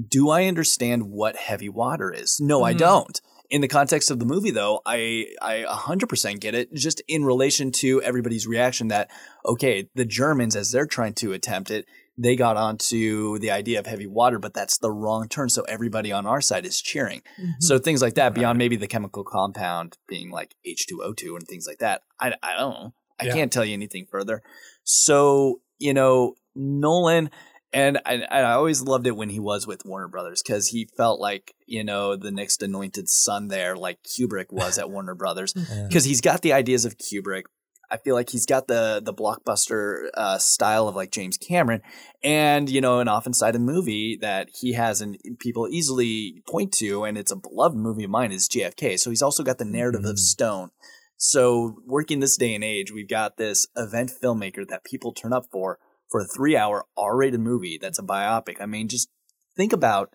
do 0.08 0.30
I 0.30 0.44
understand 0.44 1.10
what 1.10 1.36
heavy 1.36 1.68
water 1.68 2.12
is? 2.12 2.38
No, 2.40 2.62
I 2.62 2.74
Mhm. 2.74 2.78
don't. 2.78 3.20
In 3.54 3.60
the 3.60 3.68
context 3.68 4.10
of 4.10 4.18
the 4.18 4.24
movie, 4.24 4.50
though, 4.50 4.80
I 4.84 5.28
I 5.40 5.64
100% 5.68 6.40
get 6.40 6.56
it. 6.56 6.74
Just 6.74 7.00
in 7.06 7.24
relation 7.24 7.70
to 7.82 8.02
everybody's 8.02 8.48
reaction 8.48 8.88
that 8.88 9.10
okay, 9.46 9.88
the 9.94 10.04
Germans 10.04 10.56
as 10.56 10.72
they're 10.72 10.86
trying 10.86 11.14
to 11.14 11.32
attempt 11.32 11.70
it, 11.70 11.86
they 12.18 12.34
got 12.34 12.56
onto 12.56 13.38
the 13.38 13.52
idea 13.52 13.78
of 13.78 13.86
heavy 13.86 14.08
water, 14.08 14.40
but 14.40 14.54
that's 14.54 14.78
the 14.78 14.90
wrong 14.90 15.28
turn. 15.28 15.48
So 15.50 15.62
everybody 15.68 16.10
on 16.10 16.26
our 16.26 16.40
side 16.40 16.66
is 16.66 16.80
cheering. 16.82 17.22
Mm-hmm. 17.40 17.50
So 17.60 17.78
things 17.78 18.02
like 18.02 18.14
that, 18.14 18.34
beyond 18.34 18.58
maybe 18.58 18.74
the 18.76 18.88
chemical 18.88 19.22
compound 19.22 19.98
being 20.08 20.30
like 20.32 20.56
H2O2 20.66 21.36
and 21.36 21.46
things 21.46 21.66
like 21.68 21.78
that, 21.78 22.02
I, 22.18 22.34
I 22.42 22.56
don't 22.56 22.74
know. 22.74 22.94
I 23.20 23.26
Yeah. 23.26 23.34
can't 23.34 23.52
tell 23.52 23.64
you 23.64 23.74
anything 23.74 24.06
further. 24.10 24.42
So, 24.82 25.60
you 25.78 25.94
know, 25.94 26.34
Nolan, 26.56 27.30
and 27.74 28.00
I, 28.06 28.22
I 28.30 28.52
always 28.52 28.80
loved 28.82 29.06
it 29.06 29.16
when 29.16 29.28
he 29.28 29.40
was 29.40 29.66
with 29.66 29.84
Warner 29.84 30.08
Brothers 30.08 30.42
because 30.42 30.68
he 30.68 30.88
felt 30.96 31.20
like, 31.20 31.52
you 31.66 31.84
know, 31.84 32.16
the 32.16 32.30
next 32.30 32.62
anointed 32.62 33.08
son 33.08 33.48
there, 33.48 33.76
like 33.76 33.98
Kubrick 34.04 34.46
was 34.50 34.78
at 34.78 34.88
Warner 34.90 35.14
Brothers, 35.14 35.52
Yeah. 35.56 35.86
because 35.88 36.04
he's 36.04 36.20
got 36.22 36.40
the 36.42 36.52
ideas 36.52 36.84
of 36.84 36.96
Kubrick. 36.96 37.42
I 37.90 37.98
feel 37.98 38.14
like 38.14 38.30
he's 38.30 38.46
got 38.46 38.66
the 38.66 39.00
the 39.04 39.12
blockbuster 39.12 40.06
uh, 40.14 40.38
style 40.38 40.88
of 40.88 40.96
like 40.96 41.10
James 41.12 41.36
Cameron, 41.36 41.82
and 42.24 42.68
you 42.70 42.80
know, 42.80 42.98
an 43.00 43.08
often 43.08 43.34
cited 43.34 43.60
movie 43.60 44.16
that 44.22 44.48
he 44.58 44.72
has 44.72 45.00
and 45.02 45.18
people 45.38 45.68
easily 45.68 46.42
point 46.48 46.72
to, 46.74 47.04
and 47.04 47.18
it's 47.18 47.30
a 47.30 47.36
beloved 47.36 47.76
movie 47.76 48.04
of 48.04 48.10
mine 48.10 48.32
is 48.32 48.48
JFK. 48.48 48.98
So 48.98 49.10
he's 49.10 49.22
also 49.22 49.42
got 49.44 49.58
the 49.58 49.64
narrative 49.66 50.04
of 50.06 50.16
Mhm. 50.16 50.18
Stone. 50.18 50.70
So 51.16 51.76
working 51.86 52.20
this 52.20 52.36
day 52.36 52.54
and 52.54 52.64
age, 52.64 52.90
we've 52.92 53.08
got 53.08 53.36
this 53.36 53.66
event 53.76 54.10
filmmaker 54.22 54.66
that 54.68 54.84
people 54.84 55.12
turn 55.12 55.32
up 55.32 55.44
for 55.52 55.78
for 56.14 56.20
a 56.20 56.24
three 56.24 56.56
hour 56.56 56.84
R 56.96 57.16
rated 57.16 57.40
movie 57.40 57.76
that's 57.82 57.98
a 57.98 58.02
biopic. 58.02 58.60
I 58.60 58.66
mean, 58.66 58.86
just 58.86 59.08
think 59.56 59.72
about 59.72 60.10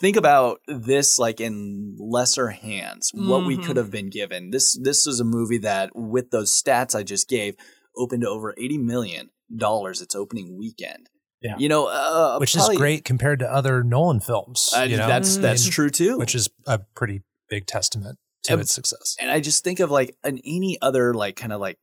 think 0.00 0.16
about 0.16 0.60
this 0.68 1.18
like 1.18 1.40
in 1.40 1.96
lesser 1.98 2.48
hands 2.50 3.10
what 3.12 3.44
we 3.44 3.58
could 3.58 3.76
have 3.76 3.90
been 3.90 4.08
given 4.08 4.50
this 4.50 4.78
this 4.82 5.06
is 5.06 5.18
a 5.20 5.24
movie 5.24 5.58
that 5.58 5.90
with 5.94 6.30
those 6.30 6.50
stats 6.50 6.94
i 6.94 7.02
just 7.02 7.28
gave 7.28 7.54
opened 7.94 8.22
to 8.22 8.28
over 8.30 8.54
80 8.56 8.78
million 8.78 9.28
dollars 9.54 10.00
its 10.00 10.14
opening 10.14 10.56
weekend 10.58 11.10
Yeah. 11.42 11.56
you 11.58 11.68
know 11.68 11.84
uh, 11.88 12.38
Which 12.38 12.54
probably- 12.54 12.76
is 12.76 12.78
great 12.80 13.04
compared 13.04 13.40
to 13.40 13.52
other 13.52 13.84
Nolan 13.84 14.20
films. 14.20 14.72
uh, 14.74 14.82
you 14.84 14.96
know? 14.96 15.06
that's 15.06 15.36
that's 15.36 15.68
Mm. 15.68 15.72
true 15.72 15.90
too 15.90 16.16
which 16.16 16.34
is 16.34 16.48
a 16.66 16.78
pretty 16.94 17.20
big 17.50 17.66
testament 17.66 18.18
to 18.44 18.54
Um, 18.54 18.60
its 18.60 18.72
success. 18.72 19.16
and 19.20 19.30
i 19.30 19.38
just 19.38 19.64
think 19.64 19.80
of 19.80 19.90
like 19.90 20.16
an 20.24 20.38
any 20.46 20.78
other 20.80 21.12
like 21.12 21.36
kind 21.36 21.52
of 21.52 21.60
like 21.60 21.76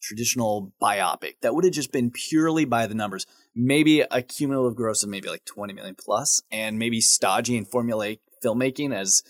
traditional 0.00 0.72
biopic 0.82 1.34
that 1.42 1.54
would 1.54 1.64
have 1.64 1.72
just 1.72 1.92
been 1.92 2.10
purely 2.10 2.64
by 2.64 2.86
the 2.86 2.94
numbers. 2.94 3.26
Maybe 3.54 4.00
a 4.00 4.22
cumulative 4.22 4.76
gross 4.76 5.02
of 5.02 5.08
maybe 5.08 5.28
like 5.28 5.44
20 5.44 5.72
million 5.72 5.94
plus 5.94 6.40
and 6.50 6.78
maybe 6.78 7.00
stodgy 7.00 7.56
and 7.56 7.68
formulaic 7.68 8.20
filmmaking 8.44 8.94
as 8.94 9.22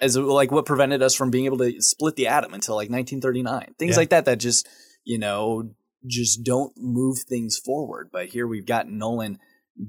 as 0.00 0.16
like 0.16 0.50
what 0.50 0.66
prevented 0.66 1.02
us 1.02 1.14
from 1.14 1.30
being 1.30 1.44
able 1.44 1.58
to 1.58 1.80
split 1.80 2.16
the 2.16 2.26
atom 2.26 2.54
until 2.54 2.74
like 2.74 2.90
1939 2.90 3.74
things 3.78 3.92
Yeah. 3.92 3.96
like 3.96 4.10
that 4.10 4.24
that 4.24 4.38
just 4.38 4.66
you 5.04 5.18
know 5.18 5.70
just 6.04 6.42
don't 6.42 6.72
move 6.76 7.18
things 7.20 7.56
forward. 7.56 8.10
But 8.12 8.26
here 8.26 8.46
we've 8.46 8.66
got 8.66 8.88
nolan 8.88 9.38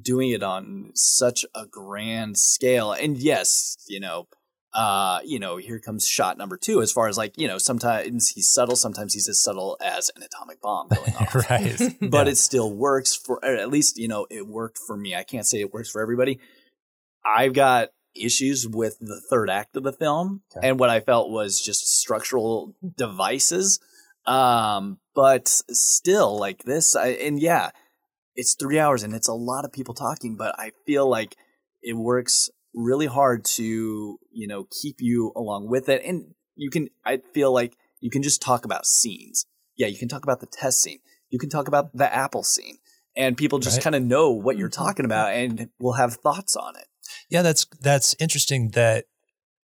doing 0.01 0.29
it 0.29 0.43
on 0.43 0.91
such 0.93 1.43
a 1.55 1.65
grand 1.65 2.37
scale. 2.37 2.91
And 2.91 3.17
yes 3.17 3.77
you 3.87 3.99
know 3.99 4.27
uh, 4.73 5.19
you 5.23 5.39
know, 5.39 5.57
here 5.57 5.79
comes 5.79 6.07
shot 6.07 6.37
number 6.37 6.57
two. 6.57 6.81
As 6.81 6.91
far 6.91 7.07
as 7.07 7.17
like, 7.17 7.37
you 7.37 7.47
know, 7.47 7.57
sometimes 7.57 8.29
he's 8.29 8.49
subtle, 8.49 8.75
sometimes 8.75 9.13
he's 9.13 9.27
as 9.29 9.41
subtle 9.41 9.77
as 9.83 10.09
an 10.15 10.23
atomic 10.23 10.61
bomb 10.61 10.87
going 10.89 11.13
off. 11.19 11.35
right. 11.49 11.79
But 12.01 12.25
Yeah. 12.27 12.31
it 12.31 12.37
still 12.37 12.71
works 12.73 13.15
for, 13.15 13.43
at 13.45 13.69
least, 13.69 13.97
you 13.97 14.07
know, 14.07 14.25
it 14.29 14.47
worked 14.47 14.77
for 14.79 14.97
me. 14.97 15.15
I 15.15 15.23
can't 15.23 15.45
say 15.45 15.59
it 15.59 15.73
works 15.73 15.89
for 15.91 16.01
everybody. 16.01 16.39
I've 17.25 17.53
got 17.53 17.89
issues 18.15 18.67
with 18.67 18.97
the 18.99 19.21
third 19.29 19.49
act 19.49 19.75
of 19.75 19.83
the 19.83 19.93
film 19.93 20.41
Okay. 20.55 20.67
and 20.67 20.79
what 20.79 20.89
I 20.89 20.99
felt 20.99 21.29
was 21.31 21.59
just 21.61 21.87
structural 21.99 22.75
devices. 22.97 23.79
Um, 24.25 24.99
but 25.15 25.47
still, 25.47 26.37
like 26.39 26.63
this, 26.63 26.95
I, 26.95 27.07
and 27.09 27.39
yeah, 27.39 27.71
it's 28.35 28.55
three 28.55 28.79
hours 28.79 29.03
and 29.03 29.13
it's 29.13 29.27
a 29.27 29.33
lot 29.33 29.65
of 29.65 29.71
people 29.73 29.93
talking, 29.93 30.35
but 30.35 30.55
I 30.57 30.71
feel 30.85 31.07
like 31.09 31.35
it 31.81 31.93
works 31.93 32.49
really 32.73 33.05
hard 33.07 33.45
to, 33.45 34.19
you 34.31 34.47
know, 34.47 34.67
keep 34.81 34.97
you 34.99 35.31
along 35.35 35.69
with 35.69 35.89
it. 35.89 36.01
And 36.05 36.33
you 36.55 36.69
can, 36.69 36.89
I 37.05 37.21
feel 37.33 37.53
like 37.53 37.77
you 37.99 38.09
can 38.09 38.23
just 38.23 38.41
talk 38.41 38.65
about 38.65 38.85
scenes. 38.85 39.45
Yeah, 39.75 39.87
you 39.87 39.97
can 39.97 40.07
talk 40.07 40.23
about 40.23 40.39
the 40.39 40.47
test 40.47 40.81
scene. 40.81 40.99
You 41.29 41.39
can 41.39 41.49
talk 41.49 41.67
about 41.67 41.95
the 41.95 42.13
Apple 42.13 42.43
scene. 42.43 42.77
And 43.15 43.37
people 43.37 43.59
just 43.59 43.77
Right. 43.77 43.83
kind 43.83 43.95
of 43.95 44.03
know 44.03 44.31
what 44.31 44.57
you're 44.57 44.69
talking 44.69 45.05
about 45.05 45.33
and 45.33 45.69
will 45.79 45.93
have 45.93 46.15
thoughts 46.15 46.55
on 46.55 46.75
it. 46.75 46.85
Yeah, 47.29 47.41
that's 47.43 47.65
that's 47.81 48.15
interesting 48.19 48.69
that 48.69 49.05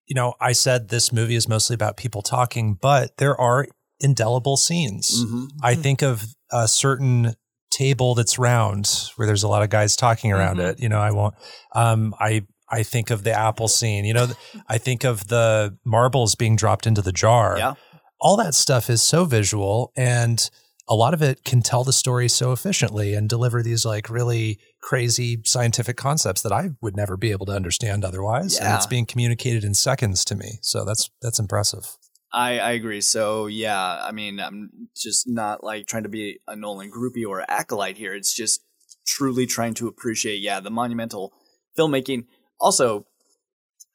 you 0.09 0.15
know, 0.15 0.35
I 0.41 0.53
said 0.53 0.89
this 0.89 1.13
movie 1.13 1.35
is 1.35 1.49
mostly 1.49 1.75
about 1.75 1.97
people 1.97 2.23
talking, 2.23 2.75
but 2.81 3.17
there 3.17 3.37
are 3.41 3.67
indelible 3.99 4.57
scenes. 4.57 5.25
Mm-hmm. 5.25 5.47
I 5.65 5.75
think 5.75 6.01
of 6.01 6.25
a 6.53 6.69
certain 6.69 7.35
table 7.73 8.15
that's 8.15 8.39
round 8.39 8.89
where 9.17 9.27
there's 9.27 9.43
a 9.43 9.49
lot 9.49 9.65
of 9.65 9.71
guys 9.71 9.97
talking 9.97 10.31
around 10.33 10.59
Mhm. 10.59 10.71
it. 10.71 10.81
You 10.81 10.89
know, 10.89 10.99
I 11.01 11.11
won't 11.11 11.35
um 11.75 12.15
I 12.21 12.47
I 12.69 12.83
think 12.83 13.11
of 13.11 13.23
the 13.25 13.33
apple 13.33 13.69
scene. 13.69 14.05
You 14.05 14.15
know, 14.15 14.29
I 14.69 14.79
think 14.79 15.05
of 15.05 15.29
the 15.29 15.77
marbles 15.85 16.35
being 16.35 16.57
dropped 16.57 16.87
into 16.87 17.03
the 17.03 17.13
jar. 17.13 17.59
Yeah. 17.59 17.75
All 18.21 18.37
that 18.39 18.55
stuff 18.55 18.89
is 18.91 19.03
so 19.03 19.25
visual 19.25 19.93
and 19.97 20.49
a 20.89 20.95
lot 20.95 21.15
of 21.15 21.21
it 21.21 21.45
can 21.45 21.63
tell 21.63 21.83
the 21.85 21.93
story 21.93 22.29
so 22.29 22.53
efficiently 22.53 23.13
and 23.15 23.29
deliver 23.29 23.63
these 23.63 23.85
like 23.85 24.09
really 24.09 24.59
crazy 24.81 25.41
scientific 25.45 25.97
concepts 25.97 26.43
that 26.43 26.53
I 26.53 26.71
would 26.81 26.97
never 26.97 27.17
be 27.17 27.33
able 27.33 27.47
to 27.47 27.53
understand 27.53 28.05
otherwise. 28.05 28.57
And 28.57 28.67
Yeah. 28.67 28.77
it's 28.77 28.87
being 28.87 29.05
communicated 29.07 29.65
in 29.65 29.75
seconds 29.75 30.25
to 30.27 30.37
me. 30.37 30.59
So 30.63 30.85
that's 30.85 31.11
that's 31.21 31.39
impressive. 31.39 31.97
I, 32.33 32.59
I 32.59 32.71
agree. 32.73 33.01
So 33.01 33.47
yeah, 33.47 34.01
I 34.03 34.13
mean, 34.13 34.39
I'm 34.39 34.89
just 34.97 35.27
not 35.29 35.65
like 35.65 35.87
trying 35.87 36.05
to 36.05 36.09
be 36.09 36.39
a 36.47 36.55
Nolan 36.55 36.91
groupie 36.91 37.27
or 37.29 37.45
acolyte 37.51 37.97
here. 37.97 38.15
It's 38.15 38.35
just 38.35 38.63
truly 39.07 39.47
trying 39.47 39.75
to 39.75 39.89
appreciate, 39.89 40.41
yeah, 40.41 40.61
the 40.61 40.71
monumental 40.71 41.33
filmmaking. 41.79 42.27
Also, 42.61 43.07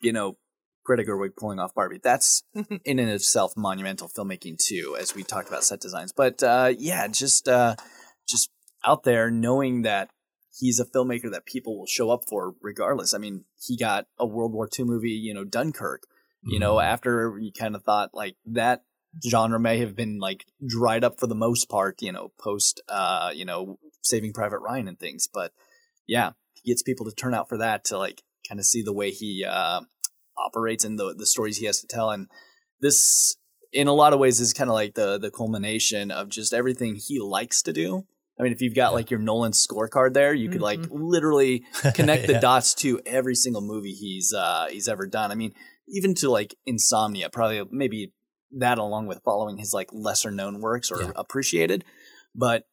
you 0.02 0.14
know, 0.14 0.38
Greta 0.84 1.04
Gerwig 1.04 1.36
pulling 1.36 1.60
off 1.60 1.74
Barbie. 1.74 2.00
That's 2.04 2.44
in 2.54 3.00
and 3.00 3.10
of 3.10 3.16
itself 3.16 3.54
monumental 3.56 4.10
filmmaking 4.10 4.58
too, 4.58 4.98
as 5.00 5.16
we 5.16 5.24
talked 5.24 5.48
about 5.48 5.64
set 5.64 5.80
designs. 5.80 6.12
But 6.12 6.42
uh, 6.44 6.74
yeah, 6.78 7.08
just 7.08 7.48
uh, 7.48 7.76
just 8.28 8.50
out 8.86 9.04
there 9.04 9.30
knowing 9.30 9.84
that 9.84 10.10
he's 10.58 10.80
a 10.80 10.86
filmmaker 10.86 11.32
that 11.32 11.46
people 11.46 11.78
will 11.78 11.88
show 11.88 12.10
up 12.10 12.24
for 12.28 12.54
regardless. 12.62 13.14
I 13.14 13.20
mean, 13.20 13.46
he 13.60 13.78
got 13.78 14.08
a 14.18 14.26
World 14.26 14.54
War 14.54 14.68
II 14.78 14.86
movie, 14.86 15.12
you 15.12 15.34
know, 15.34 15.44
Dunkirk. 15.44 16.04
You 16.44 16.58
know, 16.58 16.80
after 16.80 17.38
you 17.40 17.52
kind 17.52 17.76
of 17.76 17.84
thought 17.84 18.10
like 18.16 18.36
that 18.48 18.82
genre 19.24 19.60
may 19.60 19.78
have 19.78 19.96
been 19.96 20.18
like 20.18 20.46
dried 20.66 21.04
up 21.04 21.20
for 21.20 21.28
the 21.28 21.36
most 21.36 21.70
part, 21.70 22.02
you 22.02 22.12
know, 22.12 22.32
post 22.40 22.82
uh, 22.90 23.32
you 23.32 23.46
know, 23.46 23.78
Saving 24.02 24.34
Private 24.34 24.58
Ryan 24.60 24.88
and 24.88 25.00
things. 25.00 25.30
But 25.32 25.52
yeah, 26.08 26.32
he 26.54 26.72
gets 26.72 26.82
people 26.82 27.06
to 27.06 27.16
turn 27.16 27.36
out 27.36 27.48
for 27.48 27.60
that 27.60 27.84
to 27.86 27.98
like 28.00 28.24
kind 28.52 28.60
of 28.60 28.66
see 28.66 28.82
the 28.84 28.94
way 28.94 29.12
he 29.12 29.46
uh 29.50 29.80
operates 30.38 30.84
and 30.84 31.00
the 31.00 31.16
the 31.18 31.26
stories 31.26 31.58
he 31.58 31.66
has 31.66 31.80
to 31.80 31.88
tell. 31.88 32.10
And 32.10 32.28
this 32.82 33.38
in 33.72 33.88
a 33.88 33.94
lot 33.94 34.12
of 34.12 34.20
ways 34.20 34.42
is 34.42 34.54
kind 34.54 34.70
of 34.70 34.74
like 34.74 34.96
the 34.96 35.18
the 35.18 35.32
culmination 35.32 36.12
of 36.12 36.28
just 36.30 36.54
everything 36.54 36.96
he 36.96 37.20
likes 37.20 37.62
to 37.64 37.72
do. 37.74 38.06
I 38.40 38.44
mean, 38.44 38.52
if 38.52 38.62
you've 38.62 38.76
got 38.76 38.94
like 38.94 39.12
your 39.12 39.20
Nolan 39.20 39.52
scorecard 39.54 40.14
there, 40.14 40.34
you 40.34 40.50
could 40.50 40.62
like 40.62 40.82
literally 40.90 41.64
connect 41.94 42.28
the 42.28 42.34
Yeah. 42.34 42.40
dots 42.40 42.74
to 42.76 43.00
every 43.06 43.36
single 43.36 43.62
movie 43.62 43.94
he's 43.94 44.34
uh 44.34 44.68
he's 44.70 44.90
ever 44.90 45.08
done. 45.08 45.32
I 45.32 45.36
mean, 45.36 45.54
even 45.88 46.14
to 46.16 46.30
like 46.30 46.56
Insomnia, 46.66 47.30
probably 47.30 47.64
maybe 47.72 48.14
that 48.58 48.78
along 48.78 49.08
with 49.08 49.22
following 49.24 49.58
his 49.58 49.74
like 49.74 49.90
lesser 49.94 50.32
known 50.32 50.60
works 50.60 50.92
or 50.92 51.02
Yeah. 51.02 51.12
appreciated. 51.16 51.86
But 52.36 52.64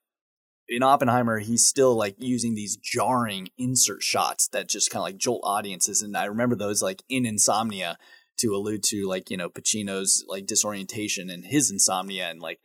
in 0.68 0.82
Oppenheimer, 0.82 1.38
he's 1.38 1.64
still 1.64 1.96
like 1.96 2.16
using 2.18 2.54
these 2.54 2.76
jarring 2.76 3.48
insert 3.56 4.02
shots 4.02 4.48
that 4.48 4.68
just 4.68 4.90
kind 4.90 5.00
of 5.00 5.04
like 5.04 5.16
jolt 5.16 5.40
audiences. 5.44 6.02
And 6.02 6.16
I 6.16 6.26
remember 6.26 6.54
those 6.56 6.82
like 6.82 7.02
in 7.08 7.24
Insomnia 7.24 7.98
to 8.38 8.54
allude 8.54 8.82
to 8.84 9.06
like, 9.08 9.30
you 9.30 9.36
know, 9.36 9.48
Pacino's 9.48 10.24
like 10.28 10.46
disorientation 10.46 11.30
and 11.30 11.44
his 11.44 11.70
insomnia 11.70 12.28
and 12.30 12.40
like, 12.40 12.60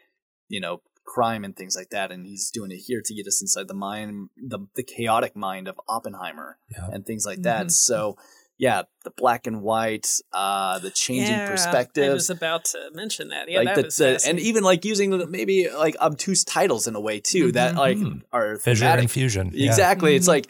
you 0.49 0.59
know, 0.59 0.81
crime 1.05 1.43
and 1.43 1.55
things 1.55 1.75
like 1.75 1.89
that. 1.89 2.11
And 2.11 2.25
he's 2.25 2.51
doing 2.51 2.71
it 2.71 2.77
here 2.85 3.01
to 3.03 3.13
get 3.15 3.25
us 3.27 3.41
inside 3.41 3.67
the 3.67 3.73
mind, 3.73 4.29
the, 4.37 4.59
the 4.75 4.83
chaotic 4.83 5.35
mind 5.35 5.67
of 5.67 5.79
Oppenheimer 5.87 6.57
Yeah. 6.71 6.89
and 6.91 7.05
things 7.05 7.25
like 7.25 7.41
that. 7.43 7.67
Mhm. 7.67 7.71
So, 7.71 8.17
yeah, 8.57 8.83
the 9.03 9.11
black 9.17 9.47
and 9.47 9.61
white, 9.61 10.07
uh, 10.31 10.79
the 10.79 10.89
changing 10.91 11.33
Yeah, 11.35 11.47
I 11.49 12.09
was 12.13 12.29
about 12.29 12.65
to 12.65 12.89
mention 12.93 13.29
that. 13.29 13.49
Yeah, 13.49 13.59
like 13.59 13.67
that 13.69 13.75
the, 13.75 13.83
was 13.83 13.97
the- 13.97 14.23
and 14.29 14.39
even 14.39 14.63
like 14.63 14.85
using 14.85 15.29
maybe 15.31 15.67
like 15.69 15.95
obtuse 15.99 16.43
titles 16.43 16.87
in 16.87 16.95
a 16.95 16.99
way 17.01 17.19
too 17.19 17.51
that 17.53 17.75
like 17.75 17.97
Mhm. 17.97 18.21
are 18.31 18.57
Fission 18.57 18.81
thematic. 18.85 19.03
and 19.03 19.11
fusion. 19.11 19.51
Yeah. 19.53 19.67
Exactly. 19.67 20.15
It's 20.15 20.25
Mhm. 20.25 20.29
like 20.29 20.47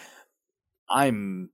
I'm 0.89 1.49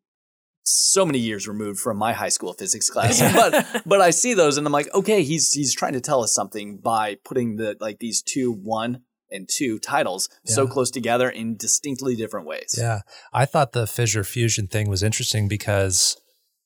so 0.63 1.05
many 1.05 1.19
years 1.19 1.47
removed 1.47 1.79
from 1.79 1.97
my 1.97 2.13
high 2.13 2.29
school 2.29 2.53
physics 2.53 2.89
class, 2.93 3.19
Yeah. 3.19 3.33
but 3.35 3.83
but 3.85 4.01
I 4.01 4.09
see 4.11 4.33
those 4.33 4.57
and 4.57 4.65
I'm 4.67 4.73
like, 4.73 4.93
okay, 4.93 5.23
he's 5.23 5.53
he's 5.53 5.73
trying 5.73 5.93
to 5.93 6.01
tell 6.01 6.23
us 6.23 6.33
something 6.33 6.77
by 6.77 7.17
putting 7.25 7.55
the 7.57 7.75
like 7.79 7.99
these 7.99 8.21
two 8.21 8.51
one 8.51 9.03
and 9.31 9.47
two 9.47 9.77
titles 9.77 10.27
so 10.45 10.65
close 10.67 10.89
together 10.89 11.29
in 11.29 11.55
distinctly 11.55 12.15
different 12.15 12.47
ways. 12.47 12.73
Yeah. 12.75 13.01
I 13.31 13.45
thought 13.45 13.73
the 13.73 13.85
fission 13.85 14.23
fusion 14.23 14.65
thing 14.67 14.89
was 14.89 15.03
interesting 15.03 15.47
because, 15.47 16.17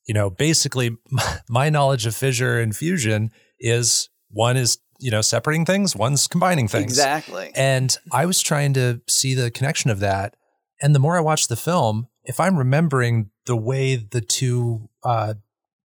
you 0.06 0.14
know, 0.14 0.30
basically 0.30 0.98
my 1.50 1.70
knowledge 1.70 2.06
of 2.06 2.16
fission 2.16 2.48
and 2.58 2.76
fusion 2.76 3.32
is 3.60 4.10
one 4.30 4.58
is, 4.58 4.80
you 5.00 5.12
know, 5.12 5.22
separating 5.22 5.66
things, 5.66 5.96
one's 5.96 6.28
combining 6.28 6.68
things. 6.68 6.92
Exactly. 6.92 7.52
And 7.56 7.96
I 8.12 8.26
was 8.26 8.42
trying 8.42 8.74
to 8.74 9.02
see 9.08 9.34
the 9.34 9.52
connection 9.52 9.90
of 9.90 10.00
that. 10.00 10.36
And 10.82 10.94
the 10.94 11.00
more 11.00 11.18
I 11.18 11.22
watched 11.22 11.50
the 11.50 11.56
film, 11.56 12.08
if 12.24 12.40
I'm 12.40 12.58
remembering 12.58 13.30
the 13.46 13.56
way 13.56 13.96
the 13.96 14.22
two 14.22 14.90
uh, 15.04 15.36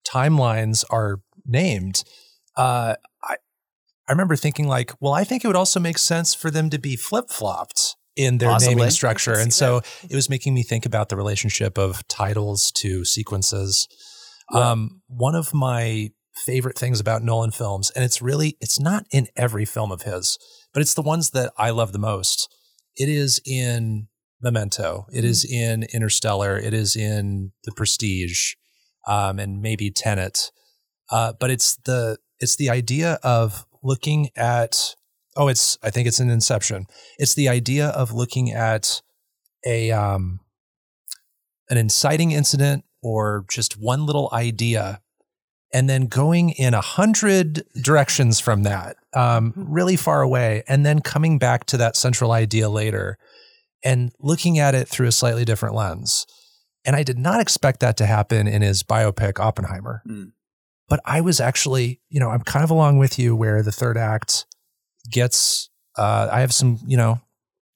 timelines 0.07 0.85
are 0.90 1.20
named, 1.47 2.05
uh, 2.57 2.95
I 3.23 3.36
I 4.09 4.12
remember 4.12 4.36
thinking 4.36 4.66
like, 4.66 4.93
well, 5.01 5.12
I 5.12 5.24
think 5.24 5.45
it 5.45 5.47
would 5.49 5.57
also 5.57 5.78
make 5.78 5.99
sense 5.99 6.35
for 6.35 6.51
them 6.51 6.70
to 6.70 6.78
be 6.78 6.97
flip 6.97 7.28
flopped 7.31 7.97
in 8.16 8.39
their 8.39 8.51
Possibly. 8.51 8.74
naming 8.74 8.90
structure. 8.90 9.35
And 9.35 9.55
so 9.55 9.81
it 10.09 10.15
was 10.15 10.28
making 10.28 10.53
me 10.53 10.62
think 10.62 10.85
about 10.85 11.09
the 11.09 11.16
relationship 11.16 11.78
of 11.78 12.07
titles 12.09 12.73
to 12.73 13.05
sequences. 13.05 13.86
Um, 14.52 15.02
one 15.08 15.34
of 15.34 15.52
my 15.52 16.10
favorite 16.34 16.78
things 16.78 17.00
about 17.00 17.22
Nolan 17.22 17.50
films, 17.50 17.90
and 17.90 18.04
it's 18.04 18.22
really 18.22 18.56
it's 18.60 18.80
not 18.80 19.04
in 19.10 19.26
every 19.36 19.64
film 19.64 19.92
of 19.92 20.02
his, 20.02 20.38
but 20.72 20.80
it's 20.80 20.94
the 20.94 21.02
ones 21.02 21.30
that 21.30 21.52
I 21.58 21.70
love 21.70 21.92
the 21.92 21.98
most. 21.98 22.48
It 22.96 23.08
is 23.08 23.40
in 23.44 24.08
Memento. 24.40 25.06
It 25.12 25.24
is 25.24 25.44
in 25.44 25.84
Interstellar. 25.92 26.56
It 26.56 26.72
is 26.72 26.94
in 26.96 27.52
The 27.64 27.72
Prestige, 27.72 28.54
um, 29.06 29.38
and 29.38 29.60
maybe 29.60 29.90
Tenet. 29.90 30.50
Uh, 31.10 31.32
but 31.38 31.50
it's 31.50 31.76
the 31.84 32.18
it's 32.40 32.56
the 32.56 32.70
idea 32.70 33.18
of 33.22 33.66
looking 33.82 34.30
at 34.36 34.94
oh 35.36 35.48
it's 35.48 35.76
I 35.82 35.90
think 35.90 36.06
it's 36.08 36.20
an 36.20 36.30
Inception. 36.30 36.86
It's 37.18 37.34
the 37.34 37.48
idea 37.48 37.88
of 37.88 38.12
looking 38.12 38.52
at 38.52 39.02
a 39.66 39.90
um, 39.90 40.40
an 41.68 41.76
inciting 41.76 42.30
incident 42.30 42.84
or 43.02 43.44
just 43.48 43.78
one 43.78 44.06
little 44.06 44.28
idea 44.32 45.00
and 45.72 45.88
then 45.88 46.06
going 46.06 46.50
in 46.50 46.72
a 46.72 46.80
hundred 46.80 47.62
directions 47.82 48.40
from 48.40 48.62
that, 48.62 48.96
um, 49.14 49.52
really 49.54 49.96
far 49.96 50.22
away, 50.22 50.62
and 50.66 50.84
then 50.84 51.00
coming 51.00 51.38
back 51.38 51.66
to 51.66 51.76
that 51.76 51.96
central 51.96 52.32
idea 52.32 52.68
later 52.70 53.18
and 53.84 54.12
looking 54.18 54.58
at 54.58 54.74
it 54.74 54.88
through 54.88 55.06
a 55.06 55.12
slightly 55.12 55.44
different 55.44 55.74
lens. 55.74 56.26
And 56.84 56.96
I 56.96 57.02
did 57.02 57.18
not 57.18 57.40
expect 57.40 57.80
that 57.80 57.96
to 57.98 58.06
happen 58.06 58.46
in 58.48 58.62
his 58.62 58.82
biopic 58.82 59.38
Oppenheimer. 59.38 60.02
Mm. 60.08 60.32
But 60.88 61.00
I 61.04 61.20
was 61.20 61.38
actually, 61.38 62.00
you 62.08 62.18
know, 62.18 62.30
I'm 62.30 62.40
kind 62.40 62.64
of 62.64 62.70
along 62.70 62.96
with 62.96 63.18
you 63.18 63.36
where 63.36 63.62
the 63.62 63.72
third 63.72 63.98
act 63.98 64.46
gets, 65.10 65.68
uh, 65.98 66.28
I 66.32 66.40
have 66.40 66.54
some, 66.54 66.78
you 66.86 66.96
know, 66.96 67.20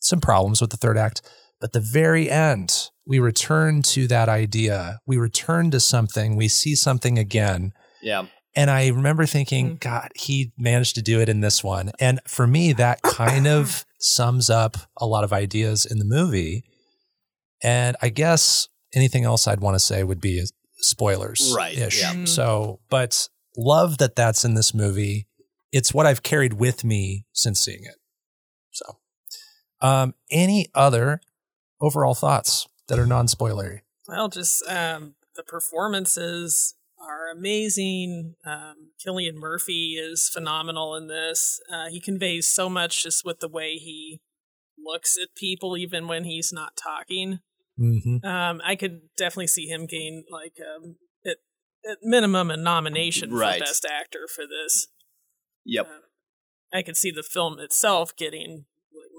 some 0.01 0.21
problems 0.21 0.63
with 0.63 0.71
the 0.71 0.79
third 0.79 0.97
act. 0.97 1.21
But 1.61 1.73
the 1.73 1.81
very 1.81 2.31
end, 2.31 2.89
we 3.07 3.19
return 3.19 3.83
to 3.83 4.07
that 4.09 4.29
idea. 4.29 4.99
We 5.07 5.17
return 5.17 5.71
to 5.73 5.81
something. 5.81 6.37
We 6.37 6.49
see 6.49 6.75
something 6.75 7.19
again. 7.19 7.73
Yeah. 8.03 8.27
And 8.55 8.71
I 8.71 8.89
remember 8.89 9.25
thinking, 9.27 9.77
God, 9.77 10.11
he 10.15 10.53
managed 10.59 10.95
to 10.97 11.03
do 11.03 11.21
it 11.21 11.29
in 11.29 11.41
this 11.41 11.65
one. 11.65 11.91
And 11.99 12.21
for 12.27 12.47
me, 12.47 12.73
that 12.75 13.01
kind 13.03 13.47
of 13.47 13.87
sums 13.99 14.51
up 14.51 14.77
a 14.99 15.07
lot 15.07 15.25
of 15.25 15.33
ideas 15.33 15.87
in 15.87 15.99
the 15.99 16.05
movie. 16.05 16.65
And 17.63 17.97
I 18.03 18.11
guess 18.11 18.69
anything 18.95 19.25
else 19.25 19.47
I'd 19.47 19.61
want 19.61 19.75
to 19.77 19.81
say 19.81 20.05
would 20.05 20.21
be 20.21 20.45
spoilers. 20.79 21.55
Right, 21.57 21.77
Ish. 21.77 22.01
yeah. 22.01 22.25
So, 22.27 22.81
but 22.91 23.29
love 23.57 23.99
that 23.99 24.17
that's 24.17 24.45
in 24.45 24.55
this 24.55 24.75
movie. 24.75 25.29
It's 25.71 25.95
what 25.95 26.05
I've 26.05 26.23
carried 26.23 26.55
with 26.55 26.85
me 26.85 27.25
since 27.33 27.61
seeing 27.61 27.85
it. 27.85 27.97
So, 28.73 28.99
um, 29.81 30.15
any 30.31 30.67
other 30.75 31.23
overall 31.81 32.15
thoughts 32.15 32.69
that 32.93 33.01
are 33.01 33.07
non 33.07 33.27
spoilery? 33.27 33.81
Well, 34.07 34.29
just 34.29 34.63
um, 34.69 35.15
the 35.35 35.43
performances 35.43 36.75
are 37.01 37.31
amazing. 37.31 38.35
Um, 38.45 38.91
Cillian 39.05 39.37
Murphy 39.37 39.95
is 39.99 40.29
phenomenal 40.29 40.95
in 40.95 41.07
this. 41.07 41.59
Uh, 41.73 41.89
he 41.89 42.01
conveys 42.01 42.47
so 42.47 42.69
much 42.69 43.03
just 43.03 43.25
with 43.25 43.41
the 43.41 43.49
way 43.49 43.77
he 43.77 44.21
looks 44.79 45.17
at 45.17 45.35
people, 45.35 45.77
even 45.79 46.07
when 46.07 46.25
he's 46.25 46.53
not 46.53 46.77
talking. 46.77 47.41
Mm-hmm. 47.81 48.27
Um, 48.27 48.61
I 48.63 48.77
could 48.77 49.01
definitely 49.17 49.47
see 49.47 49.67
him 49.69 49.87
gain 49.87 50.25
like 50.31 50.59
um, 50.61 50.97
at, 51.25 51.39
at 51.91 51.99
minimum 52.03 52.51
a 52.51 52.59
nomination 52.59 53.33
Right. 53.33 53.59
for 53.59 53.65
best 53.65 53.87
actor 53.87 54.29
for 54.29 54.43
this. 54.43 54.89
Yep. 55.65 55.87
Um, 55.87 56.01
I 56.75 56.83
could 56.83 56.99
see 56.99 57.11
the 57.11 57.23
film 57.23 57.59
itself 57.59 58.15
getting 58.15 58.53
like, 58.53 58.67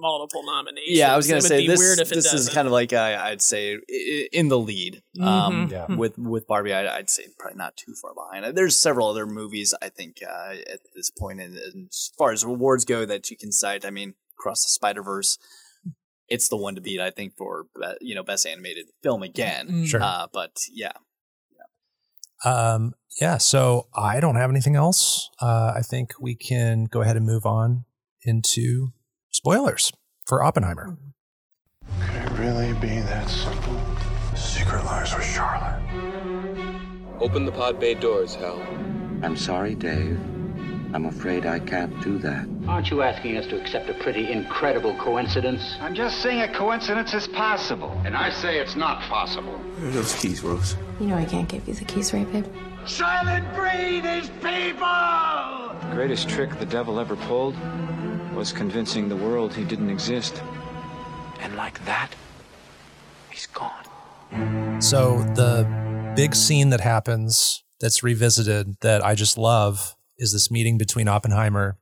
multiple 0.03 0.43
nominations. 0.45 0.97
Yeah, 0.97 1.11
I 1.13 1.17
was 1.17 1.27
gonna 1.27 1.41
say 1.41 1.65
this. 1.65 1.80
weird 1.80 1.97
if 1.99 2.09
this 2.09 2.25
is 2.25 2.31
doesn't. 2.31 2.53
kind 2.53 2.67
of 2.67 2.71
like 2.71 2.93
uh, 2.93 3.17
I'd 3.21 3.41
say 3.41 3.73
i- 3.73 3.77
i- 3.89 4.27
in 4.31 4.49
the 4.49 4.59
lead. 4.59 5.01
Um, 5.19 5.67
Mhm. 5.67 5.71
Yeah. 5.71 5.95
With 5.95 6.17
with 6.19 6.45
Barbie, 6.45 6.73
I'd, 6.73 6.85
I'd 6.85 7.09
say 7.09 7.27
probably 7.39 7.57
not 7.57 7.75
too 7.75 7.95
far 7.99 8.13
behind. 8.13 8.55
There's 8.55 8.80
several 8.80 9.07
other 9.09 9.25
movies 9.25 9.73
I 9.81 9.89
think 9.89 10.17
uh, 10.21 10.55
at 10.71 10.81
this 10.95 11.09
point, 11.09 11.39
and, 11.41 11.55
and 11.57 11.88
as 11.89 12.11
far 12.17 12.31
as 12.31 12.43
awards 12.43 12.85
go, 12.85 13.05
that 13.05 13.31
you 13.31 13.38
can 13.38 13.51
cite. 13.51 13.85
I 13.85 13.89
mean, 13.89 14.13
Across 14.39 14.63
the 14.65 14.69
Spider 14.69 15.01
Verse, 15.03 15.38
it's 16.27 16.49
the 16.49 16.57
one 16.57 16.75
to 16.75 16.81
beat. 16.81 16.99
I 16.99 17.09
think 17.11 17.35
for 17.38 17.65
you 18.01 18.13
know 18.13 18.23
best 18.23 18.45
animated 18.45 18.88
film 19.01 19.23
again. 19.23 19.67
Mm. 19.69 19.88
Sure. 19.88 20.01
Uh, 20.03 20.27
but 20.31 20.59
yeah, 20.71 20.91
Um, 22.45 22.93
yeah, 23.21 23.38
so 23.38 23.88
I 23.95 24.19
don't 24.19 24.35
have 24.35 24.49
anything 24.49 24.75
else. 24.75 25.30
Uh, 25.41 25.71
I 25.75 25.81
think 25.81 26.11
we 26.19 26.35
can 26.35 26.85
go 26.85 27.01
ahead 27.01 27.15
and 27.15 27.25
move 27.25 27.45
on 27.45 27.85
into 28.23 28.91
spoilers 29.44 29.91
for 30.26 30.41
Oppenheimer. 30.41 30.95
Could 31.99 32.15
it 32.15 32.30
really 32.40 32.72
be 32.80 33.02
that 33.02 33.28
simple? 33.28 33.78
The 34.32 34.38
Secret 34.38 34.86
Lies 34.86 35.14
with 35.14 35.26
Charlotte. 35.26 35.82
Open 37.20 37.45
the 37.45 37.52
pod 37.52 37.78
bay 37.78 37.94
doors, 37.94 38.36
Hal. 38.36 38.61
I'm 39.22 39.36
sorry, 39.36 39.76
Dave. 39.76 40.18
I'm 40.94 41.07
afraid 41.07 41.45
I 41.45 41.60
can't 41.60 42.02
do 42.02 42.18
that. 42.20 42.48
Aren't 42.70 42.90
you 42.90 43.02
asking 43.02 43.36
us 43.36 43.45
to 43.48 43.60
accept 43.60 43.90
a 43.90 43.94
pretty 43.95 44.32
incredible 44.32 44.95
coincidence? 44.95 45.76
I'm 45.82 45.94
just 45.94 46.22
saying 46.22 46.40
a 46.40 46.53
coincidence 46.57 47.14
is 47.14 47.28
possible. 47.28 47.91
And 48.06 48.15
I 48.15 48.30
say 48.30 48.60
it's 48.60 48.78
not 48.78 49.02
possible. 49.10 49.57
Where 49.57 49.90
are 49.90 49.91
those 49.91 50.15
keys, 50.15 50.41
Rose? 50.41 50.78
You 51.02 51.07
know 51.07 51.18
I 51.18 51.26
can't 51.26 51.49
give 51.49 51.68
you 51.68 51.74
the 51.74 51.84
keys, 51.84 52.14
right, 52.14 52.32
babe? 52.32 52.45
Soylent 52.86 53.53
Green 53.56 54.06
is 54.06 54.30
people! 54.41 55.90
The 55.90 55.95
greatest 55.95 56.30
trick 56.30 56.57
the 56.60 56.65
devil 56.65 56.98
ever 56.98 57.18
pulled 57.18 57.56
was 58.35 58.51
convincing 58.51 59.10
the 59.10 59.15
world 59.15 59.53
he 59.53 59.64
didn't 59.64 59.89
exist. 59.89 60.41
And 61.39 61.55
like 61.55 61.84
that, 61.85 62.10
he's 63.30 63.47
gone. 63.47 64.81
So 64.81 65.19
the 65.35 66.14
big 66.15 66.35
scene 66.35 66.69
that 66.69 66.81
happens 66.81 67.64
that's 67.80 68.03
revisited 68.03 68.77
that 68.81 69.03
I 69.03 69.15
just 69.15 69.38
love 69.38 69.95
is 70.18 70.31
this 70.31 70.49
meeting 70.49 70.77
between 70.77 71.07
Oppenheimer 71.07 71.77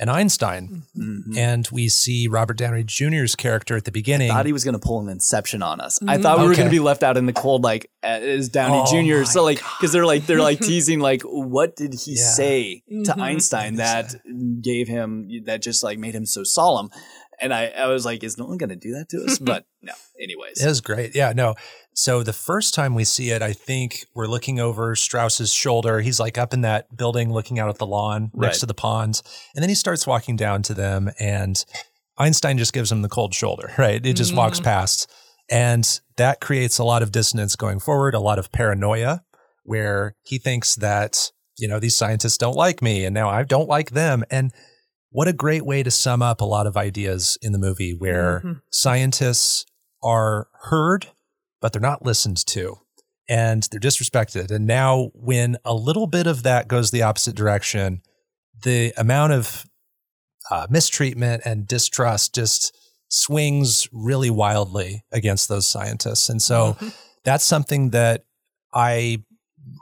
and 0.00 0.10
Einstein. 0.10 0.82
Mhm. 0.98 1.36
And 1.36 1.68
we 1.70 1.88
see 1.88 2.26
Robert 2.26 2.56
Downey 2.56 2.82
Jr.'s 2.82 3.36
character 3.36 3.76
at 3.76 3.84
the 3.84 3.92
beginning. 3.92 4.30
I 4.30 4.34
thought 4.34 4.46
he 4.46 4.52
was 4.52 4.64
going 4.64 4.72
to 4.74 4.80
pull 4.80 4.98
an 5.00 5.08
Inception 5.08 5.62
on 5.62 5.80
us. 5.80 5.98
I 6.08 6.18
thought 6.18 6.38
we 6.40 6.46
were 6.48 6.54
going 6.54 6.66
to 6.66 6.70
be 6.70 6.80
left 6.80 7.02
out 7.02 7.16
in 7.16 7.26
the 7.26 7.32
cold, 7.32 7.62
like 7.62 7.90
as 8.02 8.48
Downey 8.48 8.82
Oh 8.86 9.18
Jr. 9.20 9.24
So 9.26 9.44
like, 9.44 9.58
because 9.58 9.92
they're 9.92 10.06
like 10.06 10.26
they're 10.26 10.40
like 10.40 10.58
teasing, 10.70 10.98
like, 11.00 11.22
what 11.22 11.76
did 11.76 11.94
he 11.94 12.12
Yeah. 12.16 12.24
say 12.30 12.82
to 12.88 13.12
Mhm. 13.12 13.20
Einstein 13.20 13.74
that 13.76 14.14
gave 14.62 14.88
him 14.88 15.28
that 15.44 15.62
just 15.62 15.84
like 15.84 15.98
made 15.98 16.14
him 16.14 16.24
so 16.26 16.42
solemn? 16.44 16.88
And 17.40 17.54
I, 17.54 17.66
I 17.68 17.86
was 17.86 18.04
like, 18.04 18.22
is 18.22 18.36
no 18.36 18.46
one 18.46 18.58
going 18.58 18.70
to 18.70 18.76
do 18.76 18.92
that 18.92 19.08
to 19.10 19.24
us? 19.24 19.38
But 19.50 19.64
no. 19.82 19.92
Anyways, 20.20 20.62
It 20.62 20.68
was 20.68 20.80
great. 20.80 21.14
Yeah, 21.14 21.32
no. 21.34 21.54
So 21.94 22.22
the 22.22 22.32
first 22.32 22.74
time 22.74 22.94
we 22.94 23.04
see 23.04 23.30
it, 23.30 23.42
I 23.42 23.52
think 23.52 24.06
we're 24.14 24.26
looking 24.26 24.60
over 24.60 24.94
Strauss's 24.94 25.52
shoulder. 25.52 26.00
He's 26.00 26.20
like 26.20 26.38
up 26.38 26.52
in 26.52 26.60
that 26.60 26.96
building 26.96 27.32
looking 27.32 27.58
out 27.58 27.68
at 27.68 27.78
the 27.78 27.86
lawn 27.86 28.30
next 28.34 28.56
Right. 28.56 28.60
to 28.60 28.66
the 28.66 28.74
pond. 28.74 29.22
And 29.54 29.62
then 29.62 29.68
he 29.68 29.74
starts 29.74 30.06
walking 30.06 30.36
down 30.36 30.62
to 30.64 30.74
them 30.74 31.10
and 31.18 31.64
Einstein 32.18 32.58
just 32.58 32.72
gives 32.72 32.92
him 32.92 33.02
the 33.02 33.08
cold 33.08 33.34
shoulder, 33.34 33.72
right? 33.78 34.04
It 34.04 34.14
just 34.14 34.34
walks 34.34 34.58
mm-hmm. 34.58 34.64
past. 34.64 35.10
And 35.50 36.00
that 36.16 36.40
creates 36.40 36.78
a 36.78 36.84
lot 36.84 37.02
of 37.02 37.10
dissonance 37.10 37.56
going 37.56 37.80
forward, 37.80 38.14
a 38.14 38.20
lot 38.20 38.38
of 38.38 38.52
paranoia 38.52 39.24
where 39.64 40.14
he 40.22 40.38
thinks 40.38 40.76
that, 40.76 41.32
you 41.58 41.66
know, 41.66 41.78
these 41.78 41.96
scientists 41.96 42.38
don't 42.38 42.56
like 42.56 42.82
me 42.82 43.04
and 43.04 43.14
now 43.14 43.28
I 43.28 43.42
don't 43.42 43.68
like 43.68 43.90
them. 43.90 44.24
And 44.30 44.52
what 45.10 45.28
a 45.28 45.32
great 45.32 45.64
way 45.66 45.82
to 45.82 45.90
sum 45.90 46.22
up 46.22 46.40
a 46.40 46.44
lot 46.44 46.66
of 46.66 46.76
ideas 46.76 47.36
in 47.42 47.52
the 47.52 47.58
movie 47.58 47.92
where 47.92 48.40
Mhm. 48.44 48.60
scientists 48.72 49.64
are 50.02 50.48
heard, 50.64 51.08
but 51.60 51.72
they're 51.72 51.80
not 51.82 52.04
listened 52.04 52.44
to 52.46 52.78
and 53.28 53.64
they're 53.70 53.80
disrespected. 53.80 54.50
And 54.50 54.66
now, 54.66 55.10
when 55.14 55.56
a 55.64 55.74
little 55.74 56.06
bit 56.06 56.26
of 56.26 56.42
that 56.44 56.68
goes 56.68 56.90
the 56.90 57.02
opposite 57.02 57.34
direction, 57.36 58.02
the 58.62 58.92
amount 58.96 59.32
of 59.32 59.66
uh, 60.50 60.66
mistreatment 60.68 61.42
and 61.44 61.66
distrust 61.68 62.34
just 62.34 62.76
swings 63.08 63.88
really 63.92 64.30
wildly 64.30 65.04
against 65.12 65.48
those 65.48 65.66
scientists. 65.66 66.28
And 66.28 66.42
so 66.42 66.76
that's 67.24 67.44
something 67.44 67.90
that 67.90 68.24
I 68.74 69.22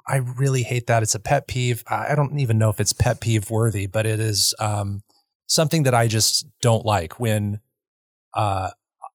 I 0.06 0.16
really 0.16 0.62
hate 0.64 0.86
that. 0.88 1.02
It's 1.02 1.14
a 1.14 1.20
pet 1.20 1.46
peeve. 1.48 1.84
I 1.88 2.12
I 2.12 2.14
don't 2.14 2.38
even 2.38 2.58
know 2.58 2.68
if 2.70 2.80
it's 2.80 2.92
pet 2.92 3.20
peeve 3.20 3.50
worthy, 3.50 3.86
but 3.86 4.04
it 4.06 4.20
is 4.20 4.54
um, 4.58 5.02
something 5.48 5.82
that 5.82 5.94
I 5.94 6.06
just 6.06 6.46
don't 6.62 6.86
like 6.86 7.18
when 7.18 7.60
uh, 8.34 8.70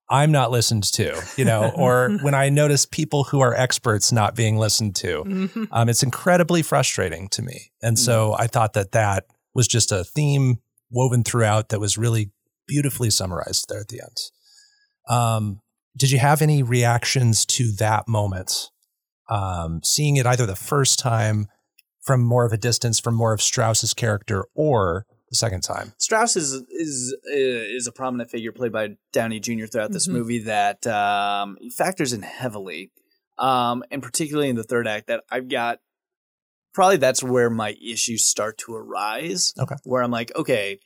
I'm 0.10 0.32
not 0.32 0.52
listened 0.52 0.84
to, 0.94 1.22
you 1.38 1.46
know, 1.46 1.72
or 1.76 2.18
when 2.22 2.34
I 2.34 2.50
notice 2.50 2.86
people 2.86 3.24
who 3.24 3.40
are 3.40 3.54
experts 3.54 4.12
not 4.12 4.36
being 4.36 4.58
listened 4.58 4.96
to. 4.98 5.24
Mhm. 5.24 5.68
Um, 5.72 5.88
it's 5.88 6.04
incredibly 6.04 6.62
frustrating 6.62 7.30
to 7.30 7.42
me. 7.42 7.72
And 7.82 7.98
so 7.98 8.36
I 8.38 8.48
thought 8.48 8.74
that 8.74 8.92
that 8.92 9.26
was 9.56 9.68
just 9.68 9.92
a 9.92 10.04
theme 10.04 10.58
woven 10.92 11.24
throughout 11.24 11.70
that 11.70 11.80
was 11.80 11.98
really 11.98 12.32
beautifully 12.68 13.10
summarized 13.10 13.68
there 13.70 13.80
at 13.80 13.88
the 13.88 14.02
end. 14.02 14.18
Um, 15.08 15.62
did 15.96 16.12
you 16.12 16.20
have 16.20 16.42
any 16.42 16.64
reactions 16.64 17.46
to 17.46 17.72
that 17.74 18.08
moment? 18.08 18.70
Um, 19.30 19.82
seeing 19.84 20.18
it 20.18 20.26
either 20.26 20.46
the 20.46 20.56
first 20.56 21.00
time 21.00 21.48
from 22.02 22.22
more 22.22 22.46
of 22.46 22.52
a 22.52 22.58
distance, 22.58 23.00
from 23.00 23.16
more 23.16 23.34
of 23.34 23.42
Strauss's 23.42 23.94
character, 23.94 24.46
or 24.54 25.06
the 25.34 25.38
second 25.38 25.62
time? 25.62 25.94
Strauss 25.98 26.36
is 26.36 26.54
is 26.70 27.16
is 27.26 27.88
a 27.88 27.92
prominent 27.92 28.30
figure 28.30 28.52
played 28.52 28.72
by 28.72 28.98
Downey 29.12 29.40
Jr. 29.40 29.66
throughout 29.66 29.92
this 29.92 30.08
Mhm. 30.08 30.12
movie 30.14 30.40
that 30.44 30.86
um, 30.88 31.58
factors 31.76 32.14
in 32.14 32.22
heavily, 32.22 32.92
um, 33.38 33.84
and 33.92 34.02
particularly 34.04 34.50
in 34.50 34.56
the 34.56 34.64
third 34.64 34.88
act. 34.88 35.08
That 35.08 35.24
I've 35.32 35.50
got 35.50 35.80
probably 36.74 36.98
that's 36.98 37.24
where 37.24 37.50
my 37.50 37.76
issues 37.84 38.24
start 38.28 38.58
to 38.60 38.74
arise. 38.76 39.54
Okay. 39.60 39.76
where 39.84 40.02
I'm 40.04 40.12
like, 40.12 40.32
okay, 40.36 40.80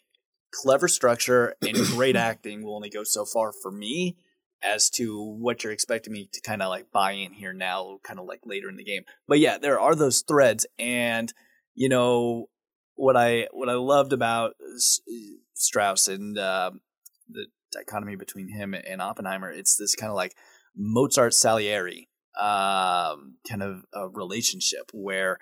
clever 0.53 0.87
structure 0.87 1.55
and 1.61 1.75
great 1.95 2.15
acting 2.29 2.63
will 2.63 2.75
only 2.75 2.89
go 2.89 3.03
so 3.03 3.25
far 3.25 3.51
for 3.51 3.71
me 3.71 4.15
as 4.63 4.89
to 4.89 5.21
what 5.39 5.63
you're 5.63 5.71
expecting 5.73 6.11
me 6.13 6.27
to 6.33 6.41
kind 6.41 6.61
of 6.63 6.69
like 6.69 6.91
buy 6.91 7.11
in 7.11 7.33
here 7.33 7.53
now, 7.53 7.99
kind 8.03 8.19
of 8.19 8.25
like 8.25 8.39
later 8.45 8.69
in 8.69 8.75
the 8.77 8.83
game. 8.83 9.03
But 9.27 9.39
yeah, 9.39 9.57
there 9.57 9.79
are 9.79 9.93
those 9.93 10.21
threads, 10.21 10.65
and 10.79 11.31
you 11.75 11.89
know 11.89 12.47
what 12.97 13.15
I 13.15 13.47
what 13.51 13.69
I 13.69 13.73
loved 13.73 14.11
about 14.11 14.55
Strauss 15.53 16.07
and 16.07 16.37
uh, 16.37 16.71
the 17.29 17.47
dichotomy 17.71 18.15
between 18.15 18.49
him 18.49 18.73
and 18.73 19.01
Oppenheimer. 19.01 19.49
It's 19.49 19.77
this 19.77 19.95
kind 19.95 20.09
of 20.09 20.15
like 20.15 20.35
Mozart 20.75 21.33
Salieri 21.33 22.09
um, 22.39 23.37
kind 23.49 23.63
of 23.63 23.83
a 23.93 24.07
relationship 24.07 24.91
where, 24.93 25.39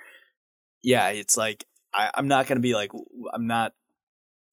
yeah, 0.82 1.10
it's 1.10 1.36
like 1.36 1.66
I, 1.94 2.12
I'm 2.14 2.28
not 2.28 2.48
going 2.48 2.58
to 2.58 2.62
be 2.62 2.74
like 2.74 2.92
I'm 3.34 3.48
not 3.48 3.74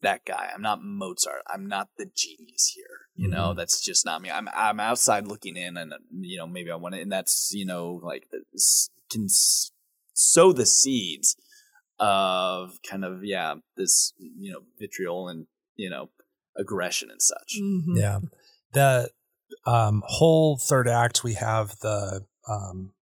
that 0.03 0.25
guy. 0.25 0.51
I'm 0.53 0.63
not 0.63 0.83
Mozart. 0.83 1.43
I'm 1.47 1.67
not 1.67 1.89
the 1.97 2.07
genius 2.15 2.73
here. 2.75 2.85
You 3.15 3.29
know, 3.29 3.53
that's 3.55 3.81
just 3.81 4.07
not 4.07 4.23
me. 4.23 4.31
I'm 4.31 4.49
I'm 4.55 4.81
outside 4.81 5.27
looking 5.27 5.57
in, 5.57 5.77
and 5.77 5.93
you 6.21 6.39
know, 6.39 6.47
maybe 6.47 6.71
I 6.71 6.77
want 6.77 6.95
to, 6.95 7.01
and 7.01 7.13
that's 7.13 7.51
you 7.53 7.67
know, 7.67 8.01
like 8.03 8.27
can 9.11 9.27
sow 9.29 10.53
the 10.53 10.67
seeds 10.67 11.37
of 12.03 12.79
kind 12.89 13.05
of 13.05 13.25
yeah, 13.25 13.55
this 13.77 14.13
you 14.19 14.53
know, 14.53 14.61
vitriol 14.79 15.29
and 15.29 15.47
you 15.77 15.89
know, 15.89 16.11
aggression 16.57 17.11
and 17.11 17.23
such. 17.23 17.57
Mhm. 17.61 17.97
Yeah. 17.97 18.19
The 18.73 19.11
um, 19.67 20.03
whole 20.07 20.57
third 20.57 20.89
act, 20.89 21.23
we 21.25 21.35
have 21.35 21.77
the 21.81 22.27
um, 22.49 22.93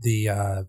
the 0.00 0.28
uh, 0.28 0.62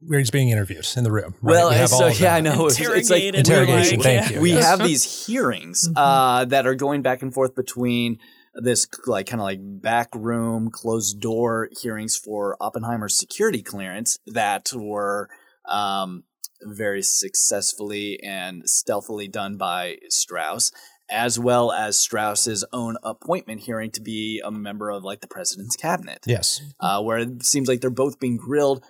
where 0.00 0.18
he's 0.18 0.30
being 0.30 0.48
interviewed 0.50 0.84
in 0.96 1.04
the 1.04 1.12
room. 1.12 1.34
right? 1.40 1.52
Well, 1.52 1.70
We 1.70 1.86
so 1.86 2.08
yeah, 2.08 2.34
I 2.34 2.40
know 2.40 2.66
it's, 2.66 2.80
it's 2.80 3.10
like 3.10 3.22
Interrogation, 3.22 3.98
like, 3.98 4.04
thank 4.04 4.30
yeah. 4.30 4.36
you. 4.36 4.42
we 4.42 4.52
yes. 4.52 4.64
have 4.64 4.80
these 4.80 5.26
hearings 5.26 5.88
Mhm. 5.88 5.92
uh, 5.96 6.44
that 6.46 6.66
are 6.66 6.74
going 6.74 7.02
back 7.02 7.22
and 7.22 7.32
forth 7.32 7.54
between 7.54 8.18
this 8.54 8.88
like 9.06 9.26
kind 9.28 9.40
of 9.40 9.44
like 9.44 9.60
back 9.62 10.08
room 10.14 10.70
closed 10.70 11.20
door 11.20 11.68
hearings 11.80 12.16
for 12.16 12.56
Oppenheimer's 12.60 13.16
security 13.16 13.62
clearance 13.62 14.18
that 14.26 14.70
were 14.74 15.28
um, 15.68 16.24
very 16.62 17.02
successfully 17.02 18.18
and 18.22 18.68
stealthily 18.68 19.28
done 19.28 19.56
by 19.56 19.96
Strauss 20.08 20.72
as 21.10 21.38
well 21.38 21.72
as 21.72 21.98
Strauss's 21.98 22.66
own 22.70 22.96
appointment 23.02 23.62
hearing 23.62 23.90
to 23.92 24.00
be 24.02 24.42
a 24.44 24.50
member 24.50 24.90
of 24.90 25.02
like 25.04 25.20
the 25.22 25.26
president's 25.26 25.74
cabinet 25.74 26.18
Yes. 26.26 26.60
uh, 26.80 27.00
where 27.00 27.16
it 27.18 27.42
seems 27.46 27.66
like 27.66 27.80
they're 27.80 27.88
both 27.88 28.20
being 28.20 28.36
grilled, 28.36 28.84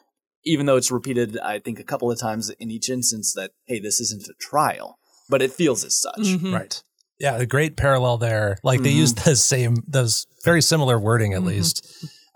even 0.44 0.66
though 0.66 0.74
it's 0.76 0.90
repeated, 0.90 1.38
I 1.38 1.60
think, 1.60 1.78
a 1.78 1.84
couple 1.84 2.10
of 2.10 2.18
times 2.18 2.50
in 2.58 2.72
each 2.72 2.90
instance 2.90 3.34
that, 3.34 3.52
hey, 3.66 3.78
this 3.78 4.00
isn't 4.00 4.26
a 4.26 4.34
trial, 4.40 4.98
but 5.28 5.42
it 5.42 5.52
feels 5.52 5.84
as 5.84 5.94
such. 5.94 6.18
Mhm. 6.18 6.52
Right. 6.52 6.82
Yeah, 7.20 7.36
a 7.36 7.46
great 7.46 7.76
parallel 7.76 8.18
there. 8.18 8.58
Like 8.64 8.82
they 8.82 8.90
use 8.90 9.14
the 9.14 9.36
same, 9.36 9.76
those 9.86 10.26
very 10.44 10.60
similar 10.62 10.98
wording 10.98 11.34
at 11.34 11.42
Mhm. 11.42 11.46
least. 11.46 11.86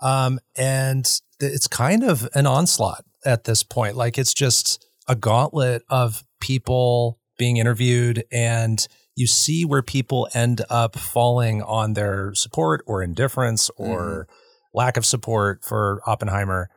Um, 0.01 0.39
and 0.55 1.05
th- 1.41 1.53
it's 1.53 1.67
kind 1.67 2.05
of 2.05 2.29
an 2.35 2.47
onslaught 2.47 3.05
at 3.25 3.45
this 3.45 3.63
point. 3.63 3.97
Like 3.97 4.19
it's 4.19 4.35
just 4.35 4.85
a 5.09 5.17
gauntlet 5.17 5.83
of 5.89 6.25
people 6.41 7.19
being 7.39 7.57
interviewed 7.57 8.25
and 8.31 8.87
you 9.15 9.27
see 9.27 9.65
where 9.65 9.83
people 9.83 10.29
end 10.35 10.63
up 10.71 10.99
falling 10.99 11.63
on 11.63 11.95
their 11.95 12.35
support 12.35 12.83
or 12.87 13.03
indifference 13.03 13.71
or 13.77 14.27
lack 14.73 14.97
of 14.97 15.05
support 15.05 15.65
for 15.65 16.01
Oppenheimer. 16.07 16.71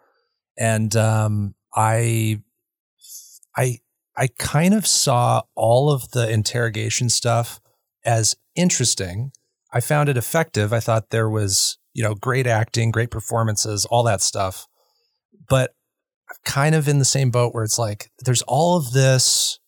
And 0.57 0.95
um, 0.95 1.55
I, 1.73 2.41
I, 3.55 3.79
I 4.17 4.27
kind 4.37 4.73
of 4.73 4.85
saw 4.87 5.43
all 5.55 5.91
of 5.91 6.11
the 6.11 6.29
interrogation 6.29 7.09
stuff 7.09 7.59
as 8.03 8.35
interesting. 8.55 9.31
I 9.71 9.79
found 9.79 10.09
it 10.09 10.17
effective. 10.17 10.71
I 10.73 10.79
thought 10.79 11.09
there 11.09 11.29
was, 11.29 11.77
you 11.93 12.03
know, 12.03 12.15
great 12.15 12.47
acting, 12.47 12.91
great 12.91 13.11
performances, 13.11 13.85
all 13.85 14.03
that 14.03 14.21
stuff. 14.21 14.67
But 15.47 15.74
kind 16.43 16.75
of 16.75 16.87
in 16.87 16.99
the 16.99 17.05
same 17.05 17.31
boat 17.31 17.53
where 17.53 17.63
it's 17.63 17.79
like 17.79 18.11
there's 18.23 18.41
all 18.43 18.77
of 18.77 18.91
this, 18.91 19.59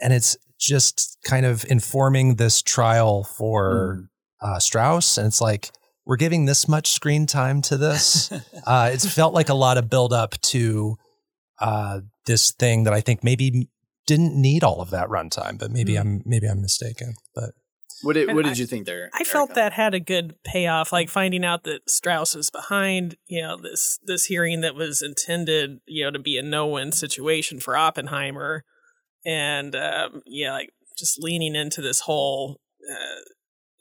and 0.00 0.12
it's 0.12 0.36
just 0.58 1.18
kind 1.24 1.46
of 1.46 1.64
informing 1.68 2.36
this 2.36 2.62
trial 2.62 3.24
for 3.24 4.08
uh, 4.42 4.58
Strauss, 4.58 5.18
and 5.18 5.26
it's 5.26 5.40
like 5.40 5.70
we're 6.04 6.16
giving 6.16 6.46
this 6.46 6.68
much 6.68 6.90
screen 6.90 7.26
time 7.26 7.62
to 7.62 7.76
this. 7.76 8.32
uh, 8.66 8.90
it's 8.92 9.12
felt 9.12 9.34
like 9.34 9.48
a 9.48 9.54
lot 9.54 9.78
of 9.78 9.88
build 9.88 10.12
up 10.12 10.40
to 10.42 10.96
uh, 11.60 12.00
this 12.26 12.52
thing 12.52 12.84
that 12.84 12.92
I 12.92 13.00
think 13.00 13.22
maybe 13.22 13.68
didn't 14.06 14.34
need 14.34 14.64
all 14.64 14.80
of 14.80 14.90
that 14.90 15.08
runtime, 15.08 15.58
but 15.58 15.70
maybe 15.70 15.94
Mm. 15.94 16.00
I'm 16.00 16.22
maybe 16.24 16.46
I'm 16.46 16.60
mistaken. 16.60 17.14
But 17.34 17.50
What 18.02 18.14
did 18.14 18.34
what 18.34 18.46
I- 18.46 18.50
did 18.50 18.58
you 18.58 18.66
think 18.66 18.86
there? 18.86 19.10
I 19.14 19.24
felt 19.24 19.54
that 19.54 19.72
had 19.74 19.94
a 19.94 20.00
good 20.00 20.34
payoff, 20.44 20.92
like 20.92 21.08
finding 21.08 21.44
out 21.44 21.64
that 21.64 21.90
Strauss 21.90 22.34
was 22.34 22.50
behind, 22.50 23.16
you 23.26 23.42
know, 23.42 23.56
this 23.56 23.98
this 24.04 24.26
hearing 24.26 24.60
that 24.62 24.74
was 24.74 25.02
intended, 25.02 25.80
you 25.86 26.04
know, 26.04 26.10
to 26.10 26.18
be 26.18 26.38
a 26.38 26.42
no-win 26.42 26.92
situation 26.92 27.60
for 27.60 27.76
Oppenheimer, 27.76 28.64
and 29.24 29.74
um, 29.76 30.22
yeah, 30.26 30.52
like 30.52 30.70
just 30.96 31.22
leaning 31.22 31.54
into 31.54 31.80
this 31.80 32.00
whole 32.00 32.60
uh, 32.90 33.20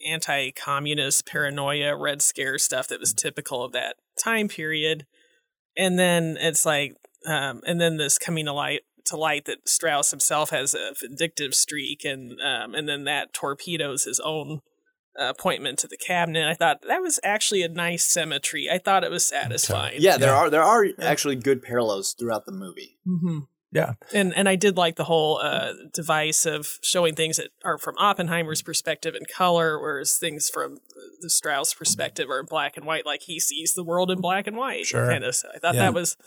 anti-communist 0.10 1.26
paranoia, 1.26 1.96
Red 1.96 2.22
Scare 2.22 2.58
stuff 2.58 2.88
that 2.88 3.00
was 3.00 3.14
typical 3.14 3.64
of 3.64 3.72
that 3.74 3.96
time 4.22 4.48
period, 4.48 5.06
and 5.78 5.98
then 5.98 6.38
it's 6.40 6.66
like, 6.66 6.96
um, 7.26 7.62
and 7.66 7.80
then 7.80 7.98
this 7.98 8.18
coming 8.18 8.46
to 8.46 8.54
light 8.54 8.82
to 9.06 9.18
light 9.18 9.46
that 9.46 9.68
Strauss 9.68 10.12
himself 10.12 10.50
has 10.52 10.74
a 10.74 10.94
vindictive 11.00 11.54
streak, 11.56 12.04
and 12.06 12.40
um, 12.42 12.74
and 12.76 12.88
then 12.88 13.04
that 13.06 13.34
torpedoes 13.34 14.04
his 14.04 14.20
own 14.20 14.62
uh, 15.20 15.30
appointment 15.30 15.80
to 15.80 15.88
the 15.88 15.98
cabinet. 15.98 16.48
I 16.48 16.54
thought 16.54 16.82
that 16.88 17.02
was 17.02 17.20
actually 17.24 17.64
a 17.64 17.70
nice 17.70 18.06
symmetry. 18.06 18.70
I 18.72 18.78
thought 18.78 19.04
it 19.04 19.12
was 19.12 19.26
satisfying. 19.26 19.96
Yeah, 20.02 20.18
there 20.18 20.30
Yeah. 20.30 20.36
are 20.38 20.50
there 20.50 20.64
are 20.64 20.86
actually 21.02 21.36
good 21.36 21.62
parallels 21.64 22.14
throughout 22.18 22.46
the 22.46 22.52
movie. 22.54 22.98
hmm 23.06 23.40
yeah, 23.72 23.94
And 24.16 24.34
and 24.36 24.50
I 24.50 24.56
did 24.56 24.78
like 24.78 24.96
the 24.96 25.04
whole 25.04 25.38
uh, 25.38 25.74
device 25.94 26.48
of 26.48 26.80
showing 26.82 27.14
things 27.14 27.38
that 27.38 27.50
are 27.64 27.78
from 27.78 27.94
Oppenheimer's 28.00 28.64
perspective 28.64 29.14
in 29.14 29.22
color, 29.32 29.80
whereas 29.80 30.18
things 30.18 30.50
from 30.50 30.80
the 31.22 31.30
Strauss 31.30 31.76
perspective 31.76 32.32
are 32.32 32.40
in 32.40 32.48
black 32.48 32.78
and 32.78 32.86
white. 32.88 33.06
Like 33.06 33.22
he 33.22 33.40
sees 33.40 33.74
the 33.76 33.84
world 33.84 34.10
in 34.10 34.22
black 34.22 34.48
and 34.48 34.58
white. 34.58 34.88
Sure. 34.88 35.08
Kind 35.08 35.24
of. 35.24 35.36
I 35.54 35.60
thought 35.60 35.76
Yeah. 35.76 35.82
that 35.82 35.94
was. 35.94 36.18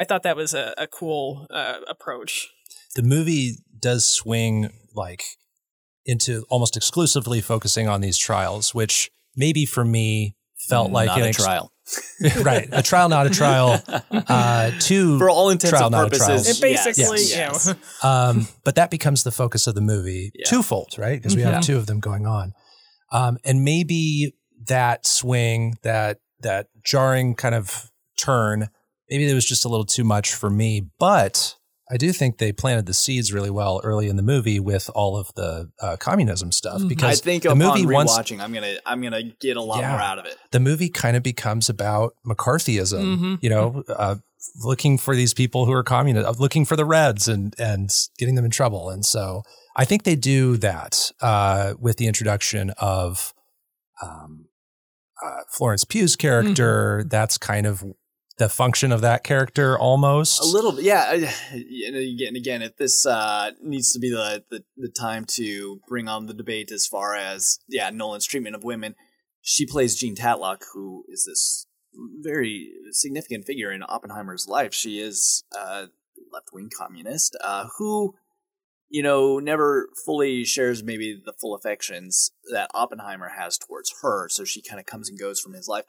I 0.00 0.04
thought 0.04 0.22
that 0.24 0.36
was 0.36 0.54
a, 0.54 0.72
a 0.78 0.86
cool 0.86 1.46
uh, 1.50 1.80
approach. 1.88 2.48
the 2.96 3.02
movie 3.02 3.58
does 3.78 4.04
swing 4.08 4.70
like 4.94 5.22
into 6.06 6.44
almost 6.48 6.76
exclusively 6.76 7.40
focusing 7.40 7.86
on 7.88 8.00
these 8.00 8.16
trials, 8.18 8.74
which 8.74 9.10
maybe 9.36 9.66
for 9.66 9.84
me 9.84 10.34
felt 10.68 10.90
like 10.90 11.06
Not 11.08 11.18
an 11.18 11.24
a 11.24 11.28
ex- 11.28 11.44
trial. 11.44 11.72
right, 12.42 12.68
a 12.72 12.82
trial, 12.82 13.08
not 13.08 13.26
a 13.26 13.30
trial. 13.30 13.82
Uh, 14.12 14.70
two 14.80 15.18
For 15.18 15.28
all 15.30 15.50
intents 15.50 15.70
trial, 15.70 15.86
and 15.86 15.92
not 15.92 16.06
a 16.06 16.10
purposes, 16.10 16.58
It 16.58 16.62
basically, 16.62 17.18
yes, 17.22 17.66
you 17.66 17.74
yes. 17.74 17.74
um, 18.04 18.46
but 18.64 18.74
that 18.76 18.90
becomes 18.90 19.24
the 19.24 19.32
focus 19.32 19.66
of 19.66 19.74
the 19.74 19.80
movie 19.80 20.30
Yeah. 20.34 20.44
twofold, 20.46 20.96
right? 20.98 21.18
Because 21.20 21.34
we 21.36 21.42
have 21.42 21.54
Yeah. 21.54 21.60
two 21.60 21.76
of 21.76 21.86
them 21.86 21.98
going 22.00 22.26
on, 22.26 22.52
um, 23.12 23.38
and 23.44 23.64
maybe 23.64 24.34
that 24.66 25.06
swing, 25.06 25.74
that 25.82 26.18
that 26.42 26.68
jarring 26.84 27.34
kind 27.34 27.54
of 27.54 27.90
turn, 28.16 28.68
maybe 29.10 29.28
it 29.28 29.34
was 29.34 29.44
just 29.44 29.64
a 29.64 29.68
little 29.68 29.84
too 29.86 30.04
much 30.04 30.32
for 30.34 30.48
me. 30.48 30.88
But 30.98 31.56
I 31.92 31.96
do 31.96 32.12
think 32.12 32.38
they 32.38 32.52
planted 32.52 32.86
the 32.86 32.94
seeds 32.94 33.32
really 33.32 33.50
well 33.50 33.80
early 33.82 34.08
in 34.08 34.14
the 34.16 34.22
movie 34.22 34.60
with 34.60 34.88
all 34.94 35.16
of 35.16 35.32
the 35.34 35.70
uh, 35.82 35.96
communism 35.98 36.52
stuff 36.52 36.80
because 36.88 37.20
I 37.20 37.24
think 37.24 37.42
the 37.42 37.50
upon 37.50 37.58
movie 37.80 37.86
once 37.92 38.16
rewatching, 38.16 38.40
I'm 38.40 38.52
gonna 38.52 38.76
I'm 38.86 39.02
gonna 39.02 39.24
get 39.40 39.56
a 39.56 39.62
lot 39.62 39.80
Yeah. 39.80 39.90
more 39.90 40.00
out 40.00 40.18
of 40.20 40.24
it. 40.26 40.36
the 40.52 40.60
movie 40.60 40.88
kind 40.88 41.16
of 41.16 41.22
becomes 41.24 41.68
about 41.68 42.14
McCarthyism, 42.24 43.18
Mhm. 43.18 43.38
you 43.42 43.50
know, 43.50 43.82
uh, 43.88 44.14
looking 44.64 44.96
for 44.98 45.14
these 45.16 45.34
people 45.34 45.66
who 45.66 45.72
are 45.72 45.82
communist, 45.82 46.26
uh, 46.26 46.34
looking 46.38 46.64
for 46.64 46.76
the 46.76 46.84
Reds 46.84 47.26
and 47.28 47.54
and 47.58 47.90
getting 48.18 48.36
them 48.36 48.44
in 48.44 48.50
trouble. 48.52 48.88
And 48.88 49.04
so 49.04 49.42
I 49.76 49.84
think 49.84 50.04
they 50.04 50.16
do 50.16 50.56
that 50.58 51.10
uh, 51.20 51.74
with 51.78 51.96
the 51.96 52.06
introduction 52.06 52.70
of 52.78 53.34
um, 54.02 54.46
uh, 55.24 55.40
Florence 55.50 55.84
Pugh's 55.84 56.14
character. 56.16 57.04
That's 57.08 57.36
kind 57.36 57.66
of 57.66 57.82
the 58.40 58.48
function 58.48 58.90
of 58.90 59.02
that 59.02 59.22
character 59.22 59.78
almost. 59.78 60.40
A 60.42 60.46
little 60.46 60.72
bit, 60.72 60.84
yeah. 60.84 61.12
And 61.12 61.94
again, 61.94 62.34
again, 62.34 62.62
if 62.62 62.76
this 62.76 63.04
uh, 63.04 63.50
needs 63.62 63.92
to 63.92 63.98
be 64.00 64.10
the, 64.10 64.42
the 64.50 64.64
the 64.76 64.88
time 64.88 65.26
to 65.36 65.80
bring 65.86 66.08
on 66.08 66.26
the 66.26 66.34
debate 66.34 66.72
as 66.72 66.86
far 66.86 67.14
as 67.14 67.58
yeah 67.68 67.90
Nolan's 67.90 68.26
treatment 68.26 68.56
of 68.56 68.64
women, 68.64 68.96
she 69.42 69.66
plays 69.66 69.94
Jean 69.94 70.16
Tatlock, 70.16 70.62
who 70.72 71.04
is 71.08 71.26
this 71.26 71.66
very 72.22 72.70
significant 72.92 73.44
figure 73.44 73.70
in 73.70 73.82
Oppenheimer's 73.86 74.46
life. 74.48 74.72
She 74.72 75.00
is 75.00 75.44
a 75.54 75.88
left 76.32 76.48
wing 76.52 76.70
communist 76.74 77.36
uh, 77.44 77.66
who, 77.76 78.14
you 78.88 79.02
know, 79.02 79.38
never 79.38 79.88
fully 80.06 80.44
shares 80.44 80.82
maybe 80.82 81.20
the 81.22 81.34
full 81.34 81.54
affections 81.54 82.30
that 82.52 82.70
Oppenheimer 82.72 83.32
has 83.36 83.58
towards 83.58 83.92
her. 84.02 84.28
So 84.30 84.44
she 84.44 84.62
kind 84.62 84.80
of 84.80 84.86
comes 84.86 85.10
and 85.10 85.18
goes 85.18 85.40
from 85.40 85.52
his 85.52 85.68
life. 85.68 85.84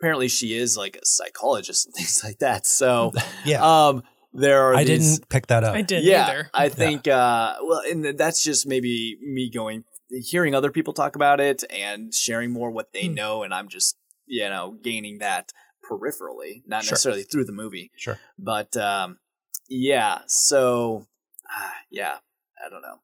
Apparently, 0.00 0.28
she 0.28 0.54
is 0.54 0.76
like 0.76 0.96
a 0.96 1.04
psychologist 1.04 1.86
and 1.86 1.94
things 1.96 2.22
like 2.24 2.38
that. 2.38 2.66
So, 2.66 3.12
yeah, 3.44 3.60
um, 3.62 4.02
there 4.32 4.62
are 4.64 4.74
I 4.74 4.84
these- 4.84 5.18
didn't 5.18 5.28
pick 5.28 5.46
that 5.48 5.62
up. 5.64 5.74
I 5.74 5.82
didn't 5.82 6.04
yeah, 6.04 6.26
either. 6.26 6.50
I 6.54 6.68
think 6.70 7.06
uh 7.08 7.56
well 7.62 7.82
and 7.90 8.16
that's 8.18 8.42
just 8.42 8.66
maybe 8.66 9.16
me 9.22 9.50
going 9.50 9.84
hearing 10.10 10.54
other 10.54 10.70
people 10.70 10.92
talk 10.92 11.14
about 11.16 11.40
it 11.40 11.62
and 11.70 12.12
sharing 12.14 12.50
more 12.50 12.70
what 12.70 12.92
they 12.92 13.06
Hmm. 13.06 13.14
know 13.14 13.42
and 13.42 13.52
I'm 13.54 13.68
just 13.68 13.96
you 14.26 14.48
know 14.48 14.76
gaining 14.82 15.18
that 15.18 15.52
peripherally, 15.88 16.62
not 16.66 16.84
Sure. 16.84 16.92
necessarily 16.92 17.22
through 17.24 17.44
the 17.44 17.52
movie. 17.52 17.90
Sure. 17.96 18.18
But 18.38 18.76
um 18.76 19.18
yeah, 19.68 20.20
so 20.26 21.06
ah, 21.50 21.74
yeah, 21.90 22.18
I 22.64 22.68
don't 22.70 22.82
know. 22.82 22.98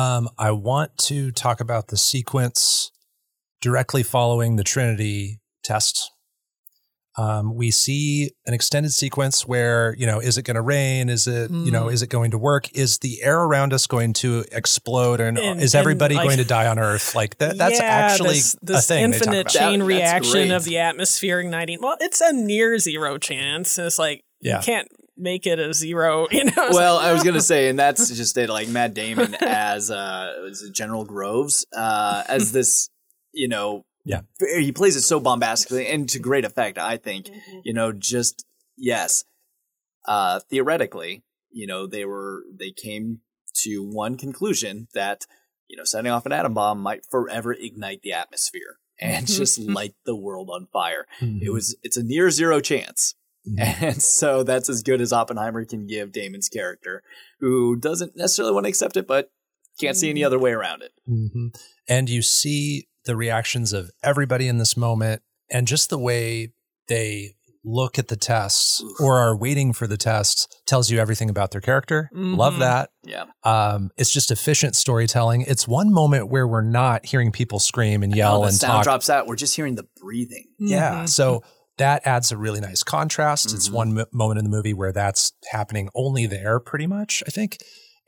Um, 0.00 0.28
I 0.38 0.50
want 0.50 0.96
to 0.98 1.30
talk 1.30 1.60
about 1.60 1.88
the 1.88 1.96
sequence 1.96 2.90
directly 3.60 4.02
following 4.02 4.56
the 4.56 4.64
Trinity 4.64 5.40
test. 5.64 6.10
Um, 7.16 7.54
we 7.54 7.70
see 7.70 8.32
an 8.44 8.54
extended 8.54 8.92
sequence 8.92 9.46
where, 9.46 9.94
you 9.96 10.04
know, 10.04 10.18
is 10.18 10.36
it 10.36 10.42
going 10.42 10.56
to 10.56 10.60
rain? 10.62 11.08
Is 11.08 11.28
it, 11.28 11.48
you 11.48 11.70
know, 11.70 11.84
Mm. 11.84 11.92
is 11.92 12.02
it 12.02 12.08
going 12.08 12.32
to 12.32 12.38
work? 12.38 12.72
Is 12.76 12.98
the 12.98 13.22
air 13.22 13.40
around 13.40 13.72
us 13.72 13.86
going 13.86 14.14
to 14.14 14.44
explode? 14.50 15.20
And, 15.20 15.38
And- 15.38 15.62
is 15.62 15.74
and, 15.76 15.80
everybody 15.80 16.16
like- 16.16 16.24
going 16.26 16.38
to 16.38 16.44
die 16.44 16.66
on 16.66 16.76
Earth? 16.80 17.14
Like 17.14 17.38
that, 17.38 17.56
that's 17.58 17.78
Yeah, 17.78 17.84
actually 17.84 18.30
this, 18.34 18.54
a 18.54 18.58
this 18.62 18.88
thing. 18.88 19.12
they 19.12 19.18
talk 19.18 19.26
infinite 19.28 19.40
about. 19.42 19.52
chain 19.70 19.78
That- 19.78 19.84
reaction 19.84 20.50
of 20.50 20.64
the 20.64 20.78
atmosphere 20.78 21.38
igniting. 21.38 21.78
Well, 21.80 21.96
it's 22.00 22.20
a 22.20 22.32
near 22.32 22.78
zero 22.80 23.16
chance. 23.18 23.78
And 23.78 23.86
it's 23.86 23.98
like 23.98 24.24
Yeah. 24.40 24.56
you 24.58 24.64
can't 24.64 24.88
make 25.16 25.46
it 25.46 25.60
a 25.60 25.72
zero. 25.72 26.26
You 26.32 26.46
know. 26.46 26.52
It's 26.56 26.74
Well, 26.74 26.96
like, 26.96 27.04
I 27.06 27.12
was 27.12 27.22
gonna 27.22 27.40
say, 27.52 27.68
and 27.68 27.78
that's 27.78 28.08
just 28.10 28.36
it. 28.36 28.48
Like 28.48 28.66
Matt 28.66 28.92
Damon 28.92 29.36
as 29.40 29.88
uh, 29.88 30.32
was 30.42 30.68
General 30.74 31.04
Groves 31.04 31.64
uh, 31.76 32.24
as 32.28 32.50
this, 32.50 32.88
you 33.32 33.46
know, 33.46 33.84
Yeah. 34.04 34.20
he 34.58 34.70
plays 34.72 34.96
it 34.96 35.02
so 35.02 35.18
bombastically 35.20 35.86
and 35.86 36.08
to 36.10 36.18
great 36.18 36.44
effect. 36.44 36.76
I 36.78 36.96
think, 36.98 37.30
you 37.64 37.72
know, 37.72 37.90
just 37.92 38.44
yes, 38.76 39.24
uh, 40.06 40.40
theoretically, 40.50 41.24
you 41.50 41.66
know, 41.66 41.86
they 41.86 42.04
were 42.04 42.42
they 42.58 42.70
came 42.70 43.20
to 43.62 43.78
one 43.82 44.16
conclusion 44.16 44.88
that 44.94 45.24
you 45.68 45.76
know 45.76 45.84
setting 45.84 46.10
off 46.10 46.26
an 46.26 46.32
atom 46.32 46.54
bomb 46.54 46.80
might 46.80 47.04
forever 47.10 47.52
ignite 47.52 48.02
the 48.02 48.12
atmosphere 48.12 48.78
and 49.00 49.26
just 49.40 49.58
light 49.60 49.94
the 50.04 50.16
world 50.16 50.50
on 50.52 50.66
fire. 50.72 51.06
Mhm. 51.20 51.40
It 51.42 51.50
was 51.50 51.76
it's 51.82 51.96
a 51.96 52.02
near 52.02 52.30
zero 52.30 52.60
chance. 52.60 53.14
Mhm. 53.48 53.82
And 53.82 54.02
so 54.02 54.42
that's 54.42 54.68
as 54.68 54.82
good 54.82 55.00
as 55.00 55.12
Oppenheimer 55.12 55.64
can 55.64 55.86
give 55.86 56.12
Damon's 56.12 56.48
character, 56.48 57.02
who 57.40 57.76
doesn't 57.76 58.16
necessarily 58.16 58.52
want 58.54 58.64
to 58.64 58.70
accept 58.70 58.96
it, 58.96 59.06
but 59.06 59.30
can't 59.80 59.96
see 59.96 60.08
any 60.10 60.22
other 60.24 60.38
way 60.38 60.52
around 60.52 60.82
it. 60.82 60.92
hmm 61.06 61.48
And 61.88 62.08
you 62.10 62.22
see 62.22 62.88
the 63.04 63.16
reactions 63.16 63.72
of 63.72 63.90
everybody 64.02 64.48
in 64.48 64.58
this 64.58 64.76
moment 64.76 65.22
and 65.50 65.66
just 65.66 65.90
the 65.90 65.98
way 65.98 66.52
they 66.88 67.34
look 67.66 67.98
at 67.98 68.08
the 68.08 68.16
tests 68.16 68.82
Oof. 68.82 69.00
or 69.00 69.18
are 69.18 69.34
waiting 69.36 69.72
for 69.72 69.86
the 69.86 69.96
tests 69.96 70.46
tells 70.66 70.90
you 70.90 70.98
everything 70.98 71.30
about 71.30 71.50
their 71.50 71.62
character. 71.62 72.10
Love 72.12 72.54
Mhm. 72.54 72.58
that. 72.58 72.90
Yeah. 73.04 73.24
Um, 73.42 73.90
it's 73.96 74.10
just 74.10 74.30
efficient 74.30 74.76
storytelling. 74.76 75.42
It's 75.42 75.66
one 75.66 75.90
moment 75.90 76.28
where 76.28 76.46
we're 76.46 76.60
not 76.60 77.06
hearing 77.06 77.32
people 77.32 77.58
scream 77.58 78.02
and 78.02 78.14
yell 78.14 78.42
the 78.42 78.48
and 78.48 78.56
sound 78.56 78.72
talk. 78.72 78.84
drops 78.84 79.08
out. 79.08 79.26
We're 79.26 79.36
just 79.36 79.56
hearing 79.56 79.76
the 79.76 79.86
breathing. 79.98 80.44
Yeah. 80.58 81.04
Mhm. 81.04 81.08
So 81.08 81.42
that 81.78 82.06
adds 82.06 82.30
a 82.30 82.36
really 82.36 82.60
nice 82.60 82.82
contrast. 82.82 83.54
It's 83.54 83.70
Mhm. 83.70 83.72
one 83.72 83.94
mo- 83.94 84.06
moment 84.12 84.38
in 84.38 84.44
the 84.44 84.50
movie 84.50 84.74
where 84.74 84.92
that's 84.92 85.32
happening 85.50 85.88
only 85.94 86.26
there, 86.26 86.60
pretty 86.60 86.86
much, 86.86 87.22
I 87.26 87.30
think. 87.30 87.58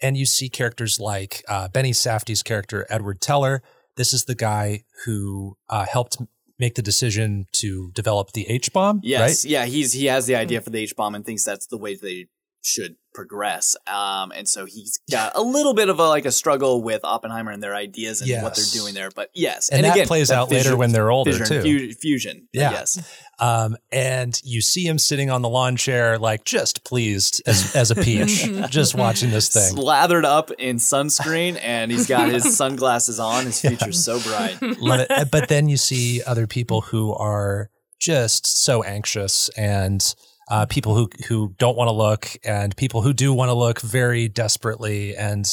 And 0.02 0.18
you 0.18 0.26
see 0.26 0.50
characters 0.50 1.00
like 1.00 1.42
uh, 1.48 1.68
Benny 1.68 1.92
Safdie's 1.92 2.42
character, 2.42 2.86
Edward 2.90 3.22
Teller. 3.22 3.62
This 3.96 4.12
is 4.12 4.24
the 4.24 4.34
guy 4.34 4.84
who 5.04 5.56
uh, 5.68 5.86
helped 5.86 6.18
make 6.58 6.74
the 6.74 6.82
decision 6.82 7.46
to 7.52 7.90
develop 7.94 8.32
the 8.32 8.46
H 8.48 8.72
bomb, 8.72 9.00
Yes. 9.02 9.44
right? 9.44 9.50
Yeah. 9.50 9.64
He's 9.66 9.92
he 9.92 10.06
has 10.06 10.26
the 10.26 10.36
idea 10.36 10.60
for 10.60 10.70
the 10.70 10.78
H 10.78 10.94
bomb 10.96 11.14
and 11.14 11.24
thinks 11.24 11.44
that's 11.44 11.66
the 11.66 11.78
way 11.78 11.94
they 11.96 12.26
should 12.62 12.96
progress. 13.16 13.74
Um, 13.86 14.30
and 14.30 14.48
so 14.48 14.66
he's 14.66 15.00
got 15.10 15.32
a 15.34 15.42
little 15.42 15.74
bit 15.74 15.88
of 15.88 15.98
a 15.98 16.04
like 16.06 16.24
a 16.26 16.30
struggle 16.30 16.82
with 16.82 17.00
Oppenheimer 17.04 17.50
and 17.50 17.60
their 17.62 17.74
ideas 17.74 18.20
and 18.20 18.42
what 18.42 18.54
they're 18.54 18.64
doing 18.72 18.94
there. 18.94 19.08
But 19.14 19.30
yes, 19.34 19.68
And 19.70 19.84
that 19.84 20.06
plays 20.06 20.30
out 20.30 20.50
later 20.52 20.76
when 20.76 20.92
they're 20.92 21.10
older, 21.10 21.32
fission- 21.32 21.62
too. 21.64 21.88
fu- 21.88 21.94
fusion. 21.94 22.48
Yeah. 22.52 22.70
Yes. 22.70 23.22
Um, 23.38 23.76
and 23.92 24.40
you 24.44 24.60
see 24.62 24.86
him 24.86 24.98
sitting 24.98 25.30
on 25.30 25.42
the 25.42 25.48
lawn 25.48 25.76
chair, 25.76 26.18
like 26.18 26.44
just 26.44 26.84
pleased 26.84 27.42
as, 27.46 27.74
as 27.76 27.90
a 27.90 27.94
peach, 27.94 28.44
just 28.70 28.94
watching 28.94 29.30
this 29.30 29.48
thing. 29.50 29.74
Slathered 29.74 30.24
up 30.24 30.50
in 30.52 30.76
sunscreen, 30.76 31.58
and 31.62 31.90
he's 31.90 32.06
got 32.06 32.30
his 32.30 32.56
sunglasses 32.56 33.18
on. 33.20 33.44
His 33.44 33.60
future's 33.60 34.02
so 34.04 34.20
bright. 34.20 34.56
Love 34.80 35.00
it. 35.10 35.30
But 35.30 35.48
then 35.48 35.68
you 35.68 35.76
see 35.76 36.22
other 36.22 36.46
people 36.46 36.80
who 36.82 37.12
are 37.14 37.68
just 38.00 38.46
so 38.64 38.82
anxious 38.82 39.48
and 39.56 40.14
uh, 40.48 40.66
people 40.66 40.94
who, 40.94 41.08
who 41.28 41.54
don't 41.58 41.76
want 41.76 41.88
to 41.88 41.92
look 41.92 42.36
and 42.44 42.76
people 42.76 43.02
who 43.02 43.12
do 43.12 43.32
want 43.32 43.48
to 43.48 43.54
look 43.54 43.80
very 43.80 44.28
desperately. 44.28 45.16
And 45.16 45.46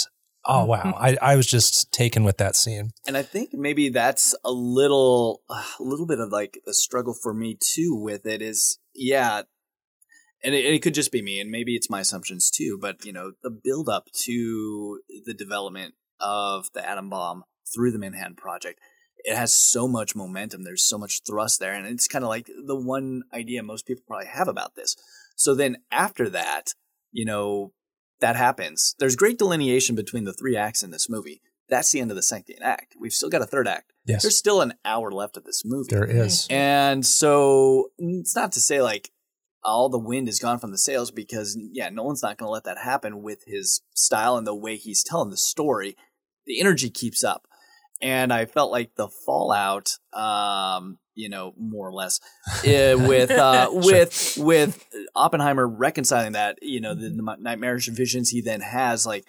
oh, 0.45 0.65
wow. 0.65 0.95
I, 0.97 1.17
I 1.21 1.35
was 1.35 1.47
just 1.47 1.91
taken 1.91 2.23
with 2.23 2.37
that 2.37 2.55
scene. 2.55 2.91
And 3.07 3.17
I 3.17 3.23
think 3.23 3.51
maybe 3.53 3.89
that's 3.89 4.35
a 4.45 4.51
little, 4.51 5.41
a 5.49 5.63
little 5.79 6.05
bit 6.05 6.19
of 6.19 6.29
like 6.31 6.59
a 6.67 6.73
struggle 6.73 7.15
for 7.21 7.33
me 7.33 7.57
too. 7.59 7.95
With 7.95 8.25
it 8.25 8.41
is, 8.41 8.79
yeah, 8.93 9.43
and 10.43 10.53
it, 10.53 10.65
it 10.65 10.81
could 10.81 10.93
just 10.93 11.11
be 11.11 11.21
me, 11.21 11.39
and 11.39 11.49
maybe 11.49 11.75
it's 11.75 11.89
my 11.89 12.01
assumptions 12.01 12.51
too. 12.51 12.77
But 12.79 13.05
you 13.05 13.13
know, 13.13 13.31
the 13.41 13.49
build 13.49 13.89
up 13.89 14.09
to 14.23 14.99
the 15.25 15.33
development 15.33 15.95
of 16.19 16.67
the 16.73 16.87
atom 16.87 17.09
bomb 17.09 17.43
through 17.73 17.91
the 17.91 17.99
Manhattan 17.99 18.35
Project, 18.35 18.79
it 19.23 19.35
has 19.35 19.53
so 19.53 19.87
much 19.87 20.15
momentum. 20.15 20.63
There's 20.63 20.83
so 20.83 20.97
much 20.97 21.21
thrust 21.25 21.59
there, 21.59 21.73
and 21.73 21.87
it's 21.87 22.07
kind 22.07 22.23
of 22.23 22.29
like 22.29 22.49
the 22.65 22.75
one 22.75 23.23
idea 23.33 23.63
most 23.63 23.85
people 23.85 24.03
probably 24.05 24.27
have 24.27 24.47
about 24.47 24.75
this. 24.75 24.95
So 25.35 25.55
then 25.55 25.77
after 25.91 26.29
that, 26.29 26.73
you 27.11 27.25
know, 27.25 27.73
that 28.19 28.35
happens. 28.35 28.95
There's 28.99 29.15
great 29.15 29.37
delineation 29.37 29.95
between 29.95 30.23
the 30.23 30.33
three 30.33 30.55
acts 30.55 30.83
in 30.83 30.91
this 30.91 31.09
movie. 31.09 31.41
That's 31.69 31.91
the 31.91 32.01
end 32.01 32.11
of 32.11 32.15
the 32.15 32.23
second 32.23 32.57
act. 32.61 32.95
We've 32.99 33.13
still 33.13 33.29
got 33.29 33.41
a 33.41 33.45
third 33.45 33.67
act. 33.67 33.93
Yes. 34.05 34.21
There's 34.21 34.37
still 34.37 34.61
an 34.61 34.73
hour 34.83 35.11
left 35.11 35.37
of 35.37 35.45
this 35.45 35.63
movie. 35.65 35.87
There 35.89 36.05
is. 36.05 36.47
And 36.49 37.05
so 37.05 37.91
it's 37.97 38.35
not 38.35 38.51
to 38.53 38.59
say 38.59 38.81
like 38.81 39.11
all 39.63 39.89
the 39.89 39.97
wind 39.97 40.27
is 40.27 40.39
gone 40.39 40.59
from 40.59 40.71
the 40.71 40.77
sails 40.77 41.09
because 41.09 41.57
yeah, 41.71 41.89
Nolan's 41.89 42.21
not 42.21 42.37
going 42.37 42.47
to 42.47 42.51
let 42.51 42.65
that 42.65 42.77
happen 42.77 43.23
with 43.23 43.43
his 43.47 43.81
style 43.95 44.35
and 44.35 44.45
the 44.45 44.55
way 44.55 44.75
he's 44.75 45.03
telling 45.03 45.29
the 45.29 45.37
story. 45.37 45.95
The 46.45 46.59
energy 46.59 46.89
keeps 46.89 47.23
up. 47.23 47.47
And 48.03 48.33
I 48.33 48.45
felt 48.45 48.69
like 48.69 48.95
the 48.95 49.07
fallout, 49.07 49.97
um, 50.11 50.99
you 51.15 51.29
know, 51.29 51.53
more 51.57 51.87
or 51.87 51.93
less, 51.93 52.19
eh, 52.65 52.95
with 52.95 53.31
uh, 53.31 53.69
with 53.71 54.35
with 54.37 54.85
Oppenheimer 55.15 55.67
reconciling 55.67 56.33
that, 56.33 56.59
you 56.61 56.81
know, 56.81 56.93
the, 56.93 57.09
the 57.09 57.37
nightmarish 57.39 57.87
visions 57.87 58.29
he 58.29 58.41
then 58.41 58.59
has, 58.61 59.05
like 59.05 59.23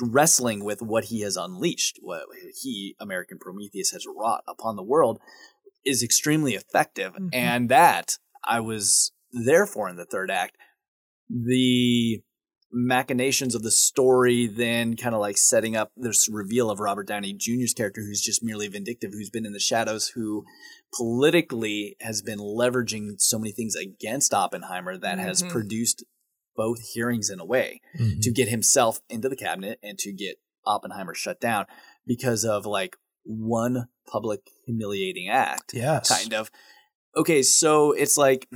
wrestling 0.00 0.64
with 0.64 0.80
what 0.80 1.04
he 1.04 1.20
has 1.20 1.36
unleashed, 1.36 1.98
what 2.00 2.22
he, 2.62 2.96
American 2.98 3.38
Prometheus, 3.38 3.90
has 3.90 4.06
wrought 4.06 4.42
upon 4.48 4.76
the 4.76 4.82
world, 4.82 5.20
is 5.84 6.02
extremely 6.02 6.54
effective. 6.54 7.12
And 7.32 7.68
that 7.68 8.18
I 8.42 8.60
was 8.60 9.12
there 9.32 9.66
for 9.66 9.88
in 9.88 9.96
the 9.96 10.06
third 10.06 10.30
act. 10.30 10.56
The 11.28 12.22
machinations 12.76 13.54
of 13.54 13.62
the 13.62 13.70
story 13.70 14.46
then 14.48 14.96
kind 14.96 15.14
of 15.14 15.20
like 15.20 15.38
setting 15.38 15.76
up 15.76 15.92
this 15.96 16.28
reveal 16.28 16.70
of 16.70 16.80
Robert 16.80 17.06
Downey 17.06 17.32
Jr.'s 17.32 17.72
character 17.72 18.00
who's 18.02 18.20
just 18.20 18.42
merely 18.42 18.66
vindictive, 18.66 19.12
who's 19.12 19.30
been 19.30 19.46
in 19.46 19.52
the 19.52 19.60
shadows, 19.60 20.08
who 20.08 20.44
politically 20.96 21.96
has 22.00 22.20
been 22.22 22.38
leveraging 22.40 23.20
so 23.20 23.38
many 23.38 23.52
things 23.52 23.74
against 23.76 24.34
Oppenheimer 24.34 24.96
that 24.98 25.18
has 25.18 25.42
Mhm. 25.42 25.50
produced 25.50 26.04
both 26.56 26.80
hearings 26.92 27.30
in 27.30 27.40
a 27.40 27.44
way 27.44 27.80
Mhm. 27.98 28.20
to 28.22 28.30
get 28.32 28.48
himself 28.48 29.00
into 29.08 29.28
the 29.28 29.36
cabinet 29.36 29.78
and 29.82 29.98
to 29.98 30.12
get 30.12 30.36
Oppenheimer 30.66 31.14
shut 31.14 31.40
down 31.40 31.66
because 32.06 32.44
of 32.44 32.66
like 32.66 32.96
one 33.24 33.88
public 34.06 34.40
humiliating 34.66 35.28
act. 35.28 35.72
Yes. 35.74 36.08
Kind 36.08 36.34
of. 36.34 36.50
Okay, 37.16 37.42
so 37.42 37.92
it's 37.92 38.16
like 38.16 38.48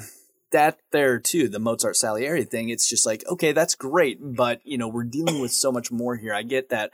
that 0.53 0.79
there 0.93 1.19
too, 1.19 1.49
the 1.49 1.59
Mozart 1.59 1.97
Salieri 1.97 2.45
thing. 2.45 2.69
It's 2.71 2.89
just 2.89 3.07
like, 3.07 3.25
okay, 3.29 3.53
that's 3.53 3.75
great, 3.75 4.19
but 4.21 4.61
you 4.65 4.79
know, 4.79 4.89
we're 4.89 5.05
dealing 5.05 5.41
with 5.41 5.53
so 5.53 5.71
much 5.73 5.91
more 5.93 6.17
here. 6.17 6.35
I 6.35 6.43
get 6.43 6.71
that 6.71 6.91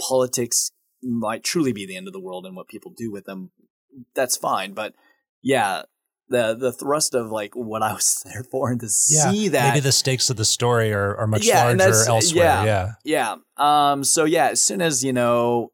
politics 0.00 0.70
might 1.02 1.44
truly 1.44 1.72
be 1.72 1.86
the 1.86 1.96
end 1.96 2.06
of 2.06 2.12
the 2.12 2.20
world 2.20 2.44
and 2.46 2.56
what 2.56 2.68
people 2.68 2.92
do 2.96 3.10
with 3.12 3.24
them. 3.24 3.50
That's 4.14 4.36
fine, 4.36 4.72
but 4.74 4.94
yeah, 5.42 5.82
the 6.28 6.54
the 6.54 6.72
thrust 6.72 7.14
of 7.14 7.30
like 7.30 7.54
what 7.54 7.82
I 7.82 7.92
was 7.94 8.22
there 8.24 8.42
for 8.42 8.70
and 8.70 8.80
to 8.80 8.86
Yeah. 9.08 9.30
see 9.30 9.48
that 9.48 9.68
Maybe 9.74 9.80
the 9.80 9.92
stakes 9.92 10.28
of 10.30 10.36
the 10.36 10.44
story 10.44 10.92
are, 10.92 11.16
are 11.16 11.26
much 11.26 11.46
Yeah, 11.46 11.64
larger 11.64 12.04
elsewhere. 12.08 12.44
yeah. 12.44 12.92
yeah. 13.04 13.36
Yeah. 13.56 13.92
Um. 13.92 14.04
So 14.04 14.24
yeah, 14.24 14.48
as 14.48 14.60
soon 14.60 14.82
as 14.82 15.02
you 15.04 15.12
know, 15.12 15.72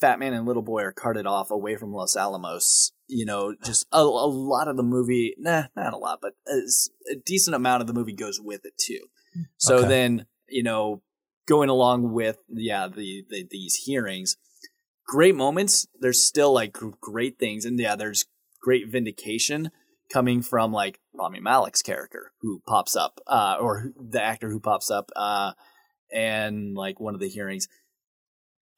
Fat 0.00 0.18
Man 0.18 0.32
and 0.34 0.46
Little 0.46 0.62
Boy 0.62 0.82
are 0.82 0.92
carted 0.92 1.26
off 1.26 1.50
away 1.50 1.76
from 1.76 1.92
Los 1.92 2.16
Alamos, 2.16 2.92
you 3.08 3.24
know, 3.24 3.54
just 3.64 3.86
a, 3.92 3.98
a 3.98 4.02
lot 4.02 4.68
of 4.68 4.76
the 4.76 4.82
movie. 4.82 5.34
Nah, 5.38 5.64
not 5.74 5.94
a 5.94 5.98
lot, 5.98 6.20
but 6.20 6.34
a 6.46 7.16
decent 7.24 7.56
amount 7.56 7.80
of 7.80 7.86
the 7.86 7.94
movie 7.94 8.12
goes 8.12 8.40
with 8.40 8.64
it 8.64 8.76
too. 8.78 9.06
So 9.56 9.78
Okay. 9.80 9.88
then 9.88 10.26
you 10.48 10.62
know, 10.62 11.02
going 11.46 11.68
along 11.68 12.12
with 12.12 12.38
yeah 12.48 12.88
the, 12.88 13.24
the 13.28 13.46
these 13.50 13.74
hearings, 13.86 14.36
great 15.06 15.34
moments. 15.34 15.86
There's 15.98 16.22
still 16.22 16.52
like 16.52 16.76
great 17.00 17.38
things, 17.38 17.64
and 17.64 17.78
yeah, 17.78 17.96
there's 17.96 18.26
great 18.60 18.88
vindication 18.88 19.70
coming 20.12 20.42
from 20.42 20.72
like 20.72 21.00
Rami 21.12 21.40
Malek's 21.40 21.82
character 21.82 22.32
who 22.40 22.62
pops 22.66 22.96
up, 22.96 23.20
uh, 23.26 23.56
or 23.60 23.92
the 23.98 24.22
actor 24.22 24.50
who 24.50 24.60
pops 24.60 24.90
up, 24.90 25.10
uh, 25.16 25.52
and 26.12 26.74
like 26.74 27.00
one 27.00 27.14
of 27.14 27.20
the 27.20 27.28
hearings. 27.28 27.68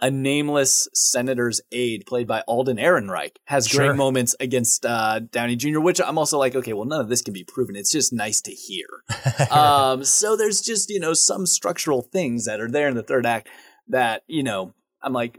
A 0.02 0.10
nameless 0.10 0.88
senator's 0.94 1.60
aide, 1.72 2.04
played 2.06 2.26
by 2.26 2.42
Alden 2.42 2.78
Ehrenreich, 2.78 3.36
has 3.44 3.68
great 3.68 3.96
moments 3.96 4.34
against 4.40 4.86
uh, 4.86 5.20
Downey 5.20 5.56
Jr., 5.56 5.80
which 5.80 6.00
I'm 6.00 6.18
also 6.18 6.38
like, 6.38 6.54
okay, 6.54 6.72
well, 6.72 6.86
none 6.86 7.00
of 7.00 7.08
this 7.08 7.22
can 7.22 7.34
be 7.34 7.44
proven. 7.44 7.76
It's 7.76 7.92
just 7.92 8.12
nice 8.12 8.40
to 8.42 8.52
hear. 8.52 8.86
um, 9.50 10.04
so 10.04 10.36
there's 10.36 10.60
just, 10.60 10.90
you 10.90 11.00
know, 11.00 11.12
some 11.12 11.46
structural 11.46 12.02
things 12.02 12.46
that 12.46 12.60
are 12.60 12.70
there 12.70 12.88
in 12.88 12.94
the 12.94 13.02
third 13.02 13.26
act 13.26 13.48
that, 13.88 14.22
you 14.26 14.42
know, 14.42 14.74
I'm 15.02 15.12
like, 15.12 15.38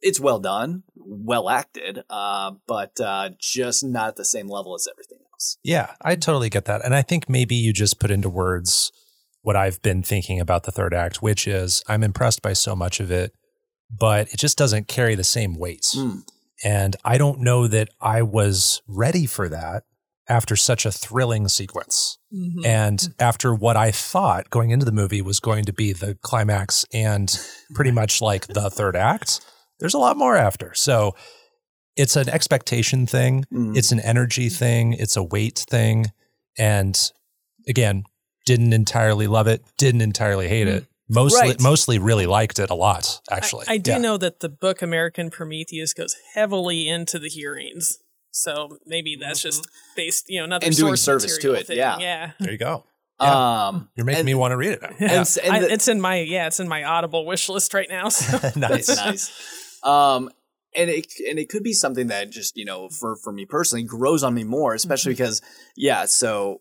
it's 0.00 0.20
well 0.20 0.38
done, 0.38 0.82
well 0.96 1.48
acted, 1.48 2.04
uh, 2.10 2.52
but 2.66 3.00
uh, 3.00 3.30
just 3.40 3.82
not 3.82 4.08
at 4.08 4.16
the 4.16 4.24
same 4.24 4.48
level 4.48 4.74
as 4.74 4.86
everything 4.90 5.18
else. 5.32 5.58
Yeah, 5.64 5.94
I 6.02 6.14
totally 6.14 6.50
get 6.50 6.66
that. 6.66 6.84
And 6.84 6.94
I 6.94 7.02
think 7.02 7.28
maybe 7.28 7.54
you 7.54 7.72
just 7.72 7.98
put 7.98 8.10
into 8.10 8.28
words 8.28 8.92
what 9.44 9.56
I've 9.56 9.80
been 9.82 10.02
thinking 10.02 10.40
about 10.40 10.64
the 10.64 10.72
third 10.72 10.94
act, 10.94 11.22
which 11.22 11.48
is 11.48 11.82
I'm 11.88 12.02
impressed 12.02 12.42
by 12.42 12.52
so 12.52 12.76
much 12.76 13.00
of 13.00 13.10
it, 13.10 13.32
but 13.90 14.28
it 14.32 14.38
just 14.38 14.58
doesn't 14.58 14.88
carry 14.88 15.14
the 15.14 15.24
same 15.24 15.54
weight. 15.54 15.86
Mm. 15.96 16.22
And 16.64 16.96
I 17.04 17.18
don't 17.18 17.40
know 17.40 17.66
that 17.68 17.88
I 18.00 18.22
was 18.22 18.80
ready 18.86 19.26
for 19.26 19.48
that 19.48 19.84
after 20.28 20.56
such 20.56 20.86
a 20.86 20.92
thrilling 20.92 21.48
sequence. 21.48 22.16
Mhm. 22.32 22.64
And 22.64 23.14
after 23.18 23.54
what 23.54 23.76
I 23.76 23.90
thought 23.90 24.48
going 24.48 24.70
into 24.70 24.86
the 24.86 24.92
movie 24.92 25.20
was 25.20 25.38
going 25.38 25.64
to 25.66 25.72
be 25.72 25.92
the 25.92 26.14
climax 26.22 26.86
and 26.94 27.38
pretty 27.74 27.90
much 27.90 28.22
like 28.22 28.46
the 28.46 28.70
third 28.70 28.96
act, 28.96 29.40
there's 29.80 29.92
a 29.94 29.98
lot 29.98 30.16
more 30.16 30.34
after. 30.36 30.72
So 30.74 31.14
it's 31.96 32.16
an 32.16 32.28
expectation 32.30 33.06
thing, 33.06 33.44
Mm. 33.52 33.76
it's 33.76 33.92
an 33.92 34.00
energy 34.00 34.48
thing, 34.48 34.94
it's 34.94 35.16
a 35.16 35.22
weight 35.22 35.64
thing. 35.68 36.06
And 36.56 36.98
again, 37.68 38.04
didn't 38.46 38.72
entirely 38.72 39.26
love 39.26 39.46
it, 39.46 39.62
didn't 39.76 40.00
entirely 40.00 40.48
hate 40.48 40.68
it. 40.68 40.86
Mostly. 41.08 41.40
Right. 41.48 41.60
mostly 41.60 41.98
really 41.98 42.26
liked 42.26 42.58
it 42.58 42.70
a 42.70 42.74
lot, 42.74 43.20
actually. 43.30 43.66
I, 43.68 43.74
I 43.74 43.76
do 43.78 43.92
Yeah. 43.92 43.98
know 43.98 44.16
that 44.16 44.40
the 44.40 44.48
book 44.48 44.80
American 44.82 45.30
Prometheus 45.30 45.92
goes 45.92 46.16
heavily 46.34 46.88
into 46.88 47.18
the 47.18 47.28
hearings. 47.28 47.98
So 48.30 48.78
maybe 48.86 49.16
that's 49.20 49.40
just 49.42 49.68
based, 49.96 50.24
you 50.28 50.38
know, 50.40 50.44
another 50.44 50.64
Mm-hmm. 50.64 50.70
And 50.70 50.76
doing 50.76 50.96
service 50.96 51.38
to 51.38 51.52
it, 51.54 51.66
thing. 51.68 51.76
yeah. 51.76 51.98
Yeah. 51.98 52.30
There 52.40 52.52
you 52.52 52.58
go. 52.58 52.84
Yeah. 53.20 53.66
Um, 53.68 53.90
You're 53.94 54.06
making 54.06 54.20
and- 54.20 54.26
me 54.26 54.34
want 54.34 54.52
to 54.52 54.56
read 54.56 54.72
it 54.72 54.82
now. 54.82 54.88
and, 54.98 55.10
s- 55.12 55.36
and 55.36 55.52
I- 55.52 55.68
it's 55.68 55.86
in 55.88 56.00
my 56.00 56.16
yeah, 56.20 56.46
it's 56.48 56.58
in 56.58 56.66
my 56.68 56.82
Audible 56.82 57.26
wish 57.26 57.48
list 57.48 57.72
right 57.74 57.88
now. 57.88 58.08
So 58.08 58.50
nice. 58.56 58.88
Nice. 58.88 59.80
Um, 59.84 60.30
and 60.76 60.90
it 60.90 61.06
and 61.30 61.38
it 61.38 61.48
could 61.48 61.62
be 61.62 61.72
something 61.72 62.08
that 62.08 62.30
just 62.30 62.56
you 62.56 62.64
know 62.64 62.88
for 62.88 63.14
for 63.22 63.32
me 63.32 63.46
personally 63.46 63.84
grows 63.84 64.24
on 64.24 64.34
me 64.34 64.42
more, 64.42 64.74
especially 64.74 65.12
because 65.12 65.40
yeah. 65.76 66.06
So 66.06 66.60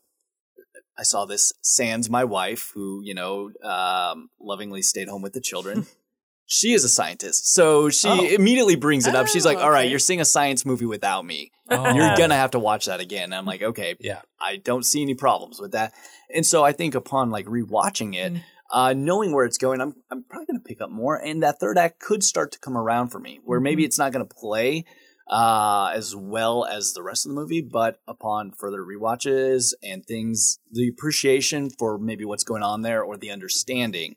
I 0.98 1.04
saw 1.04 1.26
this 1.26 1.54
Sans, 1.62 2.10
my 2.10 2.24
wife, 2.24 2.72
who 2.74 3.02
you 3.04 3.14
know 3.14 3.52
um, 3.64 4.30
lovingly 4.40 4.82
stayed 4.82 5.08
home 5.08 5.22
with 5.22 5.34
the 5.34 5.42
children. 5.42 5.86
she 6.46 6.74
is 6.74 6.84
a 6.84 6.90
scientist, 6.90 7.54
so 7.54 7.90
she 7.90 8.08
Oh. 8.08 8.24
immediately 8.26 8.76
brings 8.76 9.08
it 9.08 9.16
up. 9.16 9.28
She's 9.28 9.46
like, 9.46 9.58
Oh, 9.58 9.62
"All 9.62 9.72
right, 9.72 9.82
okay. 9.86 9.90
you're 9.90 10.00
seeing 10.00 10.22
a 10.22 10.26
science 10.26 10.66
movie 10.66 10.86
without 10.86 11.26
me. 11.26 11.52
Oh. 11.70 11.94
You're 11.94 12.16
gonna 12.18 12.36
have 12.36 12.52
to 12.52 12.60
watch 12.60 12.86
that 12.86 13.00
again." 13.00 13.26
And 13.26 13.36
I'm 13.36 13.46
like, 13.46 13.62
"Okay, 13.62 13.96
Yeah. 14.00 14.22
I 14.40 14.58
don't 14.58 14.86
see 14.86 15.02
any 15.02 15.16
problems 15.16 15.60
with 15.60 15.72
that." 15.72 15.94
And 16.34 16.46
so 16.46 16.64
I 16.64 16.72
think 16.74 16.96
upon 16.96 17.30
like 17.32 17.46
rewatching 17.48 18.16
it, 18.16 18.42
uh, 18.72 18.94
knowing 18.94 19.34
where 19.34 19.46
it's 19.46 19.58
going, 19.58 19.82
I'm 19.82 19.96
I'm 20.12 20.24
probably 20.24 20.46
going 20.48 20.60
to 20.60 20.68
pick 20.68 20.82
up 20.82 20.90
more, 20.92 21.16
and 21.16 21.42
that 21.44 21.60
third 21.60 21.78
act 21.78 22.00
could 22.00 22.24
start 22.24 22.52
to 22.54 22.60
come 22.60 22.78
around 22.78 23.10
for 23.10 23.20
me, 23.20 23.40
where 23.44 23.60
maybe 23.60 23.84
it's 23.86 23.98
not 24.00 24.12
going 24.12 24.28
to 24.28 24.36
play 24.36 24.86
uh, 25.28 25.92
as 25.94 26.16
well 26.16 26.66
as 26.66 26.94
the 26.94 27.04
rest 27.04 27.26
of 27.26 27.30
the 27.32 27.36
movie. 27.36 27.62
But 27.62 28.00
upon 28.08 28.52
further 28.52 28.82
rewatches 28.84 29.74
and 29.84 30.06
things, 30.06 30.60
the 30.72 30.88
appreciation 30.90 31.70
for 31.78 31.98
maybe 31.98 32.26
what's 32.26 32.44
going 32.44 32.64
on 32.64 32.82
there 32.82 33.04
or 33.04 33.18
the 33.18 33.32
understanding 33.32 34.16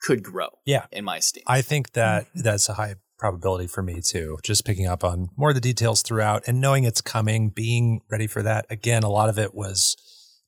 could 0.00 0.22
grow. 0.22 0.48
Yeah. 0.66 0.86
in 0.90 1.04
my 1.04 1.18
esteem. 1.18 1.44
I 1.46 1.62
think 1.62 1.92
that 1.92 2.26
that's 2.34 2.68
a 2.68 2.74
high 2.74 2.96
probability 3.18 3.68
for 3.68 3.82
me 3.84 4.00
too. 4.04 4.36
Just 4.42 4.64
picking 4.64 4.86
up 4.88 5.04
on 5.04 5.28
more 5.36 5.50
of 5.50 5.54
the 5.54 5.60
details 5.60 6.02
throughout 6.02 6.42
and 6.48 6.60
knowing 6.60 6.82
it's 6.82 7.00
coming, 7.00 7.50
being 7.50 8.00
ready 8.10 8.26
for 8.26 8.42
that. 8.42 8.66
Again, 8.68 9.04
a 9.04 9.08
lot 9.08 9.28
of 9.28 9.38
it 9.38 9.54
was 9.54 9.96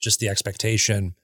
just 0.03 0.19
the 0.19 0.29
expectation 0.29 1.15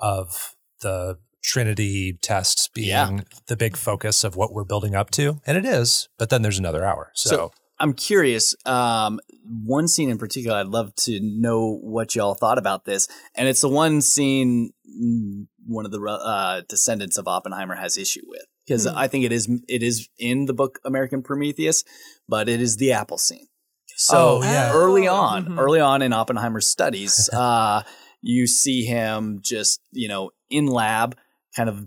of 0.00 0.54
the 0.80 1.18
Trinity 1.42 2.18
tests 2.22 2.68
being 2.74 2.88
Yeah. 2.88 3.20
the 3.46 3.56
big 3.56 3.76
focus 3.76 4.24
of 4.24 4.34
what 4.36 4.52
we're 4.52 4.64
building 4.64 4.94
up 4.96 5.10
to. 5.12 5.40
And 5.46 5.56
it 5.56 5.64
is, 5.66 6.08
but 6.18 6.28
then 6.30 6.42
there's 6.42 6.58
another 6.58 6.84
hour. 6.84 7.12
So, 7.14 7.28
So 7.30 7.52
I'm 7.78 7.92
curious. 7.92 8.54
Um, 8.64 9.20
one 9.44 9.86
scene 9.88 10.08
in 10.10 10.18
particular, 10.18 10.56
I'd 10.58 10.66
love 10.66 10.94
to 10.96 11.20
know 11.20 11.78
what 11.82 12.14
y'all 12.14 12.34
thought 12.34 12.58
about 12.58 12.84
this, 12.84 13.08
and 13.34 13.48
it's 13.48 13.60
the 13.60 13.68
one 13.68 14.00
scene 14.00 14.72
mm, 14.88 15.46
one 15.66 15.84
of 15.84 15.92
the 15.92 16.00
uh, 16.00 16.62
descendants 16.68 17.18
of 17.18 17.26
Oppenheimer 17.28 17.74
has 17.74 17.98
issue 17.98 18.22
with 18.26 18.44
because 18.66 18.86
Hmm. 18.88 18.96
I 18.96 19.08
think 19.08 19.24
it 19.24 19.32
is 19.32 19.48
it 19.68 19.82
is 19.82 20.08
in 20.18 20.46
the 20.46 20.54
book 20.54 20.78
American 20.84 21.22
Prometheus, 21.22 21.84
but 22.28 22.48
it 22.48 22.60
is 22.60 22.76
the 22.78 22.92
apple 22.92 23.18
scene. 23.18 23.46
So 23.98 24.40
Oh, 24.40 24.42
yeah. 24.42 24.72
early 24.72 25.06
on, 25.08 25.46
Mhm. 25.46 25.58
early 25.58 25.80
on 25.80 26.02
in 26.02 26.12
Oppenheimer's 26.12 26.66
studies, 26.66 27.28
uh, 27.32 27.82
you 28.22 28.46
see 28.46 28.84
him 28.84 29.40
just 29.42 29.80
you 29.92 30.08
know 30.08 30.30
in 30.50 30.66
lab, 30.66 31.16
kind 31.54 31.68
of 31.68 31.86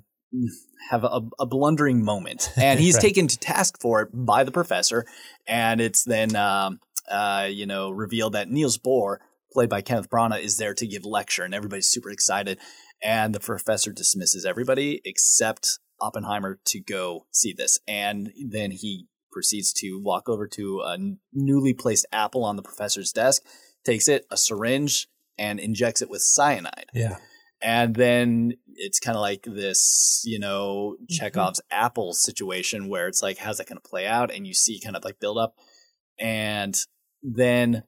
have 0.89 1.03
a, 1.03 1.21
a 1.39 1.45
blundering 1.45 2.03
moment, 2.03 2.51
and 2.57 2.79
he's 2.79 2.95
Right. 2.95 3.01
taken 3.01 3.27
to 3.27 3.37
task 3.37 3.79
for 3.79 4.01
it 4.01 4.09
by 4.13 4.43
the 4.43 4.51
professor, 4.51 5.05
and 5.47 5.81
it's 5.81 6.03
then 6.03 6.35
um, 6.35 6.79
uh, 7.09 7.47
you 7.49 7.65
know 7.65 7.89
revealed 7.89 8.33
that 8.33 8.49
Niels 8.49 8.77
Bohr, 8.77 9.17
played 9.51 9.69
by 9.69 9.81
Kenneth 9.81 10.09
Branagh, 10.09 10.41
is 10.41 10.57
there 10.57 10.73
to 10.73 10.87
give 10.87 11.05
lecture, 11.05 11.43
and 11.43 11.53
everybody's 11.53 11.87
super 11.87 12.09
excited, 12.09 12.57
and 13.03 13.33
the 13.35 13.39
professor 13.39 13.91
dismisses 13.91 14.45
everybody 14.45 15.01
except 15.05 15.79
Oppenheimer 16.01 16.59
to 16.65 16.79
go 16.79 17.25
see 17.31 17.53
this, 17.53 17.79
and 17.87 18.31
then 18.43 18.71
he 18.71 19.07
proceeds 19.31 19.71
to 19.73 20.01
walk 20.01 20.27
over 20.27 20.47
to 20.47 20.81
a 20.81 20.97
newly 21.33 21.73
placed 21.73 22.05
apple 22.11 22.43
on 22.43 22.55
the 22.55 22.63
professor's 22.63 23.11
desk, 23.11 23.43
takes 23.85 24.07
it, 24.07 24.25
a 24.31 24.37
syringe, 24.37 25.07
and 25.37 25.59
injects 25.59 26.01
it 26.01 26.09
with 26.09 26.21
cyanide. 26.21 26.87
yeah. 26.93 27.17
And 27.61 27.93
then 27.93 28.53
it's 28.75 28.99
kind 28.99 29.17
of 29.17 29.21
like 29.21 29.43
this, 29.43 30.23
you 30.25 30.39
know, 30.39 30.95
Chekhov's 31.09 31.61
apple 31.69 32.13
situation 32.13 32.87
where 32.87 33.07
it's 33.07 33.21
like, 33.21 33.37
how's 33.37 33.57
that 33.57 33.67
going 33.67 33.79
to 33.81 33.89
play 33.89 34.07
out? 34.07 34.33
And 34.33 34.47
you 34.47 34.53
see 34.53 34.79
kind 34.79 34.95
of 34.95 35.03
like 35.03 35.19
build 35.19 35.37
up. 35.37 35.55
And 36.17 36.75
then 37.21 37.83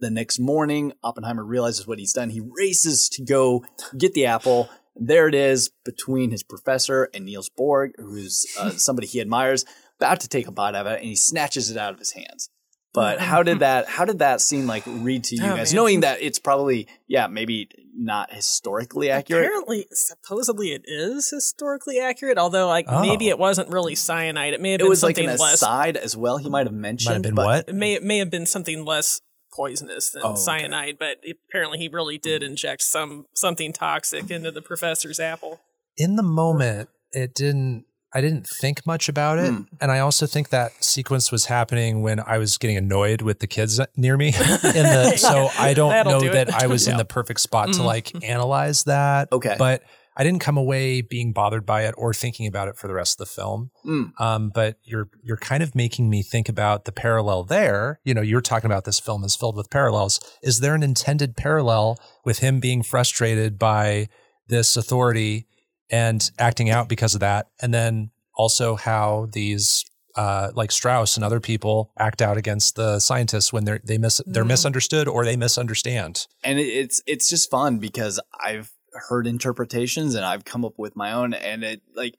the 0.00 0.10
next 0.10 0.38
morning, 0.38 0.92
Oppenheimer 1.02 1.44
realizes 1.44 1.86
what 1.86 1.98
he's 1.98 2.12
done. 2.12 2.30
He 2.30 2.40
races 2.40 3.08
to 3.10 3.24
go 3.24 3.64
get 3.96 4.14
the 4.14 4.26
apple. 4.26 4.70
There 4.96 5.28
it 5.28 5.34
is 5.34 5.70
between 5.84 6.30
his 6.30 6.42
professor 6.42 7.08
and 7.14 7.24
Niels 7.24 7.50
Bohr, 7.50 7.90
who's 7.98 8.46
uh, 8.58 8.70
somebody 8.76 9.06
he 9.06 9.20
admires, 9.20 9.64
about 9.98 10.20
to 10.20 10.28
take 10.28 10.48
a 10.48 10.52
bite 10.52 10.74
of 10.74 10.86
it, 10.86 10.98
and 10.98 11.04
he 11.04 11.16
snatches 11.16 11.70
it 11.70 11.76
out 11.76 11.92
of 11.92 11.98
his 11.98 12.12
hands. 12.12 12.50
But 12.94 13.20
how 13.20 13.42
did 13.42 13.58
that? 13.66 13.88
How 13.88 14.04
did 14.04 14.18
that 14.20 14.40
seem 14.40 14.66
like 14.66 14.82
read 14.86 15.24
to 15.24 15.36
you 15.36 15.42
Oh, 15.44 15.56
guys, 15.56 15.72
man. 15.72 15.76
knowing 15.82 16.00
that 16.00 16.20
it's 16.20 16.38
probably 16.38 16.86
yeah 17.08 17.26
maybe 17.26 17.68
not 17.96 18.32
historically 18.32 19.10
accurate? 19.10 19.44
Apparently, 19.46 19.86
supposedly 19.92 20.72
it 20.72 20.82
is 20.86 21.30
historically 21.30 21.98
accurate. 22.00 22.38
Although, 22.38 22.66
like 22.68 22.86
Oh. 22.88 23.00
maybe 23.00 23.28
it 23.28 23.38
wasn't 23.38 23.68
really 23.70 23.94
cyanide. 23.94 24.52
It 24.54 24.60
may 24.60 24.72
have 24.72 24.80
It 24.80 24.84
been 24.84 24.90
was 24.90 25.02
like 25.02 25.16
something 25.16 25.30
an 25.30 25.38
less. 25.38 25.54
aside 25.54 25.96
as 25.96 26.16
well. 26.16 26.38
He 26.38 26.48
might 26.50 26.66
have 26.66 26.74
mentioned. 26.74 27.08
Might 27.10 27.14
have 27.14 27.22
been 27.22 27.34
but 27.34 27.46
what? 27.46 27.68
It 27.68 27.74
may 27.74 27.94
it 27.94 28.02
may 28.02 28.18
have 28.18 28.30
been 28.30 28.46
something 28.46 28.84
less 28.84 29.20
poisonous 29.54 30.10
than 30.10 30.22
Oh, 30.24 30.30
okay. 30.30 30.40
cyanide, 30.40 30.96
but 30.98 31.18
apparently 31.48 31.78
he 31.78 31.88
really 31.88 32.16
did 32.18 32.42
hmm. 32.42 32.46
inject 32.50 32.82
some 32.82 33.26
something 33.34 33.72
toxic 33.72 34.30
into 34.30 34.50
the 34.50 34.62
professor's 34.62 35.20
apple. 35.20 35.60
in 35.96 36.16
the 36.16 36.22
moment 36.22 36.88
it 37.12 37.34
didn't 37.34 37.84
i 38.14 38.20
didn't 38.20 38.46
think 38.46 38.86
much 38.86 39.08
about 39.08 39.38
it 39.38 39.50
Hmm. 39.52 39.62
and 39.80 39.90
i 39.90 39.98
also 39.98 40.26
think 40.26 40.48
that 40.50 40.82
sequence 40.84 41.32
was 41.32 41.46
happening 41.46 42.02
when 42.02 42.20
i 42.20 42.38
was 42.38 42.58
getting 42.58 42.76
annoyed 42.76 43.22
with 43.22 43.38
the 43.40 43.46
kids 43.46 43.80
near 43.96 44.16
me 44.16 44.28
in 44.28 44.34
the 44.34 45.14
so 45.18 45.48
i 45.58 45.74
don't 45.74 45.90
That'll 45.90 46.12
know 46.12 46.20
do 46.20 46.26
it. 46.28 46.32
that 46.32 46.50
i 46.54 46.66
was 46.66 46.88
in 46.88 46.96
the 46.96 47.04
perfect 47.04 47.40
spot 47.40 47.72
to 47.72 47.80
Mhm. 47.80 47.84
like 47.84 48.24
analyze 48.24 48.84
that 48.84 49.28
Okay. 49.32 49.56
but 49.58 49.82
i 50.16 50.22
didn't 50.24 50.40
come 50.40 50.58
away 50.58 51.00
being 51.00 51.32
bothered 51.32 51.64
by 51.64 51.82
it 51.86 51.94
or 51.96 52.12
thinking 52.12 52.46
about 52.46 52.68
it 52.68 52.76
for 52.76 52.86
the 52.86 52.94
rest 52.94 53.14
of 53.18 53.26
the 53.26 53.32
film 53.34 53.70
Mm. 53.86 54.12
um, 54.20 54.50
but 54.54 54.76
you're 54.84 55.08
you're 55.22 55.38
kind 55.38 55.62
of 55.62 55.74
making 55.74 56.10
me 56.10 56.22
think 56.22 56.48
about 56.48 56.84
the 56.84 56.92
parallel 56.92 57.44
there 57.44 57.98
you 58.04 58.12
know 58.14 58.20
you're 58.20 58.42
talking 58.42 58.70
about 58.70 58.84
this 58.84 59.00
film 59.00 59.24
is 59.24 59.34
filled 59.34 59.56
with 59.56 59.70
parallels 59.70 60.20
is 60.42 60.60
there 60.60 60.74
an 60.74 60.82
intended 60.82 61.34
parallel 61.36 61.98
with 62.24 62.38
him 62.40 62.60
being 62.60 62.82
frustrated 62.82 63.58
by 63.58 64.08
this 64.48 64.76
authority 64.76 65.46
and 65.92 66.30
acting 66.38 66.70
out 66.70 66.88
because 66.88 67.14
of 67.14 67.20
that 67.20 67.46
and 67.60 67.72
then 67.72 68.10
also 68.34 68.74
how 68.74 69.28
these 69.32 69.84
uh, 70.16 70.50
like 70.54 70.70
Strauss 70.70 71.16
and 71.16 71.24
other 71.24 71.40
people 71.40 71.90
act 71.98 72.20
out 72.20 72.36
against 72.36 72.76
the 72.76 72.98
scientists 72.98 73.52
when 73.52 73.64
they're 73.64 73.80
they 73.84 73.96
miss 73.98 74.20
they're 74.26 74.44
Mhm. 74.44 74.48
misunderstood 74.48 75.08
or 75.08 75.24
they 75.24 75.36
misunderstand. 75.36 76.26
and 76.44 76.58
it's 76.58 77.00
it's 77.06 77.30
just 77.30 77.50
fun 77.50 77.78
because 77.78 78.20
I've 78.44 78.72
heard 79.08 79.26
interpretations 79.26 80.14
and 80.14 80.22
I've 80.24 80.44
come 80.44 80.64
up 80.66 80.74
with 80.78 80.94
my 80.96 81.12
own, 81.12 81.32
and 81.32 81.64
it 81.64 81.80
like 81.94 82.16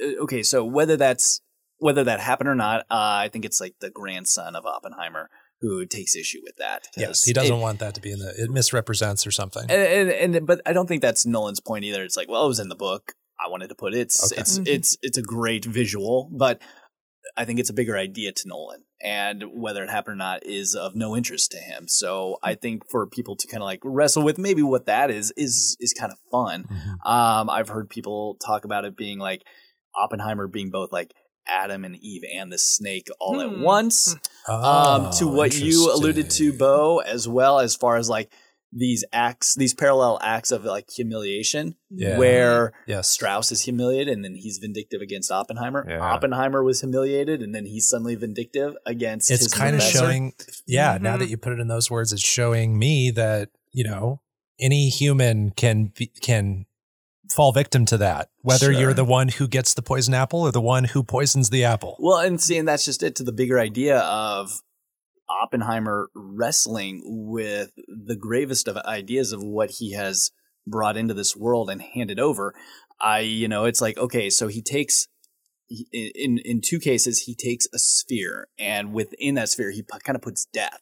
uh, 0.00 0.22
okay, 0.22 0.42
so 0.44 0.64
whether 0.64 0.96
that's 0.96 1.40
whether 1.78 2.04
that 2.04 2.20
happened 2.20 2.48
or 2.48 2.54
not, 2.54 2.82
uh, 2.82 3.24
I 3.24 3.28
think 3.32 3.44
it's 3.44 3.60
like 3.60 3.74
the 3.80 3.90
grandson 3.90 4.54
of 4.54 4.64
Oppenheimer 4.64 5.28
who 5.62 5.86
takes 5.86 6.14
issue 6.14 6.40
with 6.42 6.56
that. 6.56 6.88
Yes, 6.96 7.24
he 7.24 7.32
doesn't 7.32 7.56
it- 7.56 7.60
want 7.60 7.78
that 7.78 7.94
to 7.94 8.00
be 8.02 8.12
in 8.12 8.18
the 8.18 8.34
it 8.36 8.50
misrepresents 8.50 9.26
or 9.26 9.30
something. 9.30 9.62
and, 9.70 10.10
and, 10.10 10.34
and 10.36 10.46
but 10.46 10.60
I 10.66 10.74
don't 10.74 10.86
think 10.88 11.00
that's 11.00 11.24
Nolan's 11.24 11.60
point 11.60 11.84
either. 11.84 12.04
It's 12.04 12.16
like, 12.16 12.28
well, 12.28 12.44
it 12.44 12.48
was 12.48 12.60
in 12.60 12.68
the 12.68 12.76
book. 12.76 13.14
I 13.44 13.48
wanted 13.48 13.68
to 13.68 13.74
put 13.74 13.94
it. 13.94 14.00
It's 14.00 14.30
Okay. 14.32 14.40
it's 14.40 14.58
Mhm. 14.58 14.68
it's 14.68 14.96
it's 15.02 15.16
a 15.18 15.22
great 15.22 15.64
visual, 15.64 16.28
but 16.32 16.60
I 17.36 17.44
think 17.46 17.58
it's 17.60 17.70
a 17.70 17.74
bigger 17.74 17.96
idea 17.96 18.32
to 18.32 18.48
Nolan, 18.48 18.82
and 19.02 19.44
whether 19.54 19.82
it 19.84 19.90
happened 19.90 20.14
or 20.14 20.16
not 20.16 20.44
is 20.44 20.74
of 20.74 20.94
no 20.94 21.16
interest 21.16 21.50
to 21.52 21.58
him. 21.58 21.86
So 21.88 22.36
I 22.42 22.54
think 22.54 22.82
for 22.90 23.06
people 23.06 23.36
to 23.36 23.46
kind 23.46 23.62
of 23.62 23.66
like 23.66 23.80
wrestle 23.84 24.22
with 24.22 24.38
maybe 24.38 24.62
what 24.62 24.86
that 24.86 25.10
is 25.10 25.32
is 25.36 25.76
is 25.80 25.92
kind 25.94 26.12
of 26.12 26.18
fun. 26.30 26.64
Mhm. 26.64 27.10
Um, 27.10 27.48
I've 27.48 27.68
heard 27.68 27.88
people 27.88 28.36
talk 28.44 28.64
about 28.64 28.84
it 28.84 28.96
being 28.96 29.18
like 29.18 29.42
Oppenheimer 29.94 30.46
being 30.48 30.70
both 30.70 30.90
like 30.92 31.12
Adam 31.46 31.84
and 31.84 31.96
Eve 31.96 32.22
and 32.34 32.52
the 32.52 32.58
snake 32.58 33.08
all 33.20 33.40
at 33.40 33.48
Hmm. 33.48 33.62
once 33.62 34.14
um, 34.48 34.60
Oh, 34.64 35.10
to 35.18 35.28
what 35.28 35.54
you 35.58 35.92
alluded 35.92 36.30
to. 36.30 36.52
Beau, 36.52 36.98
as 36.98 37.28
well 37.28 37.58
as 37.60 37.74
far 37.76 37.96
as 37.96 38.08
like 38.08 38.32
these 38.74 39.04
acts, 39.12 39.54
these 39.54 39.74
parallel 39.74 40.18
acts 40.22 40.50
of 40.50 40.64
like 40.64 40.88
humiliation, 40.90 41.74
Yeah. 41.90 42.16
where 42.18 42.72
Yes. 42.86 43.06
Strauss 43.08 43.52
is 43.52 43.60
humiliated 43.62 44.14
and 44.14 44.24
then 44.24 44.34
he's 44.34 44.58
vindictive 44.58 45.02
against 45.02 45.30
Oppenheimer. 45.30 45.84
Yeah. 45.86 46.00
Oppenheimer 46.00 46.62
was 46.64 46.80
humiliated 46.80 47.42
and 47.42 47.54
then 47.54 47.66
he's 47.66 47.86
suddenly 47.88 48.14
vindictive 48.14 48.74
against. 48.86 49.30
it's 49.30 49.42
his 49.44 49.52
kind 49.52 49.76
of 49.76 49.82
showing 49.82 50.32
yeah 50.66 50.96
now 51.00 51.16
Mhm. 51.16 51.18
that 51.20 51.28
you 51.28 51.36
put 51.36 51.52
it 51.52 51.60
in 51.60 51.68
those 51.68 51.90
words 51.90 52.12
it's 52.14 52.22
showing 52.22 52.78
me 52.78 53.10
that 53.10 53.50
you 53.72 53.84
know 53.84 54.22
any 54.58 54.88
human 54.88 55.50
can 55.50 55.92
be, 55.94 56.06
can 56.06 56.64
fall 57.34 57.52
victim 57.52 57.84
to 57.86 57.96
that 57.96 58.28
whether 58.40 58.72
Sure. 58.72 58.80
you're 58.80 58.94
the 58.94 59.04
one 59.04 59.28
who 59.28 59.48
gets 59.48 59.74
the 59.74 59.82
poison 59.82 60.14
apple 60.14 60.40
or 60.42 60.52
the 60.52 60.60
one 60.60 60.84
who 60.84 61.02
poisons 61.02 61.50
the 61.50 61.64
apple 61.64 61.96
Well, 62.00 62.18
and 62.18 62.40
seeing 62.40 62.64
that's 62.64 62.84
just 62.84 63.02
it 63.02 63.14
to 63.16 63.24
the 63.24 63.32
bigger 63.32 63.58
idea 63.58 63.98
of 64.00 64.60
Oppenheimer 65.42 66.10
wrestling 66.14 67.00
with 67.06 67.70
the 67.88 68.16
gravest 68.16 68.68
of 68.68 68.76
ideas 68.78 69.32
of 69.32 69.42
what 69.42 69.70
he 69.78 69.92
has 69.92 70.30
brought 70.66 70.96
into 70.96 71.14
this 71.14 71.34
world 71.34 71.70
and 71.70 71.80
handed 71.80 72.20
over. 72.20 72.54
I, 73.00 73.20
you 73.20 73.48
know, 73.48 73.64
it's 73.64 73.80
like 73.80 73.96
okay, 73.98 74.28
so 74.30 74.48
he 74.48 74.60
takes 74.62 75.08
in 75.92 76.38
in 76.44 76.60
two 76.60 76.78
cases 76.78 77.20
he 77.20 77.34
takes 77.34 77.66
a 77.72 77.78
sphere, 77.78 78.48
and 78.58 78.92
within 78.92 79.34
that 79.36 79.48
sphere 79.48 79.70
he 79.70 79.82
kind 80.04 80.16
of 80.16 80.22
puts 80.22 80.44
death. 80.52 80.80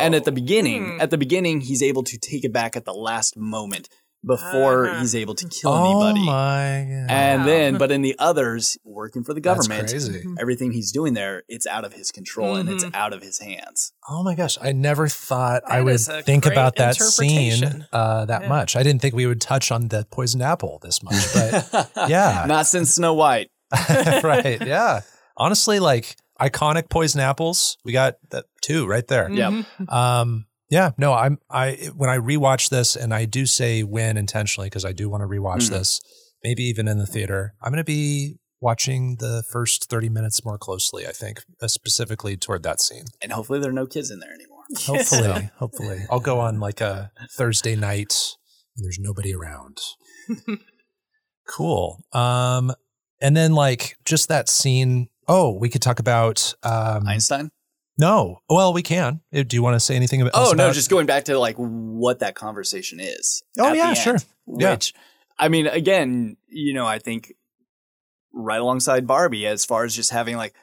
And 0.00 0.14
at 0.14 0.24
the 0.24 0.30
beginning, 0.32 0.84
Hmm. 0.94 1.00
at 1.00 1.10
the 1.10 1.18
beginning, 1.18 1.62
he's 1.62 1.82
able 1.82 2.04
to 2.04 2.16
take 2.16 2.44
it 2.44 2.52
back 2.52 2.76
at 2.76 2.84
the 2.84 2.92
last 2.94 3.36
moment 3.36 3.88
before 4.26 4.86
Uh-huh. 4.88 5.00
he's 5.00 5.14
able 5.14 5.34
to 5.34 5.48
kill 5.48 5.70
oh 5.72 5.84
anybody. 6.08 6.24
my 6.26 6.86
God. 6.88 7.10
And 7.10 7.40
Wow. 7.42 7.46
then, 7.46 7.78
but 7.78 7.90
in 7.92 8.02
the 8.02 8.16
others, 8.18 8.78
working 8.84 9.22
for 9.24 9.34
the 9.34 9.40
That's 9.40 9.66
government, 9.66 9.90
crazy. 9.90 10.24
everything 10.40 10.72
he's 10.72 10.92
doing 10.92 11.14
there, 11.14 11.42
it's 11.48 11.66
out 11.66 11.84
of 11.84 11.92
his 11.92 12.10
control 12.10 12.56
and 12.56 12.68
it's 12.68 12.84
Mhm. 12.84 12.94
out 12.94 13.12
of 13.12 13.22
his 13.22 13.38
hands. 13.40 13.92
oh 14.08 14.22
my 14.22 14.34
gosh 14.34 14.58
i 14.60 14.70
never 14.72 15.08
thought 15.08 15.62
i 15.66 15.78
That 15.78 15.84
would 15.84 16.24
think 16.26 16.44
about 16.46 16.76
that 16.76 16.96
scene 16.96 17.86
uh, 17.92 18.24
that 18.26 18.42
Yeah. 18.42 18.48
much 18.48 18.76
i 18.76 18.82
didn't 18.82 19.00
think 19.00 19.14
we 19.14 19.26
would 19.26 19.40
touch 19.40 19.70
on 19.72 19.88
the 19.88 20.04
poison 20.10 20.42
apple 20.42 20.78
this 20.82 21.02
much 21.02 21.14
but 21.72 21.90
Yeah. 22.08 22.44
Not 22.48 22.66
since 22.66 22.94
Snow 22.94 23.14
White. 23.14 23.48
right 24.22 24.64
yeah 24.66 25.00
honestly 25.36 25.80
like 25.80 26.16
iconic 26.40 26.88
poison 26.90 27.20
apples 27.20 27.76
we 27.84 27.92
got 27.92 28.16
that 28.30 28.44
two 28.62 28.86
right 28.86 29.06
there 29.08 29.30
Yep. 29.30 29.52
Mhm. 29.52 29.92
Um, 29.92 30.46
yeah, 30.74 30.90
no, 30.98 31.12
I'm 31.12 31.38
I 31.48 31.90
when 31.94 32.10
I 32.10 32.18
rewatch 32.18 32.68
this, 32.68 32.96
and 32.96 33.14
I 33.14 33.26
do 33.26 33.46
say 33.46 33.82
when 33.84 34.16
intentionally 34.16 34.66
because 34.68 34.84
I 34.84 34.92
do 34.92 35.08
want 35.08 35.22
to 35.22 35.28
rewatch 35.28 35.68
Mhm. 35.68 35.76
this, 35.76 36.00
maybe 36.42 36.64
even 36.64 36.88
in 36.88 36.98
the 36.98 37.06
theater. 37.06 37.54
I'm 37.62 37.70
going 37.70 37.78
to 37.78 37.84
be 37.84 38.38
watching 38.60 39.16
the 39.20 39.44
first 39.48 39.88
30 39.88 40.08
minutes 40.08 40.44
more 40.44 40.58
closely, 40.58 41.06
I 41.06 41.12
think, 41.12 41.42
uh, 41.62 41.68
specifically 41.68 42.36
toward 42.36 42.62
that 42.64 42.80
scene. 42.80 43.04
And 43.22 43.30
hopefully 43.32 43.60
there 43.60 43.70
are 43.70 43.80
no 43.82 43.86
kids 43.86 44.10
in 44.10 44.18
there 44.18 44.32
anymore. 44.32 44.64
Hopefully, 44.86 45.50
hopefully. 45.58 46.00
I'll 46.10 46.18
go 46.32 46.40
on 46.40 46.58
like 46.58 46.80
a 46.80 47.12
Thursday 47.36 47.76
night 47.76 48.14
and 48.74 48.84
there's 48.84 48.98
nobody 48.98 49.34
around. 49.34 49.78
cool. 51.46 52.02
Um, 52.12 52.72
and 53.20 53.36
then 53.36 53.52
like 53.52 53.96
just 54.04 54.28
that 54.28 54.48
scene. 54.48 55.08
Oh, 55.28 55.56
we 55.58 55.68
could 55.68 55.82
talk 55.82 56.00
about 56.00 56.54
um, 56.62 57.06
Einstein. 57.06 57.50
No, 57.98 58.40
well, 58.50 58.72
we 58.72 58.82
can. 58.82 59.20
Uh, 59.34 59.42
Do 59.44 59.56
you 59.56 59.62
want 59.62 59.74
to 59.74 59.80
say 59.80 59.94
anything 59.96 60.20
about? 60.20 60.32
Oh 60.34 60.46
no, 60.52 60.64
about- 60.64 60.74
just 60.74 60.90
going 60.90 61.06
back 61.06 61.24
to 61.24 61.38
like 61.38 61.56
what 61.56 62.18
that 62.20 62.34
conversation 62.34 62.98
is. 63.00 63.42
Oh, 63.58 63.72
yeah, 63.72 63.88
end, 63.88 63.96
sure. 63.98 64.16
Yeah. 64.46 64.72
Which, 64.72 64.92
I 65.38 65.48
mean, 65.48 65.66
again, 65.66 66.36
you 66.48 66.74
know, 66.74 66.86
I 66.86 66.98
think 66.98 67.32
right 68.32 68.60
alongside 68.60 69.06
Barbie, 69.06 69.46
as 69.46 69.64
far 69.64 69.84
as 69.84 69.94
just 69.94 70.10
having 70.10 70.36
like 70.36 70.54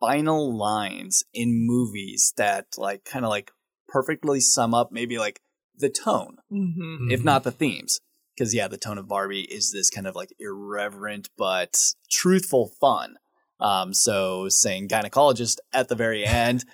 final 0.00 0.56
lines 0.56 1.24
in 1.34 1.66
movies 1.66 2.32
that 2.36 2.66
like 2.76 3.04
kind 3.04 3.24
of 3.24 3.28
like 3.30 3.50
perfectly 3.88 4.38
sum 4.38 4.72
up 4.74 4.92
maybe 4.92 5.18
like 5.18 5.40
the 5.76 5.88
tone, 5.88 6.36
Mm-hmm. 6.52 7.10
if 7.10 7.24
not 7.24 7.42
the 7.44 7.50
themes. 7.52 8.00
Because 8.36 8.54
yeah, 8.54 8.68
the 8.68 8.76
tone 8.76 8.98
of 8.98 9.08
Barbie 9.08 9.40
is 9.50 9.72
this 9.72 9.90
kind 9.90 10.06
of 10.06 10.14
like 10.14 10.32
irreverent 10.38 11.28
but 11.36 11.92
truthful 12.08 12.70
fun. 12.80 13.16
Um, 13.60 13.92
so 13.92 14.48
saying 14.48 14.88
gynecologist 14.88 15.56
at 15.72 15.88
the 15.88 15.94
very 15.96 16.24
end, 16.24 16.64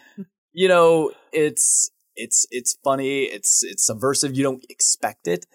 you 0.52 0.68
know, 0.68 1.12
it's 1.32 1.90
it's 2.16 2.46
it's 2.50 2.76
funny, 2.84 3.24
it's 3.24 3.62
it's 3.64 3.84
subversive. 3.86 4.36
You 4.36 4.42
don't 4.44 4.64
expect 4.68 5.26
it. 5.26 5.46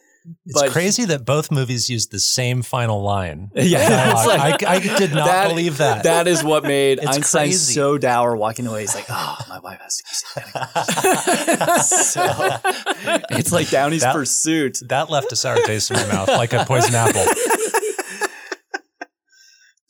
It's 0.46 0.62
but 0.62 0.72
crazy 0.72 1.06
that 1.06 1.26
both 1.26 1.50
movies 1.50 1.90
use 1.90 2.08
the 2.08 2.20
same 2.20 2.62
final 2.62 3.02
line. 3.02 3.50
Yeah, 3.56 4.14
like- 4.28 4.64
I, 4.64 4.76
I 4.76 4.80
did 4.80 5.14
not 5.14 5.26
that- 5.28 5.48
believe 5.48 5.78
that. 5.78 6.04
That 6.04 6.28
is 6.28 6.44
what 6.44 6.64
made 6.64 6.98
It's 7.02 7.08
Einstein 7.08 7.48
crazy. 7.48 7.74
so 7.74 7.98
dour 7.98 8.36
walking 8.36 8.68
away. 8.68 8.82
He's 8.82 8.94
like, 8.94 9.06
oh, 9.10 9.38
my 9.48 9.60
wife 9.60 9.80
has 9.80 9.96
to 9.98 10.04
gynecologist." 10.42 11.80
so 13.24 13.26
it's 13.38 13.52
like 13.52 13.68
Downey's 13.68 14.02
That- 14.02 14.14
pursuit. 14.14 14.80
that 14.90 15.10
left 15.10 15.32
a 15.32 15.36
sour 15.36 15.58
taste 15.66 15.90
in 15.92 15.98
my 15.98 16.08
mouth, 16.08 16.28
like 16.28 16.54
a 16.54 16.66
poison 16.66 16.94
apple. 16.96 17.26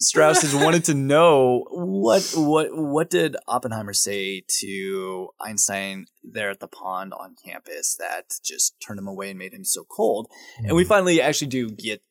Strauss 0.10 0.42
has 0.42 0.56
wanted 0.56 0.86
to 0.86 0.94
know 0.96 1.68
what 1.70 2.34
what 2.36 2.70
what 2.72 3.10
did 3.12 3.36
Oppenheimer 3.48 3.94
say 3.94 4.42
to 4.60 5.30
Einstein 5.40 6.08
there 6.24 6.50
at 6.50 6.60
the 6.60 6.68
pond 6.68 7.14
on 7.14 7.36
campus 7.46 7.96
that 8.00 8.34
just 8.44 8.76
turned 8.86 8.98
him 8.98 9.08
away 9.08 9.30
and 9.30 9.38
made 9.38 9.54
him 9.54 9.64
so 9.64 9.84
cold. 9.84 10.28
And 10.58 10.76
we 10.76 10.84
hmm. 10.84 10.90
finally 10.90 11.22
actually 11.22 11.48
do 11.48 11.70
get 11.70 12.02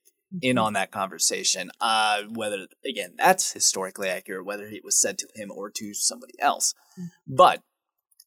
in 0.40 0.56
mm-hmm. 0.56 0.64
on 0.64 0.72
that 0.74 0.92
conversation. 0.92 1.72
Uh, 1.80 2.22
whether 2.32 2.68
again 2.86 3.14
that's 3.16 3.52
historically 3.52 4.08
accurate, 4.08 4.46
whether 4.46 4.66
it 4.66 4.84
was 4.84 5.00
said 5.00 5.18
to 5.18 5.28
him 5.34 5.50
or 5.50 5.68
to 5.70 5.92
somebody 5.92 6.34
else, 6.38 6.74
hmm. 6.94 7.06
but 7.26 7.64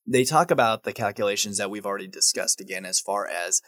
they 0.06 0.26
talk 0.26 0.52
about 0.52 0.84
the 0.84 0.92
calculations 0.92 1.58
that 1.60 1.72
we've 1.72 1.86
already 1.86 2.08
discussed 2.08 2.60
again 2.60 2.86
as 2.86 3.00
far 3.00 3.26
as 3.26 3.62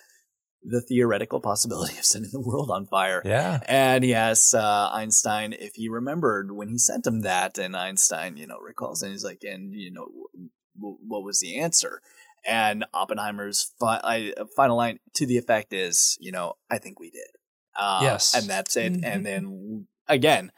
the 0.66 0.82
theoretical 0.82 1.40
possibility 1.42 1.98
of 1.98 2.06
setting 2.06 2.30
the 2.32 2.40
world 2.42 2.70
on 2.72 2.86
fire. 2.86 3.22
Yeah. 3.26 3.60
And 3.68 4.04
he 4.04 4.14
asks 4.14 4.54
uh, 4.54 4.90
Einstein 4.94 5.54
if 5.54 5.74
he 5.76 5.90
remembered 5.90 6.52
when 6.52 6.70
he 6.70 6.78
sent 6.78 7.06
him 7.06 7.22
that, 7.22 7.58
and 7.58 7.76
Einstein, 7.76 8.38
you 8.38 8.48
know, 8.48 8.58
recalls, 8.60 9.02
and 9.02 9.12
he's 9.12 9.24
like, 9.26 9.42
and 9.44 9.74
you 9.74 9.92
know, 9.92 10.06
w- 10.06 10.50
w- 10.80 10.98
what 11.08 11.24
was 11.24 11.40
the 11.40 11.60
answer? 11.60 12.02
And 12.48 12.86
Oppenheimer's 12.94 13.72
fi- 13.80 14.02
I, 14.04 14.34
final 14.56 14.78
line 14.78 15.00
to 15.16 15.26
the 15.26 15.38
effect 15.38 15.72
is, 15.74 16.18
you 16.20 16.32
know, 16.32 16.54
I 16.70 16.78
think 16.78 17.00
we 17.00 17.10
did. 17.10 17.28
Uh, 17.76 18.00
Yes. 18.04 18.34
and 18.36 18.50
that's 18.50 18.76
it. 18.76 18.94
Mhm. 18.94 19.02
And 19.04 19.26
then 19.26 19.88
again, 20.08 20.52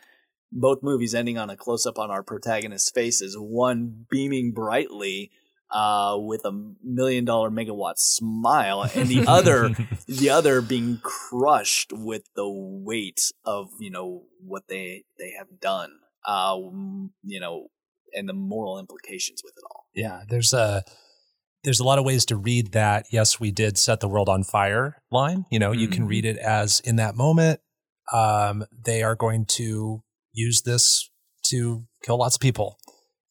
both 0.51 0.79
movies 0.81 1.13
ending 1.15 1.37
on 1.37 1.49
a 1.49 1.57
close 1.57 1.85
up 1.85 1.99
on 1.99 2.09
our 2.11 2.23
protagonist's 2.23 2.89
faces, 2.91 3.35
one 3.37 4.05
beaming 4.09 4.51
brightly. 4.53 5.31
Uh, 5.75 6.15
with 6.17 6.45
a 6.45 6.53
million 6.81 7.25
dollar 7.25 7.49
megawatt 7.51 7.97
smile, 7.97 8.83
and 8.95 9.09
the 9.09 9.21
other 9.27 9.75
the 10.07 10.29
other 10.29 10.61
being 10.61 10.99
crushed 11.03 11.91
with 11.91 12.23
the 12.35 12.47
weight 12.49 13.19
of 13.43 13.67
you 13.79 13.91
know 13.91 14.23
what 14.39 14.63
they 14.69 15.03
they 15.19 15.31
have 15.37 15.59
done 15.59 15.91
uh 16.25 16.55
you 17.23 17.39
know 17.41 17.67
and 18.13 18.29
the 18.29 18.33
moral 18.33 18.79
implications 18.79 19.41
with 19.43 19.53
it 19.57 19.63
all 19.69 19.83
Yeah, 19.93 20.23
there's 20.29 20.53
a 20.53 20.83
there's 21.65 21.81
a 21.81 21.83
lot 21.83 21.99
of 21.99 22.05
ways 22.05 22.23
to 22.27 22.35
read 22.37 22.71
that. 22.71 23.07
Yes, 23.11 23.39
we 23.39 23.51
did 23.51 23.77
set 23.77 23.99
the 23.99 24.07
world 24.07 24.29
on 24.29 24.43
fire 24.43 25.01
line. 25.11 25.45
You 25.51 25.59
know, 25.59 25.71
you 25.73 25.87
can 25.89 26.03
Mhm. 26.05 26.09
read 26.09 26.25
it 26.25 26.37
as 26.37 26.79
in 26.81 26.95
that 26.97 27.15
moment, 27.15 27.59
um, 28.13 28.63
they 28.71 29.03
are 29.03 29.15
going 29.15 29.45
to 29.57 30.03
use 30.31 30.61
this 30.61 31.09
to 31.49 31.85
kill 32.03 32.17
lots 32.19 32.35
of 32.35 32.41
people. 32.41 32.77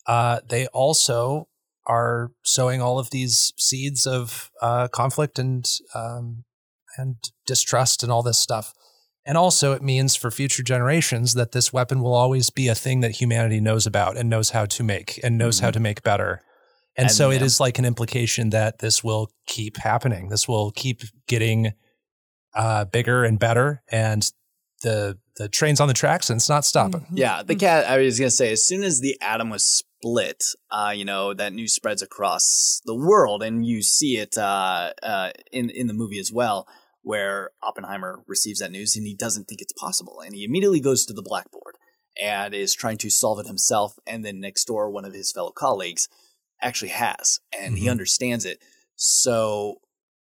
Uh, 0.07 0.41
they 0.47 0.67
also 0.69 1.49
are 1.87 2.31
sowing 2.43 2.81
all 2.81 2.99
of 2.99 3.11
these 3.11 3.53
seeds 3.59 4.07
of 4.07 4.51
uh, 4.63 4.89
conflict 4.89 5.39
and 5.39 5.67
um, 5.95 6.45
and 6.97 7.17
distrust 7.47 8.03
and 8.03 8.13
all 8.13 8.23
this 8.23 8.39
stuff. 8.39 8.73
And 9.27 9.39
also, 9.39 9.73
it 9.73 9.83
means 9.83 10.15
for 10.15 10.31
future 10.31 10.63
generations 10.63 11.33
that 11.35 11.53
this 11.53 11.73
weapon 11.73 12.03
will 12.03 12.15
always 12.15 12.51
be 12.51 12.69
a 12.69 12.75
thing 12.75 13.01
that 13.01 13.13
humanity 13.13 13.59
knows 13.59 13.87
about 13.87 14.17
and 14.19 14.29
knows 14.29 14.51
how 14.51 14.67
to 14.67 14.83
make 14.83 15.19
and 15.25 15.39
knows 15.39 15.61
how 15.61 15.71
to 15.71 15.81
make 15.81 16.03
better. 16.03 16.43
And, 16.97 17.07
And, 17.07 17.11
so 17.11 17.31
it 17.31 17.41
yeah. 17.41 17.47
is 17.47 17.59
like 17.59 17.79
an 17.79 17.87
implication 17.87 18.51
that 18.51 18.81
this 18.81 19.03
will 19.03 19.31
keep 19.47 19.79
happening. 19.79 20.29
This 20.29 20.47
will 20.47 20.71
keep 20.73 21.03
getting 21.27 21.73
uh, 22.55 22.85
bigger 22.85 23.25
and 23.25 23.39
better, 23.39 23.83
and 23.91 24.31
the 24.85 25.19
the 25.37 25.49
train's 25.49 25.81
on 25.81 25.89
the 25.89 25.95
tracks 25.95 26.31
and 26.31 26.37
it's 26.39 26.49
not 26.49 26.65
stopping. 26.65 27.05
yeah 27.13 27.43
the 27.43 27.57
cat 27.57 27.85
i 27.87 27.99
was 27.99 28.19
gonna 28.21 28.31
say 28.31 28.53
as 28.53 28.65
soon 28.65 28.85
as 28.85 29.01
the 29.01 29.19
atom 29.21 29.51
was 29.51 29.65
split 29.65 30.45
uh 30.71 30.93
you 30.95 31.05
know 31.05 31.35
that 31.35 31.53
news 31.53 31.73
spreads 31.75 32.03
across 32.03 32.81
the 32.87 32.95
world 32.95 33.43
and 33.43 33.67
you 33.67 33.83
see 33.83 34.17
it 34.19 34.39
uh 34.39 34.93
uh 35.03 35.31
in 35.51 35.71
in 35.71 35.87
the 35.89 35.95
movie 35.95 36.21
as 36.21 36.31
well 36.33 36.69
where 37.03 37.51
oppenheimer 37.63 38.23
receives 38.29 38.61
that 38.61 38.71
news 38.71 38.95
and 38.97 39.07
he 39.07 39.15
doesn't 39.15 39.49
think 39.49 39.61
it's 39.61 39.73
possible 39.73 40.21
and 40.25 40.35
he 40.37 40.45
immediately 40.45 40.81
goes 40.81 41.05
to 41.05 41.13
the 41.13 41.23
blackboard 41.23 41.75
and 42.23 42.55
is 42.55 42.73
trying 42.75 42.97
to 42.99 43.11
solve 43.11 43.41
it 43.41 43.47
himself 43.49 43.99
and 44.07 44.25
then 44.25 44.39
next 44.39 44.65
door 44.67 44.89
one 44.89 45.05
of 45.05 45.13
his 45.15 45.33
fellow 45.33 45.51
colleagues 45.51 46.07
actually 46.63 46.91
has 46.91 47.41
and 47.59 47.77
he 47.79 47.87
Mhm. 47.87 47.91
understands 47.91 48.45
it 48.45 48.59
so 48.95 49.81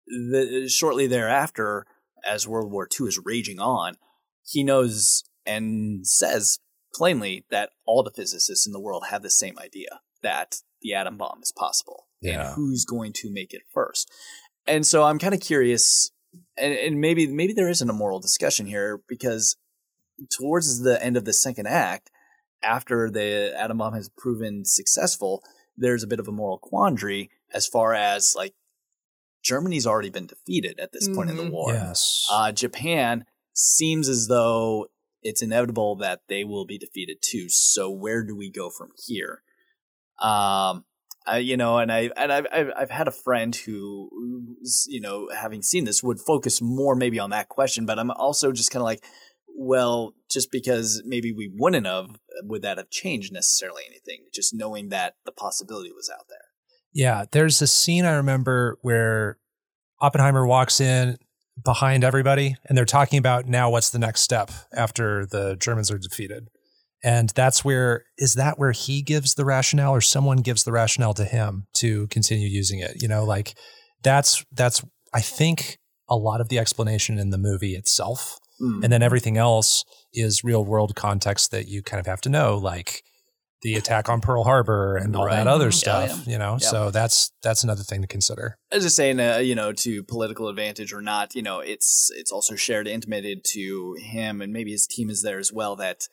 the, 0.07 0.69
shortly 0.69 1.07
thereafter 1.07 1.87
as 2.25 2.47
world 2.47 2.71
war 2.71 2.87
ii 3.01 3.07
is 3.09 3.19
raging 3.25 3.59
on 3.59 3.95
he 4.51 4.63
knows 4.65 5.23
and 5.47 6.07
says 6.07 6.59
plainly 6.95 7.45
that 7.51 7.71
all 7.87 8.03
the 8.03 8.11
physicists 8.11 8.67
in 8.67 8.73
the 8.73 8.81
world 8.81 9.05
have 9.11 9.23
the 9.23 9.31
same 9.31 9.57
idea 9.59 10.01
that 10.23 10.57
the 10.83 10.93
atom 10.95 11.17
bomb 11.17 11.41
is 11.43 11.53
possible 11.53 12.07
Yeah. 12.21 12.47
and 12.49 12.55
who's 12.55 12.85
going 12.85 13.13
to 13.15 13.31
make 13.33 13.53
it 13.55 13.63
first 13.73 14.11
and 14.67 14.85
so 14.87 15.05
i'm 15.05 15.19
kind 15.19 15.35
of 15.35 15.41
curious 15.41 16.11
and, 16.59 16.75
and 16.75 17.01
maybe 17.01 17.27
maybe 17.27 17.53
there 17.53 17.69
isn't 17.69 17.89
a 17.91 17.93
moral 17.95 18.21
discussion 18.21 18.67
here 18.67 19.01
because 19.09 19.57
towards 20.31 20.81
the 20.83 21.03
end 21.03 21.17
of 21.17 21.25
the 21.25 21.33
second 21.33 21.67
act 21.67 22.11
after 22.63 23.11
the 23.11 23.53
atom 23.59 23.79
bomb 23.79 23.95
has 23.95 24.11
proven 24.17 24.65
successful 24.65 25.43
there's 25.77 26.03
a 26.03 26.07
bit 26.07 26.21
of 26.21 26.29
a 26.29 26.33
moral 26.33 26.59
quandary 26.59 27.31
as 27.55 27.67
far 27.67 27.95
as 27.95 28.35
like 28.37 28.55
germany's 29.43 29.87
already 29.87 30.11
been 30.11 30.27
defeated 30.27 30.79
at 30.79 30.93
this 30.93 31.09
point 31.09 31.31
in 31.31 31.37
the 31.37 31.45
Mhm. 31.45 31.51
war 31.53 31.73
Yes. 31.73 32.27
uh, 32.31 32.53
Japan 32.53 33.25
seems 33.53 34.09
as 34.09 34.29
though 34.29 34.87
it's 35.23 35.43
inevitable 35.43 35.97
that 35.97 36.23
they 36.29 36.45
will 36.45 36.65
be 36.65 36.79
defeated 36.79 37.19
too. 37.21 37.49
So 37.49 37.91
where 37.91 38.25
do 38.25 38.35
we 38.37 38.51
go 38.51 38.71
from 38.71 38.91
here? 39.07 39.43
Um, 40.21 40.85
I, 41.27 41.39
you 41.39 41.57
know, 41.57 41.79
and 41.79 41.93
I 41.93 42.11
and 42.17 42.33
I've, 42.33 42.47
I've 42.53 42.71
I've 42.77 42.91
had 42.91 43.09
a 43.09 43.13
friend 43.13 43.55
who, 43.55 44.09
you 44.89 45.01
know, 45.01 45.29
having 45.35 45.63
seen 45.63 45.85
this, 45.85 46.03
would 46.03 46.21
focus 46.21 46.63
more 46.63 46.95
maybe 46.95 47.19
on 47.19 47.31
that 47.31 47.49
question. 47.49 47.87
But 47.87 47.99
I'm 47.99 48.11
also 48.11 48.53
just 48.53 48.71
kind 48.71 48.81
of 48.81 48.87
like, 48.87 49.05
well, 49.55 50.15
just 50.31 50.51
because 50.51 51.03
maybe 51.05 51.33
we 51.33 51.51
wouldn't 51.55 51.87
have, 51.87 52.17
would 52.43 52.63
that 52.63 52.79
have 52.79 52.91
changed 52.91 53.33
necessarily 53.33 53.83
anything? 53.87 54.25
Just 54.33 54.55
knowing 54.55 54.89
that 54.89 55.17
the 55.27 55.33
possibility 55.33 55.93
was 55.93 56.11
out 56.11 56.27
there. 56.29 56.39
Yeah, 56.93 57.25
there's 57.31 57.61
a 57.63 57.67
scene 57.67 58.05
I 58.05 58.13
remember 58.13 58.79
where 58.83 59.39
Oppenheimer 60.01 60.47
walks 60.47 60.81
in 60.81 61.19
behind 61.65 62.05
everybody 62.05 62.57
and 62.67 62.77
they're 62.77 62.85
talking 62.85 63.19
about 63.19 63.47
now 63.47 63.71
what's 63.71 63.91
the 63.91 63.99
next 63.99 64.21
step 64.21 64.51
after 64.75 65.27
the 65.27 65.57
Germans 65.57 65.91
are 65.91 65.99
defeated. 65.99 66.49
And 67.03 67.31
that's 67.31 67.65
where 67.65 68.05
is 68.19 68.35
that 68.35 68.59
where 68.59 68.73
he 68.73 69.03
gives 69.03 69.35
the 69.35 69.45
rationale 69.45 69.93
or 69.93 70.01
someone 70.01 70.39
gives 70.39 70.65
the 70.65 70.73
rationale 70.73 71.15
to 71.15 71.25
him 71.25 71.67
to 71.75 72.07
continue 72.09 72.49
using 72.49 72.81
it? 72.81 73.01
You 73.01 73.09
know, 73.09 73.25
like 73.25 73.55
that's 74.03 74.45
that's 74.53 74.85
I 75.15 75.21
think 75.21 75.79
a 76.09 76.17
lot 76.17 76.41
of 76.41 76.49
the 76.49 76.59
explanation 76.59 77.19
in 77.19 77.31
the 77.31 77.39
movie 77.39 77.75
itself. 77.75 78.39
Mm. 78.61 78.85
And 78.85 78.93
then 78.93 79.03
everything 79.03 79.39
else 79.39 79.85
is 80.13 80.45
real 80.45 80.65
world 80.65 80.95
context 80.95 81.51
that 81.53 81.69
you 81.69 81.83
kind 81.83 82.01
of 82.01 82.07
have 82.07 82.21
to 82.23 82.29
know, 82.29 82.59
like 82.59 83.03
the 83.63 83.75
attack 83.75 84.09
on 84.09 84.21
Pearl 84.21 84.45
Harbor 84.45 84.97
and 84.97 85.15
all 85.15 85.27
Right. 85.27 85.37
that 85.37 85.47
other 85.47 85.71
stuff, 85.71 86.23
yeah. 86.27 86.33
you 86.33 86.39
know. 86.39 86.53
Yeah. 86.61 86.69
So 86.69 86.91
that's 86.91 87.33
that's 87.43 87.63
another 87.63 87.83
thing 87.83 88.01
to 88.01 88.07
consider. 88.07 88.57
I 88.73 88.77
was 88.77 88.85
just 88.85 88.97
saying, 88.97 89.21
uh, 89.21 89.39
you 89.39 89.55
know, 89.55 89.73
to 89.73 90.03
political 90.03 90.49
advantage 90.49 90.93
or 90.93 91.03
not, 91.03 91.35
you 91.35 91.43
know, 91.43 91.61
it's 91.61 92.11
it's 92.17 92.33
also 92.33 92.57
shared, 92.57 92.89
intimated 92.89 93.45
to 93.53 93.97
him, 94.01 94.41
and 94.41 94.53
maybe 94.53 94.71
his 94.73 94.87
team 94.87 95.11
is 95.11 95.23
there 95.23 95.39
as 95.39 95.53
well. 95.53 95.77
That 95.77 96.09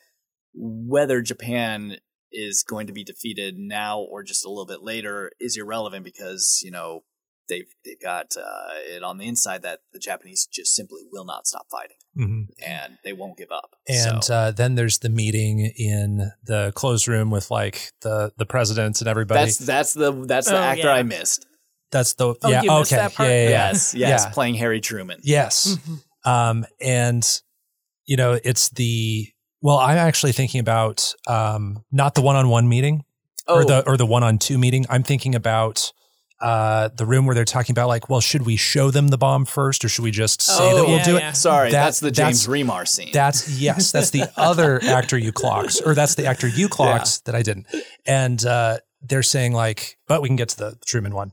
whether 0.53 1.21
Japan 1.21 1.97
is 2.31 2.63
going 2.63 2.87
to 2.87 2.93
be 2.93 3.03
defeated 3.03 3.57
now 3.57 3.99
or 3.99 4.23
just 4.23 4.45
a 4.45 4.49
little 4.49 4.65
bit 4.65 4.83
later 4.83 5.31
is 5.39 5.55
irrelevant 5.55 6.03
because 6.03 6.61
you 6.63 6.71
know 6.71 7.03
they've 7.49 7.67
they've 7.85 8.01
got 8.01 8.35
uh, 8.37 8.69
it 8.95 9.03
on 9.03 9.17
the 9.17 9.25
inside 9.27 9.61
that 9.63 9.79
the 9.93 9.99
Japanese 9.99 10.47
just 10.51 10.75
simply 10.75 11.01
will 11.11 11.25
not 11.25 11.47
stop 11.47 11.67
fighting 11.71 11.97
Mhm. 12.17 12.47
and 12.65 12.97
they 13.03 13.13
won't 13.13 13.37
give 13.37 13.51
up. 13.51 13.75
And 13.87 14.23
so, 14.23 14.33
uh, 14.33 14.51
then 14.51 14.75
there's 14.75 14.99
the 14.99 15.09
meeting 15.09 15.59
in 15.77 16.31
the 16.43 16.71
closed 16.75 17.07
room 17.07 17.29
with 17.31 17.51
like 17.51 17.91
the 18.01 18.31
the 18.37 18.45
president 18.45 18.99
and 19.01 19.07
everybody. 19.07 19.41
that's 19.45 19.57
that's 19.57 19.93
the 19.93 20.11
that's 20.25 20.47
the 20.47 20.57
Oh, 20.57 20.61
actor 20.63 20.87
yeah. 20.87 20.93
I 20.93 21.03
missed. 21.03 21.45
That's 21.91 22.13
the 22.13 22.35
Oh, 22.43 22.49
yeah 22.49 22.63
you 22.63 22.71
missed 22.71 22.91
okay 22.93 23.01
that 23.03 23.13
part? 23.13 23.29
yeah, 23.29 23.35
yeah, 23.35 23.43
yeah. 23.43 23.49
Yes, 23.69 23.93
yes, 23.93 24.23
Yeah. 24.25 24.29
playing 24.33 24.55
Harry 24.55 24.81
Truman. 24.81 25.19
yes 25.23 25.77
um 26.25 26.65
and 26.81 27.41
you 28.05 28.17
know 28.17 28.39
it's 28.43 28.69
the 28.71 29.27
well 29.61 29.77
I'm 29.77 29.97
actually 29.97 30.33
thinking 30.33 30.59
about 30.59 31.13
um 31.27 31.83
not 31.91 32.15
the 32.15 32.21
one-on-one 32.21 32.67
meeting 32.67 33.03
Oh, 33.49 33.59
or 33.59 33.65
the 33.65 33.87
or 33.87 33.95
the 33.95 34.05
one-on-two 34.05 34.57
meeting 34.57 34.85
I'm 34.89 35.03
thinking 35.03 35.33
about 35.35 35.93
uh 36.39 36.89
the 36.95 37.05
room 37.05 37.26
where 37.26 37.34
they're 37.34 37.45
talking 37.45 37.73
about 37.73 37.88
like 37.88 38.09
well 38.09 38.19
should 38.22 38.45
we 38.45 38.55
show 38.55 38.91
them 38.91 39.07
the 39.07 39.18
bomb 39.18 39.43
first 39.45 39.84
or 39.84 39.89
should 39.89 40.03
we 40.03 40.11
just 40.11 40.39
say 40.41 40.53
oh, 40.59 40.76
that 40.76 40.84
we'll 40.88 40.97
yeah, 40.97 41.03
do 41.03 41.14
yeah. 41.15 41.30
it 41.31 41.35
Sorry, 41.35 41.72
That- 41.72 41.85
that's 41.85 41.99
the 41.99 42.11
that's- 42.11 42.45
James 42.45 42.47
Remar 42.47 42.88
scene. 42.88 43.09
That's 43.11 43.59
yes, 43.59 43.91
that's 43.91 44.11
the 44.11 44.23
other 44.38 44.80
actor 44.84 45.18
you 45.18 45.31
clocks, 45.31 45.81
or 45.81 45.95
that's 45.95 46.14
the 46.15 46.26
actor 46.27 46.47
you 46.47 46.68
clocks 46.69 47.19
that 47.22 47.34
I 47.35 47.41
didn't. 47.41 47.65
And 48.05 48.43
uh, 48.45 48.77
they're 49.01 49.23
saying 49.23 49.53
like, 49.53 49.97
but 50.07 50.22
we 50.22 50.30
can 50.30 50.35
get 50.35 50.49
to 50.49 50.57
the 50.57 50.77
Truman 50.85 51.14
one. 51.15 51.31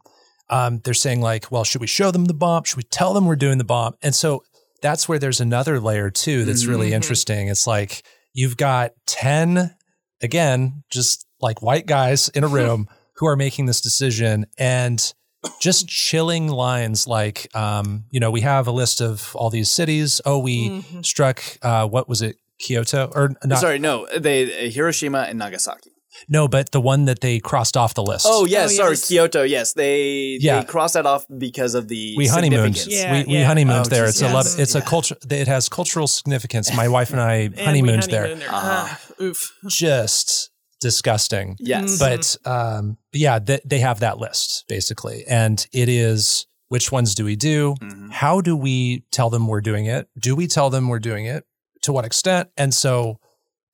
Um, 0.51 0.81
they're 0.85 0.95
saying 0.95 1.21
like, 1.21 1.51
well, 1.51 1.65
should 1.65 1.81
we 1.81 1.87
show 1.87 2.11
them 2.11 2.25
the 2.27 2.35
bomb? 2.35 2.65
Should 2.65 2.77
we 2.77 2.83
tell 2.85 3.13
them 3.15 3.27
we're 3.27 3.37
doing 3.37 3.59
the 3.59 3.65
bomb? 3.65 3.95
And 4.03 4.15
so 4.15 4.43
that's 4.83 5.09
where 5.09 5.19
there's 5.19 5.41
another 5.41 5.81
layer 5.81 6.11
too 6.11 6.45
that's 6.45 6.67
really 6.67 6.91
Mhm. 6.91 6.95
interesting. 6.95 7.49
It's 7.49 7.67
like 7.67 8.05
you've 8.35 8.57
got 8.57 8.93
ten 9.07 9.75
again, 10.23 10.83
just 10.91 11.27
like 11.41 11.63
white 11.63 11.87
guys 11.87 12.29
in 12.31 12.45
a 12.45 12.49
room 12.59 12.89
who 13.17 13.27
are 13.27 13.37
making 13.37 13.67
this 13.67 13.81
decision 13.81 14.47
and 14.59 15.13
just 15.61 15.87
chilling 15.89 16.49
lines 16.49 17.07
like 17.07 17.55
um, 17.55 18.05
you 18.11 18.19
know 18.21 18.31
we 18.31 18.41
have 18.41 18.67
a 18.67 18.73
list 18.73 19.01
of 19.01 19.35
all 19.37 19.51
these 19.51 19.71
cities 19.71 20.21
oh 20.25 20.39
we 20.39 20.71
Mhm. 20.71 21.05
struck 21.05 21.43
uh, 21.63 21.87
what 21.87 22.09
was 22.09 22.23
it 22.23 22.37
kyoto 22.59 23.11
or 23.15 23.31
not 23.45 23.59
Sorry, 23.59 23.79
no, 23.79 24.07
they 24.19 24.67
uh, 24.67 24.71
Hiroshima 24.71 25.27
and 25.29 25.39
Nagasaki. 25.39 25.91
no 26.29 26.47
but 26.49 26.71
the 26.73 26.81
one 26.81 27.05
that 27.07 27.21
they 27.21 27.41
crossed 27.41 27.77
off 27.77 27.93
the 27.95 28.03
list 28.03 28.25
Oh 28.29 28.47
yes, 28.47 28.71
Oh, 28.73 28.77
sorry, 28.77 28.91
yes. 28.93 29.09
Kyoto. 29.09 29.43
Yes, 29.43 29.73
they 29.75 30.39
Yeah. 30.41 30.61
they 30.61 30.65
crossed 30.67 30.95
that 30.95 31.05
off 31.07 31.27
because 31.37 31.75
of 31.75 31.89
the 31.89 32.15
we 32.17 32.27
honeymooned 32.29 32.77
significance. 32.79 33.05
Yeah, 33.05 33.27
we, 33.27 33.37
we 33.39 33.43
honeymooned 33.43 33.87
Oh, 33.87 33.91
there 33.91 34.07
geez, 34.07 34.23
it's 34.23 34.23
a 34.23 34.33
love 34.33 34.47
yes. 34.47 34.59
it's 34.59 34.75
a 34.77 34.81
culture 34.81 35.17
it 35.31 35.49
has 35.49 35.69
cultural 35.69 36.07
significance 36.07 36.73
my 36.75 36.89
wife 36.97 37.11
and 37.11 37.21
i 37.21 37.35
And 37.35 37.57
we 37.57 37.65
honeymooned 37.65 38.03
there 38.05 38.23
honeymooned 38.29 38.49
Uh-huh. 38.49 38.87
Ah, 38.89 39.01
oof. 39.21 39.53
just 39.69 40.51
disgusting. 40.89 41.57
Yes. 41.59 41.99
but 41.99 42.37
um 42.47 42.97
yeah 43.13 43.39
th- 43.39 43.63
they 43.65 43.81
have 43.81 44.01
that 44.01 44.19
list 44.19 44.65
basically. 44.69 45.25
And 45.27 45.67
it 45.73 45.89
is 45.89 46.47
which 46.69 46.93
ones 46.93 47.15
do 47.15 47.25
we 47.25 47.37
do? 47.37 47.75
Mhm. 47.81 48.11
how 48.13 48.41
do 48.41 48.55
we 48.57 49.05
tell 49.11 49.31
them 49.31 49.49
we're 49.49 49.61
doing 49.71 49.87
it? 49.87 50.09
Do 50.19 50.37
we 50.37 50.47
tell 50.47 50.69
them 50.71 50.89
we're 50.89 51.07
doing 51.11 51.25
it? 51.27 51.45
To 51.83 51.93
what 51.93 52.05
extent? 52.05 52.49
And 52.57 52.73
so 52.75 53.19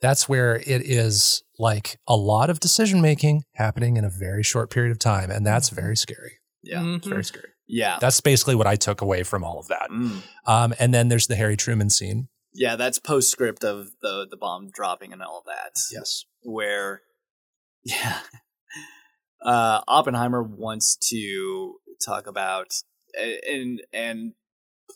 that's 0.00 0.28
where 0.28 0.56
it 0.56 0.82
is 1.02 1.42
like 1.58 1.98
a 2.06 2.16
lot 2.16 2.48
of 2.50 2.58
decision 2.60 3.00
making 3.02 3.42
happening 3.54 3.96
in 3.98 4.04
a 4.04 4.10
very 4.26 4.42
short 4.42 4.70
period 4.70 4.92
of 4.92 4.98
time 4.98 5.30
and 5.30 5.44
that's 5.46 5.68
very 5.70 5.96
scary. 5.96 6.34
Yeah. 6.62 6.96
it's 6.96 7.06
very 7.06 7.24
scary. 7.24 7.48
Yeah. 7.72 7.98
that's 8.00 8.20
basically 8.20 8.54
what 8.56 8.66
i 8.66 8.76
took 8.76 9.00
away 9.00 9.22
from 9.24 9.44
all 9.44 9.58
of 9.60 9.68
that. 9.68 9.88
Mm. 9.90 10.22
um 10.46 10.74
and 10.80 10.92
then 10.94 11.08
there's 11.08 11.26
the 11.28 11.36
harry 11.36 11.56
truman 11.56 11.88
scene 11.90 12.28
Yeah, 12.52 12.76
that's 12.76 12.98
postscript 12.98 13.64
of 13.64 13.90
the 14.02 14.26
the 14.30 14.36
bomb 14.36 14.70
dropping 14.70 15.12
and 15.12 15.22
all 15.22 15.42
that. 15.46 15.76
yes 15.92 16.24
Where 16.42 17.02
yeah. 17.84 18.20
Uh 19.44 19.80
Oppenheimer 19.88 20.42
wants 20.42 20.96
to 21.10 21.76
talk 22.04 22.26
about 22.26 22.72
and 23.48 23.80
and 23.92 24.32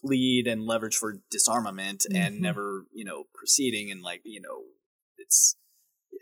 plead 0.01 0.47
and 0.47 0.65
leverage 0.67 0.97
for 0.97 1.21
disarmament 1.31 2.05
and 2.13 2.37
Mhm. 2.37 2.41
never, 2.41 2.87
you 2.93 3.05
know, 3.05 3.25
proceeding 3.35 3.91
and 3.91 4.03
like, 4.03 4.23
you 4.25 4.41
know, 4.41 4.65
it's 5.19 5.57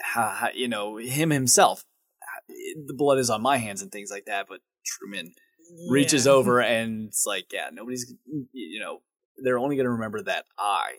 how, 0.00 0.48
you 0.54 0.68
know, 0.68 0.98
him 0.98 1.30
himself 1.30 1.84
the 2.86 2.94
blood 2.94 3.18
is 3.18 3.30
on 3.30 3.42
my 3.42 3.56
hands 3.58 3.82
and 3.82 3.90
things 3.90 4.10
like 4.10 4.26
that, 4.26 4.46
but 4.48 4.60
Truman 4.84 5.34
reaches 5.88 6.26
over 6.26 6.60
and 6.60 7.08
it's 7.08 7.24
like, 7.26 7.52
yeah, 7.52 7.68
nobody's, 7.72 8.12
you 8.52 8.80
know, 8.80 9.00
they're 9.42 9.58
only 9.58 9.76
going 9.76 9.86
to 9.86 9.90
remember 9.92 10.22
that 10.22 10.44
I, 10.58 10.92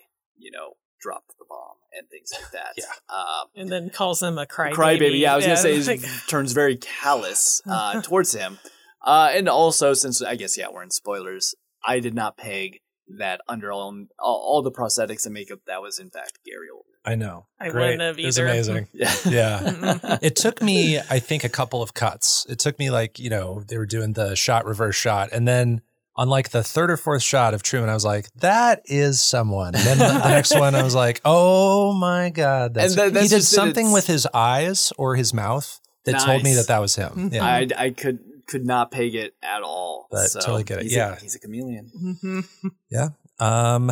you 0.43 0.51
know, 0.51 0.73
dropped 1.01 1.29
the 1.39 1.45
bomb 1.49 1.77
and 1.97 2.07
things 2.09 2.31
like 2.33 2.51
that. 2.51 2.73
Yeah. 2.77 2.85
Um, 3.09 3.47
and 3.55 3.69
then 3.71 3.89
calls 3.89 4.21
him 4.21 4.37
a 4.37 4.45
crybaby. 4.45 4.73
crybaby. 4.73 5.19
Yeah, 5.19 5.33
I 5.33 5.35
was 5.37 5.45
going 5.45 5.57
to 5.57 5.61
say, 5.63 5.77
like- 5.93 6.01
he 6.01 6.07
turns 6.27 6.51
very 6.53 6.77
callous 6.77 7.61
uh, 7.67 8.01
towards 8.01 8.33
him. 8.33 8.59
Uh, 9.05 9.31
and 9.33 9.49
also, 9.49 9.93
since 9.93 10.21
I 10.21 10.35
guess, 10.35 10.57
yeah, 10.57 10.67
we're 10.71 10.83
in 10.83 10.91
spoilers, 10.91 11.55
I 11.85 11.99
did 11.99 12.13
not 12.13 12.37
peg 12.37 12.79
that 13.17 13.41
under 13.49 13.69
all, 13.71 13.93
all, 14.17 14.35
all 14.37 14.61
the 14.61 14.71
prosthetics 14.71 15.25
and 15.25 15.33
makeup, 15.33 15.59
that 15.67 15.81
was 15.81 15.99
in 15.99 16.09
fact 16.09 16.39
Gary 16.45 16.67
Oldman. 16.73 17.11
i 17.11 17.15
know 17.15 17.47
I 17.59 17.67
Great. 17.67 17.83
wouldn't 17.83 18.01
have 18.01 18.17
it 18.17 18.25
was 18.25 18.37
amazing 18.37 18.87
Yeah. 18.93 19.13
yeah 19.25 20.17
it 20.21 20.37
took 20.37 20.61
me 20.61 20.99
i 21.09 21.19
think 21.19 21.43
a 21.43 21.49
couple 21.49 21.81
of 21.81 21.93
cuts 21.93 22.45
it 22.49 22.59
took 22.59 22.79
me 22.79 22.91
like 22.91 23.19
you 23.19 23.29
know 23.29 23.61
they 23.67 23.77
were 23.77 23.85
doing 23.85 24.13
the 24.13 24.35
shot 24.37 24.65
reverse 24.65 24.95
shot 24.95 25.29
and 25.33 25.45
then 25.45 25.81
on 26.15 26.29
like 26.29 26.49
the 26.49 26.63
third 26.63 26.91
or 26.91 26.97
fourth 26.97 27.23
shot 27.23 27.53
of 27.53 27.63
truman 27.63 27.89
i 27.89 27.93
was 27.93 28.05
like 28.05 28.31
that 28.35 28.81
is 28.85 29.21
someone 29.21 29.73
and 29.75 29.83
then 29.85 29.97
the, 29.97 30.07
the 30.07 30.29
next 30.29 30.57
one 30.57 30.75
i 30.75 30.83
was 30.83 30.93
like 30.95 31.19
oh 31.25 31.93
my 31.93 32.29
god 32.29 32.73
that's, 32.73 32.93
And 32.93 32.99
that- 32.99 33.13
that's 33.13 33.29
he 33.31 33.35
did 33.37 33.43
something 33.43 33.91
with 33.91 34.07
his 34.07 34.27
eyes 34.33 34.91
or 34.97 35.15
his 35.15 35.33
mouth 35.33 35.79
that 36.05 36.19
told 36.19 36.43
me 36.43 36.53
that 36.55 36.67
that 36.67 36.79
was 36.79 36.95
him 36.95 37.29
yeah 37.33 37.43
I, 37.45 37.67
I 37.77 37.89
could 37.91 38.19
could 38.45 38.65
not 38.65 38.91
peg 38.91 39.15
it 39.15 39.33
at 39.41 39.61
all. 39.63 40.07
But 40.11 40.27
so 40.27 40.41
totally 40.41 40.65
get 40.65 40.79
it. 40.79 40.83
he's 40.83 40.95
Yeah. 40.97 41.13
A, 41.13 41.15
he's 41.15 41.33
a 41.33 41.39
chameleon. 41.39 41.89
Mhm. 42.21 42.71
Yeah. 42.91 43.07
Um, 43.39 43.89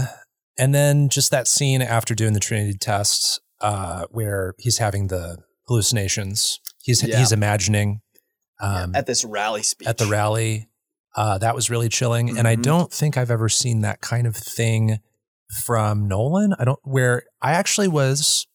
and 0.57 0.75
then 0.75 1.07
just 1.07 1.31
that 1.31 1.47
scene 1.47 1.81
after 1.81 2.13
doing 2.13 2.33
the 2.33 2.41
Trinity 2.41 2.77
tests, 2.77 3.39
uh, 3.61 4.07
where 4.11 4.53
he's 4.59 4.77
having 4.79 5.07
the 5.07 5.37
hallucinations. 5.69 6.59
He's 6.83 7.01
Yeah. 7.01 7.17
he's 7.19 7.31
imagining 7.31 8.01
um, 8.59 8.93
At 8.93 9.05
this 9.07 9.23
rally 9.23 9.63
speech. 9.63 9.87
at 9.87 9.97
the 9.97 10.05
rally. 10.05 10.67
Uh, 11.15 11.37
that 11.37 11.55
was 11.55 11.69
really 11.69 11.89
chilling, 11.89 12.37
and 12.37 12.47
I 12.47 12.55
Mhm. 12.55 12.63
don't 12.63 12.93
think 12.93 13.17
I've 13.17 13.31
ever 13.31 13.49
seen 13.49 13.81
that 13.81 14.01
kind 14.01 14.25
of 14.25 14.35
thing 14.35 14.99
from 15.63 16.07
Nolan. 16.07 16.53
I 16.57 16.63
don't. 16.65 16.79
Where 16.83 17.23
I 17.41 17.51
actually 17.51 17.87
was 17.89 18.47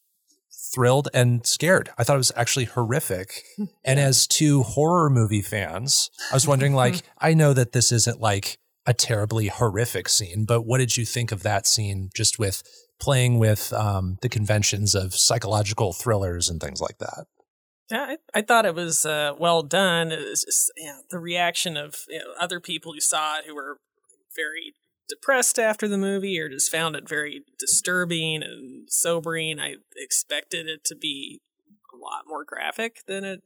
thrilled 0.74 1.08
and 1.14 1.46
scared. 1.46 1.90
I 1.98 2.04
thought 2.04 2.14
it 2.14 2.18
was 2.18 2.32
actually 2.36 2.64
horrific. 2.66 3.42
And 3.84 4.00
as 4.00 4.26
two 4.26 4.62
horror 4.62 5.08
movie 5.10 5.42
fans, 5.42 6.10
I 6.30 6.34
was 6.34 6.46
wondering, 6.46 6.74
like, 6.84 7.02
I 7.18 7.34
know 7.34 7.52
that 7.52 7.72
this 7.72 7.92
isn't 7.92 8.20
like 8.20 8.58
a 8.86 8.92
terribly 8.94 9.48
horrific 9.48 10.08
scene, 10.08 10.44
but 10.46 10.62
what 10.62 10.78
did 10.78 10.96
you 10.96 11.04
think 11.04 11.32
of 11.32 11.42
that 11.42 11.66
scene? 11.66 12.10
Just 12.14 12.38
with 12.38 12.62
playing 13.00 13.38
with 13.38 13.72
um, 13.72 14.16
the 14.22 14.28
conventions 14.28 14.94
of 14.94 15.14
psychological 15.14 15.92
thrillers 15.92 16.48
and 16.48 16.60
things 16.60 16.80
like 16.80 16.98
that. 16.98 17.26
Yeah, 17.90 18.16
I, 18.34 18.38
I 18.38 18.42
thought 18.42 18.66
it 18.66 18.74
was 18.74 19.06
uh, 19.06 19.32
well 19.38 19.62
done. 19.62 20.10
It 20.12 20.18
was 20.28 20.42
just 20.44 20.72
you 20.76 20.86
know, 20.86 20.98
the 21.10 21.18
reaction 21.18 21.76
of 21.76 22.04
you 22.08 22.18
know, 22.18 22.32
other 22.40 22.58
people 22.60 22.92
who 22.92 23.00
saw 23.00 23.38
it 23.38 23.44
who 23.46 23.54
were 23.54 23.78
very 24.34 24.74
depressed 25.08 25.58
after 25.58 25.86
the 25.86 25.96
movie 25.98 26.38
or 26.40 26.48
just 26.48 26.70
found 26.72 26.96
it 26.96 27.08
very 27.08 27.42
disturbing 27.58 28.42
and 28.42 28.88
sobering. 28.90 29.60
I 29.60 29.76
expected 29.96 30.66
it 30.66 30.84
to 30.86 30.96
be 30.96 31.40
a 31.94 31.96
lot 31.96 32.24
more 32.26 32.44
graphic 32.44 33.02
than 33.06 33.24
it 33.24 33.42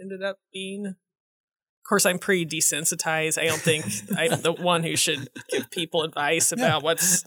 ended 0.00 0.22
up 0.22 0.38
being. 0.52 0.86
Of 0.86 1.88
course, 1.88 2.06
I'm 2.06 2.20
pretty 2.20 2.46
desensitized. 2.46 3.42
I 3.42 3.46
don't 3.46 3.60
think 3.60 3.84
I'm 4.16 4.40
the 4.42 4.52
one 4.52 4.84
who 4.84 4.94
should 4.96 5.28
give 5.50 5.68
people 5.72 6.02
advice 6.04 6.52
about 6.52 6.84
what's 6.84 7.24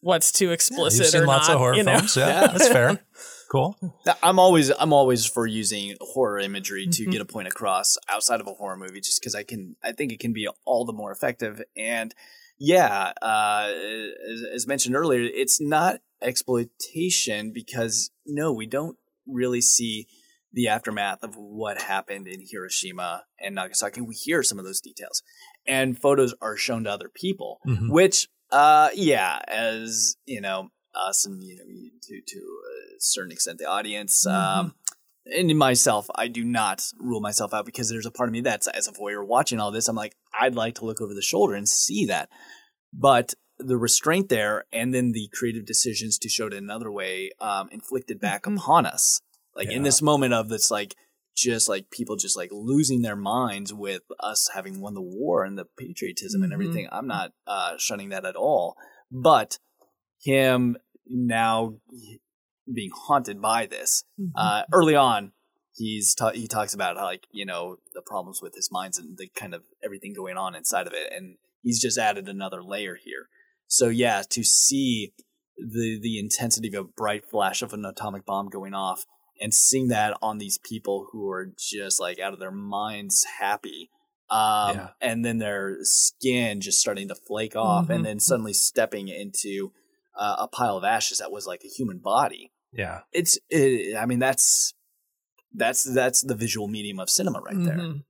what's 0.00 0.32
too 0.32 0.50
explicit 0.52 1.00
You've 1.00 1.08
seen 1.08 1.22
or 1.22 1.26
lots 1.26 1.48
not. 1.48 1.54
of 1.54 1.60
horror 1.60 1.74
you 1.74 1.82
know? 1.82 1.96
films. 1.98 2.16
Yeah, 2.16 2.28
Yeah. 2.28 2.46
that's 2.46 2.68
fair. 2.68 3.00
Cool. 3.50 3.76
I'm 4.22 4.38
always 4.38 4.70
I'm 4.78 4.92
always 4.92 5.24
for 5.24 5.46
using 5.46 5.96
horror 6.00 6.38
imagery 6.40 6.86
to 6.88 7.06
Mhm. 7.06 7.12
get 7.12 7.20
a 7.20 7.24
point 7.24 7.46
across 7.48 7.96
outside 8.08 8.40
of 8.40 8.46
a 8.46 8.54
horror 8.54 8.76
movie, 8.76 9.00
just 9.00 9.20
because 9.20 9.34
I 9.34 9.44
can 9.44 9.76
I 9.82 9.92
think 9.92 10.12
it 10.12 10.18
can 10.20 10.32
be 10.32 10.48
all 10.64 10.84
the 10.84 10.92
more 10.92 11.12
effective. 11.12 11.62
And 11.76 12.14
yeah, 12.58 13.12
uh, 13.22 13.70
as, 13.70 14.42
as 14.54 14.66
mentioned 14.66 14.96
earlier, 14.96 15.20
it's 15.22 15.60
not 15.60 16.00
exploitation 16.22 17.52
because 17.52 18.10
no, 18.24 18.52
we 18.52 18.66
don't 18.66 18.96
really 19.26 19.60
see 19.60 20.06
the 20.52 20.68
aftermath 20.68 21.22
of 21.22 21.34
what 21.36 21.82
happened 21.82 22.26
in 22.26 22.40
Hiroshima 22.50 23.24
and 23.38 23.54
Nagasaki. 23.54 24.00
We 24.00 24.14
hear 24.14 24.42
some 24.42 24.58
of 24.58 24.64
those 24.64 24.80
details, 24.80 25.22
and 25.66 26.00
photos 26.00 26.34
are 26.40 26.56
shown 26.56 26.84
to 26.84 26.90
other 26.90 27.10
people, 27.14 27.60
Mhm. 27.66 27.90
which 27.90 28.28
uh, 28.52 28.90
yeah, 28.94 29.40
as 29.48 30.16
you 30.24 30.40
know, 30.40 30.70
us 30.96 31.26
and 31.26 31.42
you 31.42 31.56
know 31.56 31.64
to 32.02 32.20
to 32.26 32.38
a 32.38 33.00
certain 33.00 33.32
extent 33.32 33.58
the 33.58 33.64
audience 33.68 34.26
um 34.26 34.74
and 35.26 35.56
myself 35.58 36.06
i 36.14 36.28
do 36.28 36.44
not 36.44 36.82
rule 36.98 37.20
myself 37.20 37.52
out 37.52 37.66
because 37.66 37.88
there's 37.90 38.06
a 38.06 38.10
part 38.10 38.28
of 38.28 38.32
me 38.32 38.40
that's 38.40 38.66
as 38.68 38.86
a 38.88 38.92
voyeur 38.92 39.26
watching 39.26 39.58
all 39.60 39.70
this 39.70 39.88
i'm 39.88 39.96
like 39.96 40.14
i'd 40.40 40.54
like 40.54 40.74
to 40.74 40.84
look 40.84 41.00
over 41.00 41.14
the 41.14 41.22
shoulder 41.22 41.54
and 41.54 41.68
see 41.68 42.06
that 42.06 42.28
but 42.92 43.34
the 43.58 43.76
restraint 43.76 44.28
there 44.28 44.64
and 44.72 44.92
then 44.92 45.12
the 45.12 45.28
creative 45.32 45.64
decisions 45.64 46.18
to 46.18 46.28
show 46.28 46.46
it 46.46 46.52
another 46.52 46.92
way 46.92 47.30
um, 47.40 47.68
inflicted 47.72 48.20
back 48.20 48.46
upon 48.46 48.84
us. 48.84 49.22
Like 49.54 49.70
in 49.70 49.82
this 49.82 50.02
moment 50.02 50.34
of 50.34 50.50
this, 50.50 50.70
like 50.70 50.94
just 51.34 51.66
like 51.66 51.90
people 51.90 52.16
just 52.16 52.36
like 52.36 52.50
losing 52.52 53.00
their 53.00 53.16
minds 53.16 53.72
with 53.72 54.02
us 54.20 54.50
having 54.54 54.82
won 54.82 54.92
the 54.92 55.00
war 55.00 55.42
and 55.42 55.56
the 55.56 55.64
patriotism 55.78 56.42
and 56.42 56.52
Mhm. 56.52 56.54
everything. 56.54 56.88
I'm 56.92 57.06
not 57.06 57.32
uh, 57.46 57.78
shunning 57.78 58.10
that 58.10 58.26
at 58.26 58.36
all, 58.36 58.76
but 59.10 59.58
him 60.22 60.76
now 61.08 61.76
being 62.72 62.90
haunted 62.94 63.40
by 63.40 63.66
this 63.66 64.04
uh, 64.34 64.62
early 64.72 64.94
on. 64.94 65.32
He's 65.76 66.14
ta- 66.14 66.30
he 66.32 66.46
talks 66.48 66.72
about 66.74 66.96
how 66.96 67.04
like 67.04 67.26
you 67.30 67.44
know 67.44 67.76
the 67.94 68.00
problems 68.02 68.40
with 68.42 68.54
his 68.54 68.70
minds 68.72 68.98
and 68.98 69.18
the 69.18 69.28
kind 69.28 69.54
of 69.54 69.62
everything 69.84 70.14
going 70.14 70.36
on 70.38 70.54
inside 70.54 70.86
of 70.86 70.92
it, 70.94 71.12
and 71.14 71.36
he's 71.62 71.80
just 71.80 71.98
added 71.98 72.28
another 72.28 72.62
layer 72.62 72.96
here. 72.96 73.28
So 73.68 73.88
yeah, 73.88 74.22
to 74.30 74.42
see 74.42 75.12
the 75.58 75.98
the 76.00 76.18
intensity 76.18 76.68
of 76.68 76.74
a 76.74 76.88
bright 76.88 77.24
flash 77.30 77.60
of 77.62 77.72
an 77.74 77.84
atomic 77.84 78.24
bomb 78.24 78.48
going 78.48 78.72
off 78.74 79.04
and 79.40 79.52
seeing 79.52 79.88
that 79.88 80.16
on 80.22 80.38
these 80.38 80.58
people 80.58 81.08
who 81.12 81.28
are 81.30 81.52
just 81.58 82.00
like 82.00 82.18
out 82.18 82.32
of 82.32 82.38
their 82.38 82.50
minds 82.50 83.26
happy 83.38 83.90
um, 84.30 84.74
Yeah. 84.76 84.88
and 85.00 85.24
then 85.26 85.38
their 85.38 85.76
skin 85.82 86.60
just 86.62 86.80
starting 86.80 87.08
to 87.08 87.14
flake 87.14 87.54
off 87.54 87.88
Mhm. 87.88 87.94
and 87.96 88.04
then 88.06 88.18
suddenly 88.20 88.52
stepping 88.54 89.08
into 89.08 89.72
uh, 90.18 90.36
a 90.40 90.48
pile 90.48 90.76
of 90.76 90.84
ashes 90.84 91.18
that 91.18 91.30
was 91.30 91.46
like 91.46 91.62
a 91.64 91.68
human 91.68 91.98
body 91.98 92.52
Yeah. 92.72 93.00
it's 93.12 93.38
it, 93.50 93.96
i 93.96 94.06
mean 94.06 94.18
that's 94.18 94.74
that's 95.54 95.84
that's 95.84 96.20
the 96.22 96.34
visual 96.34 96.68
medium 96.68 96.98
of 97.00 97.08
cinema 97.10 97.40
right 97.40 97.62
there 97.64 97.76
Mhm. 97.78 98.02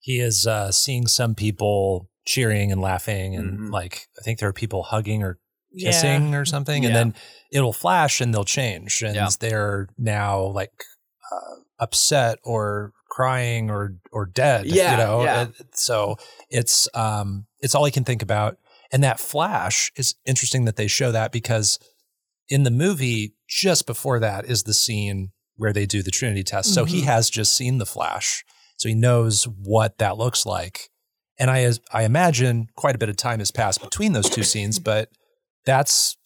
He 0.00 0.18
is 0.18 0.46
uh, 0.48 0.72
seeing 0.72 1.06
some 1.06 1.34
people 1.36 2.08
cheering 2.26 2.72
and 2.72 2.80
laughing, 2.80 3.36
and 3.36 3.58
Mhm. 3.60 3.70
like 3.70 4.08
I 4.18 4.22
think 4.22 4.40
there 4.40 4.48
are 4.48 4.52
people 4.52 4.82
hugging 4.82 5.22
or 5.22 5.38
Yeah. 5.70 5.90
kissing 5.92 6.34
or 6.34 6.44
something, 6.44 6.84
and 6.84 6.92
Yeah. 6.92 7.00
then 7.04 7.14
it'll 7.52 7.72
flash 7.72 8.20
and 8.20 8.34
they'll 8.34 8.44
change, 8.60 9.02
and 9.02 9.14
Yeah. 9.14 9.28
they're 9.38 9.88
now 9.96 10.40
like 10.42 10.72
uh, 11.30 11.54
upset 11.78 12.38
or 12.42 12.92
crying 13.08 13.70
or 13.70 13.94
or 14.10 14.26
dead. 14.26 14.66
Yeah, 14.66 14.90
you 14.90 14.96
know. 14.96 15.22
yeah. 15.24 15.46
So 15.74 16.16
it's 16.50 16.88
um 16.94 17.46
it's 17.60 17.74
all 17.76 17.84
he 17.84 17.92
can 17.92 18.04
think 18.04 18.22
about, 18.22 18.58
and 18.92 19.02
that 19.02 19.18
flash 19.18 19.90
is 19.96 20.14
interesting 20.26 20.64
that 20.66 20.76
they 20.76 20.86
show 20.86 21.10
that 21.12 21.32
because 21.32 21.78
in 22.48 22.62
the 22.64 22.70
movie 22.70 23.34
just 23.48 23.86
before 23.86 24.18
that 24.20 24.44
is 24.44 24.64
the 24.64 24.74
scene 24.74 25.30
where 25.56 25.72
they 25.72 25.86
do 25.86 26.02
the 26.02 26.10
Trinity 26.10 26.42
test. 26.42 26.72
So 26.74 26.84
he 26.84 27.00
Mhm. 27.02 27.04
has 27.04 27.30
just 27.30 27.54
seen 27.54 27.78
the 27.78 27.86
flash, 27.86 28.44
so 28.76 28.88
he 28.88 28.94
knows 28.94 29.44
what 29.44 29.98
that 29.98 30.16
looks 30.18 30.44
like. 30.46 30.90
And 31.38 31.50
I 31.50 31.70
I 31.92 32.04
imagine 32.04 32.66
quite 32.76 32.94
a 32.94 32.98
bit 32.98 33.08
of 33.08 33.16
time 33.16 33.38
has 33.38 33.50
passed 33.50 33.80
between 33.82 34.12
those 34.12 34.28
two 34.30 34.42
scenes, 34.42 34.78
but 34.90 35.08
that's 35.64 36.16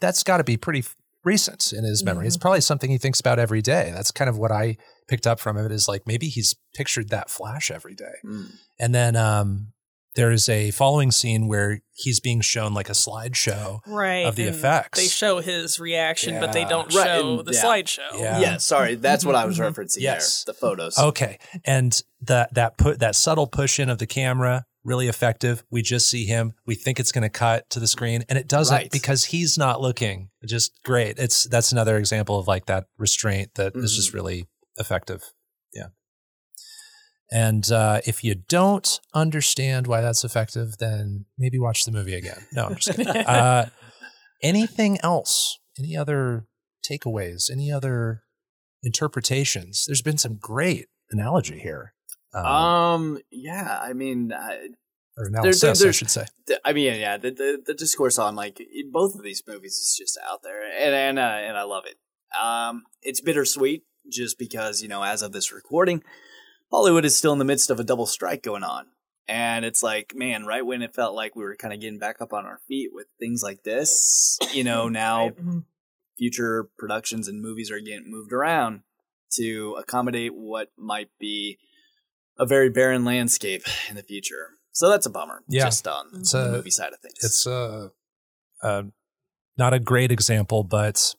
that's 0.00 0.22
got 0.22 0.38
to 0.38 0.44
be 0.44 0.56
pretty 0.56 0.84
recent 1.24 1.72
in 1.72 1.84
his 1.84 2.02
memory. 2.04 2.26
It's 2.26 2.36
probably 2.36 2.60
something 2.60 2.90
he 2.90 2.96
thinks 2.98 3.20
about 3.20 3.38
every 3.38 3.60
day. 3.60 3.90
That's 3.94 4.10
kind 4.12 4.30
of 4.30 4.38
what 4.38 4.50
I 4.52 4.76
picked 5.08 5.26
up 5.26 5.38
from 5.40 5.56
it. 5.58 5.70
Is 5.72 5.88
like 5.88 6.06
maybe 6.06 6.28
he's 6.28 6.54
pictured 6.74 7.10
that 7.10 7.28
flash 7.30 7.70
every 7.70 7.94
day. 7.94 8.14
Mm. 8.24 8.50
And 8.78 8.94
then 8.94 9.16
um, 9.16 9.72
there's 10.18 10.48
a 10.48 10.72
following 10.72 11.12
scene 11.12 11.46
where 11.46 11.80
he's 11.94 12.18
being 12.18 12.40
shown 12.40 12.74
like 12.74 12.88
a 12.88 12.92
slideshow 12.92 13.78
Right. 13.86 14.26
of 14.26 14.34
the 14.34 14.48
and 14.48 14.56
effects. 14.56 14.98
They 14.98 15.06
show 15.06 15.38
his 15.40 15.78
reaction, 15.78 16.40
but 16.40 16.52
they 16.52 16.64
don't 16.64 16.92
Right, 16.92 17.06
show 17.06 17.38
and- 17.38 17.46
the 17.46 17.52
yeah. 17.52 17.62
slideshow. 17.64 18.18
Yeah. 18.18 18.40
yeah 18.40 18.56
sorry 18.56 18.96
that's 18.96 19.24
what 19.24 19.36
i 19.36 19.44
was 19.44 19.58
referencing 19.66 20.00
Yes. 20.00 20.42
there 20.42 20.52
the 20.54 20.58
photos 20.58 20.98
Okay. 20.98 21.38
And 21.64 22.02
that 22.22 22.52
that 22.54 22.76
put 22.78 22.98
that 22.98 23.14
subtle 23.14 23.46
push 23.46 23.78
in 23.78 23.88
of 23.88 23.98
the 23.98 24.06
camera 24.06 24.66
really 24.84 25.06
effective. 25.06 25.62
We 25.70 25.82
just 25.82 26.08
see 26.08 26.24
him. 26.24 26.54
We 26.66 26.74
think 26.74 26.98
it's 26.98 27.12
going 27.12 27.22
to 27.22 27.28
cut 27.28 27.68
to 27.70 27.78
the 27.80 27.86
screen 27.86 28.24
and 28.28 28.38
it 28.38 28.48
doesn't 28.48 28.74
Right. 28.74 28.90
because 28.90 29.24
he's 29.26 29.56
not 29.56 29.80
looking. 29.80 30.30
Just 30.44 30.82
great. 30.82 31.18
It's 31.18 31.44
that's 31.44 31.70
another 31.70 31.96
example 31.96 32.38
of 32.40 32.48
like 32.48 32.66
that 32.66 32.86
restraint 32.98 33.54
that 33.54 33.76
is 33.76 33.94
just 33.94 34.08
mm-hmm. 34.08 34.16
really 34.16 34.48
effective. 34.78 35.22
And 37.30 37.70
uh, 37.70 38.00
if 38.06 38.24
you 38.24 38.34
don't 38.34 39.00
understand 39.14 39.86
why 39.86 40.00
that's 40.00 40.24
effective, 40.24 40.78
then 40.78 41.26
maybe 41.36 41.58
watch 41.58 41.84
the 41.84 41.92
movie 41.92 42.14
again. 42.14 42.46
No, 42.52 42.66
I'm 42.66 42.76
just 42.76 42.96
kidding. 42.96 43.08
uh, 43.26 43.68
anything 44.42 44.98
else? 45.02 45.58
Any 45.78 45.96
other 45.96 46.46
takeaways? 46.88 47.50
Any 47.50 47.70
other 47.70 48.22
interpretations? 48.82 49.84
There's 49.86 50.02
been 50.02 50.18
some 50.18 50.36
great 50.36 50.86
analogy 51.10 51.58
here. 51.58 51.94
Um, 52.34 52.44
um 52.44 53.18
yeah 53.30 53.78
i 53.80 53.94
mean 53.94 54.34
I, 54.34 54.68
or 55.18 55.30
there- 55.30 55.40
analysis, 55.40 55.82
I 55.82 55.90
should 55.90 56.10
say. 56.10 56.26
I 56.64 56.72
mean, 56.72 56.98
yeah, 57.00 57.16
the, 57.16 57.30
the 57.30 57.62
the 57.66 57.74
discourse 57.74 58.18
on 58.18 58.36
like 58.36 58.60
both 58.92 59.14
of 59.14 59.22
these 59.22 59.42
movies 59.46 59.72
is 59.72 59.96
just 59.98 60.18
out 60.26 60.42
there, 60.42 60.62
and 60.62 60.94
and 60.94 61.18
uh, 61.18 61.22
and 61.22 61.56
I 61.58 61.62
love 61.64 61.84
it. 61.86 61.96
Um, 62.40 62.84
it's 63.02 63.20
bittersweet 63.20 63.82
just 64.10 64.38
because 64.38 64.80
you 64.80 64.88
know, 64.88 65.02
as 65.02 65.22
of 65.22 65.32
this 65.32 65.52
recording, 65.52 66.02
Hollywood 66.70 67.04
is 67.04 67.16
still 67.16 67.32
in 67.32 67.38
the 67.38 67.44
midst 67.44 67.70
of 67.70 67.80
a 67.80 67.84
double 67.84 68.06
strike 68.06 68.42
going 68.42 68.62
on, 68.64 68.86
and 69.26 69.64
it's 69.64 69.82
like, 69.82 70.14
man, 70.14 70.44
right 70.46 70.64
when 70.64 70.82
it 70.82 70.94
felt 70.94 71.14
like 71.14 71.34
we 71.36 71.44
were 71.44 71.56
kind 71.56 71.72
of 71.74 71.80
getting 71.80 71.98
back 71.98 72.20
up 72.20 72.32
on 72.32 72.44
our 72.46 72.60
feet 72.68 72.90
with 72.92 73.06
things 73.18 73.42
like 73.42 73.62
this, 73.62 74.38
you 74.52 74.64
know, 74.64 74.88
now 74.88 75.30
Mhm. 75.30 75.64
future 76.18 76.68
productions 76.78 77.28
and 77.28 77.40
movies 77.40 77.70
are 77.70 77.80
getting 77.80 78.10
moved 78.10 78.32
around 78.32 78.82
to 79.36 79.76
accommodate 79.78 80.34
what 80.34 80.70
might 80.76 81.10
be 81.18 81.58
a 82.38 82.46
very 82.46 82.70
barren 82.70 83.04
landscape 83.04 83.62
in 83.90 83.96
the 83.96 84.02
future. 84.02 84.50
So 84.72 84.88
that's 84.88 85.06
a 85.06 85.10
bummer. 85.10 85.42
Yeah. 85.48 85.64
just 85.64 85.86
on 85.88 86.06
It's 86.14 86.32
the 86.32 86.48
a- 86.48 86.52
movie 86.52 86.70
side 86.70 86.92
of 86.92 87.00
things. 87.00 87.16
It's 87.22 87.46
uh, 87.46 87.88
uh, 88.62 88.82
not 89.56 89.74
a 89.74 89.80
great 89.80 90.12
example, 90.12 90.62
but 90.64 91.14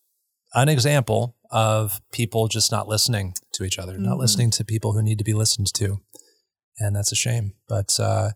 an 0.54 0.70
example 0.70 1.36
of 1.52 2.00
people 2.12 2.48
just 2.48 2.72
not 2.72 2.88
listening 2.88 3.34
to 3.54 3.64
each 3.64 3.80
other, 3.80 3.98
not 3.98 4.18
Mhm. 4.18 4.20
listening 4.22 4.52
to 4.52 4.64
people 4.64 4.94
who 4.94 5.02
need 5.02 5.18
to 5.18 5.24
be 5.24 5.34
listened 5.34 5.74
to. 5.76 6.00
And 6.78 6.96
that's 6.96 7.12
a 7.12 7.16
shame. 7.16 7.54
But 7.68 8.00
uh, 8.00 8.32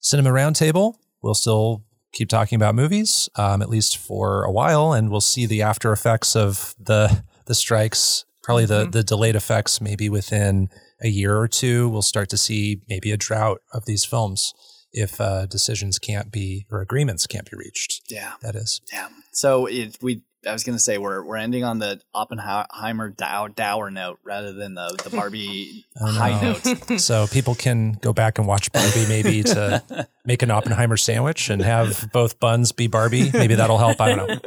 Cinema 0.00 0.30
Roundtable, 0.30 0.94
we'll 1.22 1.34
still 1.34 1.84
keep 2.12 2.28
talking 2.28 2.56
about 2.56 2.74
movies, 2.74 3.28
um, 3.36 3.60
at 3.62 3.68
least 3.68 3.96
for 3.96 4.44
a 4.44 4.52
while, 4.52 4.92
and 4.92 5.10
we'll 5.10 5.20
see 5.20 5.46
the 5.46 5.62
after 5.62 5.92
effects 5.92 6.36
of 6.36 6.74
the 6.78 7.24
the 7.46 7.54
strikes, 7.54 8.24
probably 8.42 8.64
the 8.66 8.86
Mhm. 8.86 8.92
the 8.92 9.02
delayed 9.02 9.36
effects, 9.36 9.80
maybe 9.80 10.08
within 10.08 10.68
a 11.02 11.08
year 11.08 11.36
or 11.38 11.48
two. 11.48 11.88
We'll 11.88 12.02
start 12.02 12.28
to 12.30 12.36
see 12.38 12.80
maybe 12.88 13.10
a 13.10 13.16
drought 13.16 13.60
of 13.72 13.84
these 13.84 14.04
films 14.04 14.52
if 14.92 15.20
uh, 15.20 15.46
decisions 15.46 15.98
can't 15.98 16.30
be 16.30 16.66
or 16.70 16.80
agreements 16.80 17.26
can't 17.26 17.50
be 17.50 17.56
reached. 17.56 18.02
yeah, 18.08 18.34
That 18.42 18.54
is. 18.54 18.80
yeah. 18.92 19.08
So 19.32 19.66
it, 19.66 19.98
we, 20.00 20.22
I 20.46 20.52
was 20.52 20.64
gonna 20.64 20.78
say 20.78 20.98
we're 20.98 21.24
we're 21.24 21.36
ending 21.36 21.64
on 21.64 21.78
the 21.78 22.00
Oppenheimer 22.14 23.10
dow, 23.10 23.48
dour 23.48 23.90
note 23.90 24.18
rather 24.24 24.52
than 24.52 24.74
the 24.74 24.98
the 25.02 25.10
Barbie 25.10 25.84
high 25.96 26.40
note. 26.40 27.00
So 27.00 27.26
people 27.26 27.54
can 27.54 27.92
go 27.94 28.12
back 28.12 28.38
and 28.38 28.46
watch 28.46 28.70
Barbie 28.72 29.06
maybe 29.08 29.42
to 29.44 30.08
make 30.24 30.42
an 30.42 30.50
Oppenheimer 30.50 30.96
sandwich 30.96 31.50
and 31.50 31.62
have 31.62 32.08
both 32.12 32.40
buns 32.40 32.72
be 32.72 32.86
Barbie. 32.86 33.30
Maybe 33.32 33.54
that'll 33.54 33.78
help. 33.78 34.00
I 34.00 34.14
don't 34.14 34.28
know. 34.28 34.40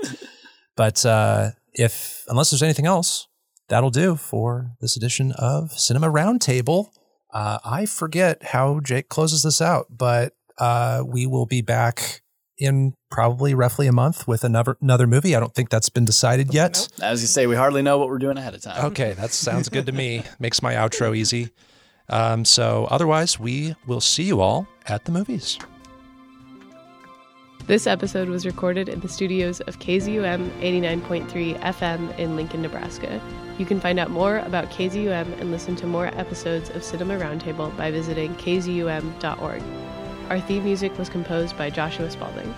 But 0.76 1.06
uh, 1.06 1.52
if 1.74 2.24
unless 2.28 2.52
there's 2.52 2.64
anything 2.64 2.86
else, 2.86 3.28
that'll 3.68 3.90
do 3.90 4.16
for 4.16 4.72
this 4.82 4.96
edition 4.96 5.32
of 5.34 5.72
Cinema 5.72 6.08
Roundtable. 6.08 6.88
Uh, 7.34 7.60
I 7.66 7.86
forget 7.86 8.42
how 8.44 8.80
Jake 8.80 9.10
closes 9.10 9.44
this 9.44 9.62
out, 9.62 9.88
but 9.90 10.34
uh, 10.58 11.04
we 11.06 11.26
will 11.26 11.46
be 11.46 11.62
back 11.62 12.22
in 12.60 12.94
probably 13.10 13.54
roughly 13.54 13.88
a 13.88 13.92
month 13.92 14.28
with 14.28 14.44
another 14.44 14.78
another 14.82 15.08
movie. 15.08 15.36
I 15.36 15.40
don't 15.40 15.54
think 15.54 15.70
that's 15.70 15.90
been 15.90 16.06
decided 16.06 16.54
yet. 16.54 16.88
I 17.02 17.12
was 17.12 17.22
gonna 17.22 17.28
say 17.28 17.48
we 17.48 17.56
hardly 17.56 17.82
know 17.82 17.98
what 17.98 18.10
we're 18.10 18.18
doing 18.18 18.38
ahead 18.38 18.56
of 18.56 18.62
time. 18.62 18.86
Okay, 18.86 19.14
that 19.14 19.32
sounds 19.32 19.70
good 19.70 19.86
to 19.86 19.92
me. 19.92 20.24
Makes 20.40 20.62
my 20.62 20.74
outro 20.74 21.16
easy. 21.16 21.52
Um, 22.10 22.46
so, 22.46 22.88
otherwise, 22.90 23.38
we 23.40 23.76
will 23.86 24.00
see 24.00 24.24
you 24.24 24.40
all 24.40 24.68
at 24.86 25.06
the 25.06 25.12
movies. 25.12 25.60
This 27.66 27.86
episode 27.86 28.30
was 28.30 28.46
recorded 28.46 28.88
in 28.88 29.02
the 29.02 29.10
studios 29.10 29.60
of 29.60 29.78
KZUM 29.80 30.50
89.3 30.62 31.60
FM 31.60 32.18
in 32.18 32.38
Lincoln, 32.38 32.62
Nebraska. 32.62 33.22
You 33.58 33.66
can 33.66 33.82
find 33.82 34.00
out 34.00 34.10
more 34.10 34.38
about 34.38 34.70
KZUM 34.70 35.42
and 35.42 35.52
listen 35.52 35.76
to 35.78 35.86
more 35.86 36.08
episodes 36.08 36.70
of 36.70 36.82
Cinema 36.82 37.18
Roundtable 37.18 37.76
by 37.76 37.92
visiting 37.92 38.34
kzum.org. 38.36 39.62
Our 40.30 40.42
theme 40.42 40.66
music 40.66 40.98
was 40.98 41.08
composed 41.08 41.58
by 41.58 41.70
Joshua 41.70 42.12
Spalding. 42.12 42.54